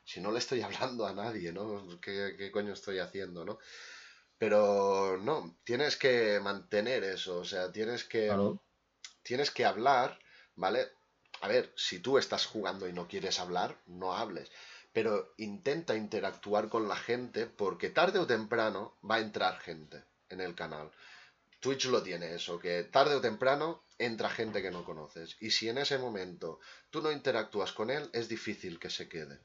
si 0.04 0.20
no 0.20 0.32
le 0.32 0.38
estoy 0.38 0.60
hablando 0.62 1.06
a 1.06 1.14
nadie, 1.14 1.52
¿no? 1.52 2.00
¿Qué, 2.00 2.50
coño 2.52 2.72
estoy 2.72 2.98
haciendo, 2.98 3.44
no? 3.44 3.58
Pero 4.36 5.18
no, 5.18 5.58
tienes 5.64 5.96
que 5.96 6.38
mantener 6.40 7.04
eso, 7.04 7.38
o 7.38 7.44
sea, 7.44 7.72
tienes 7.72 8.04
que, 8.04 8.30
tienes 9.22 9.50
que 9.50 9.64
hablar, 9.64 10.18
¿vale? 10.54 10.88
a 11.40 11.48
ver, 11.48 11.72
si 11.76 12.00
tú 12.00 12.18
estás 12.18 12.46
jugando 12.46 12.88
y 12.88 12.92
no 12.92 13.06
quieres 13.06 13.38
hablar, 13.38 13.80
no 13.86 14.14
hables. 14.14 14.50
Pero 14.92 15.34
intenta 15.36 15.94
interactuar 15.94 16.68
con 16.68 16.88
la 16.88 16.96
gente 16.96 17.46
porque 17.46 17.90
tarde 17.90 18.18
o 18.18 18.26
temprano 18.26 18.98
va 19.08 19.16
a 19.16 19.20
entrar 19.20 19.58
gente 19.60 20.04
en 20.28 20.40
el 20.40 20.54
canal. 20.54 20.90
Twitch 21.60 21.86
lo 21.86 22.02
tiene 22.02 22.34
eso, 22.34 22.58
que 22.58 22.84
tarde 22.84 23.16
o 23.16 23.20
temprano 23.20 23.82
entra 23.98 24.30
gente 24.30 24.62
que 24.62 24.70
no 24.70 24.84
conoces. 24.84 25.36
Y 25.40 25.50
si 25.50 25.68
en 25.68 25.78
ese 25.78 25.98
momento 25.98 26.60
tú 26.90 27.02
no 27.02 27.10
interactúas 27.10 27.72
con 27.72 27.90
él, 27.90 28.08
es 28.12 28.28
difícil 28.28 28.78
que 28.78 28.90
se 28.90 29.08
quede. 29.08 29.40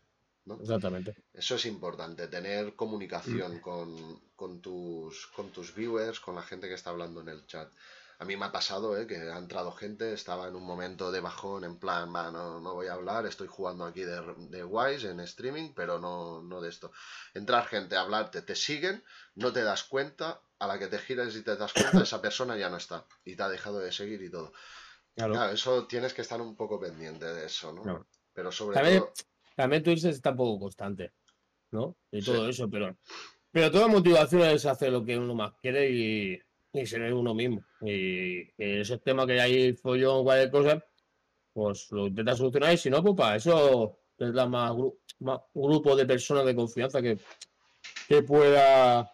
Exactamente. 0.60 1.16
Eso 1.34 1.56
es 1.56 1.66
importante, 1.66 2.28
tener 2.28 2.76
comunicación 2.76 3.60
con, 3.60 4.20
con, 4.36 4.62
tus, 4.62 5.28
con 5.28 5.52
tus 5.52 5.74
viewers, 5.74 6.20
con 6.20 6.36
la 6.36 6.44
gente 6.44 6.68
que 6.68 6.74
está 6.74 6.90
hablando 6.90 7.22
en 7.22 7.30
el 7.30 7.46
chat. 7.48 7.72
A 8.20 8.26
mí 8.26 8.38
me 8.38 8.46
ha 8.46 8.52
pasado 8.52 8.98
¿eh? 8.98 9.08
que 9.08 9.18
ha 9.18 9.38
entrado 9.38 9.72
gente, 9.72 10.14
estaba 10.14 10.48
en 10.48 10.56
un 10.56 10.64
momento 10.64 11.12
de 11.12 11.20
bajón, 11.20 11.64
en 11.64 11.78
plan, 11.78 12.14
va, 12.14 12.32
no, 12.32 12.60
no 12.60 12.74
voy 12.74 12.88
a 12.88 12.94
hablar, 12.94 13.26
estoy 13.26 13.48
jugando 13.48 13.86
aquí 13.86 14.02
de, 14.02 14.22
de 14.50 14.64
Wise 14.64 15.10
en 15.10 15.20
streaming, 15.22 15.74
pero 15.74 16.00
no, 16.00 16.42
no 16.42 16.62
de 16.62 16.70
esto. 16.70 16.92
Entrar 17.34 17.66
gente 17.66 17.96
a 17.96 18.02
hablarte, 18.02 18.42
te 18.42 18.56
siguen, 18.56 19.04
no 19.36 19.52
te 19.52 19.64
das 19.64 19.84
cuenta, 19.84 20.42
a 20.64 20.68
la 20.68 20.80
que 20.80 20.88
te 20.88 20.98
giras 20.98 21.36
y 21.36 21.44
te 21.44 21.58
das 21.58 21.74
cuenta, 21.74 22.04
esa 22.04 22.22
persona 22.22 22.58
ya 22.58 22.70
no 22.70 22.78
está 22.78 23.06
y 23.26 23.36
te 23.36 23.44
ha 23.44 23.50
dejado 23.50 23.80
de 23.80 23.92
seguir 23.92 24.22
y 24.22 24.30
todo. 24.30 24.54
Claro. 25.16 25.52
eso 25.52 25.86
tienes 25.86 26.14
que 26.14 26.22
estar 26.24 26.42
un 26.42 26.56
poco 26.56 26.80
pendiente 26.80 27.26
de 27.26 27.46
eso, 27.46 27.72
¿no? 27.74 28.08
Pero 28.34 28.52
sobre 28.52 28.80
todo. 28.80 29.14
También 29.56 29.84
Twitch 29.84 30.06
está 30.06 30.32
un 30.32 30.38
poco 30.38 30.60
constante, 30.62 31.14
¿no? 31.72 31.98
Y 32.12 32.24
todo 32.24 32.50
eso, 32.50 32.70
pero. 32.70 32.98
Pero 33.52 33.70
toda 33.70 33.88
motivación 33.88 34.42
es 34.44 34.66
hacer 34.66 34.92
lo 34.92 35.06
que 35.06 35.16
uno 35.16 35.36
más 35.36 35.54
quiere 35.62 35.92
y, 35.92 36.42
y 36.72 36.86
ser 36.88 37.14
uno 37.14 37.36
mismo. 37.36 37.64
Y, 37.82 38.50
ese 38.58 38.98
tema 38.98 39.28
que 39.28 39.40
hay 39.40 39.74
follón, 39.74 40.24
cualquier 40.24 40.50
cosa, 40.50 40.86
pues 41.52 41.92
lo 41.92 42.08
intenta 42.08 42.36
solucionar 42.36 42.74
y 42.74 42.78
si 42.78 42.90
no, 42.90 43.04
pues 43.04 43.16
para 43.16 43.36
eso 43.36 44.00
tendrás 44.18 44.50
más, 44.50 44.74
más 45.20 45.40
grupo 45.54 45.96
de 45.96 46.08
personas 46.08 46.46
de 46.46 46.56
confianza 46.56 47.00
que, 47.00 47.20
que 48.08 48.24
pueda 48.24 49.14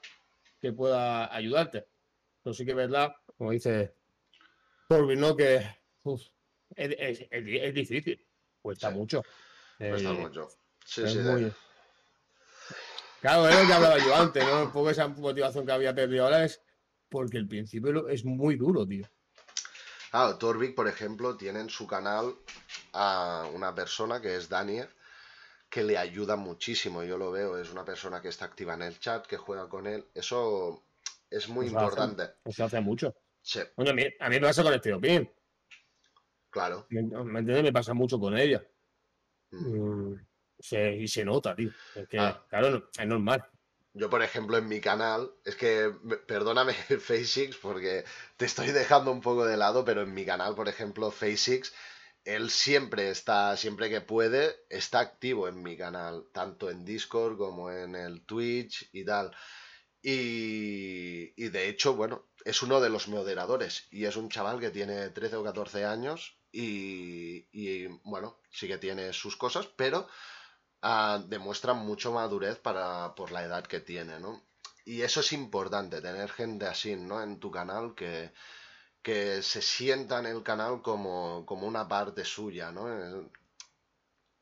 que 0.61 0.73
pueda 0.73 1.33
ayudarte. 1.33 1.87
Pero 2.43 2.53
sí 2.53 2.65
que 2.65 2.71
es 2.71 2.77
verdad, 2.77 3.15
como 3.37 3.51
dice 3.51 3.93
Corbin, 4.87 5.19
¿no? 5.19 5.35
Que 5.35 5.65
es, 6.75 7.25
es, 7.29 7.73
difícil, 7.73 8.25
cuesta 8.61 8.89
mucho. 8.89 9.23
Cuesta 9.77 10.09
eh, 10.09 10.13
mucho. 10.13 10.49
Sí, 10.85 11.07
sí. 11.07 11.19
Claro, 13.21 13.49
es 13.49 13.61
lo 13.61 13.67
que 13.67 13.73
hablaba 13.73 13.97
yo 13.97 14.15
antes, 14.15 14.45
¿no? 14.45 14.63
Un 14.63 14.71
poco 14.71 14.89
esa 14.89 15.07
motivación 15.07 15.65
que 15.65 15.71
había 15.73 15.93
perdido 15.93 16.23
ahora 16.23 16.45
es 16.45 16.61
porque 17.09 17.37
el 17.37 17.47
principio 17.47 18.07
es 18.07 18.23
muy 18.23 18.55
duro, 18.55 18.87
tío. 18.87 19.05
Claro, 20.11 20.37
Torvik, 20.37 20.73
por 20.73 20.87
ejemplo, 20.87 21.35
tiene 21.35 21.59
en 21.59 21.69
su 21.69 21.85
canal 21.85 22.35
a 22.93 23.49
una 23.53 23.75
persona 23.75 24.21
que 24.21 24.35
es 24.35 24.49
Daniel, 24.49 24.89
que 25.69 25.83
le 25.83 25.97
ayuda 25.97 26.35
muchísimo, 26.35 27.03
yo 27.03 27.17
lo 27.17 27.31
veo, 27.31 27.57
es 27.57 27.71
una 27.71 27.85
persona 27.85 28.21
que 28.21 28.29
está 28.29 28.45
activa 28.45 28.73
en 28.73 28.81
el 28.81 28.99
chat, 28.99 29.25
que 29.25 29.37
juega 29.37 29.69
con 29.69 29.85
él, 29.87 30.05
eso 30.15 30.83
es 31.29 31.47
muy 31.47 31.67
importante. 31.67 32.31
eso 32.45 32.65
hace 32.65 32.81
mucho. 32.81 33.15
Sí. 33.41 33.59
a, 33.77 33.93
mí, 33.93 34.05
me 34.29 34.41
pasa 34.41 34.63
con 34.63 34.73
este 34.73 34.93
Opin. 34.93 35.29
Claro. 36.49 36.87
¿Me, 36.89 36.99
entiendes? 36.99 37.63
Me 37.63 37.73
pasa 37.73 37.93
mucho 37.93 38.19
con 38.19 38.37
ella. 38.37 38.63
Mm. 39.51 40.13
Mm, 40.13 40.19
y 40.97 41.07
se 41.07 41.23
nota, 41.23 41.55
tío. 41.55 41.69
Es 41.95 42.07
que, 42.07 42.19
ah. 42.19 42.43
claro, 42.49 42.89
es 42.97 43.07
normal. 43.07 43.45
Yo, 43.93 44.09
por 44.09 44.21
ejemplo, 44.21 44.57
en 44.57 44.67
mi 44.67 44.79
canal, 44.81 45.31
es 45.45 45.55
que, 45.55 45.91
perdóname, 46.27 46.73
Face6, 46.89 47.57
porque 47.61 48.05
te 48.37 48.45
estoy 48.45 48.71
dejando 48.71 49.11
un 49.11 49.21
poco 49.21 49.45
de 49.45 49.57
lado, 49.57 49.83
pero 49.85 50.01
en 50.01 50.13
mi 50.13 50.25
canal, 50.25 50.55
por 50.55 50.67
ejemplo, 50.67 51.11
Face6, 51.11 51.71
él 52.25 52.49
siempre 52.49 53.09
está, 53.09 53.55
siempre 53.57 53.89
que 53.89 54.01
puede, 54.01 54.55
está 54.69 54.99
activo 54.99 55.47
en 55.47 55.61
mi 55.63 55.77
canal, 55.77 56.25
tanto 56.33 56.69
en 56.69 56.85
Discord 56.85 57.37
como 57.37 57.71
en 57.71 57.95
el 57.95 58.25
Twitch 58.25 58.89
y 58.93 59.05
tal. 59.05 59.35
Y, 60.01 61.33
y 61.35 61.49
de 61.49 61.69
hecho, 61.69 61.95
bueno, 61.95 62.29
es 62.45 62.61
uno 62.63 62.79
de 62.79 62.89
los 62.89 63.07
moderadores 63.07 63.87
y 63.91 64.05
es 64.05 64.15
un 64.15 64.29
chaval 64.29 64.59
que 64.59 64.71
tiene 64.71 65.09
13 65.09 65.35
o 65.37 65.43
14 65.43 65.85
años 65.85 66.37
y, 66.51 67.47
y 67.51 67.87
bueno, 68.03 68.39
sí 68.49 68.67
que 68.67 68.77
tiene 68.77 69.13
sus 69.13 69.35
cosas, 69.35 69.67
pero 69.75 70.07
uh, 70.83 71.19
demuestra 71.27 71.73
mucho 71.73 72.11
madurez 72.11 72.57
para, 72.59 73.13
por 73.15 73.31
la 73.31 73.43
edad 73.43 73.65
que 73.65 73.79
tiene, 73.79 74.19
¿no? 74.19 74.43
Y 74.85 75.01
eso 75.01 75.19
es 75.19 75.33
importante, 75.33 76.01
tener 76.01 76.29
gente 76.31 76.65
así, 76.65 76.95
¿no? 76.95 77.21
En 77.21 77.39
tu 77.39 77.51
canal 77.51 77.93
que, 77.95 78.31
que 79.01 79.41
se 79.41 79.61
sienta 79.61 80.19
en 80.19 80.27
el 80.27 80.43
canal 80.43 80.81
como, 80.81 81.45
como 81.45 81.67
una 81.67 81.87
parte 81.87 82.25
suya, 82.25 82.71
¿no? 82.71 83.29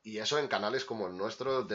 Y 0.04 0.20
eso 0.20 0.40
en 0.40 0.48
canales 0.48 0.86
como 0.86 1.08
el 1.08 1.18
nuestro, 1.18 1.68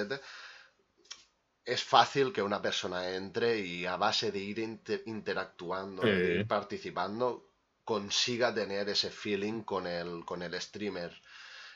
es 1.64 1.84
fácil 1.84 2.32
que 2.32 2.42
una 2.42 2.60
persona 2.60 3.10
entre 3.10 3.60
y 3.60 3.86
a 3.86 3.96
base 3.96 4.32
de 4.32 4.38
ir 4.38 4.58
interactuando, 5.06 6.02
de 6.02 6.40
ir 6.40 6.48
participando, 6.48 7.52
consiga 7.84 8.54
tener 8.54 8.88
ese 8.88 9.10
feeling 9.10 9.62
con 9.62 9.86
el, 9.86 10.24
con 10.24 10.42
el 10.42 10.60
streamer. 10.60 11.12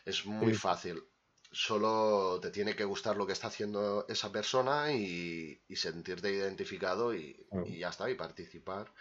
Es 0.05 0.24
muy 0.27 0.55
fácil. 0.55 1.05
Solo 1.53 2.41
te 2.41 2.51
tiene 2.51 2.74
que 2.74 2.85
gustar 2.85 3.16
lo 3.16 3.27
que 3.27 3.33
está 3.33 3.47
haciendo 3.47 4.07
esa 4.09 4.33
persona 4.33 4.93
y, 4.93 5.61
sentirte 5.74 6.33
identificado 6.33 7.15
y, 7.15 7.47
y, 7.66 7.78
ya 7.78 7.91
está, 7.91 8.11
y 8.11 8.15
participar. 8.15 8.93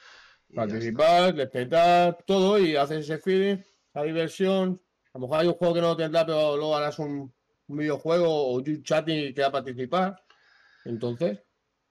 Participar, 0.54 1.36
respetar 1.36 2.18
todo 2.26 2.60
y 2.60 2.76
haces 2.76 3.00
ese 3.00 3.18
feeling, 3.18 3.58
la 3.94 4.04
diversión. 4.04 4.82
A 5.14 5.18
lo 5.18 5.22
mejor 5.22 5.40
hay 5.40 5.48
un 5.48 5.54
juego 5.54 5.74
que 5.74 5.82
no 5.82 5.98
tendrá, 5.98 6.26
pero 6.26 6.56
luego 6.56 6.76
harás 6.76 7.00
un, 7.00 7.34
videojuego 7.68 8.30
o 8.30 8.56
un 8.58 8.84
chatting 8.84 9.34
que 9.34 9.42
va 9.42 9.48
a 9.48 9.52
participar. 9.52 10.24
Entonces, 10.86 11.40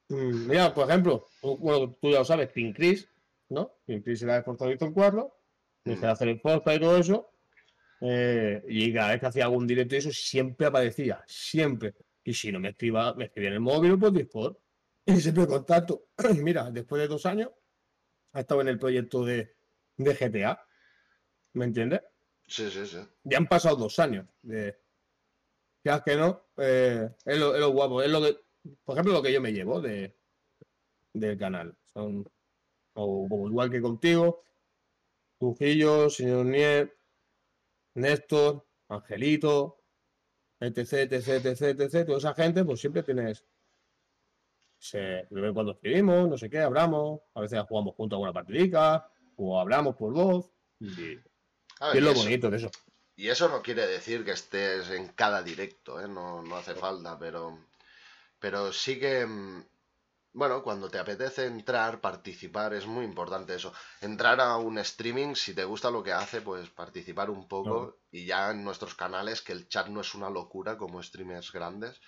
mm, 0.09 0.47
mira, 0.49 0.73
por 0.73 0.89
ejemplo, 0.89 1.27
bueno, 1.43 1.97
tú 2.01 2.11
ya 2.11 2.19
lo 2.19 2.25
sabes, 2.25 2.51
Pink 2.51 2.77
Chris, 2.77 3.09
¿no? 3.49 3.73
Pink 3.85 4.05
Chris 4.05 4.23
era 4.23 4.39
esforzado 4.39 4.73
y 4.73 4.77
cuarto, 4.77 5.37
dejé 5.85 6.07
de 6.07 6.13
hacer 6.13 6.29
el 6.29 6.41
podcast 6.41 6.77
y 6.77 6.81
todo 6.81 6.97
eso. 6.97 7.31
Eh, 8.01 8.63
y 8.69 8.93
cada 8.93 9.13
vez 9.13 9.21
que 9.21 9.27
hacía 9.27 9.45
algún 9.45 9.67
directo 9.67 9.95
y 9.95 9.99
eso, 9.99 10.13
siempre 10.13 10.67
aparecía, 10.67 11.23
siempre. 11.27 11.95
Y 12.23 12.35
si 12.35 12.53
no 12.53 12.61
me 12.61 12.71
escriba, 12.71 13.15
me 13.15 13.27
escribía 13.27 13.49
en 13.49 13.55
el 13.55 13.61
móvil, 13.61 13.99
pues 13.99 14.13
Discord. 14.13 14.57
Y 15.07 15.21
siempre 15.21 15.47
contacto. 15.47 16.09
Mira, 16.37 16.71
después 16.71 17.01
de 17.03 17.09
dos 17.09 17.27
años, 17.27 17.51
ha 18.35 18.41
estado 18.41 18.61
en 18.61 18.69
el 18.69 18.79
proyecto 18.79 19.25
de, 19.25 19.55
GTA. 19.97 20.61
¿Me 21.55 21.65
entiendes? 21.65 22.03
Sí, 22.47 22.69
sí, 22.69 22.85
sí. 22.85 22.99
Ya 23.23 23.39
han 23.39 23.47
pasado 23.47 23.77
dos 23.77 23.99
años. 24.01 24.27
De, 24.43 24.77
ya 25.85 26.03
que 26.03 26.17
no, 26.17 26.49
eh, 26.57 27.09
es, 27.25 27.39
lo, 27.39 27.71
guapo. 27.71 28.03
Es 28.03 28.11
lo 28.11 28.21
que, 28.21 28.37
por 28.85 28.97
ejemplo, 28.97 29.15
lo 29.15 29.23
que 29.23 29.33
yo 29.33 29.41
me 29.41 29.53
llevo 29.53 29.81
de, 29.81 30.17
del 31.13 31.39
canal. 31.39 31.77
Son, 31.93 32.29
o, 32.95 33.49
igual 33.49 33.71
que 33.71 33.81
contigo, 33.81 34.43
Trujillo, 35.39 36.11
señor 36.11 36.47
Nier, 36.47 36.97
Néstor, 37.95 38.67
Angelito, 38.89 39.81
etc, 40.59 41.13
etc, 41.13 41.29
etc, 41.47 41.81
etc. 41.81 42.07
Toda 42.07 42.19
esa 42.19 42.35
gente, 42.35 42.65
pues 42.65 42.81
siempre 42.81 43.05
tienes 43.05 43.45
se, 44.85 45.27
cuando 45.31 45.73
escribimos, 45.73 46.29
no 46.29 46.37
sé 46.37 46.51
qué, 46.51 46.61
hablamos, 46.61 47.21
a 47.35 47.41
veces 47.41 47.59
jugamos 47.67 47.95
juntos 47.95 48.17
alguna 48.17 48.35
partidica, 48.35 49.09
o 49.37 49.59
hablamos 49.59 49.97
por 49.97 50.13
voz. 50.13 50.51
Y, 50.79 51.13
es 51.95 52.03
lo 52.03 52.13
bonito 52.13 52.51
de 52.51 52.59
eso. 52.59 52.71
Y 53.17 53.29
eso 53.29 53.49
no 53.49 53.63
quiere 53.63 53.87
decir 53.87 54.27
que 54.27 54.33
estés 54.33 54.91
en 54.91 55.09
cada 55.09 55.43
directo, 55.43 56.01
¿eh? 56.01 56.07
no, 56.07 56.43
no 56.43 56.57
hace 56.57 56.75
falta, 56.75 57.19
pero, 57.19 57.59
pero 58.39 58.75
sí 58.75 58.99
que, 59.01 59.25
mm, 59.25 59.65
bueno, 60.35 60.63
cuando 60.63 60.91
te 60.91 60.99
apetece 60.99 61.47
entrar, 61.47 62.03
participar, 62.03 62.75
es 62.75 62.87
muy 62.87 63.07
importante 63.07 63.55
eso. 63.55 63.73
Entrar 64.03 64.39
a 64.43 64.59
un 64.59 64.77
streaming, 64.79 65.35
si 65.35 65.55
te 65.55 65.65
gusta 65.65 65.91
lo 65.91 66.03
que 66.03 66.13
hace, 66.13 66.43
pues 66.43 66.69
participar 66.69 67.31
un 67.31 67.49
poco 67.49 68.01
y 68.11 68.27
ya 68.27 68.51
en 68.51 68.63
nuestros 68.63 68.95
canales, 68.95 69.41
que 69.41 69.53
el 69.53 69.67
chat 69.67 69.87
no 69.87 70.03
es 70.03 70.15
una 70.15 70.29
locura 70.29 70.77
como 70.77 71.03
streamers 71.03 71.53
grandes, 71.53 72.03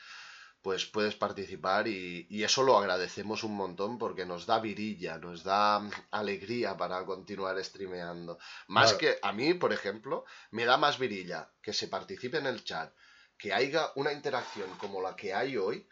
pues 0.67 0.85
puedes 0.85 1.15
participar 1.15 1.87
y, 1.87 2.27
eso 2.43 2.65
lo 2.65 2.77
agradecemos 2.77 3.45
un 3.45 3.55
montón 3.55 3.99
porque 3.99 4.27
nos 4.27 4.47
da 4.47 4.59
virilla, 4.59 5.17
nos 5.17 5.45
da 5.45 5.79
mm, 5.79 5.91
alegría 6.11 6.77
para 6.77 7.07
continuar 7.07 7.63
streameando. 7.63 8.37
Más 8.67 8.95
que 8.95 9.17
a 9.23 9.33
mí, 9.33 9.55
por 9.55 9.73
ejemplo, 9.73 10.25
me 10.51 10.65
da 10.65 10.77
más 10.77 10.99
virilla 10.99 11.49
que 11.63 11.73
se 11.73 11.87
participe 11.87 12.39
en 12.39 12.47
el 12.47 12.65
chat, 12.65 12.93
que 13.39 13.53
haya 13.53 13.93
una 13.95 14.13
interacción 14.13 14.69
como 14.79 15.01
la 15.01 15.15
que 15.15 15.33
hay 15.33 15.57
hoy, 15.57 15.87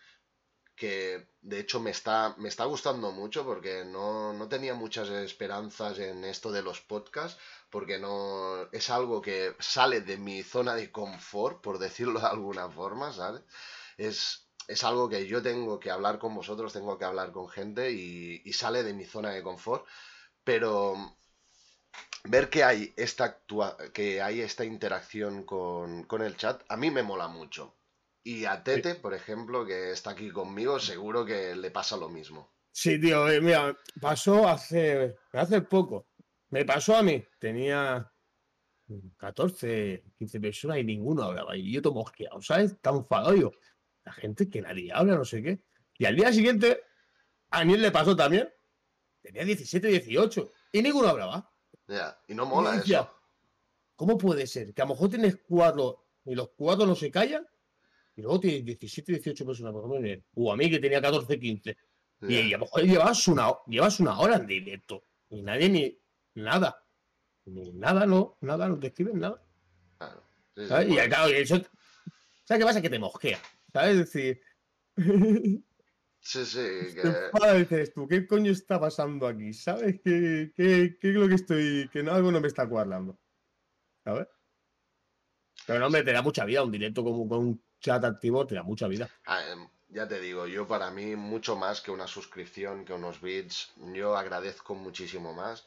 que 0.75 1.29
de 1.41 1.61
hecho 1.61 1.79
me 1.79 1.93
está, 1.93 2.35
me 2.39 2.49
está 2.49 2.65
gustando 2.65 3.13
mucho 3.13 3.45
porque 3.45 3.85
no, 3.85 4.33
no 4.33 4.49
tenía 4.49 4.75
muchas 4.75 5.09
esperanzas 5.09 6.01
en 6.01 6.25
esto 6.25 6.51
de 6.51 6.63
los 6.63 6.81
podcasts, 6.81 7.41
porque 7.71 8.01
no 8.01 8.69
es 8.73 8.91
algo 8.91 9.23
que 9.23 9.55
sale 9.61 10.01
de 10.01 10.17
mi 10.17 10.43
zona 10.43 10.75
de 10.75 10.91
confort, 10.91 11.61
por 11.63 11.79
decirlo 11.79 12.19
de 12.19 12.27
alguna 12.27 12.69
forma, 12.69 13.13
¿sabes? 13.13 13.43
Es, 13.97 14.44
es 14.69 14.85
algo 14.85 15.09
que 15.09 15.27
yo 15.27 15.43
tengo 15.43 15.79
que 15.79 15.91
hablar 15.91 16.19
con 16.19 16.35
vosotros, 16.35 16.73
tengo 16.73 16.99
que 16.99 17.05
hablar 17.05 17.33
con 17.33 17.49
gente 17.49 17.91
y, 17.93 18.53
sale 18.53 18.83
de 18.83 18.95
mi 18.95 19.05
zona 19.05 19.31
de 19.31 19.43
confort. 19.43 19.87
Pero, 20.43 20.95
ver 22.25 22.51
que 22.51 22.65
hay 22.65 22.93
esta, 22.97 23.43
que 23.93 24.23
hay 24.23 24.41
esta 24.41 24.65
interacción 24.65 25.45
con, 25.45 26.07
el 26.23 26.37
chat, 26.37 26.63
a 26.69 26.77
mí 26.77 26.91
me 26.91 27.03
mola 27.03 27.29
mucho. 27.29 27.77
Y 28.23 28.47
a 28.47 28.63
Tete, 28.63 28.95
por 28.95 29.13
ejemplo, 29.13 29.67
que 29.67 29.91
está 29.91 30.11
aquí 30.11 30.31
conmigo, 30.31 30.81
seguro 30.81 31.25
que 31.27 31.55
le 31.55 31.71
pasa 31.71 31.97
lo 31.97 32.09
mismo. 32.09 32.55
Sí, 32.73 32.99
tío, 32.99 33.29
eh, 33.29 33.41
mira, 33.41 33.77
pasó 34.01 34.49
hace, 34.49 35.17
hace 35.33 35.61
poco. 35.61 36.07
Me 36.49 36.65
pasó 36.65 36.97
a 36.97 37.03
mí. 37.03 37.23
Tenía 37.39 38.11
14, 39.17 40.05
15 40.19 40.41
personas 40.41 40.79
y 40.79 40.85
ninguno 40.85 41.23
hablaba. 41.23 41.57
Y 41.57 41.73
yo 41.73 41.83
todo 41.83 41.95
mosqueado, 41.95 42.41
¿sabes? 42.43 42.81
Tan 42.81 42.97
enfadado 42.97 43.35
yo. 43.35 43.53
La 44.05 44.13
gente 44.13 44.49
que 44.49 44.61
nadie 44.61 44.93
habla, 44.93 45.17
no 45.17 45.25
sé 45.25 45.43
qué. 45.43 45.63
Y 45.99 46.05
al 46.05 46.17
día 46.17 46.33
siguiente, 46.33 46.83
a 47.51 47.63
él 47.63 47.81
le 47.81 47.91
pasó 47.91 48.15
también. 48.15 48.49
Tenía 49.23 49.45
17, 49.45 49.89
18 49.89 50.53
y 50.73 50.83
ninguno 50.83 51.09
hablaba. 51.09 51.51
Ya, 51.89 52.19
y 52.29 52.35
no 52.35 52.47
mola 52.47 52.77
eso. 52.77 53.11
¿Cómo 53.97 54.19
puede 54.19 54.47
ser? 54.47 54.75
Que 54.75 54.83
a 54.83 54.85
lo 54.85 54.95
mejor 54.95 55.09
tienes 55.09 55.39
cuatro 55.47 56.05
y 56.25 56.35
los 56.35 56.51
cuatro 56.57 56.85
no 56.87 56.95
se 56.95 57.11
callan 57.11 57.47
y 58.17 58.23
luego 58.23 58.41
tienes 58.41 58.65
17, 58.65 59.13
18 59.13 59.47
personas, 59.47 59.73
por 59.73 59.85
ejemplo, 59.85 60.25
o 60.35 60.53
a 60.53 60.57
mí 60.57 60.71
que 60.71 60.79
tenía 60.79 61.01
14, 61.01 61.39
15. 61.39 61.77
Y 62.23 62.53
a 62.53 62.59
lo 62.59 62.65
mejor 62.65 62.83
llevas 62.85 63.29
una, 63.29 63.53
llevas 63.67 64.01
una 64.01 64.19
hora 64.19 64.37
en 64.37 64.47
directo 64.47 65.05
y 65.29 65.43
nadie 65.43 65.69
ni 65.69 65.99
nada. 66.35 66.83
Ni 67.47 67.73
nada, 67.73 68.07
no, 68.07 68.39
nada, 68.41 68.69
no 68.69 68.79
te 68.79 68.87
escriben 68.89 69.19
nada. 69.19 69.43
Claro. 69.99 70.23
y 70.57 71.09
claro, 71.09 71.29
eso. 71.29 71.57
¿Sabes 72.45 72.61
qué 72.61 72.65
pasa? 72.65 72.83
Que 72.83 72.91
te 72.91 72.99
mosquea. 72.99 73.39
¿Sabes? 73.75 73.91
Es 73.91 74.13
decir. 74.13 74.41
Sí, 76.21 76.47
sí. 76.47 76.95
Que... 76.95 77.59
dices 77.59 77.93
tú, 77.93 78.09
¿qué 78.09 78.27
coño 78.27 78.53
está 78.53 78.81
pasando 78.81 79.27
aquí? 79.27 79.53
¿Sabes? 79.53 80.01
¿Qué, 80.03 80.53
qué, 80.57 80.97
qué 80.99 81.09
es 81.11 81.15
lo 81.15 81.29
que 81.29 81.35
estoy. 81.35 81.91
que 81.93 82.03
no, 82.03 82.13
algo 82.13 82.31
no 82.31 82.41
me 82.41 82.49
está 82.49 82.67
cuadrando? 82.69 83.19
¿Sabes? 84.05 84.29
Pero 85.67 85.81
no, 85.81 85.87
hombre, 85.87 86.05
te 86.05 86.13
da 86.13 86.23
mucha 86.23 86.45
vida. 86.45 86.63
Un 86.63 86.71
directo 86.71 87.03
como 87.03 87.29
con 87.29 87.39
un 87.41 87.65
chat 87.81 88.03
activo 88.05 88.47
te 88.47 88.55
da 88.55 88.63
mucha 88.63 88.87
vida. 88.87 89.11
Ah, 89.27 89.43
em, 89.51 89.69
ya 89.89 90.07
te 90.07 90.21
digo, 90.21 90.47
yo 90.47 90.69
para 90.69 90.91
mí, 90.91 91.17
mucho 91.17 91.57
más 91.57 91.81
que 91.81 91.91
una 91.91 92.07
suscripción, 92.07 92.85
que 92.85 92.93
unos 92.93 93.21
bits, 93.21 93.73
yo 93.93 94.17
agradezco 94.17 94.75
muchísimo 94.75 95.35
más 95.35 95.67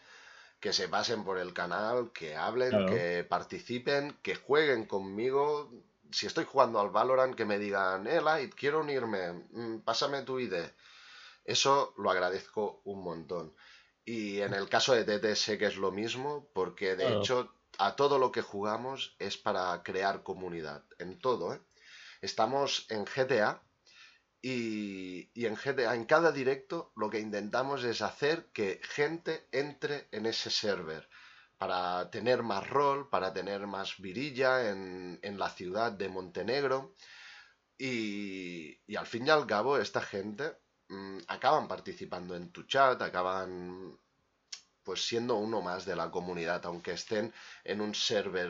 que 0.59 0.73
se 0.73 0.89
pasen 0.89 1.23
por 1.23 1.37
el 1.37 1.53
canal, 1.53 2.11
que 2.13 2.35
hablen, 2.35 2.87
que 2.87 3.23
participen, 3.23 4.17
que 4.23 4.35
jueguen 4.35 4.85
conmigo 4.85 5.71
si 6.11 6.25
estoy 6.25 6.45
jugando 6.45 6.79
al 6.79 6.89
Valorant, 6.89 7.35
que 7.35 7.45
me 7.45 7.59
digan, 7.59 8.07
eh, 8.07 8.21
Light, 8.21 8.53
quiero 8.55 8.79
unirme, 8.81 9.33
mm, 9.33 9.81
pásame 9.81 10.23
tu 10.23 10.39
ID. 10.39 10.55
Eso 11.43 11.93
lo 11.97 12.11
agradezco 12.11 12.81
un 12.85 13.03
montón. 13.03 13.55
Y 14.05 14.41
en 14.41 14.53
el 14.53 14.69
caso 14.69 14.93
de 14.93 15.03
TT 15.03 15.35
sé 15.35 15.57
que 15.57 15.65
es 15.65 15.77
lo 15.77 15.91
mismo, 15.91 16.49
porque 16.53 16.95
de 16.95 17.17
hecho 17.17 17.53
a 17.77 17.95
todo 17.95 18.17
lo 18.19 18.31
que 18.31 18.41
jugamos 18.41 19.15
es 19.19 19.37
para 19.37 19.83
crear 19.83 20.23
comunidad, 20.23 20.83
en 20.99 21.19
todo. 21.19 21.53
¿eh? 21.53 21.61
Estamos 22.21 22.85
en 22.89 23.05
GTA 23.05 23.61
y, 24.41 25.29
y, 25.33 25.45
en 25.45 25.55
GTA, 25.55 25.95
en 25.95 26.05
cada 26.05 26.31
directo, 26.31 26.91
lo 26.95 27.09
que 27.09 27.19
intentamos 27.19 27.83
es 27.83 28.01
hacer 28.01 28.47
que 28.53 28.79
gente 28.83 29.47
entre 29.51 30.07
en 30.11 30.25
ese 30.25 30.49
server 30.49 31.07
para 31.57 32.09
tener 32.11 32.43
más 32.43 32.69
rol, 32.69 33.09
para 33.09 33.33
tener 33.33 33.65
más 33.67 33.97
virilla 33.97 34.69
en, 34.69 35.37
la 35.37 35.49
ciudad 35.49 35.91
de 35.91 36.09
Montenegro. 36.09 36.93
Y, 37.77 38.79
al 38.95 39.07
fin 39.07 39.27
y 39.27 39.29
al 39.29 39.45
cabo, 39.45 39.77
esta 39.77 40.01
gente 40.01 40.57
mm, 40.89 41.19
acaban 41.27 41.67
participando 41.67 42.35
en 42.35 42.51
tu 42.51 42.63
chat, 42.63 43.01
acaban 43.01 43.97
pues 44.83 45.05
siendo 45.05 45.35
uno 45.35 45.61
más 45.61 45.83
de 45.83 45.97
la 45.97 46.09
comunidad, 46.09 46.65
aunque 46.65 46.93
estén 46.93 47.33
en 47.65 47.81
un 47.81 47.93
server, 47.93 48.49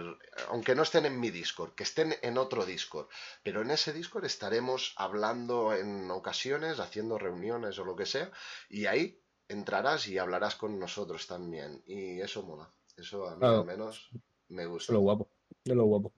aunque 0.49 0.75
no 0.75 0.83
estén 0.83 1.07
en 1.07 1.19
mi 1.19 1.31
Discord, 1.31 1.73
que 1.73 1.81
estén 1.81 2.15
en 2.21 2.37
otro 2.37 2.63
Discord. 2.63 3.07
Pero 3.41 3.63
en 3.63 3.71
ese 3.71 3.91
Discord 3.91 4.25
estaremos 4.25 4.93
hablando 4.97 5.73
en 5.73 6.11
ocasiones, 6.11 6.79
haciendo 6.79 7.17
reuniones 7.17 7.79
o 7.79 7.85
lo 7.85 7.95
que 7.95 8.05
sea, 8.05 8.29
y 8.69 8.85
ahí 8.85 9.19
entrarás 9.47 10.07
y 10.07 10.19
hablarás 10.19 10.55
con 10.55 10.77
nosotros 10.77 11.25
también. 11.25 11.81
Y 11.87 12.21
eso 12.21 12.43
mola. 12.43 12.71
Eso 12.97 13.29
a 13.29 13.35
mí 13.35 13.45
al 13.45 13.65
menos 13.65 14.09
me 14.49 14.65
gusta. 14.65 14.91
De 14.91 14.97
lo 14.97 15.01
guapo, 15.01 15.29
de 15.63 15.75
lo 15.75 15.85
guapo. 15.85 16.13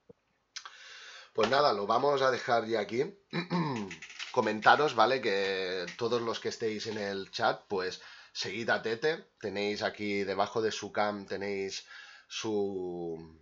Pues 1.33 1.49
nada, 1.49 1.73
lo 1.73 1.85
vamos 1.85 2.21
a 2.21 2.31
dejar 2.31 2.65
ya 2.65 2.79
aquí. 2.79 3.03
Comentaros, 4.31 4.95
¿vale? 4.95 5.21
Que 5.21 5.85
todos 5.97 6.21
los 6.21 6.39
que 6.39 6.49
estéis 6.49 6.87
en 6.87 6.97
el 6.97 7.31
chat, 7.31 7.63
pues 7.67 8.01
seguid 8.31 8.69
a 8.69 8.81
Tete. 8.81 9.25
Tenéis 9.39 9.83
aquí 9.83 10.23
debajo 10.23 10.61
de 10.61 10.71
su 10.71 10.91
cam, 10.91 11.25
tenéis 11.25 11.85
su 12.27 13.37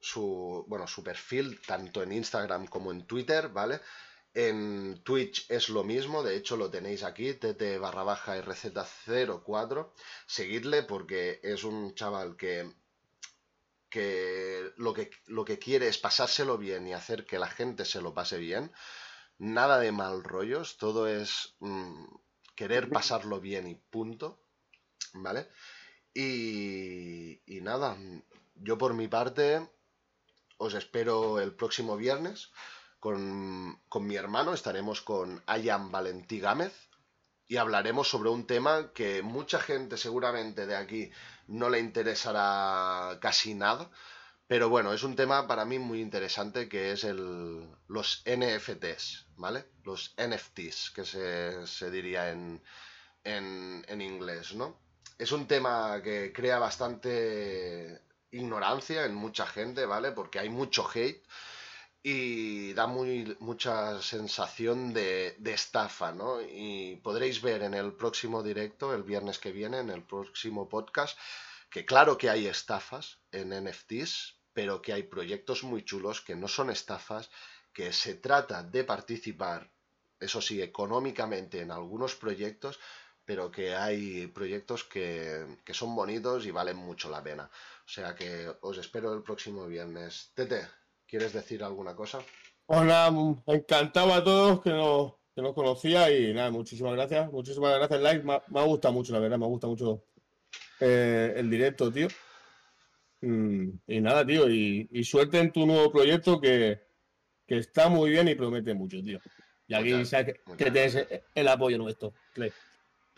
su 0.00 0.64
bueno 0.68 0.86
su 0.86 1.02
perfil 1.02 1.60
tanto 1.66 2.02
en 2.02 2.12
Instagram 2.12 2.66
como 2.66 2.92
en 2.92 3.06
Twitter, 3.06 3.48
¿vale? 3.48 3.80
En 4.40 5.02
Twitch 5.02 5.50
es 5.50 5.68
lo 5.68 5.82
mismo, 5.82 6.22
de 6.22 6.36
hecho 6.36 6.56
lo 6.56 6.70
tenéis 6.70 7.02
aquí, 7.02 7.34
tt 7.34 7.80
barra 7.80 8.04
baja 8.04 8.36
rz04. 8.40 9.90
Seguidle 10.26 10.84
porque 10.84 11.40
es 11.42 11.64
un 11.64 11.92
chaval 11.96 12.36
que, 12.36 12.72
que, 13.90 14.72
lo 14.76 14.94
que 14.94 15.10
lo 15.26 15.44
que 15.44 15.58
quiere 15.58 15.88
es 15.88 15.98
pasárselo 15.98 16.56
bien 16.56 16.86
y 16.86 16.92
hacer 16.92 17.26
que 17.26 17.40
la 17.40 17.48
gente 17.48 17.84
se 17.84 18.00
lo 18.00 18.14
pase 18.14 18.38
bien. 18.38 18.70
Nada 19.38 19.80
de 19.80 19.90
mal 19.90 20.22
rollos, 20.22 20.78
todo 20.78 21.08
es 21.08 21.56
mm, 21.58 22.04
querer 22.54 22.90
pasarlo 22.90 23.40
bien 23.40 23.66
y 23.66 23.74
punto. 23.74 24.38
¿Vale? 25.14 25.48
Y, 26.14 27.42
y 27.44 27.60
nada, 27.60 27.98
yo 28.54 28.78
por 28.78 28.94
mi 28.94 29.08
parte 29.08 29.68
os 30.58 30.74
espero 30.74 31.40
el 31.40 31.56
próximo 31.56 31.96
viernes 31.96 32.52
con, 33.00 33.78
mi 34.00 34.16
hermano, 34.16 34.54
estaremos 34.54 35.02
con 35.02 35.42
Ayan 35.46 35.90
Valentí 35.90 36.40
Gámez 36.40 36.72
y 37.46 37.56
hablaremos 37.56 38.08
sobre 38.08 38.30
un 38.30 38.46
tema 38.46 38.92
que 38.92 39.22
mucha 39.22 39.60
gente 39.60 39.96
seguramente 39.96 40.66
de 40.66 40.76
aquí 40.76 41.10
no 41.46 41.70
le 41.70 41.78
interesará 41.78 43.18
casi 43.20 43.54
nada, 43.54 43.90
pero 44.46 44.68
bueno, 44.68 44.92
es 44.92 45.02
un 45.02 45.16
tema 45.16 45.46
para 45.46 45.64
mí 45.64 45.78
muy 45.78 46.00
interesante 46.00 46.68
que 46.68 46.92
es 46.92 47.04
el, 47.04 47.68
los 47.86 48.24
NFTs, 48.26 49.26
¿vale? 49.36 49.66
Los 49.84 50.14
NFTs, 50.18 50.90
que 50.90 51.04
se, 51.04 51.90
diría 51.90 52.30
en, 52.30 52.62
en, 53.24 53.84
en 53.88 54.00
inglés, 54.00 54.54
¿no? 54.54 54.78
Es 55.18 55.32
un 55.32 55.46
tema 55.46 56.00
que 56.02 56.32
crea 56.32 56.58
bastante 56.58 58.00
ignorancia 58.30 59.04
en 59.04 59.14
mucha 59.14 59.46
gente, 59.46 59.86
¿vale? 59.86 60.12
Porque 60.12 60.38
hay 60.38 60.48
mucho 60.48 60.88
hate 60.92 61.24
y 62.02 62.72
da 62.74 62.86
muy, 62.86 63.36
mucha 63.40 64.00
sensación 64.00 64.92
de, 64.92 65.36
estafa, 65.44 66.12
¿no? 66.12 66.40
Y 66.40 66.96
podréis 67.02 67.42
ver 67.42 67.62
en 67.62 67.74
el 67.74 67.92
próximo 67.94 68.42
directo, 68.42 68.94
el 68.94 69.02
viernes 69.02 69.38
que 69.38 69.52
viene, 69.52 69.78
en 69.80 69.90
el 69.90 70.04
próximo 70.04 70.68
podcast, 70.68 71.18
que 71.70 71.84
claro 71.84 72.16
que 72.16 72.30
hay 72.30 72.46
estafas 72.46 73.18
en 73.32 73.50
NFTs, 73.50 74.36
pero 74.52 74.80
que 74.80 74.92
hay 74.92 75.04
proyectos 75.04 75.64
muy 75.64 75.84
chulos 75.84 76.20
que 76.20 76.36
no 76.36 76.48
son 76.48 76.70
estafas, 76.70 77.30
que 77.72 77.92
se 77.92 78.14
trata 78.14 78.62
de 78.62 78.84
participar, 78.84 79.70
eso 80.20 80.40
sí, 80.40 80.62
económicamente 80.62 81.60
en 81.60 81.70
algunos 81.70 82.14
proyectos, 82.14 82.78
pero 83.24 83.50
que 83.50 83.74
hay 83.76 84.26
proyectos 84.28 84.84
que, 84.84 85.58
que 85.64 85.74
son 85.74 85.94
bonitos 85.94 86.46
y 86.46 86.50
valen 86.50 86.76
mucho 86.76 87.10
la 87.10 87.22
pena. 87.22 87.50
O 87.84 87.88
sea 87.88 88.14
que 88.14 88.50
os 88.62 88.78
espero 88.78 89.12
el 89.12 89.22
próximo 89.22 89.66
viernes. 89.66 90.30
Tete, 90.34 90.66
¿Quieres 91.08 91.32
decir 91.32 91.64
alguna 91.64 91.96
cosa? 91.96 92.18
Hola, 92.66 93.10
encantado 93.46 94.12
a 94.12 94.22
todos 94.22 94.60
que 94.60 94.68
nos, 94.68 95.14
que 95.34 95.40
nos 95.40 95.54
conocía 95.54 96.14
y 96.14 96.34
nada, 96.34 96.50
muchísimas 96.50 96.92
gracias. 96.92 97.32
Muchísimas 97.32 97.74
gracias, 97.78 98.00
Like. 98.02 98.24
Me, 98.24 98.38
me 98.48 98.60
ha 98.60 98.64
gustado 98.64 98.92
mucho, 98.92 99.14
la 99.14 99.18
verdad, 99.18 99.38
me 99.38 99.46
gusta 99.46 99.66
mucho 99.66 100.04
eh, 100.80 101.32
el 101.34 101.48
directo, 101.48 101.90
tío. 101.90 102.08
Mm, 103.22 103.70
y 103.86 104.00
nada, 104.02 104.26
tío, 104.26 104.50
y, 104.50 104.86
suerte 105.02 105.38
en 105.38 105.50
tu 105.50 105.66
nuevo 105.66 105.90
proyecto 105.90 106.38
que, 106.42 106.78
está 107.46 107.88
muy 107.88 108.10
bien 108.10 108.28
y 108.28 108.34
promete 108.34 108.74
mucho, 108.74 109.02
tío. 109.02 109.18
Y 109.66 109.74
aquí 109.74 110.04
sabes 110.04 110.34
que, 110.34 110.56
que 110.56 110.70
tienes 110.70 111.06
el 111.34 111.48
apoyo 111.48 111.78
nuestro, 111.78 112.12
Clay. 112.34 112.52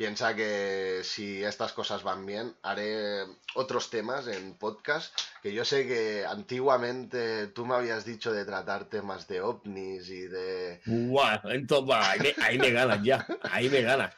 Piensa 0.01 0.35
que 0.35 1.03
si 1.05 1.45
estas 1.45 1.75
cosas 1.75 2.03
van 2.03 2.25
bien, 2.25 2.55
haré 2.63 3.27
otros 3.55 3.91
temas 3.91 4.29
en 4.29 4.55
podcast, 4.55 5.15
que 5.43 5.53
yo 5.53 5.63
sé 5.63 5.87
que 5.87 6.25
antiguamente 6.25 7.49
tú 7.49 7.67
me 7.67 7.75
habías 7.75 8.07
dicho 8.07 8.33
de 8.33 8.47
tratar 8.47 8.87
temas 8.87 9.29
de 9.29 9.43
ovnis 9.43 10.09
y 10.09 10.23
de... 10.23 10.81
Buah, 10.87 11.43
entonces, 11.51 12.35
ahí, 12.39 12.57
me, 12.57 12.71
ganas 12.71 13.03
ya, 13.03 13.27
ahí 13.53 13.69
me 13.69 13.83
ganas. 13.83 14.15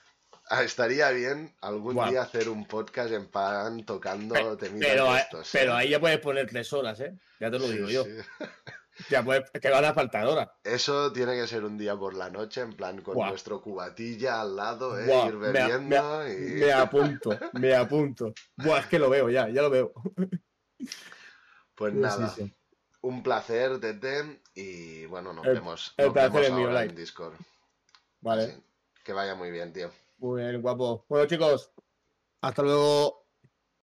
Ah, 0.49 0.63
estaría 0.63 1.11
bien 1.11 1.53
algún 1.61 1.97
día 2.09 2.23
hacer 2.23 2.49
un 2.49 2.65
podcast 2.65 3.13
en 3.13 3.27
pan 3.27 3.85
tocando 3.85 4.57
temitas 4.57 4.89
pero, 4.89 5.17
estos. 5.17 5.49
Pero 5.51 5.73
¿eh? 5.73 5.79
ahí 5.79 5.89
ya 5.89 5.99
puedes 5.99 6.21
poner 6.21 6.47
tres 6.47 6.73
horas, 6.73 7.01
¿eh? 7.01 7.19
Ya 7.41 7.51
te 7.51 7.59
lo 7.59 7.69
digo 7.69 7.89
yo. 7.89 8.05
Ya, 9.09 9.23
pues, 9.25 9.43
es 9.53 9.61
que 9.61 9.71
van 9.71 9.85
a 9.85 9.95
faltar 9.95 10.27
horas. 10.27 10.49
Eso 10.65 11.13
tiene 11.13 11.35
que 11.35 11.47
ser 11.47 11.65
un 11.65 11.79
día 11.79 11.97
por 11.97 12.15
la 12.15 12.29
noche, 12.31 12.61
en 12.61 12.75
plan 12.75 13.01
con 13.01 13.15
Buah. 13.15 13.31
nuestro 13.31 13.61
cubatilla 13.63 14.41
al 14.43 14.55
lado, 14.57 14.99
¿eh? 15.01 15.07
Buah, 15.07 15.29
ir 15.29 15.35
me, 15.35 15.47
a- 15.49 15.51
me 15.79 15.97
a- 15.97 16.19
bebiendo 16.19 16.29
y... 16.29 16.61
me 16.61 16.73
apunto, 16.73 17.39
me 17.55 17.75
apunto. 17.75 18.35
Buah, 18.57 18.81
es 18.81 18.87
que 18.87 18.99
lo 18.99 19.09
veo 19.11 19.31
ya, 19.31 19.49
ya 19.49 19.63
lo 19.63 19.71
veo. 19.71 19.93
Pues 21.75 21.95
nada, 21.95 22.29
sí, 22.29 22.45
sí. 22.45 22.55
un 23.01 23.23
placer, 23.23 23.81
Tete, 23.81 24.41
y 24.55 25.07
bueno, 25.07 25.33
nos 25.33 25.47
El- 25.47 25.55
vemos, 25.55 25.95
el 25.97 26.05
nos 26.07 26.13
placer 26.13 26.33
vemos 26.33 26.47
es 26.47 26.53
mío, 26.71 26.81
en 26.81 26.95
Discord. 26.95 27.35
Vale. 28.21 28.63
Que 29.05 29.13
vaya 29.13 29.35
muy 29.35 29.51
bien, 29.51 29.73
tío. 29.73 29.91
muy 30.19 30.43
bien, 30.43 30.61
guapo. 30.63 31.05
Bueno, 31.09 31.27
chicos, 31.27 31.71
hasta 32.41 32.63
luego. 32.63 33.22